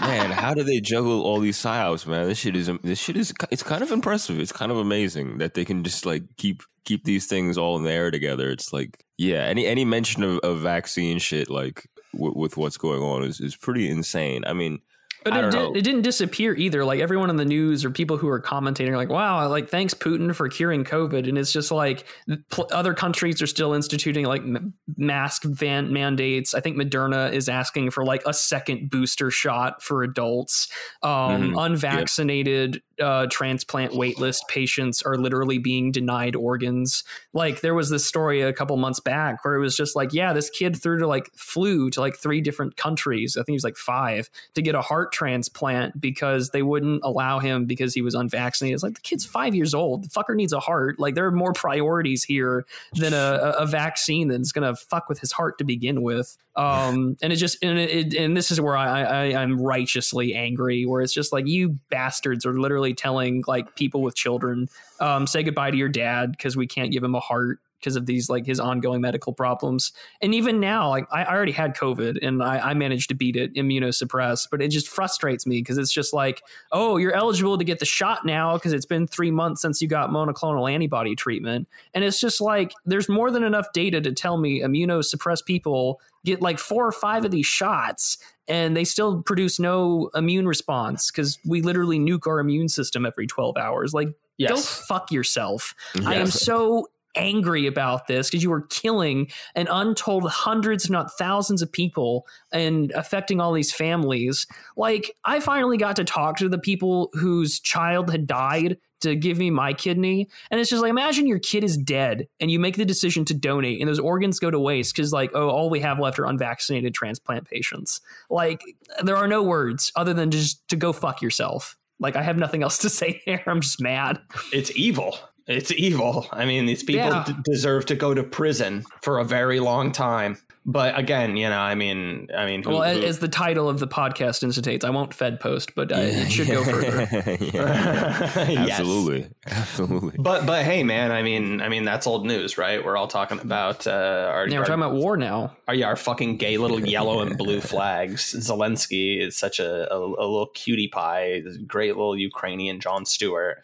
man, 0.00 0.30
how 0.30 0.54
do 0.54 0.62
they 0.62 0.80
juggle 0.80 1.22
all 1.22 1.40
these 1.40 1.56
psyops, 1.56 2.06
man? 2.06 2.28
This 2.28 2.38
shit 2.38 2.54
is 2.56 2.70
this 2.82 2.98
shit 2.98 3.16
is 3.16 3.32
it's 3.50 3.62
kind 3.62 3.82
of 3.82 3.90
impressive. 3.90 4.38
It's 4.38 4.52
kind 4.52 4.70
of 4.70 4.78
amazing 4.78 5.38
that 5.38 5.54
they 5.54 5.64
can 5.64 5.82
just 5.82 6.04
like 6.04 6.24
keep 6.36 6.62
keep 6.84 7.04
these 7.04 7.26
things 7.26 7.56
all 7.56 7.76
in 7.76 7.84
the 7.84 7.92
air 7.92 8.10
together. 8.10 8.50
It's 8.50 8.72
like 8.72 9.02
yeah, 9.16 9.44
any 9.44 9.66
any 9.66 9.84
mention 9.84 10.22
of, 10.22 10.38
of 10.40 10.60
vaccine 10.60 11.18
shit 11.18 11.48
like 11.48 11.88
w- 12.12 12.36
with 12.36 12.56
what's 12.56 12.76
going 12.76 13.02
on 13.02 13.24
is 13.24 13.40
is 13.40 13.56
pretty 13.56 13.88
insane. 13.88 14.44
I 14.46 14.52
mean, 14.52 14.80
But 15.24 15.36
it, 15.36 15.50
did, 15.50 15.76
it 15.76 15.82
didn't 15.82 16.02
disappear 16.02 16.54
either. 16.54 16.84
Like 16.84 17.00
everyone 17.00 17.28
in 17.30 17.36
the 17.36 17.44
news 17.44 17.84
or 17.84 17.90
people 17.90 18.16
who 18.16 18.28
are 18.28 18.40
commentating 18.40 18.90
are 18.90 18.96
like, 18.96 19.08
wow, 19.08 19.48
like 19.48 19.68
thanks 19.68 19.92
Putin 19.94 20.34
for 20.34 20.48
curing 20.48 20.84
COVID. 20.84 21.28
And 21.28 21.36
it's 21.36 21.52
just 21.52 21.70
like 21.70 22.06
pl- 22.50 22.68
other 22.72 22.94
countries 22.94 23.42
are 23.42 23.46
still 23.46 23.74
instituting 23.74 24.24
like 24.26 24.42
m- 24.42 24.74
mask 24.96 25.42
van 25.44 25.92
mandates. 25.92 26.54
I 26.54 26.60
think 26.60 26.76
Moderna 26.76 27.32
is 27.32 27.48
asking 27.48 27.90
for 27.90 28.04
like 28.04 28.22
a 28.26 28.32
second 28.32 28.90
booster 28.90 29.30
shot 29.30 29.82
for 29.82 30.02
adults. 30.02 30.68
Um, 31.02 31.52
Mhm. 31.52 31.66
unvaccinated 31.66 32.82
uh, 33.00 33.26
transplant 33.30 33.92
waitlist 33.92 34.40
patients 34.48 35.02
are 35.02 35.16
literally 35.16 35.58
being 35.58 35.92
denied 35.92 36.36
organs. 36.36 37.04
Like 37.32 37.60
there 37.60 37.74
was 37.74 37.90
this 37.90 38.06
story 38.06 38.42
a 38.42 38.52
couple 38.52 38.76
months 38.76 39.00
back 39.00 39.44
where 39.44 39.54
it 39.54 39.60
was 39.60 39.76
just 39.76 39.96
like, 39.96 40.12
yeah, 40.12 40.32
this 40.32 40.50
kid 40.50 40.80
through 40.80 40.98
to 40.98 41.06
like 41.06 41.30
flew 41.34 41.90
to 41.90 42.00
like 42.00 42.16
three 42.16 42.40
different 42.40 42.76
countries. 42.76 43.36
I 43.36 43.40
think 43.40 43.48
he 43.48 43.54
was 43.54 43.64
like 43.64 43.76
five 43.76 44.30
to 44.54 44.62
get 44.62 44.74
a 44.74 44.82
heart 44.82 45.12
transplant 45.12 46.00
because 46.00 46.50
they 46.50 46.62
wouldn't 46.62 47.02
allow 47.04 47.38
him 47.38 47.66
because 47.66 47.94
he 47.94 48.02
was 48.02 48.14
unvaccinated. 48.14 48.74
It's 48.74 48.82
like 48.82 48.94
the 48.94 49.00
kid's 49.00 49.24
five 49.24 49.54
years 49.54 49.74
old. 49.74 50.04
The 50.04 50.08
fucker 50.08 50.34
needs 50.34 50.52
a 50.52 50.60
heart. 50.60 50.98
Like 50.98 51.14
there 51.14 51.26
are 51.26 51.32
more 51.32 51.52
priorities 51.52 52.24
here 52.24 52.66
than 52.94 53.14
a, 53.14 53.16
a, 53.16 53.50
a 53.62 53.66
vaccine 53.66 54.28
that's 54.28 54.52
gonna 54.52 54.74
fuck 54.74 55.08
with 55.08 55.20
his 55.20 55.32
heart 55.32 55.58
to 55.58 55.64
begin 55.64 56.02
with. 56.02 56.36
Um, 56.56 57.16
and 57.22 57.32
it 57.32 57.36
just 57.36 57.62
and 57.62 57.78
it, 57.78 58.14
and 58.14 58.36
this 58.36 58.50
is 58.50 58.60
where 58.60 58.76
I, 58.76 59.02
I 59.02 59.22
I'm 59.40 59.60
righteously 59.60 60.34
angry, 60.34 60.86
where 60.86 61.00
it's 61.00 61.12
just 61.12 61.32
like 61.32 61.46
you 61.46 61.78
bastards 61.88 62.44
are 62.44 62.58
literally 62.58 62.87
telling 62.92 63.44
like 63.46 63.74
people 63.76 64.02
with 64.02 64.14
children, 64.14 64.68
um, 65.00 65.26
say 65.26 65.42
goodbye 65.42 65.70
to 65.70 65.76
your 65.76 65.88
dad 65.88 66.32
because 66.32 66.56
we 66.56 66.66
can't 66.66 66.90
give 66.90 67.02
him 67.02 67.14
a 67.14 67.20
heart 67.20 67.60
because 67.78 67.96
of 67.96 68.06
these 68.06 68.28
like 68.28 68.44
his 68.44 68.58
ongoing 68.58 69.00
medical 69.00 69.32
problems. 69.32 69.92
And 70.20 70.34
even 70.34 70.60
now, 70.60 70.88
like 70.88 71.06
I, 71.12 71.24
I 71.24 71.34
already 71.34 71.52
had 71.52 71.76
COVID 71.76 72.18
and 72.26 72.42
I, 72.42 72.58
I 72.58 72.74
managed 72.74 73.08
to 73.10 73.14
beat 73.14 73.36
it 73.36 73.54
immunosuppressed, 73.54 74.48
but 74.50 74.60
it 74.60 74.68
just 74.68 74.88
frustrates 74.88 75.46
me 75.46 75.60
because 75.60 75.78
it's 75.78 75.92
just 75.92 76.12
like, 76.12 76.42
oh, 76.72 76.96
you're 76.96 77.14
eligible 77.14 77.56
to 77.56 77.64
get 77.64 77.78
the 77.78 77.84
shot 77.84 78.24
now 78.24 78.54
because 78.54 78.72
it's 78.72 78.86
been 78.86 79.06
three 79.06 79.30
months 79.30 79.62
since 79.62 79.80
you 79.80 79.88
got 79.88 80.10
monoclonal 80.10 80.70
antibody 80.70 81.14
treatment. 81.14 81.68
And 81.94 82.04
it's 82.04 82.20
just 82.20 82.40
like 82.40 82.72
there's 82.84 83.08
more 83.08 83.30
than 83.30 83.44
enough 83.44 83.66
data 83.72 84.00
to 84.00 84.12
tell 84.12 84.38
me 84.38 84.60
immunosuppressed 84.60 85.44
people 85.44 86.00
get 86.24 86.42
like 86.42 86.58
four 86.58 86.86
or 86.86 86.92
five 86.92 87.24
of 87.24 87.30
these 87.30 87.46
shots 87.46 88.18
and 88.48 88.76
they 88.76 88.84
still 88.84 89.22
produce 89.22 89.58
no 89.58 90.10
immune 90.14 90.48
response 90.48 91.10
because 91.10 91.38
we 91.46 91.60
literally 91.62 91.98
nuke 91.98 92.26
our 92.26 92.40
immune 92.40 92.68
system 92.68 93.04
every 93.06 93.26
12 93.26 93.56
hours. 93.56 93.92
Like, 93.94 94.08
go 94.08 94.14
Yes. 94.38 94.86
fuck 94.86 95.10
yourself. 95.12 95.74
I 96.06 96.14
am 96.14 96.28
so 96.28 96.86
angry 97.18 97.66
about 97.66 98.06
this 98.06 98.30
because 98.30 98.42
you 98.42 98.50
were 98.50 98.62
killing 98.62 99.28
an 99.54 99.68
untold 99.70 100.28
hundreds, 100.30 100.84
if 100.84 100.90
not 100.90 101.12
thousands 101.18 101.60
of 101.60 101.70
people 101.70 102.26
and 102.52 102.90
affecting 102.92 103.40
all 103.40 103.52
these 103.52 103.72
families. 103.72 104.46
Like, 104.76 105.14
I 105.24 105.40
finally 105.40 105.76
got 105.76 105.96
to 105.96 106.04
talk 106.04 106.38
to 106.38 106.48
the 106.48 106.58
people 106.58 107.10
whose 107.12 107.60
child 107.60 108.10
had 108.10 108.26
died 108.26 108.78
to 109.00 109.14
give 109.14 109.38
me 109.38 109.50
my 109.50 109.72
kidney. 109.72 110.28
And 110.50 110.60
it's 110.60 110.70
just 110.70 110.82
like, 110.82 110.90
imagine 110.90 111.26
your 111.26 111.38
kid 111.38 111.62
is 111.64 111.76
dead 111.76 112.26
and 112.40 112.50
you 112.50 112.58
make 112.58 112.76
the 112.76 112.84
decision 112.84 113.24
to 113.26 113.34
donate 113.34 113.80
and 113.80 113.88
those 113.88 113.98
organs 113.98 114.38
go 114.38 114.50
to 114.50 114.58
waste 114.58 114.94
because, 114.94 115.12
like, 115.12 115.30
oh, 115.34 115.48
all 115.48 115.70
we 115.70 115.80
have 115.80 116.00
left 116.00 116.18
are 116.18 116.26
unvaccinated 116.26 116.94
transplant 116.94 117.48
patients. 117.48 118.00
Like, 118.30 118.62
there 119.02 119.16
are 119.16 119.28
no 119.28 119.42
words 119.42 119.92
other 119.94 120.14
than 120.14 120.30
just 120.30 120.66
to 120.68 120.76
go 120.76 120.92
fuck 120.92 121.22
yourself. 121.22 121.76
Like, 122.00 122.16
I 122.16 122.22
have 122.22 122.36
nothing 122.36 122.62
else 122.62 122.78
to 122.78 122.90
say 122.90 123.22
there. 123.26 123.42
I'm 123.46 123.60
just 123.60 123.80
mad. 123.80 124.20
It's 124.52 124.74
evil. 124.76 125.18
It's 125.48 125.72
evil. 125.72 126.26
I 126.30 126.44
mean, 126.44 126.66
these 126.66 126.82
people 126.82 127.06
Yeah. 127.06 127.24
d- 127.26 127.32
deserve 127.44 127.86
to 127.86 127.94
go 127.96 128.12
to 128.14 128.22
prison 128.22 128.84
for 129.02 129.18
a 129.18 129.24
very 129.24 129.60
long 129.60 129.92
time. 129.92 130.36
But 130.70 130.98
again, 130.98 131.38
you 131.38 131.48
know, 131.48 131.58
I 131.58 131.74
mean, 131.74 132.28
I 132.36 132.44
mean, 132.44 132.62
who- 132.62 132.72
well, 132.72 132.94
who- 132.94 133.02
as 133.02 133.20
the 133.20 133.26
title 133.28 133.70
of 133.70 133.78
the 133.78 133.88
podcast 133.88 134.42
incitates, 134.42 134.84
I 134.84 134.90
won't 134.90 135.14
Fed 135.14 135.40
post, 135.40 135.74
but 135.74 135.90
uh, 135.90 135.96
it 135.96 136.30
should 136.30 136.46
go 136.48 136.62
further. 136.62 137.08
yeah. 137.40 138.48
Yes. 138.50 138.78
Absolutely, 138.78 139.30
absolutely. 139.46 140.16
But 140.18 140.44
but 140.44 140.64
hey, 140.66 140.84
man, 140.84 141.10
I 141.10 141.22
mean, 141.22 141.62
I 141.62 141.70
mean, 141.70 141.84
that's 141.84 142.06
old 142.06 142.26
news, 142.26 142.58
right? 142.58 142.84
We're 142.84 142.98
all 142.98 143.08
talking 143.08 143.40
about 143.40 143.86
uh, 143.86 143.90
our, 144.30 144.46
Yeah, 144.46 144.56
we're 144.56 144.60
our, 144.60 144.66
talking 144.66 144.82
about 144.82 144.94
war 144.94 145.16
now. 145.16 145.56
Are 145.68 145.74
yeah, 145.74 145.86
our 145.86 145.96
fucking 145.96 146.36
gay 146.36 146.58
little 146.58 146.80
yellow 146.86 147.20
and 147.22 147.38
blue 147.38 147.62
flags. 147.62 148.34
Zelensky 148.34 149.20
is 149.20 149.36
such 149.36 149.60
a, 149.60 149.90
a, 149.90 149.98
a 149.98 150.26
little 150.26 150.48
cutie 150.54 150.88
pie, 150.88 151.40
this 151.44 151.56
great 151.56 151.96
little 151.96 152.14
Ukrainian 152.18 152.78
Jon 152.78 153.06
Stewart. 153.06 153.62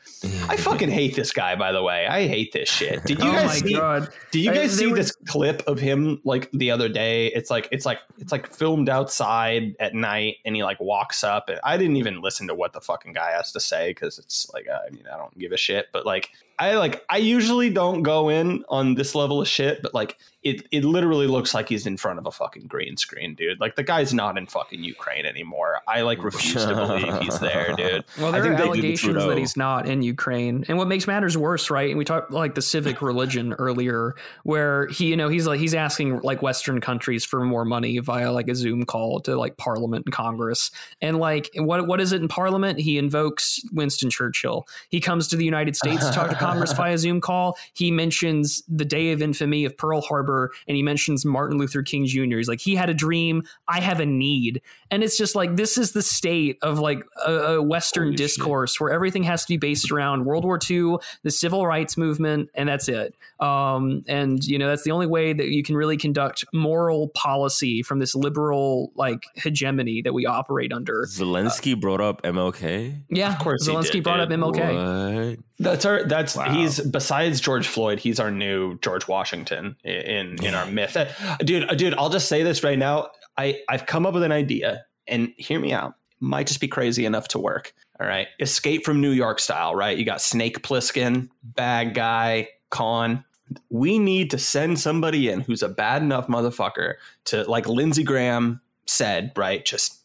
I 0.48 0.56
fucking 0.56 0.90
hate 0.90 1.16
this 1.16 1.32
guy, 1.32 1.54
by 1.54 1.72
the 1.72 1.82
way. 1.82 2.06
I 2.06 2.26
hate 2.26 2.52
this 2.52 2.68
shit. 2.70 3.04
Did 3.04 3.18
you 3.20 3.28
oh 3.28 3.32
guys 3.32 3.44
my 3.62 3.68
see? 3.68 3.74
god! 3.74 4.08
Did 4.30 4.38
you 4.40 4.52
guys 4.54 4.76
they 4.76 4.84
see 4.84 4.90
were- 4.90 4.96
this 4.96 5.14
clip 5.28 5.62
of 5.66 5.78
him 5.80 6.20
like 6.24 6.50
the 6.52 6.70
other 6.70 6.88
day? 6.94 7.26
It's 7.26 7.50
like 7.50 7.68
it's 7.70 7.84
like 7.84 8.00
it's 8.18 8.32
like 8.32 8.52
filmed 8.52 8.88
outside 8.88 9.76
at 9.80 9.94
night, 9.94 10.36
and 10.44 10.56
he 10.56 10.62
like 10.62 10.80
walks 10.80 11.22
up. 11.22 11.48
And 11.48 11.60
I 11.64 11.76
didn't 11.76 11.96
even 11.96 12.22
listen 12.22 12.46
to 12.48 12.54
what 12.54 12.72
the 12.72 12.80
fucking 12.80 13.12
guy 13.12 13.32
has 13.32 13.52
to 13.52 13.60
say 13.60 13.90
because 13.90 14.18
it's 14.18 14.50
like 14.54 14.66
I 14.68 14.90
mean 14.90 15.04
I 15.12 15.16
don't 15.16 15.36
give 15.38 15.52
a 15.52 15.56
shit. 15.56 15.88
But 15.92 16.06
like 16.06 16.30
I 16.58 16.74
like 16.76 17.04
I 17.08 17.18
usually 17.18 17.70
don't 17.70 18.02
go 18.02 18.28
in 18.28 18.64
on 18.68 18.94
this 18.94 19.14
level 19.14 19.40
of 19.40 19.48
shit, 19.48 19.82
but 19.82 19.92
like 19.92 20.16
it 20.44 20.66
it 20.70 20.84
literally 20.84 21.26
looks 21.26 21.54
like 21.54 21.68
he's 21.68 21.86
in 21.86 21.96
front 21.96 22.18
of 22.18 22.26
a 22.26 22.30
fucking 22.30 22.66
green 22.66 22.96
screen, 22.96 23.34
dude. 23.34 23.58
Like 23.58 23.76
the 23.76 23.82
guy's 23.82 24.12
not 24.12 24.36
in 24.36 24.46
fucking 24.46 24.84
Ukraine 24.84 25.24
anymore. 25.24 25.80
I 25.88 26.02
like 26.02 26.22
refuse 26.22 26.64
to 26.64 26.74
believe 26.74 27.22
he's 27.22 27.38
there, 27.40 27.74
dude. 27.76 28.04
Well, 28.18 28.28
I 28.28 28.32
there 28.32 28.42
think 28.42 28.54
are 28.54 28.56
they 28.58 28.62
did 28.64 28.68
allegations 28.68 29.24
that 29.24 29.38
he's 29.38 29.56
not 29.56 29.88
in 29.88 30.02
Ukraine, 30.02 30.64
and 30.68 30.76
what 30.76 30.86
makes 30.86 31.06
matters 31.06 31.36
worse, 31.36 31.70
right? 31.70 31.88
And 31.88 31.98
we 31.98 32.04
talked 32.04 32.30
like 32.30 32.54
the 32.54 32.62
civic 32.62 33.00
religion 33.00 33.54
earlier, 33.54 34.14
where 34.42 34.86
he, 34.88 35.06
you 35.06 35.16
know, 35.16 35.28
he's 35.28 35.46
like 35.46 35.58
he's 35.58 35.74
asking 35.74 36.20
like 36.20 36.42
Western 36.42 36.80
countries 36.80 37.24
for 37.24 37.42
more 37.42 37.64
money 37.64 37.98
via 37.98 38.30
like 38.30 38.48
a 38.48 38.54
Zoom 38.54 38.84
call 38.84 39.20
to 39.20 39.36
like 39.36 39.56
Parliament 39.56 40.04
and 40.06 40.14
Congress, 40.14 40.70
and 41.00 41.18
like 41.18 41.48
what 41.56 41.86
what 41.88 42.02
is 42.02 42.12
it 42.12 42.20
in 42.20 42.28
Parliament? 42.28 42.78
He 42.78 42.98
invokes 42.98 43.60
Winston 43.72 44.10
Churchill. 44.10 44.68
He 44.90 45.00
comes 45.00 45.26
to 45.28 45.36
the 45.36 45.44
United 45.44 45.74
States 45.74 46.06
to 46.06 46.12
talk 46.12 46.28
to 46.28 46.36
Congress 46.44 46.72
via 46.76 46.98
Zoom 46.98 47.20
call. 47.20 47.56
He 47.74 47.90
mentions 47.90 48.62
the 48.68 48.84
day 48.84 49.12
of 49.12 49.22
infamy 49.22 49.64
of 49.64 49.76
Pearl 49.76 50.00
Harbor, 50.00 50.50
and 50.68 50.76
he 50.76 50.82
mentions 50.82 51.24
Martin 51.24 51.58
Luther 51.58 51.82
King 51.82 52.06
Jr. 52.06 52.36
He's 52.36 52.48
like, 52.48 52.60
he 52.60 52.74
had 52.74 52.90
a 52.90 52.94
dream, 52.94 53.42
I 53.68 53.80
have 53.80 54.00
a 54.00 54.06
need, 54.06 54.60
and 54.90 55.02
it's 55.02 55.16
just 55.16 55.34
like 55.34 55.56
this 55.56 55.78
is 55.78 55.92
the 55.92 56.02
state 56.02 56.58
of 56.62 56.78
like 56.78 57.00
a, 57.26 57.32
a 57.32 57.62
Western 57.62 58.04
Holy 58.04 58.12
shit. 58.16 58.18
discourse 58.18 58.80
where 58.80 58.90
everything 58.90 59.22
has 59.24 59.44
to 59.44 59.48
be 59.48 59.56
based 59.56 59.90
around 59.90 60.24
World 60.24 60.44
War 60.44 60.58
II, 60.70 60.96
the 61.22 61.30
civil 61.30 61.66
rights 61.66 61.96
movement, 61.96 62.50
and 62.54 62.68
that's 62.68 62.88
it. 62.88 63.14
Um, 63.40 64.04
and 64.08 64.44
you 64.44 64.58
know 64.58 64.68
that's 64.68 64.84
the 64.84 64.90
only 64.90 65.06
way 65.06 65.32
that 65.32 65.48
you 65.48 65.62
can 65.62 65.76
really 65.76 65.96
conduct 65.96 66.44
moral 66.52 67.08
policy 67.08 67.82
from 67.82 67.98
this 67.98 68.14
liberal 68.14 68.92
like 68.94 69.24
hegemony 69.34 70.02
that 70.02 70.12
we 70.12 70.26
operate 70.26 70.72
under. 70.72 71.04
Zelensky 71.08 71.78
brought 71.78 72.00
up 72.00 72.22
MLK. 72.22 73.02
Yeah, 73.10 73.32
Of 73.32 73.38
course 73.38 73.66
he 73.66 73.72
Zelensky 73.72 73.92
did, 73.92 74.04
brought 74.04 74.20
up. 74.20 74.28
MLK. 74.28 75.30
What? 75.36 75.38
That's 75.58 75.84
our. 75.84 76.04
That's 76.04 76.33
Wow. 76.36 76.52
he's 76.52 76.80
besides 76.80 77.40
George 77.40 77.66
Floyd. 77.66 77.98
He's 78.00 78.18
our 78.20 78.30
new 78.30 78.78
George 78.80 79.06
Washington 79.08 79.76
in 79.84 80.42
in 80.44 80.54
our 80.54 80.66
myth, 80.66 80.96
Uh, 80.96 81.06
dude. 81.38 81.68
uh, 81.70 81.74
Dude, 81.74 81.94
I'll 81.94 82.10
just 82.10 82.28
say 82.28 82.42
this 82.42 82.62
right 82.64 82.78
now. 82.78 83.08
I 83.36 83.60
I've 83.68 83.86
come 83.86 84.06
up 84.06 84.14
with 84.14 84.22
an 84.22 84.32
idea, 84.32 84.84
and 85.06 85.32
hear 85.36 85.58
me 85.58 85.72
out. 85.72 85.94
Might 86.20 86.46
just 86.46 86.60
be 86.60 86.68
crazy 86.68 87.04
enough 87.04 87.28
to 87.28 87.38
work. 87.38 87.74
All 88.00 88.06
right, 88.06 88.28
Escape 88.40 88.84
from 88.84 89.00
New 89.00 89.10
York 89.10 89.38
style. 89.40 89.74
Right, 89.74 89.96
you 89.98 90.04
got 90.04 90.20
Snake 90.20 90.62
Plissken, 90.62 91.28
bad 91.42 91.94
guy, 91.94 92.48
con. 92.70 93.24
We 93.70 93.98
need 93.98 94.30
to 94.30 94.38
send 94.38 94.80
somebody 94.80 95.28
in 95.28 95.40
who's 95.40 95.62
a 95.62 95.68
bad 95.68 96.02
enough 96.02 96.26
motherfucker 96.28 96.94
to, 97.26 97.44
like 97.44 97.68
Lindsey 97.68 98.02
Graham 98.02 98.60
said, 98.86 99.32
right? 99.36 99.64
Just 99.64 100.00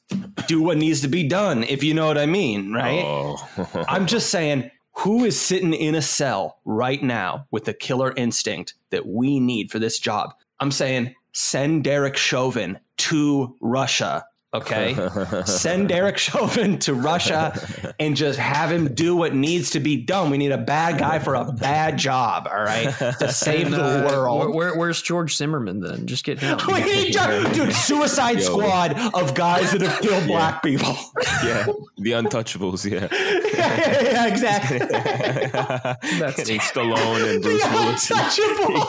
do 0.47 0.61
what 0.61 0.77
needs 0.77 1.01
to 1.01 1.07
be 1.07 1.23
done, 1.27 1.63
if 1.63 1.81
you 1.83 1.93
know 1.93 2.05
what 2.05 2.17
I 2.17 2.25
mean, 2.25 2.73
right? 2.73 3.01
Oh. 3.03 3.37
I'm 3.87 4.07
just 4.07 4.29
saying, 4.29 4.69
who 4.99 5.23
is 5.23 5.39
sitting 5.39 5.73
in 5.73 5.95
a 5.95 6.01
cell 6.01 6.59
right 6.65 7.01
now 7.01 7.47
with 7.51 7.63
the 7.63 7.73
killer 7.73 8.13
instinct 8.17 8.73
that 8.89 9.07
we 9.07 9.39
need 9.39 9.71
for 9.71 9.79
this 9.79 9.97
job? 9.97 10.33
I'm 10.59 10.71
saying, 10.71 11.15
send 11.31 11.85
Derek 11.85 12.17
Chauvin 12.17 12.79
to 12.97 13.55
Russia. 13.61 14.25
Okay. 14.51 14.95
Send 15.45 15.89
Derek 15.89 16.17
Chauvin 16.17 16.79
to 16.79 16.95
Russia 16.95 17.53
and 17.99 18.15
just 18.15 18.39
have 18.39 18.71
him 18.71 18.95
do 18.95 19.15
what 19.15 19.35
needs 19.35 19.69
to 19.71 19.79
be 19.79 19.97
done. 19.97 20.31
We 20.31 20.39
need 20.39 20.51
a 20.51 20.57
bad 20.57 20.97
guy 20.97 21.19
for 21.19 21.35
a 21.35 21.51
bad 21.51 21.97
job. 21.99 22.47
All 22.51 22.59
right. 22.63 22.89
To 23.19 23.31
save 23.31 23.67
And, 23.67 23.75
the 23.75 24.07
uh, 24.07 24.11
world. 24.11 24.39
where, 24.39 24.49
where- 24.49 24.77
where's 24.79 25.01
George 25.03 25.35
Zimmerman 25.35 25.81
then? 25.81 26.07
Just 26.07 26.23
get 26.23 26.39
him. 26.39 26.57
we 26.67 26.81
need, 26.83 27.13
dude, 27.53 27.73
Suicide 27.73 28.39
Yo. 28.39 28.45
Squad 28.45 28.97
of 29.13 29.35
guys 29.35 29.71
that 29.71 29.81
have 29.81 30.01
killed 30.01 30.25
black 30.25 30.63
people. 30.63 30.95
yeah, 31.43 31.67
the 31.97 32.11
Untouchables. 32.13 32.89
Yeah, 32.89 33.07
yeah, 33.53 34.01
yeah, 34.01 34.27
exactly. 34.27 34.79
That's- 34.79 36.37
Getting 36.37 36.59
Stallone 36.59 37.35
and 37.35 37.43
Bruce 37.43 37.63
The 37.63 37.69
Willis. 37.69 38.09
untouchable. 38.09 38.79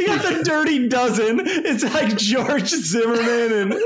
You 0.00 0.06
got 0.06 0.22
the 0.38 0.42
dirty 0.42 0.88
dozen. 0.88 1.40
It's 1.44 1.84
like 1.92 2.16
George 2.16 2.68
Zimmerman 2.68 3.52
and. 3.72 3.82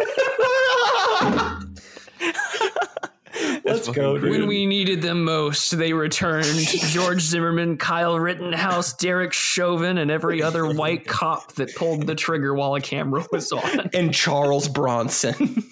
Let's 3.65 3.89
go, 3.89 4.19
dude. 4.19 4.31
When 4.31 4.47
we 4.47 4.67
needed 4.67 5.03
them 5.03 5.25
most, 5.25 5.71
they 5.79 5.93
returned. 5.93 6.47
George 6.67 7.21
Zimmerman, 7.21 7.77
Kyle 7.77 8.19
Rittenhouse, 8.19 8.95
Derek 8.95 9.33
Chauvin, 9.33 9.99
and 9.99 10.11
every 10.11 10.43
other 10.43 10.67
white 10.75 11.07
cop 11.07 11.53
that 11.55 11.75
pulled 11.77 12.07
the 12.07 12.15
trigger 12.15 12.55
while 12.55 12.75
a 12.75 12.81
camera 12.81 13.25
was 13.31 13.53
on. 13.53 13.91
and 13.95 14.13
Charles 14.13 14.69
Bronson. 14.69 15.63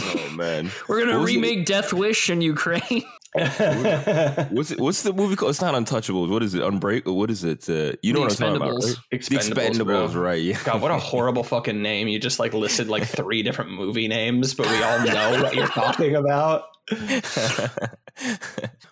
Oh 0.00 0.30
man, 0.34 0.70
We're 0.88 1.00
gonna 1.00 1.12
What 1.18 1.22
was 1.22 1.30
it- 1.30 1.34
remake 1.36 1.66
Death 1.66 1.92
Wish 1.92 2.28
in 2.30 2.40
Ukraine. 2.40 3.04
What's 3.34 4.70
it, 4.70 4.80
what's 4.80 5.02
the 5.02 5.12
movie 5.12 5.36
called? 5.36 5.50
It's 5.50 5.60
not 5.60 5.74
Untouchables. 5.74 6.28
What 6.30 6.42
is 6.42 6.54
it? 6.54 6.62
Unbreak? 6.62 7.04
What 7.06 7.30
is 7.30 7.44
it? 7.44 7.68
Uh, 7.68 7.92
you 8.02 8.12
know 8.12 8.20
The 8.20 8.26
what 8.26 8.40
I'm 8.40 8.56
talking 8.56 8.56
about, 8.56 8.82
Expendables. 8.82 8.86
right? 8.86 8.96
The 9.10 9.18
Expendables, 9.18 9.70
Expendables, 9.74 10.12
bro. 10.12 10.22
right? 10.22 10.42
Yeah. 10.42 10.58
God, 10.64 10.80
what 10.82 10.90
a 10.90 10.96
horrible 10.98 11.44
fucking 11.44 11.80
name. 11.82 12.08
You 12.08 12.18
just 12.18 12.38
like 12.38 12.54
listed 12.54 12.88
like 12.88 13.04
three 13.04 13.42
different 13.42 13.70
movie 13.72 14.08
names, 14.08 14.54
but 14.54 14.66
we 14.68 14.82
all 14.82 15.04
know 15.04 15.42
what 15.42 15.54
you're 15.54 15.66
talking 15.68 16.14
about. 16.16 16.64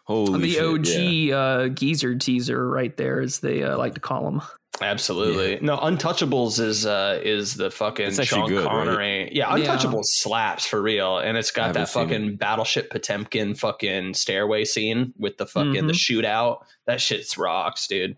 Holy 0.04 0.40
the 0.42 0.50
shit, 0.50 0.62
OG 0.64 0.86
yeah. 0.86 1.36
uh, 1.36 1.68
geezer 1.68 2.14
teaser, 2.14 2.68
right 2.68 2.96
there, 2.96 3.20
as 3.20 3.40
they 3.40 3.62
uh, 3.62 3.76
like 3.78 3.94
to 3.94 4.00
call 4.00 4.28
him. 4.28 4.42
Absolutely. 4.82 5.58
No, 5.64 5.78
Untouchables 5.78 6.60
is 6.60 6.84
uh 6.86 7.18
is 7.22 7.54
the 7.54 7.70
fucking 7.70 8.12
Sean 8.12 8.48
good. 8.48 8.66
Connery. 8.66 9.30
Yeah, 9.32 9.54
Yeah. 9.56 9.66
Untouchables 9.76 10.06
slaps 10.06 10.66
for 10.66 10.82
real. 10.82 11.18
And 11.18 11.36
it's 11.38 11.50
got 11.50 11.74
that 11.74 11.84
it. 11.84 11.88
fucking 11.88 12.36
Battleship 12.36 12.90
Potemkin 12.90 13.54
fucking 13.54 14.14
stairway 14.14 14.64
scene 14.64 15.14
with 15.18 15.38
the 15.38 15.46
fucking 15.46 15.84
Mhm. 15.84 15.86
the 15.86 15.92
shootout. 15.94 16.58
That 16.86 17.00
shit's 17.00 17.38
rocks, 17.38 17.86
dude. 17.86 18.16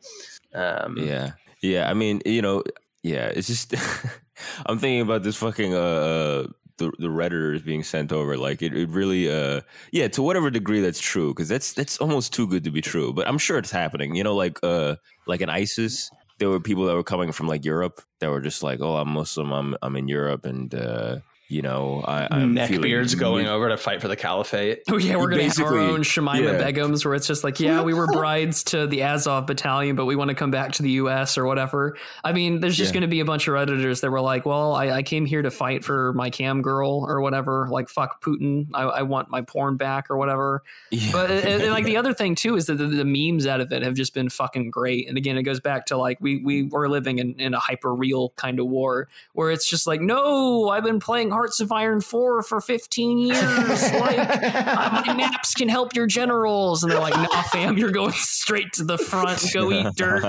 Um 0.54 0.96
Yeah, 0.98 1.32
yeah. 1.62 1.88
I 1.88 1.94
mean, 1.94 2.22
you 2.24 2.42
know, 2.42 2.64
yeah. 3.02 3.26
It's 3.26 3.46
just 3.46 3.74
I'm 4.66 4.78
thinking 4.78 5.00
about 5.00 5.22
this 5.22 5.36
fucking 5.36 5.74
uh 5.74 6.46
the 6.78 6.92
the 6.98 7.08
redditors 7.08 7.64
being 7.64 7.82
sent 7.82 8.12
over. 8.12 8.36
Like 8.36 8.62
it, 8.62 8.72
it 8.76 8.88
really 8.88 9.30
uh 9.30 9.60
yeah 9.92 10.08
to 10.08 10.22
whatever 10.22 10.50
degree 10.50 10.80
that's 10.80 11.00
true 11.00 11.32
because 11.34 11.48
that's 11.48 11.72
that's 11.72 11.98
almost 11.98 12.32
too 12.32 12.46
good 12.48 12.64
to 12.64 12.70
be 12.70 12.80
true. 12.80 13.12
But 13.12 13.28
I'm 13.28 13.38
sure 13.38 13.58
it's 13.58 13.70
happening. 13.70 14.14
You 14.16 14.24
know, 14.24 14.34
like 14.34 14.58
uh 14.64 14.96
like 15.26 15.40
in 15.40 15.48
ISIS. 15.50 16.10
There 16.38 16.48
were 16.50 16.60
people 16.60 16.84
that 16.86 16.94
were 16.94 17.04
coming 17.04 17.32
from 17.32 17.48
like 17.48 17.64
Europe 17.64 18.00
that 18.20 18.30
were 18.30 18.40
just 18.40 18.62
like, 18.62 18.80
"Oh, 18.80 18.96
I'm 18.96 19.08
Muslim. 19.10 19.52
I'm 19.52 19.76
I'm 19.82 19.96
in 19.96 20.08
Europe, 20.08 20.44
and 20.46 20.72
uh, 20.74 21.18
you 21.48 21.62
know, 21.62 22.04
I, 22.06 22.28
I'm 22.30 22.54
feeling 22.56 22.82
neckbeards 22.90 23.18
going 23.18 23.44
mid- 23.44 23.52
over 23.52 23.70
to 23.70 23.78
fight 23.78 24.02
for 24.02 24.08
the 24.08 24.16
caliphate. 24.16 24.82
Oh 24.90 24.98
yeah, 24.98 25.16
we're 25.16 25.28
gonna 25.30 25.44
have 25.44 25.58
our 25.60 25.78
own 25.78 26.00
Shamima 26.00 26.42
yeah. 26.42 26.70
Begums, 26.70 27.04
where 27.04 27.14
it's 27.14 27.26
just 27.26 27.42
like, 27.42 27.58
yeah, 27.58 27.82
we 27.82 27.94
were 27.94 28.06
brides 28.12 28.64
to 28.64 28.86
the 28.86 29.02
Azov 29.02 29.46
battalion, 29.46 29.96
but 29.96 30.04
we 30.04 30.14
want 30.14 30.28
to 30.28 30.34
come 30.34 30.50
back 30.50 30.72
to 30.72 30.82
the 30.82 30.90
U.S. 30.92 31.38
or 31.38 31.46
whatever. 31.46 31.96
I 32.22 32.32
mean, 32.32 32.60
there's 32.60 32.76
just 32.76 32.90
Yeah. 32.92 33.00
gonna 33.00 33.08
be 33.08 33.20
a 33.20 33.24
bunch 33.24 33.48
of 33.48 33.54
redditors 33.54 34.02
that 34.02 34.10
were 34.10 34.20
like, 34.20 34.44
well, 34.44 34.74
I, 34.74 34.90
I 34.90 35.02
came 35.02 35.24
here 35.24 35.40
to 35.40 35.50
fight 35.50 35.84
for 35.84 36.12
my 36.12 36.28
cam 36.28 36.60
girl 36.60 37.06
or 37.08 37.22
whatever. 37.22 37.66
Like, 37.70 37.88
fuck 37.88 38.22
Putin. 38.22 38.66
I, 38.74 38.82
I 38.82 39.02
want 39.02 39.30
my 39.30 39.40
porn 39.40 39.76
back 39.78 40.10
or 40.10 40.18
whatever. 40.18 40.62
Yeah. 40.90 41.12
But 41.12 41.30
and, 41.30 41.62
and, 41.62 41.72
like 41.72 41.84
the 41.86 41.96
other 41.98 42.12
thing 42.12 42.34
too 42.34 42.56
is 42.56 42.66
that 42.66 42.74
the, 42.74 42.86
the 42.86 43.04
memes 43.06 43.46
out 43.46 43.62
of 43.62 43.72
it 43.72 43.82
have 43.82 43.94
just 43.94 44.12
been 44.12 44.28
fucking 44.28 44.70
great. 44.70 45.08
And 45.08 45.16
again, 45.16 45.38
it 45.38 45.44
goes 45.44 45.60
back 45.60 45.86
to 45.86 45.96
like 45.96 46.18
we 46.20 46.42
we 46.44 46.64
were 46.64 46.90
living 46.90 47.18
in, 47.20 47.40
in 47.40 47.54
a 47.54 47.58
hyper 47.58 47.94
real 47.94 48.30
kind 48.36 48.60
of 48.60 48.66
war 48.66 49.08
where 49.32 49.50
it's 49.50 49.68
just 49.68 49.86
like, 49.86 50.02
no, 50.02 50.68
I've 50.68 50.84
been 50.84 51.00
playing 51.00 51.30
Hearts 51.38 51.60
of 51.60 51.70
Iron 51.70 52.00
four 52.00 52.42
for 52.42 52.60
15 52.60 53.16
years. 53.16 53.38
like 53.92 54.18
uh, 54.18 55.02
my 55.06 55.14
maps 55.14 55.54
can 55.54 55.68
help 55.68 55.94
your 55.94 56.08
generals, 56.08 56.82
and 56.82 56.90
they're 56.90 56.98
like, 56.98 57.14
nah, 57.14 57.42
fam, 57.42 57.78
you're 57.78 57.92
going 57.92 58.10
straight 58.10 58.72
to 58.72 58.82
the 58.82 58.98
front. 58.98 59.40
Go 59.54 59.70
eat 59.70 59.86
dirt. 59.94 60.24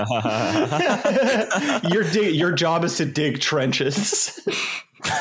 your 1.92 2.04
dig- 2.04 2.36
your 2.36 2.52
job 2.52 2.84
is 2.84 2.96
to 2.98 3.06
dig 3.06 3.40
trenches. 3.40 4.38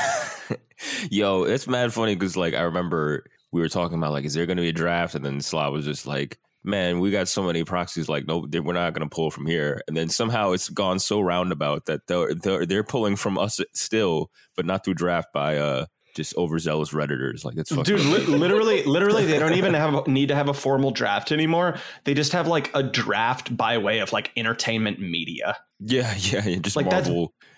Yo, 1.09 1.43
it's 1.45 1.67
mad 1.67 1.91
funny 1.91 2.13
because 2.13 2.37
like 2.37 2.53
I 2.53 2.61
remember 2.61 3.25
we 3.51 3.59
were 3.59 3.69
talking 3.69 3.97
about 3.97 4.11
like, 4.11 4.25
is 4.25 4.35
there 4.35 4.45
going 4.45 4.57
to 4.57 4.63
be 4.63 4.69
a 4.69 4.73
draft? 4.73 5.15
And 5.15 5.25
then 5.25 5.41
Slav 5.41 5.73
was 5.73 5.85
just 5.85 6.05
like, 6.05 6.37
man, 6.63 6.99
we 6.99 7.11
got 7.11 7.27
so 7.27 7.43
many 7.43 7.63
proxies. 7.63 8.09
Like, 8.09 8.27
no, 8.27 8.45
we're 8.51 8.73
not 8.73 8.93
going 8.93 9.07
to 9.07 9.13
pull 9.13 9.31
from 9.31 9.45
here. 9.45 9.81
And 9.87 9.95
then 9.95 10.09
somehow 10.09 10.51
it's 10.51 10.69
gone 10.69 10.99
so 10.99 11.19
roundabout 11.19 11.85
that 11.85 12.07
they're, 12.07 12.33
they're 12.33 12.65
they're 12.65 12.83
pulling 12.83 13.15
from 13.15 13.37
us 13.37 13.59
still, 13.73 14.31
but 14.55 14.65
not 14.65 14.83
through 14.83 14.95
draft 14.95 15.29
by 15.33 15.57
uh 15.57 15.85
just 16.15 16.35
overzealous 16.37 16.91
redditors. 16.91 17.43
Like 17.45 17.55
fucking 17.67 17.83
Dude, 17.83 17.99
li- 18.05 18.25
literally, 18.37 18.83
literally, 18.83 19.25
they 19.25 19.39
don't 19.39 19.53
even 19.53 19.73
have 19.73 20.07
need 20.07 20.27
to 20.29 20.35
have 20.35 20.49
a 20.49 20.53
formal 20.53 20.91
draft 20.91 21.31
anymore. 21.31 21.77
They 22.03 22.13
just 22.13 22.31
have 22.33 22.47
like 22.47 22.71
a 22.73 22.83
draft 22.83 23.55
by 23.55 23.77
way 23.77 23.99
of 23.99 24.11
like 24.13 24.31
entertainment 24.37 24.99
media. 24.99 25.57
yeah, 25.79 26.13
yeah, 26.19 26.45
yeah, 26.45 26.59
just 26.59 26.75
Like, 26.75 26.89
that's- 26.89 27.09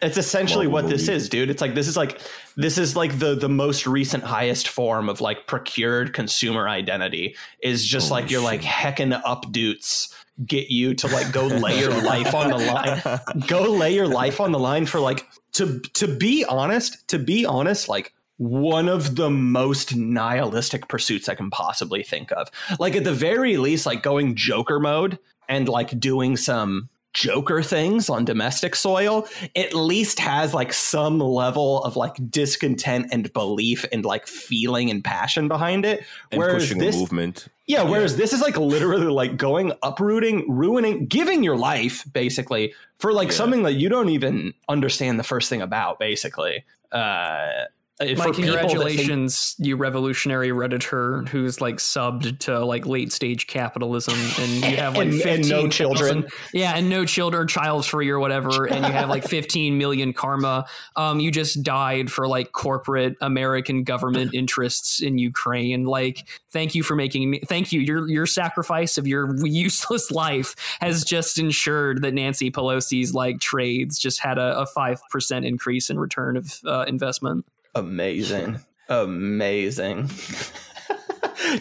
It's 0.01 0.17
essentially 0.17 0.65
Marvel 0.67 0.83
what 0.83 0.89
this 0.91 1.07
is, 1.07 1.29
dude. 1.29 1.49
It's 1.49 1.61
like 1.61 1.75
this 1.75 1.87
is 1.87 1.95
like 1.97 2.19
this 2.57 2.77
is 2.77 2.95
like 2.95 3.19
the 3.19 3.35
the 3.35 3.49
most 3.49 3.85
recent 3.87 4.23
highest 4.23 4.67
form 4.67 5.09
of 5.09 5.21
like 5.21 5.47
procured 5.47 6.13
consumer 6.13 6.67
identity 6.67 7.35
is 7.61 7.85
just 7.85 8.09
Holy 8.09 8.21
like 8.23 8.31
you're 8.31 8.41
like 8.41 8.61
shit. 8.61 8.69
heckin' 8.71 9.21
up 9.25 9.51
dudes 9.51 10.13
get 10.45 10.71
you 10.71 10.95
to 10.95 11.07
like 11.07 11.31
go 11.31 11.45
lay 11.45 11.79
your 11.79 12.01
life 12.03 12.33
on 12.33 12.49
the 12.49 12.57
line. 12.57 13.19
Go 13.47 13.61
lay 13.73 13.93
your 13.93 14.07
life 14.07 14.41
on 14.41 14.51
the 14.51 14.57
line 14.57 14.87
for 14.87 14.99
like 14.99 15.27
to 15.53 15.79
to 15.93 16.07
be 16.07 16.43
honest, 16.45 17.07
to 17.09 17.19
be 17.19 17.45
honest, 17.45 17.87
like 17.87 18.11
one 18.41 18.89
of 18.89 19.17
the 19.17 19.29
most 19.29 19.95
nihilistic 19.95 20.87
pursuits 20.87 21.29
I 21.29 21.35
can 21.35 21.51
possibly 21.51 22.01
think 22.01 22.31
of. 22.31 22.49
Like 22.79 22.95
at 22.95 23.03
the 23.03 23.13
very 23.13 23.57
least, 23.57 23.85
like 23.85 24.01
going 24.01 24.33
Joker 24.33 24.79
mode 24.79 25.19
and 25.47 25.69
like 25.69 25.99
doing 25.99 26.35
some 26.37 26.89
Joker 27.13 27.61
things 27.61 28.09
on 28.09 28.25
domestic 28.25 28.75
soil 28.75 29.27
at 29.55 29.75
least 29.75 30.17
has 30.19 30.55
like 30.55 30.73
some 30.73 31.19
level 31.19 31.83
of 31.83 31.95
like 31.95 32.15
discontent 32.31 33.07
and 33.11 33.31
belief 33.31 33.85
and 33.91 34.05
like 34.05 34.25
feeling 34.25 34.89
and 34.89 35.03
passion 35.03 35.47
behind 35.47 35.85
it. 35.85 36.03
and 36.31 36.39
Whereas 36.39 36.63
pushing 36.63 36.79
this, 36.79 36.95
movement. 36.95 37.47
yeah, 37.67 37.83
whereas 37.83 38.15
this 38.17 38.33
is 38.33 38.41
like 38.41 38.57
literally 38.57 39.05
like 39.05 39.37
going 39.37 39.71
uprooting, 39.83 40.49
ruining, 40.49 41.05
giving 41.05 41.43
your 41.43 41.57
life 41.57 42.05
basically 42.11 42.73
for 42.97 43.13
like 43.13 43.27
Yeah. 43.27 43.35
something 43.35 43.61
that 43.63 43.73
you 43.73 43.87
don't 43.87 44.09
even 44.09 44.55
understand 44.67 45.19
the 45.19 45.23
first 45.23 45.47
thing 45.47 45.61
about, 45.61 45.99
basically. 45.99 46.63
Uh, 46.91 47.65
My 48.01 48.25
for 48.25 48.33
people 48.33 48.33
think- 48.33 48.45
congratulations, 48.45 49.55
you 49.59 49.75
revolutionary 49.75 50.49
redditor 50.49 51.27
who's 51.29 51.61
like 51.61 51.75
subbed 51.77 52.39
to 52.39 52.63
like 52.65 52.85
late 52.85 53.11
stage 53.11 53.47
capitalism, 53.47 54.15
and 54.39 54.51
you 54.71 54.77
have 54.77 54.95
like 54.97 55.09
And- 55.09 55.21
and 55.21 55.49
no 55.49 55.61
15,000 55.63 55.71
children. 55.71 56.25
yeah, 56.53 56.73
and 56.75 56.89
no 56.89 57.05
children, 57.05 57.47
child 57.47 57.85
free 57.85 58.09
or 58.09 58.19
whatever, 58.19 58.65
and 58.65 58.85
you 58.85 58.91
have 58.91 59.09
like 59.09 59.27
15 59.27 59.77
million 59.77 60.13
karma. 60.13 60.65
Um, 60.95 61.19
you 61.19 61.31
just 61.31 61.63
died 61.63 62.11
for 62.11 62.27
like 62.27 62.51
corporate 62.51 63.15
American 63.21 63.83
government 63.83 64.33
interests 64.35 65.01
in 65.01 65.17
Ukraine. 65.17 65.85
Like, 65.85 66.27
thank 66.51 66.75
you 66.75 66.83
for 66.83 66.95
making 66.95 67.29
me. 67.29 67.39
Thank 67.47 67.71
you. 67.71 67.79
Your 67.81 68.07
your 68.09 68.25
sacrifice 68.25 68.97
of 68.97 69.07
your 69.07 69.35
useless 69.45 70.11
life 70.11 70.55
has 70.79 71.03
just 71.03 71.37
ensured 71.37 72.01
that 72.01 72.13
Nancy 72.13 72.51
Pelosi's 72.51 73.13
like 73.13 73.39
trades 73.39 73.97
just 73.99 74.19
had 74.19 74.37
a 74.37 74.65
five 74.67 75.01
percent 75.09 75.45
increase 75.45 75.89
in 75.89 75.99
return 75.99 76.37
of 76.37 76.59
uh, 76.65 76.85
investment. 76.87 77.45
Amazing. 77.75 78.59
Amazing. 78.89 80.09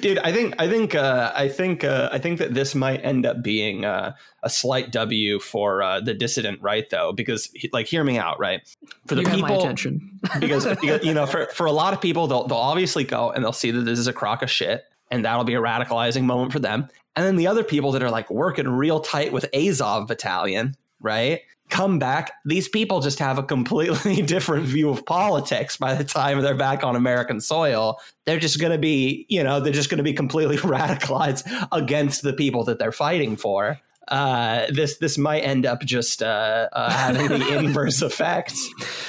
Dude 0.00 0.18
i 0.18 0.32
think 0.32 0.54
i 0.58 0.68
think 0.68 0.94
uh 0.94 1.32
i 1.34 1.48
think 1.48 1.84
uh 1.84 2.08
i 2.12 2.18
think 2.18 2.38
that 2.38 2.54
this 2.54 2.74
might 2.74 2.98
end 2.98 3.26
up 3.26 3.42
being 3.42 3.84
uh, 3.84 4.14
a 4.42 4.50
slight 4.50 4.92
w 4.92 5.40
for 5.40 5.82
uh 5.82 6.00
the 6.00 6.14
dissident 6.14 6.60
right 6.62 6.88
though 6.90 7.12
because 7.12 7.50
like 7.72 7.86
hear 7.86 8.04
me 8.04 8.18
out 8.18 8.38
right? 8.38 8.60
For 9.06 9.14
the 9.14 9.22
you 9.22 9.28
have 9.28 9.40
my 9.40 9.48
people 9.48 9.62
attention. 9.62 10.20
because, 10.40 10.66
because 10.66 11.04
you 11.04 11.14
know 11.14 11.26
for 11.26 11.46
for 11.46 11.66
a 11.66 11.72
lot 11.72 11.92
of 11.92 12.00
people 12.00 12.26
they'll 12.26 12.46
they'll 12.46 12.58
obviously 12.58 13.04
go 13.04 13.30
and 13.30 13.42
they'll 13.42 13.52
see 13.52 13.70
that 13.70 13.82
this 13.82 13.98
is 13.98 14.06
a 14.06 14.12
crock 14.12 14.42
of 14.42 14.50
shit 14.50 14.84
and 15.10 15.24
that'll 15.24 15.44
be 15.44 15.54
a 15.54 15.60
radicalizing 15.60 16.22
moment 16.22 16.52
for 16.52 16.60
them. 16.60 16.88
And 17.16 17.26
then 17.26 17.36
the 17.36 17.48
other 17.48 17.64
people 17.64 17.92
that 17.92 18.02
are 18.02 18.10
like 18.10 18.30
working 18.30 18.68
real 18.68 19.00
tight 19.00 19.32
with 19.32 19.46
azov 19.54 20.06
battalion 20.06 20.76
right 21.00 21.40
come 21.70 21.98
back 21.98 22.32
these 22.44 22.68
people 22.68 23.00
just 23.00 23.18
have 23.18 23.38
a 23.38 23.42
completely 23.42 24.22
different 24.26 24.66
view 24.66 24.90
of 24.90 25.04
politics 25.06 25.76
by 25.76 25.94
the 25.94 26.04
time 26.04 26.40
they're 26.40 26.54
back 26.54 26.84
on 26.84 26.96
american 26.96 27.40
soil. 27.40 28.00
They're 28.26 28.38
just 28.38 28.60
going 28.60 28.72
to 28.72 28.78
be 28.78 29.26
you 29.28 29.42
know 29.42 29.60
they're 29.60 29.72
just 29.72 29.90
going 29.90 29.98
to 29.98 30.04
be 30.04 30.12
completely 30.12 30.56
radicalized 30.58 31.68
against 31.72 32.22
the 32.22 32.32
people 32.32 32.64
that 32.64 32.78
they're 32.78 32.92
fighting 32.92 33.36
for 33.36 33.80
uh, 34.10 34.66
this 34.70 34.96
this 34.98 35.16
might 35.16 35.40
end 35.40 35.66
up 35.66 35.80
just 35.82 36.22
uh, 36.22 36.68
uh, 36.72 36.90
having 36.90 37.28
the 37.28 37.58
inverse 37.58 38.02
effect. 38.02 38.54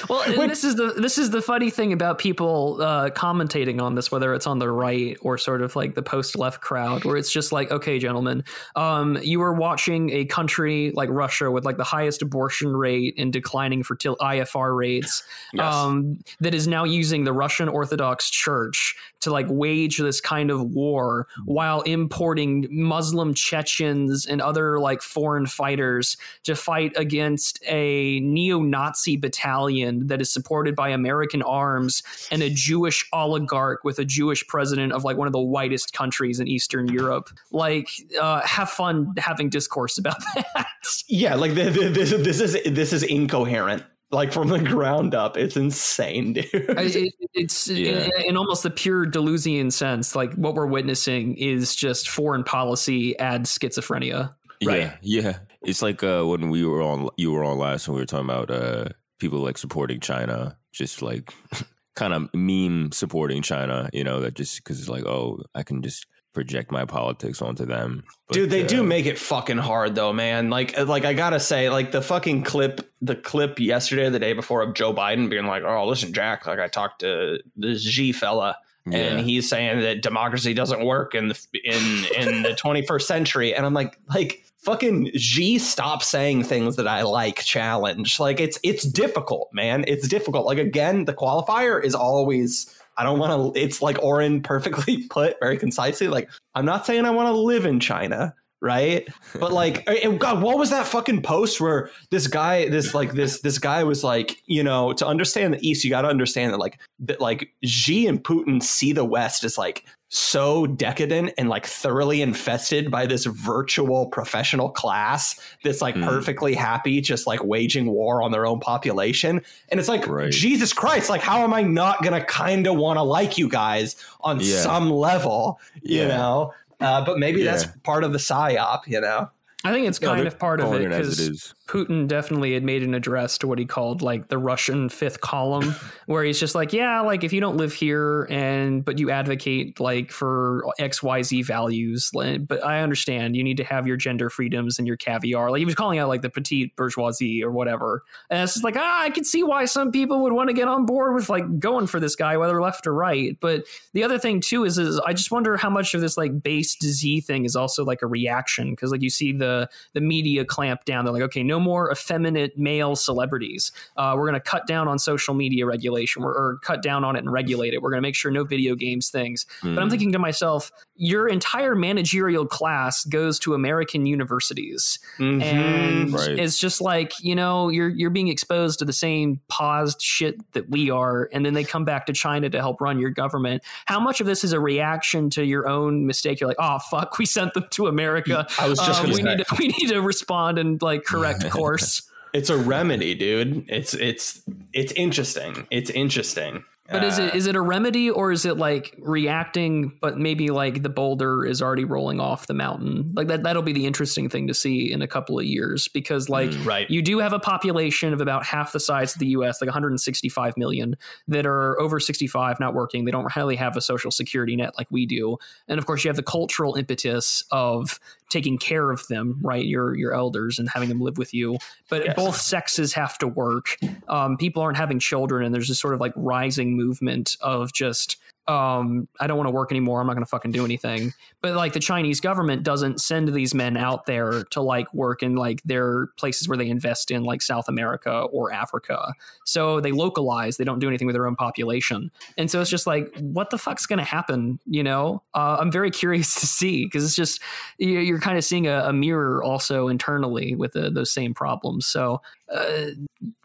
Well, 0.10 0.22
and 0.22 0.50
this 0.50 0.64
is 0.64 0.76
the 0.76 0.94
this 0.98 1.18
is 1.18 1.32
the 1.32 1.42
funny 1.42 1.70
thing 1.70 1.92
about 1.94 2.18
people 2.20 2.78
uh, 2.82 3.10
commentating 3.10 3.82
on 3.82 3.96
this, 3.96 4.12
whether 4.12 4.34
it's 4.34 4.48
on 4.48 4.60
the 4.60 4.70
right 4.70 5.18
or 5.22 5.38
sort 5.38 5.62
of 5.62 5.76
like 5.76 5.96
the 5.96 6.04
post 6.04 6.38
left 6.38 6.62
crowd, 6.62 7.04
where 7.04 7.18
it's 7.18 7.32
just 7.32 7.52
like, 7.52 7.72
okay, 7.72 7.98
gentlemen, 8.00 8.44
um, 8.76 9.18
you 9.24 9.42
are 9.42 9.54
watching 9.54 10.10
a 10.12 10.26
country 10.26 10.92
like 10.96 11.10
Russia 11.10 11.50
with 11.50 11.66
like 11.66 11.78
the 11.78 11.84
highest 11.84 12.22
abortion 12.22 12.76
rate 12.76 13.16
and 13.18 13.34
declining 13.34 13.84
fertil- 13.84 14.18
TFR 14.18 14.76
rates, 14.76 15.24
Yes. 15.54 15.74
um, 15.74 16.20
that 16.40 16.54
is 16.54 16.68
now 16.68 16.84
using 16.84 17.24
the 17.24 17.34
Russian 17.34 17.68
Orthodox 17.70 18.30
Church 18.30 18.96
to 19.22 19.32
like 19.32 19.46
wage 19.50 19.98
this 19.98 20.22
kind 20.22 20.52
of 20.52 20.62
war 20.62 21.28
while 21.46 21.82
importing 21.82 22.68
Muslim 22.70 23.34
Chechens 23.34 24.26
and 24.26 24.42
other 24.42 24.80
like 24.80 25.02
foreign 25.02 25.46
fighters 25.46 26.18
to 26.44 26.56
fight 26.56 26.94
against 26.96 27.60
a 27.66 28.20
neo-Nazi 28.20 29.18
battalion 29.18 30.08
that 30.08 30.22
is 30.22 30.32
supported 30.32 30.76
by 30.76 30.90
American 30.90 31.42
arms 31.42 32.04
and 32.32 32.42
a 32.42 32.50
Jewish 32.50 33.08
oligarch 33.14 33.84
with 33.84 34.00
a 34.00 34.06
Jewish 34.06 34.46
president 34.48 34.94
of 34.94 35.04
like 35.04 35.18
one 35.18 35.28
of 35.28 35.34
the 35.34 35.40
whitest 35.40 35.94
countries 35.94 36.40
in 36.40 36.48
Eastern 36.48 36.88
Europe. 36.88 37.30
Like, 37.52 37.90
uh, 38.20 38.42
have 38.42 38.70
fun 38.70 39.14
having 39.18 39.50
discourse 39.50 39.98
about 39.98 40.18
that. 40.36 40.68
Yeah, 41.08 41.36
like 41.36 41.54
the, 41.56 41.70
the, 41.70 41.90
this, 41.90 42.12
this 42.12 42.40
is 42.42 42.58
this 42.74 42.94
is 42.94 43.04
incoherent. 43.04 43.84
Like 44.12 44.34
from 44.34 44.50
the 44.50 44.60
ground 44.60 45.16
up, 45.16 45.38
it's 45.38 45.56
insane, 45.56 46.34
dude. 46.34 46.50
It, 46.54 47.14
it's 47.34 47.68
Yeah. 47.70 48.10
in, 48.18 48.22
in 48.32 48.38
almost 48.38 48.64
the 48.64 48.70
pure 48.70 49.06
Deleuzian 49.06 49.72
sense. 49.72 50.16
Like 50.16 50.34
what 50.34 50.54
we're 50.54 50.68
witnessing 50.68 51.36
is 51.38 51.76
just 51.76 52.10
foreign 52.10 52.44
policy 52.44 53.18
adds 53.20 53.58
schizophrenia. 53.58 54.34
Right. 54.64 54.82
Yeah, 55.02 55.22
yeah. 55.22 55.38
It's 55.64 55.82
like 55.82 56.04
uh, 56.04 56.24
when 56.24 56.50
we 56.50 56.66
were 56.66 56.82
on, 56.82 57.10
you 57.18 57.32
were 57.32 57.44
on 57.44 57.58
last, 57.58 57.88
when 57.88 57.96
we 57.96 58.02
were 58.02 58.06
talking 58.06 58.26
about 58.30 58.52
uh, 58.52 58.90
people 59.20 59.40
like 59.40 59.58
supporting 59.58 60.00
China, 60.00 60.58
just 60.72 61.02
like 61.02 61.34
kind 61.96 62.14
of 62.14 62.30
meme 62.34 62.92
supporting 62.92 63.42
China. 63.42 63.90
You 63.94 64.04
know, 64.04 64.20
that 64.22 64.34
just 64.34 64.58
because 64.58 64.80
it's 64.80 64.90
like, 64.90 65.06
oh, 65.06 65.42
I 65.56 65.64
can 65.64 65.82
just 65.82 66.06
project 66.34 66.72
my 66.72 66.86
politics 66.86 67.42
onto 67.42 67.66
them. 67.66 68.04
But, 68.28 68.36
Dude, 68.36 68.50
they 68.50 68.64
do 68.64 68.82
uh, 68.82 68.84
make 68.84 69.06
it 69.06 69.20
fucking 69.20 69.58
hard 69.58 69.96
though, 69.96 70.14
man. 70.14 70.50
Like, 70.50 70.78
like 70.80 71.04
I 71.06 71.14
gotta 71.14 71.40
say, 71.40 71.70
like 71.70 71.92
the 71.92 72.02
fucking 72.02 72.44
clip, 72.44 72.90
the 73.02 73.16
clip 73.16 73.60
yesterday, 73.60 74.10
the 74.10 74.20
day 74.20 74.34
before 74.34 74.62
of 74.62 74.74
Joe 74.74 74.94
Biden 74.94 75.30
being 75.30 75.46
like, 75.46 75.64
"Oh, 75.64 75.88
listen, 75.88 76.14
Jack, 76.14 76.46
like 76.48 76.60
I 76.60 76.68
talked 76.68 77.00
to 77.02 77.40
this 77.56 77.82
Xi 77.84 78.12
fella, 78.14 78.58
Yeah. 78.86 78.98
and 79.00 79.20
he's 79.26 79.50
saying 79.50 79.82
that 79.82 80.02
democracy 80.02 80.54
doesn't 80.54 80.86
work 80.86 81.14
in 81.16 81.28
the 81.28 81.40
in 81.64 82.06
in 82.16 82.44
the 82.44 82.50
21st 82.56 83.02
century," 83.04 83.54
and 83.54 83.66
I'm 83.66 83.74
like, 83.74 83.98
like 84.14 84.46
fucking 84.64 85.12
Xi, 85.18 85.58
stop 85.60 86.02
saying 86.04 86.44
things 86.44 86.78
that 86.78 86.88
I 86.88 87.02
like. 87.02 87.44
Challenge, 87.44 88.20
like 88.22 88.40
it's 88.40 88.58
it's 88.64 88.84
difficult, 88.84 89.50
man. 89.52 89.84
It's 89.88 90.08
difficult. 90.08 90.46
Like 90.46 90.60
again, 90.60 91.04
the 91.06 91.14
qualifier 91.14 91.84
is 91.84 91.94
always. 91.94 92.74
I 93.02 93.04
don't 93.04 93.18
want 93.18 93.56
to. 93.56 93.60
It's 93.60 93.82
like 93.82 93.98
Oren 94.04 94.44
perfectly 94.44 95.08
put 95.10 95.38
very 95.40 95.58
concisely. 95.58 96.08
Like 96.08 96.30
I'm 96.54 96.66
not 96.66 96.86
saying 96.86 97.06
I 97.06 97.10
want 97.10 97.30
to 97.30 97.34
live 97.34 97.66
in 97.66 97.80
China, 97.80 98.36
right? 98.62 99.08
But 99.40 99.52
like, 99.52 99.90
God, 100.20 100.44
what 100.44 100.60
was 100.60 100.70
that 100.70 100.86
fucking 100.86 101.24
post 101.24 101.60
where 101.60 101.90
this 102.12 102.28
guy, 102.28 102.70
this 102.70 102.94
like 102.94 103.14
this 103.14 103.42
this 103.42 103.58
guy 103.58 103.84
was 103.84 104.04
like, 104.04 104.38
you 104.46 104.62
know, 104.62 104.94
to 104.94 105.08
understand 105.08 105.56
the 105.56 105.68
East, 105.68 105.84
you 105.84 105.90
got 105.90 106.04
to 106.04 106.10
understand 106.10 106.54
that 106.54 106.60
like 106.60 106.80
that 107.00 107.20
like 107.20 107.52
Xi 107.66 108.06
and 108.06 108.24
Putin 108.24 108.62
see 108.62 108.94
the 108.94 109.04
West 109.04 109.44
as 109.44 109.58
like 109.58 109.84
so 110.14 110.68
decadent 110.68 111.32
and 111.38 111.48
like 111.48 111.66
thoroughly 111.66 112.22
infested 112.22 112.92
by 112.92 113.06
this 113.06 113.24
virtual 113.26 114.08
professional 114.08 114.70
class 114.70 115.40
that's 115.64 115.82
like 115.82 115.96
Hmm. 115.96 116.04
perfectly 116.04 116.54
happy 116.54 117.00
just 117.00 117.26
like 117.26 117.42
waging 117.46 117.86
war 117.92 118.22
on 118.22 118.32
their 118.34 118.46
own 118.46 118.60
population 118.60 119.42
and 119.70 119.80
it's 119.80 119.88
like 119.88 120.06
Right. 120.10 120.30
jesus 120.30 120.74
christ 120.74 121.10
like 121.10 121.22
how 121.22 121.44
am 121.44 121.54
i 121.54 121.62
not 121.62 122.04
gonna 122.04 122.24
kind 122.26 122.68
of 122.68 122.76
want 122.76 122.98
to 122.98 123.04
like 123.04 123.38
you 123.38 123.48
guys 123.48 123.96
on 124.20 124.42
Yeah. 124.42 124.58
some 124.60 124.90
level 124.92 125.62
you 125.82 126.02
Yeah. 126.02 126.08
know 126.10 126.54
uh, 126.82 127.06
but 127.06 127.18
maybe 127.18 127.44
that's 127.44 127.66
part 127.84 128.04
of 128.04 128.12
the 128.12 128.18
psyop 128.20 128.82
you 128.88 129.00
know 129.00 129.30
I 129.64 129.72
think 129.72 129.88
it's 129.88 130.00
kind 130.00 130.26
of 130.26 130.40
part 130.40 130.60
of 130.60 130.74
it 130.74 130.82
it 130.82 130.92
as 130.92 131.20
it 131.20 131.30
because. 131.30 131.54
Putin 131.68 132.06
definitely 132.06 132.54
had 132.54 132.64
made 132.64 132.84
an 132.84 132.94
address 132.94 133.38
to 133.38 133.48
what 133.48 133.58
he 133.58 133.66
called 133.66 134.02
like 134.02 134.28
the 134.28 134.38
Russian 134.38 134.90
fifth 134.90 135.22
column, 135.22 135.74
where 136.06 136.24
he's 136.24 136.40
just 136.40 136.54
like, 136.54 136.74
yeah, 136.74 137.00
like 137.02 137.24
if 137.24 137.32
you 137.32 137.40
don't 137.40 137.56
live 137.56 137.72
here 137.72 138.28
and 138.30 138.84
but 138.84 139.00
you 139.00 139.10
advocate 139.10 139.80
like 139.80 140.12
for 140.12 140.66
X 140.80 141.02
Y 141.02 141.22
Z 141.22 141.44
values, 141.44 142.10
but 142.14 142.64
I 142.66 142.82
understand 142.82 143.36
you 143.36 143.44
need 143.44 143.58
to 143.58 143.64
have 143.64 143.88
your 143.88 143.98
gender 143.98 144.30
freedoms 144.30 144.80
and 144.80 144.88
your 144.88 144.98
caviar. 144.98 145.50
Like 145.52 145.60
he 145.60 145.66
was 145.66 145.76
calling 145.76 146.00
out 146.00 146.10
like 146.10 146.24
the 146.24 146.30
petite 146.30 146.76
bourgeoisie 146.76 147.44
or 147.44 147.52
whatever, 147.52 148.04
and 148.30 148.42
it's 148.42 148.56
just 148.56 148.66
like 148.66 148.76
ah, 148.78 149.04
I 149.04 149.10
can 149.12 149.24
see 149.24 149.44
why 149.44 149.66
some 149.66 149.92
people 149.92 150.24
would 150.24 150.34
want 150.34 150.50
to 150.50 150.54
get 150.54 150.68
on 150.68 150.86
board 150.86 151.14
with 151.14 151.30
like 151.30 151.60
going 151.60 151.88
for 151.88 152.00
this 152.00 152.16
guy, 152.16 152.36
whether 152.36 152.62
left 152.62 152.86
or 152.86 152.94
right. 152.94 153.38
But 153.40 153.64
the 153.94 154.04
other 154.04 154.20
thing 154.20 154.42
too 154.42 154.66
is 154.66 154.78
is 154.78 155.00
I 155.00 155.14
just 155.14 155.32
wonder 155.32 155.56
how 155.56 155.70
much 155.70 155.94
of 155.94 156.02
this 156.02 156.18
like 156.18 156.44
base 156.44 156.76
Z 156.82 157.22
thing 157.22 157.46
is 157.46 157.56
also 157.56 157.86
like 157.86 158.02
a 158.02 158.08
reaction 158.08 158.72
because 158.72 158.92
like 158.92 159.02
you 159.02 159.10
see 159.10 159.32
the 159.32 159.51
the 159.94 160.02
media 160.02 160.46
clamp 160.46 160.86
down. 160.86 161.06
They're 161.06 161.14
like, 161.14 161.24
okay, 161.24 161.44
no 161.44 161.60
more 161.60 161.92
effeminate 161.92 162.58
male 162.58 162.96
celebrities. 162.96 163.72
Uh, 163.98 164.14
we're 164.18 164.28
going 164.30 164.42
to 164.42 164.50
cut 164.50 164.68
down 164.68 164.88
on 164.88 164.98
social 165.00 165.34
media 165.34 165.66
regulation 165.66 166.24
or, 166.24 166.32
or 166.32 166.58
cut 166.64 166.82
down 166.82 167.04
on 167.04 167.16
it 167.16 167.20
and 167.20 167.32
regulate 167.32 167.74
it. 167.74 167.82
We're 167.82 167.90
going 167.92 168.02
to 168.02 168.08
make 168.08 168.16
sure 168.16 168.32
no 168.32 168.44
video 168.44 168.76
games 168.76 169.10
things. 169.10 169.46
But 169.62 169.78
I'm 169.80 169.88
Mm. 169.88 169.90
thinking 169.92 170.12
to 170.14 170.20
myself, 170.20 170.72
your 170.96 171.28
entire 171.28 171.76
managerial 171.76 172.46
class 172.46 173.04
goes 173.06 173.40
to 173.40 173.54
American 173.54 174.06
universities 174.06 175.00
Mm-hmm. 175.20 175.42
and 175.42 176.14
Right. 176.14 176.40
it's 176.40 176.58
just 176.58 176.82
like 176.82 177.14
you 177.24 177.36
know 177.36 177.70
you're 177.70 177.90
you're 177.90 178.10
being 178.10 178.28
exposed 178.28 178.80
to 178.80 178.86
the 178.86 178.94
same 178.94 179.40
paused 179.48 180.02
shit 180.02 180.36
that 180.54 180.70
we 180.70 180.90
are 180.90 181.30
and 181.34 181.46
then 181.46 181.54
they 181.54 181.64
come 181.64 181.86
back 181.86 182.06
to 182.08 182.14
china 182.14 182.50
to 182.50 182.60
help 182.60 182.80
run 182.82 183.00
your 183.00 183.10
government 183.10 183.64
how 183.86 184.00
much 184.00 184.20
of 184.22 184.28
this 184.28 184.44
is 184.44 184.54
a 184.54 184.60
reaction 184.60 185.30
to 185.30 185.44
your 185.46 185.68
own 185.68 186.06
mistake 186.06 186.40
you're 186.40 186.48
like 186.48 186.58
oh 186.60 186.80
fuck 186.90 187.18
we 187.18 187.26
sent 187.26 187.54
them 187.54 187.66
to 187.72 187.88
america 187.88 188.48
I 188.60 188.68
was 188.68 188.80
just 188.80 189.04
we 189.06 189.14
say. 189.14 189.41
Need 189.42 189.48
to 189.50 189.56
we 189.60 189.68
need 189.68 189.88
to 189.90 190.02
respond 190.02 190.58
and 190.58 190.82
like 190.82 191.04
correct 191.06 191.50
course 191.58 192.04
It's 192.34 192.50
a 192.50 192.58
remedy, 192.58 193.14
dude. 193.16 193.66
It's 193.70 193.94
it's 193.94 194.42
it's 194.74 194.94
interesting. 194.94 195.68
It's 195.70 195.90
interesting. 195.90 196.64
But 196.90 197.06
is 197.06 197.20
it 197.20 197.34
Uh, 197.34 197.38
is 197.38 197.48
it 197.48 197.56
a 197.56 197.62
remedy 197.62 198.10
or 198.10 198.34
is 198.34 198.46
it 198.46 198.58
like 198.58 198.96
reacting, 199.00 199.94
but 200.02 200.18
maybe 200.18 200.50
like 200.50 200.84
the 200.84 200.90
boulder 200.90 201.46
is 201.46 201.62
already 201.62 201.86
rolling 201.86 202.20
off 202.20 202.48
the 202.48 202.54
mountain? 202.54 203.14
Like 203.16 203.28
that 203.28 203.44
that'll 203.44 203.62
be 203.62 203.72
the 203.72 203.86
interesting 203.86 204.28
thing 204.30 204.48
to 204.48 204.54
see 204.54 204.92
in 204.92 205.02
a 205.02 205.08
couple 205.08 205.40
of 205.40 205.46
years 205.46 205.88
because 205.88 206.28
like 206.28 206.50
Mm. 206.52 206.66
right? 206.66 206.90
you 206.90 207.02
do 207.02 207.20
have 207.20 207.32
a 207.32 207.40
population 207.40 208.12
of 208.14 208.20
about 208.20 208.46
half 208.46 208.74
the 208.74 208.80
size 208.80 209.14
of 209.14 209.20
the 209.20 209.28
US, 209.28 209.62
like 209.62 209.68
165 209.70 210.58
million, 210.58 210.96
that 211.30 211.46
are 211.46 211.80
over 211.80 211.98
65, 212.00 212.60
not 212.60 212.74
working. 212.74 213.06
They 213.06 213.12
don't 213.12 213.34
really 213.38 213.56
have 213.56 213.78
a 213.78 213.82
social 213.82 214.12
security 214.12 214.56
net 214.58 214.74
like 214.78 214.88
we 214.92 215.06
do. 215.06 215.38
And 215.70 215.80
of 215.80 215.86
course, 215.86 216.04
you 216.04 216.10
have 216.10 216.18
the 216.18 216.24
cultural 216.24 216.76
impetus 216.76 217.44
of 217.52 218.00
taking 218.32 218.58
care 218.58 218.90
of 218.90 219.06
them, 219.08 219.38
right? 219.42 219.66
Your 219.66 219.96
your 219.96 220.14
elders 220.14 220.58
and 220.58 220.70
having 220.74 220.90
them 220.90 221.02
live 221.02 221.18
with 221.18 221.34
you. 221.34 221.58
But 221.90 222.06
Yes. 222.06 222.16
both 222.16 222.38
sexes 222.38 222.94
have 222.94 223.18
to 223.20 223.28
work. 223.28 223.78
Um, 224.08 224.38
people 224.38 224.64
aren't 224.64 224.78
having 224.78 225.00
children, 225.00 225.46
and 225.46 225.54
there's 225.54 225.68
this 225.68 225.80
sort 225.80 225.94
of 225.94 226.00
like 226.00 226.14
rising 226.16 226.76
movement 226.76 227.36
of 227.42 227.74
just 227.74 228.18
um, 228.48 229.08
I 229.20 229.28
don't 229.28 229.38
want 229.38 229.48
to 229.48 229.54
work 229.54 229.72
anymore. 229.72 230.02
I'm 230.02 230.08
not 230.08 230.14
going 230.14 230.26
to 230.26 230.30
fucking 230.30 230.52
do 230.52 230.66
anything. 230.66 231.14
But 231.42 231.56
like 231.56 231.74
the 231.74 231.80
Chinese 231.80 232.20
government 232.20 232.64
doesn't 232.64 233.00
send 233.00 233.34
these 233.34 233.54
men 233.54 233.78
out 233.78 234.06
there 234.06 234.44
to 234.46 234.62
like 234.62 234.92
work 234.94 235.24
in 235.24 235.36
like 235.36 235.62
their 235.64 236.08
places 236.18 236.48
where 236.48 236.58
they 236.58 236.70
invest 236.70 237.12
in 237.12 237.24
like 237.24 237.42
South 237.42 237.70
America 237.70 238.12
or 238.32 238.52
Africa. 238.52 239.14
So 239.46 239.80
they 239.80 239.92
localize. 239.92 240.58
They 240.58 240.64
don't 240.64 240.80
do 240.80 240.88
anything 240.88 241.06
with 241.08 241.16
their 241.16 241.28
own 241.28 241.36
population. 241.36 242.12
And 242.38 242.50
so 242.50 242.60
it's 242.62 242.70
just 242.70 242.88
like, 242.88 243.16
what 243.20 243.52
the 243.52 243.58
fuck's 243.58 243.86
going 243.86 244.00
to 244.00 244.06
happen? 244.06 244.60
You 244.66 244.84
know, 244.84 245.24
uh, 245.34 245.58
I'm 245.60 245.72
very 245.72 245.92
curious 246.02 246.36
to 246.42 246.48
see 246.48 246.86
because 246.86 247.06
it's 247.06 247.16
just 247.16 247.42
you- 247.78 248.00
you're 248.00 248.20
kind 248.20 248.38
of 248.38 248.44
seeing 248.44 248.68
a, 248.68 248.86
a 248.86 248.94
mirror 248.94 249.44
also 249.44 249.88
internally 249.88 250.56
with 250.56 250.74
the, 250.74 250.90
those 250.90 251.12
same 251.12 251.34
problems. 251.34 251.86
So 251.86 252.22
uh, 252.54 252.88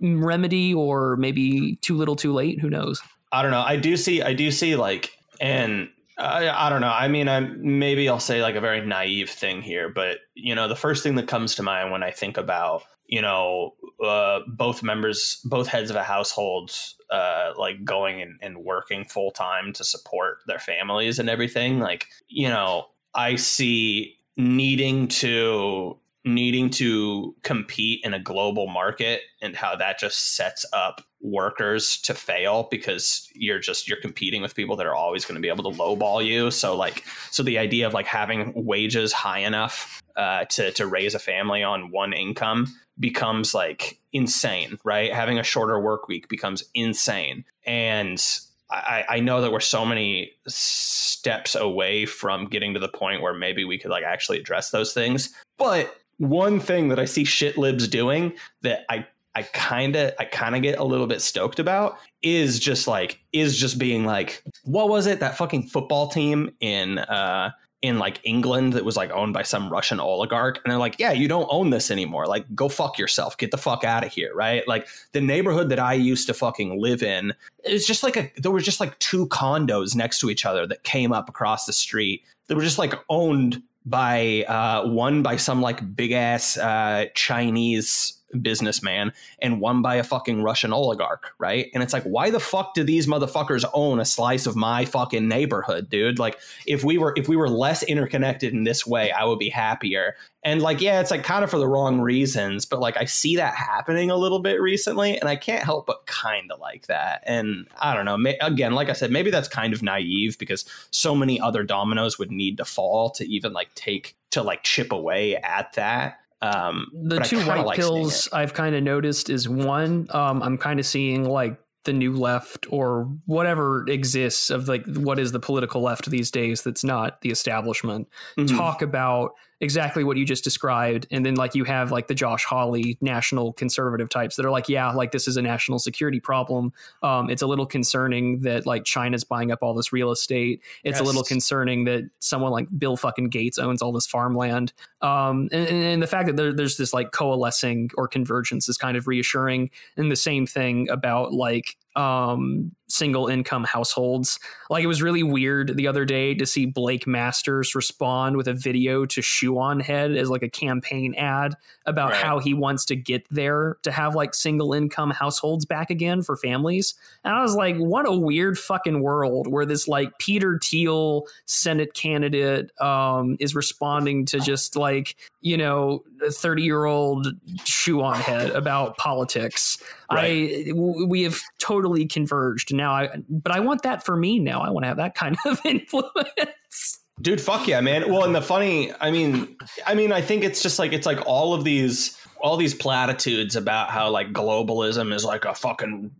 remedy 0.00 0.74
or 0.74 1.16
maybe 1.16 1.76
too 1.76 1.96
little, 1.96 2.16
too 2.16 2.32
late. 2.32 2.60
Who 2.60 2.70
knows? 2.70 3.02
I 3.32 3.42
don't 3.42 3.50
know. 3.50 3.62
I 3.62 3.76
do 3.76 3.96
see. 3.96 4.22
I 4.22 4.32
do 4.32 4.50
see 4.50 4.76
like, 4.76 5.12
and 5.40 5.88
I, 6.18 6.48
I 6.48 6.70
don't 6.70 6.80
know. 6.80 6.92
I 6.92 7.08
mean, 7.08 7.28
I 7.28 7.40
maybe 7.40 8.08
I'll 8.08 8.20
say 8.20 8.42
like 8.42 8.54
a 8.54 8.60
very 8.60 8.84
naive 8.84 9.30
thing 9.30 9.62
here, 9.62 9.88
but 9.88 10.18
you 10.34 10.54
know, 10.54 10.68
the 10.68 10.76
first 10.76 11.02
thing 11.02 11.16
that 11.16 11.28
comes 11.28 11.54
to 11.56 11.62
mind 11.62 11.90
when 11.90 12.02
I 12.02 12.10
think 12.10 12.36
about 12.36 12.82
you 13.06 13.22
know 13.22 13.74
uh, 14.02 14.40
both 14.46 14.82
members, 14.82 15.40
both 15.44 15.66
heads 15.66 15.90
of 15.90 15.96
a 15.96 16.02
household, 16.02 16.72
uh, 17.10 17.52
like 17.56 17.84
going 17.84 18.20
and, 18.22 18.38
and 18.42 18.58
working 18.58 19.04
full 19.04 19.30
time 19.30 19.72
to 19.74 19.84
support 19.84 20.38
their 20.46 20.58
families 20.58 21.18
and 21.18 21.28
everything. 21.28 21.78
Like, 21.78 22.06
you 22.28 22.48
know, 22.48 22.86
I 23.14 23.36
see 23.36 24.16
needing 24.36 25.08
to 25.08 25.98
needing 26.26 26.68
to 26.68 27.34
compete 27.44 28.00
in 28.04 28.12
a 28.12 28.18
global 28.18 28.66
market 28.66 29.22
and 29.40 29.54
how 29.54 29.76
that 29.76 29.98
just 29.98 30.34
sets 30.34 30.66
up 30.72 31.00
workers 31.20 31.98
to 31.98 32.14
fail 32.14 32.66
because 32.70 33.30
you're 33.34 33.60
just 33.60 33.88
you're 33.88 34.00
competing 34.00 34.42
with 34.42 34.54
people 34.54 34.76
that 34.76 34.86
are 34.86 34.94
always 34.94 35.24
going 35.24 35.36
to 35.36 35.40
be 35.40 35.48
able 35.48 35.70
to 35.70 35.78
lowball 35.78 36.24
you 36.24 36.50
so 36.50 36.76
like 36.76 37.04
so 37.30 37.42
the 37.42 37.58
idea 37.58 37.86
of 37.86 37.94
like 37.94 38.06
having 38.06 38.52
wages 38.54 39.12
high 39.12 39.38
enough 39.38 40.02
uh, 40.16 40.44
to 40.46 40.72
to 40.72 40.86
raise 40.86 41.14
a 41.14 41.18
family 41.18 41.62
on 41.62 41.90
one 41.90 42.12
income 42.12 42.66
becomes 42.98 43.54
like 43.54 43.98
insane 44.12 44.78
right 44.84 45.12
having 45.12 45.38
a 45.38 45.42
shorter 45.42 45.80
work 45.80 46.08
week 46.08 46.28
becomes 46.28 46.64
insane 46.74 47.44
and 47.64 48.22
I, 48.68 49.04
I 49.08 49.20
know 49.20 49.42
that 49.42 49.52
we're 49.52 49.60
so 49.60 49.84
many 49.84 50.32
steps 50.48 51.54
away 51.54 52.04
from 52.04 52.46
getting 52.48 52.74
to 52.74 52.80
the 52.80 52.88
point 52.88 53.22
where 53.22 53.32
maybe 53.32 53.64
we 53.64 53.78
could 53.78 53.92
like 53.92 54.02
actually 54.02 54.40
address 54.40 54.70
those 54.70 54.92
things. 54.92 55.32
But 55.56 55.94
one 56.18 56.60
thing 56.60 56.88
that 56.88 56.98
I 56.98 57.04
see 57.04 57.24
shit 57.24 57.58
libs 57.58 57.88
doing 57.88 58.32
that 58.62 58.84
I 58.88 59.06
I 59.36 59.42
kind 59.42 59.96
of 59.96 60.12
I 60.18 60.24
kind 60.24 60.56
of 60.56 60.62
get 60.62 60.78
a 60.78 60.84
little 60.84 61.06
bit 61.06 61.20
stoked 61.20 61.58
about 61.58 61.98
is 62.22 62.58
just 62.58 62.88
like 62.88 63.20
is 63.34 63.58
just 63.58 63.78
being 63.78 64.06
like 64.06 64.42
what 64.64 64.88
was 64.88 65.06
it? 65.06 65.20
That 65.20 65.36
fucking 65.36 65.64
football 65.64 66.08
team 66.08 66.50
in 66.60 66.98
uh 66.98 67.50
in 67.82 67.98
like 67.98 68.18
England 68.24 68.72
that 68.72 68.84
was 68.86 68.96
like 68.96 69.10
owned 69.10 69.34
by 69.34 69.42
some 69.42 69.68
Russian 69.68 70.00
oligarch. 70.00 70.58
And 70.64 70.70
they're 70.70 70.78
like 70.78 70.98
yeah 70.98 71.12
you 71.12 71.28
don't 71.28 71.46
own 71.50 71.68
this 71.68 71.90
anymore. 71.90 72.26
Like 72.26 72.46
go 72.54 72.70
fuck 72.70 72.98
yourself. 72.98 73.36
Get 73.36 73.50
the 73.50 73.58
fuck 73.58 73.84
out 73.84 74.06
of 74.06 74.10
here 74.10 74.34
right? 74.34 74.66
Like 74.66 74.88
the 75.12 75.20
neighborhood 75.20 75.68
that 75.68 75.78
I 75.78 75.92
used 75.92 76.26
to 76.28 76.34
fucking 76.34 76.80
live 76.80 77.02
in 77.02 77.34
it's 77.62 77.86
just 77.86 78.02
like 78.02 78.16
a 78.16 78.32
there 78.38 78.50
were 78.50 78.60
just 78.60 78.80
like 78.80 78.98
two 79.00 79.26
condos 79.26 79.94
next 79.94 80.18
to 80.20 80.30
each 80.30 80.46
other 80.46 80.66
that 80.66 80.82
came 80.82 81.12
up 81.12 81.28
across 81.28 81.66
the 81.66 81.74
street 81.74 82.22
that 82.46 82.54
were 82.54 82.62
just 82.62 82.78
like 82.78 82.94
owned 83.10 83.62
by 83.86 84.44
uh, 84.48 84.86
one 84.88 85.22
by 85.22 85.36
some 85.36 85.62
like 85.62 85.94
big 85.94 86.12
ass 86.12 86.58
uh, 86.58 87.06
Chinese 87.14 88.20
businessman 88.40 89.12
and 89.40 89.60
one 89.60 89.82
by 89.82 89.96
a 89.96 90.04
fucking 90.04 90.42
Russian 90.42 90.72
oligarch, 90.72 91.32
right? 91.38 91.70
And 91.74 91.82
it's 91.82 91.92
like, 91.92 92.02
why 92.04 92.30
the 92.30 92.40
fuck 92.40 92.74
do 92.74 92.84
these 92.84 93.06
motherfuckers 93.06 93.64
own 93.72 94.00
a 94.00 94.04
slice 94.04 94.46
of 94.46 94.56
my 94.56 94.84
fucking 94.84 95.28
neighborhood, 95.28 95.88
dude? 95.88 96.18
Like, 96.18 96.38
if 96.66 96.84
we 96.84 96.98
were 96.98 97.14
if 97.16 97.28
we 97.28 97.36
were 97.36 97.48
less 97.48 97.82
interconnected 97.82 98.52
in 98.52 98.64
this 98.64 98.86
way, 98.86 99.10
I 99.10 99.24
would 99.24 99.38
be 99.38 99.48
happier. 99.48 100.16
And 100.42 100.62
like, 100.62 100.80
yeah, 100.80 101.00
it's 101.00 101.10
like 101.10 101.24
kind 101.24 101.42
of 101.42 101.50
for 101.50 101.58
the 101.58 101.66
wrong 101.66 102.00
reasons, 102.00 102.66
but 102.66 102.78
like 102.78 102.96
I 102.96 103.04
see 103.04 103.36
that 103.36 103.54
happening 103.54 104.10
a 104.10 104.16
little 104.16 104.38
bit 104.38 104.60
recently, 104.60 105.18
and 105.18 105.28
I 105.28 105.36
can't 105.36 105.64
help 105.64 105.86
but 105.86 106.06
kind 106.06 106.52
of 106.52 106.60
like 106.60 106.86
that. 106.86 107.24
And 107.26 107.66
I 107.80 107.94
don't 107.94 108.04
know. 108.04 108.16
May, 108.16 108.38
again, 108.40 108.72
like 108.72 108.88
I 108.88 108.92
said, 108.92 109.10
maybe 109.10 109.30
that's 109.30 109.48
kind 109.48 109.72
of 109.72 109.82
naive 109.82 110.38
because 110.38 110.64
so 110.90 111.14
many 111.14 111.40
other 111.40 111.64
dominoes 111.64 112.18
would 112.18 112.30
need 112.30 112.58
to 112.58 112.64
fall 112.64 113.10
to 113.10 113.28
even 113.28 113.52
like 113.52 113.74
take 113.74 114.16
to 114.30 114.42
like 114.42 114.62
chip 114.62 114.92
away 114.92 115.36
at 115.36 115.72
that. 115.72 116.20
Um, 116.54 116.86
the 116.92 117.20
two 117.20 117.40
white 117.44 117.64
like 117.66 117.78
pills. 117.78 118.28
I've 118.32 118.54
kind 118.54 118.74
of 118.74 118.82
noticed 118.82 119.30
is 119.30 119.48
one, 119.48 120.06
um, 120.10 120.42
I'm 120.42 120.58
kind 120.58 120.78
of 120.80 120.86
seeing 120.86 121.24
like 121.28 121.58
the 121.84 121.92
new 121.92 122.12
left 122.14 122.66
or 122.70 123.04
whatever 123.26 123.84
exists 123.88 124.50
of 124.50 124.66
like 124.68 124.84
what 124.86 125.20
is 125.20 125.30
the 125.30 125.38
political 125.38 125.82
left 125.82 126.10
these 126.10 126.32
days 126.32 126.62
that's 126.62 126.82
not 126.82 127.20
the 127.20 127.30
establishment 127.30 128.08
Mhm. 128.36 128.56
talk 128.56 128.82
about 128.82 129.30
exactly 129.60 130.04
what 130.04 130.16
you 130.16 130.24
just 130.24 130.44
described. 130.44 131.06
And 131.10 131.24
then 131.24 131.34
like 131.34 131.54
you 131.54 131.64
have 131.64 131.90
like 131.90 132.08
the 132.08 132.14
josh 132.14 132.44
hawley 132.44 132.98
national 133.00 133.52
conservative 133.54 134.08
types 134.08 134.36
that 134.36 134.44
are 134.44 134.50
like 134.50 134.68
yeah 134.68 134.90
like 134.92 135.12
this 135.12 135.26
is 135.26 135.36
a 135.36 135.42
national 135.42 135.78
security 135.78 136.20
problem. 136.20 136.72
Um, 137.02 137.30
it's 137.30 137.42
a 137.42 137.46
little 137.46 137.66
concerning 137.66 138.40
that 138.40 138.66
like 138.66 138.84
china's 138.84 139.24
buying 139.24 139.50
up 139.50 139.60
all 139.62 139.74
this 139.74 139.92
real 139.92 140.10
estate. 140.10 140.62
It's 140.84 141.00
a 141.00 141.04
little 141.04 141.24
concerning 141.24 141.84
that 141.84 142.08
someone 142.18 142.52
like 142.52 142.68
bill 142.78 142.96
fucking 142.96 143.28
gates 143.28 143.58
owns 143.58 143.82
all 143.82 143.92
this 143.92 144.06
farmland. 144.06 144.72
Um, 145.00 145.48
and, 145.52 145.68
and 145.68 146.02
the 146.02 146.06
fact 146.06 146.26
that 146.26 146.36
there, 146.36 146.52
there's 146.52 146.76
this 146.76 146.92
like 146.92 147.12
coalescing 147.12 147.90
or 147.96 148.08
convergence 148.08 148.68
is 148.68 148.76
kind 148.76 148.96
of 148.96 149.06
reassuring. 149.06 149.70
And 149.96 150.10
the 150.10 150.16
same 150.16 150.46
thing 150.46 150.88
about 150.90 151.32
like 151.32 151.76
um 151.96 152.70
single 152.88 153.26
income 153.26 153.64
households 153.64 154.38
like 154.70 154.84
it 154.84 154.86
was 154.86 155.02
really 155.02 155.24
weird 155.24 155.76
the 155.76 155.88
other 155.88 156.04
day 156.04 156.34
to 156.34 156.46
see 156.46 156.66
blake 156.66 157.04
masters 157.04 157.74
respond 157.74 158.36
with 158.36 158.46
a 158.46 158.52
video 158.54 159.04
to 159.04 159.20
Shoe0nHead 159.20 160.16
as 160.16 160.30
like 160.30 160.44
a 160.44 160.48
campaign 160.48 161.14
ad 161.16 161.54
about 161.86 162.12
Right. 162.12 162.22
how 162.22 162.38
he 162.38 162.54
wants 162.54 162.84
to 162.86 162.96
get 162.96 163.26
there 163.28 163.78
to 163.82 163.90
have 163.90 164.14
like 164.14 164.34
single 164.34 164.72
income 164.72 165.10
households 165.10 165.64
back 165.64 165.90
again 165.90 166.22
for 166.22 166.36
families 166.36 166.94
and 167.24 167.34
i 167.34 167.42
was 167.42 167.56
like 167.56 167.76
what 167.76 168.06
a 168.06 168.12
weird 168.12 168.56
fucking 168.56 169.00
world 169.00 169.48
where 169.48 169.66
this 169.66 169.88
like 169.88 170.16
peter 170.18 170.60
thiel 170.62 171.24
senate 171.46 171.92
candidate 171.94 172.70
um 172.80 173.36
is 173.40 173.54
responding 173.56 174.24
to 174.26 174.38
just 174.38 174.76
like 174.76 175.16
you 175.46 175.56
know, 175.56 176.02
a 176.26 176.32
30 176.32 176.64
year 176.64 176.86
old 176.86 177.28
Shoe0nHead 177.58 178.52
about 178.52 178.96
politics. 178.96 179.80
I 180.10 180.64
w- 180.70 181.06
we 181.06 181.22
have 181.22 181.40
totally 181.58 182.04
converged 182.04 182.74
now. 182.74 182.90
I 182.90 183.10
but 183.28 183.52
I 183.52 183.60
want 183.60 183.82
that 183.82 184.04
for 184.04 184.16
me 184.16 184.40
now. 184.40 184.60
I 184.60 184.70
want 184.70 184.82
to 184.82 184.88
have 184.88 184.96
that 184.96 185.14
kind 185.14 185.36
of 185.46 185.60
influence. 185.64 186.98
Dude, 187.22 187.40
fuck 187.40 187.68
yeah, 187.68 187.80
man. 187.80 188.12
Well, 188.12 188.24
and 188.24 188.34
the 188.34 188.42
funny, 188.42 188.92
I 189.00 189.12
mean, 189.12 189.56
I 189.86 189.94
mean, 189.94 190.10
I 190.10 190.20
think 190.20 190.42
it's 190.42 190.62
just 190.62 190.80
like 190.80 190.92
it's 190.92 191.06
like 191.06 191.24
all 191.26 191.54
of 191.54 191.62
these 191.62 192.18
all 192.40 192.56
these 192.56 192.74
platitudes 192.74 193.54
about 193.54 193.90
how 193.90 194.10
like 194.10 194.32
globalism 194.32 195.14
is 195.14 195.24
like 195.24 195.44
a 195.44 195.54
fucking 195.54 196.10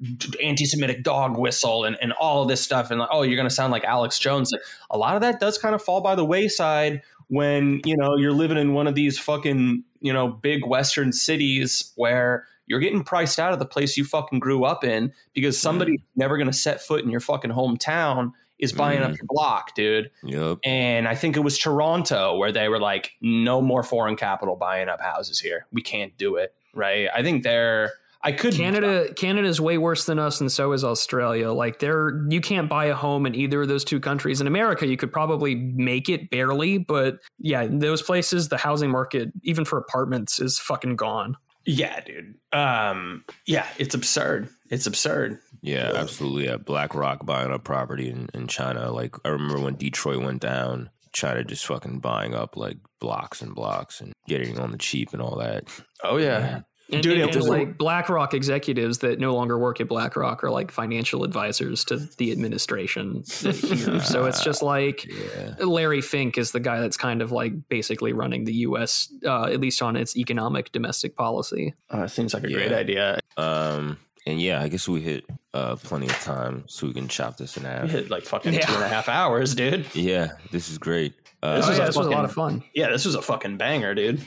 anti-Semitic 0.43 1.03
dog 1.03 1.37
whistle 1.37 1.85
and, 1.85 1.97
and 2.01 2.13
all 2.13 2.43
of 2.43 2.49
this 2.49 2.63
stuff 2.63 2.91
and 2.91 3.01
like, 3.01 3.09
oh 3.13 3.23
you're 3.23 3.37
gonna 3.37 3.51
sound 3.51 3.73
like 3.73 3.83
Alex 3.85 4.21
Jones. 4.21 4.51
Like, 4.53 4.63
a 4.91 4.97
lot 4.97 5.17
of 5.17 5.21
that 5.23 5.41
does 5.41 5.59
kind 5.59 5.75
of 5.75 5.83
fall 5.83 6.01
by 6.01 6.15
the 6.15 6.25
wayside 6.25 7.03
when 7.29 7.81
you 7.85 7.97
know 7.97 8.17
you're 8.17 8.33
living 8.33 8.57
in 8.59 8.73
one 8.75 8.87
of 8.87 8.95
these 8.95 9.19
fucking 9.19 9.83
you 10.01 10.13
know 10.13 10.29
big 10.29 10.65
western 10.67 11.13
cities 11.13 11.93
where 11.97 12.47
you're 12.67 12.81
getting 12.81 13.03
priced 13.05 13.39
out 13.39 13.53
of 13.53 13.59
the 13.59 13.67
place 13.67 13.97
you 13.97 14.05
fucking 14.05 14.39
grew 14.39 14.65
up 14.65 14.85
in 14.85 15.13
because 15.35 15.59
somebody 15.61 16.01
never 16.17 16.37
gonna 16.39 16.53
set 16.53 16.81
foot 16.81 17.05
in 17.05 17.11
your 17.11 17.21
fucking 17.21 17.51
hometown 17.53 18.33
is 18.59 18.73
buying 18.73 19.03
up 19.03 19.11
Mm. 19.13 19.19
your 19.19 19.27
block, 19.29 19.75
dude. 19.75 20.11
Yep. 20.25 20.59
And 20.65 21.07
I 21.07 21.15
think 21.15 21.37
it 21.37 21.41
was 21.41 21.59
Toronto 21.59 22.37
where 22.39 22.51
they 22.51 22.69
were 22.71 22.81
like, 22.81 23.13
no 23.21 23.61
more 23.61 23.83
foreign 23.83 24.17
capital 24.17 24.57
buying 24.57 24.89
up 24.89 25.01
houses 25.01 25.39
here. 25.39 25.67
We 25.73 25.83
can't 25.83 26.17
do 26.17 26.37
it. 26.37 26.55
Right. 26.75 27.09
I 27.15 27.23
think 27.23 27.43
they're, 27.43 27.93
I 28.27 28.33
could. 28.33 28.55
Canada 28.55 29.13
Canada's 29.15 29.61
way 29.61 29.79
worse 29.79 30.05
than 30.05 30.19
us 30.19 30.41
and 30.41 30.51
so 30.51 30.73
is 30.73 30.83
Australia. 30.83 31.53
Like 31.53 31.79
there 31.79 32.27
you 32.29 32.41
can't 32.41 32.69
buy 32.69 32.87
a 32.87 32.95
home 32.95 33.25
in 33.25 33.37
either 33.37 33.63
of 33.63 33.69
those 33.69 33.85
two 33.85 34.01
countries. 34.01 34.41
In 34.41 34.49
America 34.49 34.85
you 34.85 34.97
could 34.97 35.13
probably 35.13 35.55
make 35.55 36.09
it 36.09 36.29
barely, 36.29 36.79
but 36.79 37.19
yeah, 37.39 37.63
in 37.63 37.79
those 37.79 38.03
places 38.03 38.49
the 38.49 38.57
housing 38.57 38.91
market 38.91 39.31
even 39.45 39.65
for 39.65 39.79
apartments 39.79 40.41
is 40.41 40.59
fucking 40.59 40.97
gone. 40.97 41.37
Yeah, 41.67 42.01
dude. 42.01 42.35
Um, 42.53 43.25
yeah, 43.47 43.67
it's 43.79 43.95
absurd. 43.95 44.49
It's 44.71 44.87
absurd. 44.87 45.39
Yeah, 45.63 45.93
absolutely. 45.95 46.47
Yeah, 46.47 46.57
BlackRock 46.57 47.25
buying 47.27 47.53
up 47.53 47.63
property 47.63 48.09
in, 48.09 48.29
in 48.35 48.49
China. 48.49 48.91
Like 48.91 49.15
I 49.25 49.29
remember 49.29 49.61
when 49.61 49.77
Detroit 49.77 50.23
went 50.23 50.41
down, 50.43 50.91
China 51.13 51.45
just 51.45 51.65
fucking 51.67 52.01
buying 52.01 52.35
up 52.35 52.57
like 52.57 52.79
blocks 53.01 53.41
and 53.41 53.55
blocks 53.55 54.01
and 54.01 54.13
getting 54.27 54.59
on 54.59 54.73
the 54.73 54.79
cheap 54.79 55.13
and 55.13 55.23
all 55.23 55.37
that. 55.37 55.65
Oh, 56.05 56.17
yeah. 56.19 56.61
And, 56.93 57.03
Dude, 57.03 57.19
and- 57.21 57.31
it 57.31 57.35
and, 57.37 57.45
like 57.47 57.79
BlackRock 57.79 58.33
executives 58.33 58.99
that 58.99 59.19
no 59.19 59.35
longer 59.35 59.59
work 59.59 59.81
at 59.81 59.89
BlackRock 59.89 60.45
are 60.45 60.51
like 60.51 60.71
financial 60.71 61.25
advisors 61.25 61.85
to 61.87 61.97
the 62.19 62.31
administration 62.31 63.25
here. 63.27 64.01
so 64.05 64.25
it's 64.27 64.43
just 64.45 64.63
like 64.63 65.05
Yeah. 65.05 65.55
Larry 65.65 66.01
Fink 66.01 66.39
is 66.39 66.53
the 66.53 66.61
guy 66.61 66.81
that's 66.81 66.97
kind 66.97 67.23
of 67.23 67.33
like 67.33 67.69
basically 67.69 68.13
running 68.13 68.45
the 68.45 68.53
U.S. 68.69 69.13
Uh, 69.25 69.45
at 69.47 69.61
least 69.61 69.83
on 69.83 69.97
its 69.97 70.17
economic 70.17 70.71
domestic 70.73 71.17
policy. 71.17 71.75
Uh, 71.91 72.07
seems 72.07 72.35
like 72.35 72.45
a 72.45 72.53
great 72.53 72.73
idea. 72.73 73.19
Um 73.37 73.99
and 74.29 74.41
yeah, 74.41 74.61
I 74.61 74.69
guess 74.69 74.89
we 74.89 75.01
hit 75.01 75.25
uh 75.55 75.77
plenty 75.77 76.07
of 76.07 76.19
time 76.21 76.65
so 76.69 76.87
we 76.87 76.93
can 76.93 77.09
chop 77.09 77.37
this 77.37 77.57
in 77.57 77.63
We 77.65 77.69
half. 77.69 77.91
hit 77.91 78.11
like 78.11 78.25
fucking 78.25 78.55
Yeah. 78.55 78.61
two 78.67 78.75
and 78.75 78.85
a 78.85 78.89
half 78.89 79.09
hours, 79.09 79.55
dude. 79.55 79.87
Yeah, 79.95 80.33
this 80.53 80.69
is 80.71 80.79
great. 80.79 81.15
Uh, 81.43 81.57
This 81.57 81.67
oh 81.67 81.69
was 81.71 81.79
yeah, 81.79 81.85
a 81.85 81.87
this 81.87 81.97
was 81.97 82.07
a 82.07 82.11
lot 82.11 82.25
of 82.25 82.33
fun. 82.33 82.63
Yeah, 82.75 82.91
this 82.91 83.05
was 83.05 83.15
a 83.17 83.23
fucking 83.23 83.57
banger, 83.57 83.95
dude. 83.95 84.21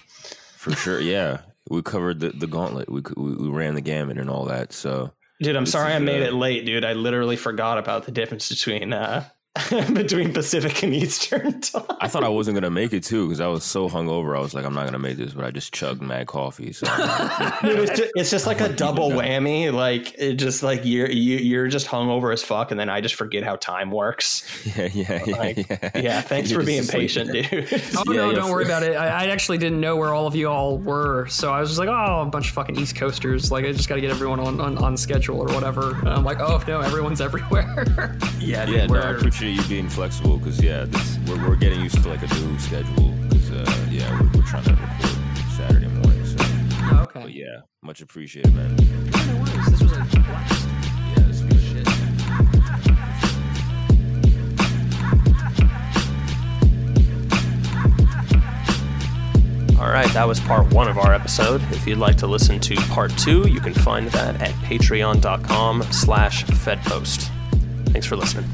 for 0.57 0.71
sure. 0.73 0.99
Yeah, 0.99 1.41
we 1.69 1.81
covered 1.81 2.19
the, 2.19 2.29
the 2.29 2.47
gauntlet. 2.47 2.89
We, 2.89 3.01
we 3.15 3.35
we 3.35 3.49
ran 3.49 3.75
the 3.75 3.81
gamut 3.81 4.17
and 4.17 4.29
all 4.29 4.45
that. 4.45 4.73
So 4.73 5.13
Dude, 5.41 5.55
I'm 5.55 5.65
sorry 5.65 5.93
I 5.93 5.99
made 5.99 6.21
uh, 6.21 6.27
it 6.27 6.33
late, 6.33 6.65
dude. 6.65 6.83
I 6.83 6.93
literally 6.93 7.37
forgot 7.37 7.77
about 7.77 8.05
the 8.05 8.11
difference 8.11 8.49
between 8.49 8.91
uh 8.91 9.25
between 9.93 10.33
Pacific 10.33 10.83
and 10.83 10.93
Eastern 10.93 11.59
time. 11.61 11.83
I 12.01 12.07
thought 12.07 12.23
I 12.23 12.29
wasn't 12.29 12.55
gonna 12.55 12.69
make 12.69 12.93
it 12.93 13.03
too 13.03 13.27
because 13.27 13.39
I 13.41 13.47
was 13.47 13.63
so 13.63 13.89
hungover. 13.89 14.37
I 14.37 14.41
was 14.41 14.53
like, 14.53 14.65
I'm 14.65 14.73
not 14.73 14.85
gonna 14.85 14.99
make 14.99 15.17
this, 15.17 15.33
but 15.33 15.45
I 15.45 15.51
just 15.51 15.73
chugged 15.73 16.01
mad 16.01 16.27
coffee. 16.27 16.71
So 16.73 16.85
Dude, 17.61 17.79
it's 17.79 17.97
just, 17.97 18.11
it's 18.15 18.31
just 18.31 18.47
like 18.47 18.61
a 18.61 18.69
double 18.69 19.09
whammy. 19.09 19.71
Like 19.73 20.13
it 20.17 20.35
just 20.35 20.63
like 20.63 20.81
you're 20.83 21.09
you, 21.09 21.37
you're 21.37 21.67
just 21.67 21.87
hungover 21.87 22.31
as 22.33 22.43
fuck, 22.43 22.71
and 22.71 22.79
then 22.79 22.89
I 22.89 23.01
just 23.01 23.15
forget 23.15 23.43
how 23.43 23.55
time 23.57 23.91
works. 23.91 24.45
yeah, 24.77 24.89
yeah, 24.93 25.23
yeah, 25.25 25.35
Like, 25.35 25.69
yeah. 25.69 25.91
Yeah, 25.95 26.21
thanks 26.21 26.49
You're 26.51 26.61
for 26.61 26.65
being 26.65 26.83
just 26.83 26.89
asleep. 26.93 27.49
patient, 27.49 27.71
dude. 27.71 27.81
Oh 27.97 28.11
Yeah, 28.11 28.25
no, 28.27 28.33
don't 28.33 28.51
worry 28.51 28.65
about 28.65 28.83
it. 28.83 28.95
I, 28.95 29.07
I 29.07 29.27
actually 29.27 29.57
didn't 29.57 29.79
know 29.81 29.95
where 29.95 30.13
all 30.13 30.27
of 30.27 30.35
you 30.35 30.47
all 30.49 30.77
were, 30.77 31.27
so 31.27 31.51
I 31.51 31.59
was 31.59 31.69
just 31.69 31.79
like, 31.79 31.89
oh, 31.89 32.21
a 32.21 32.25
bunch 32.25 32.47
of 32.49 32.53
fucking 32.53 32.77
East 32.79 32.95
Coasters. 32.95 33.51
Like 33.51 33.65
I 33.65 33.71
just 33.71 33.89
got 33.89 33.95
to 33.95 34.01
get 34.01 34.11
everyone 34.11 34.39
on, 34.39 34.59
on 34.61 34.77
on 34.77 34.97
schedule 34.97 35.39
or 35.41 35.53
whatever. 35.53 35.95
And 35.99 36.09
I'm 36.09 36.23
like, 36.23 36.39
oh 36.39 36.61
no, 36.67 36.79
everyone's 36.81 37.21
everywhere. 37.21 38.17
yeah, 38.39 38.65
dude, 38.65 38.75
Yeah, 38.75 38.85
no, 38.87 38.99
I 38.99 39.11
we're- 39.11 39.19
appreciate 39.49 39.63
you 39.63 39.81
being 39.81 39.89
flexible 39.89 40.37
because 40.37 40.61
yeah, 40.61 40.85
this, 40.85 41.17
we're, 41.27 41.49
we're 41.49 41.55
getting 41.55 41.81
used 41.81 42.01
to 42.03 42.09
like 42.09 42.21
a 42.21 42.33
new 42.35 42.59
schedule 42.59 43.11
because 43.29 43.51
uh, 43.51 43.87
yeah, 43.89 44.11
we're, 44.21 44.29
we're 44.39 44.45
trying 44.45 44.63
to 44.63 44.71
record 44.71 45.17
Saturday 45.57 45.87
morning. 45.87 46.25
So, 46.25 46.35
Oh, 46.91 47.03
okay. 47.03 47.21
but 47.21 47.33
yeah, 47.33 47.61
much 47.81 48.01
appreciated, 48.01 48.53
man. 48.55 48.77
Yeah, 48.79 49.25
no 49.25 49.39
worries. 49.41 49.65
This 49.71 49.81
was 49.81 49.91
a 49.93 49.95
blast. 49.95 50.67
Yeah, 51.15 51.23
this 51.27 51.41
is 51.41 51.63
shit. 51.63 51.87
All 59.79 59.89
right, 59.89 60.11
that 60.13 60.27
was 60.27 60.39
part 60.41 60.71
one 60.73 60.87
of 60.89 60.97
our 60.97 61.13
episode. 61.13 61.61
If 61.71 61.87
you'd 61.87 61.97
like 61.99 62.17
to 62.17 62.27
listen 62.27 62.59
to 62.59 62.75
part 62.91 63.17
two, 63.17 63.47
you 63.47 63.61
can 63.61 63.73
find 63.73 64.07
that 64.09 64.41
at 64.41 64.51
patreon.com 64.65 65.83
slash 65.91 66.43
fedpost. 66.45 67.29
Thanks 67.91 68.05
for 68.05 68.15
listening. 68.17 68.45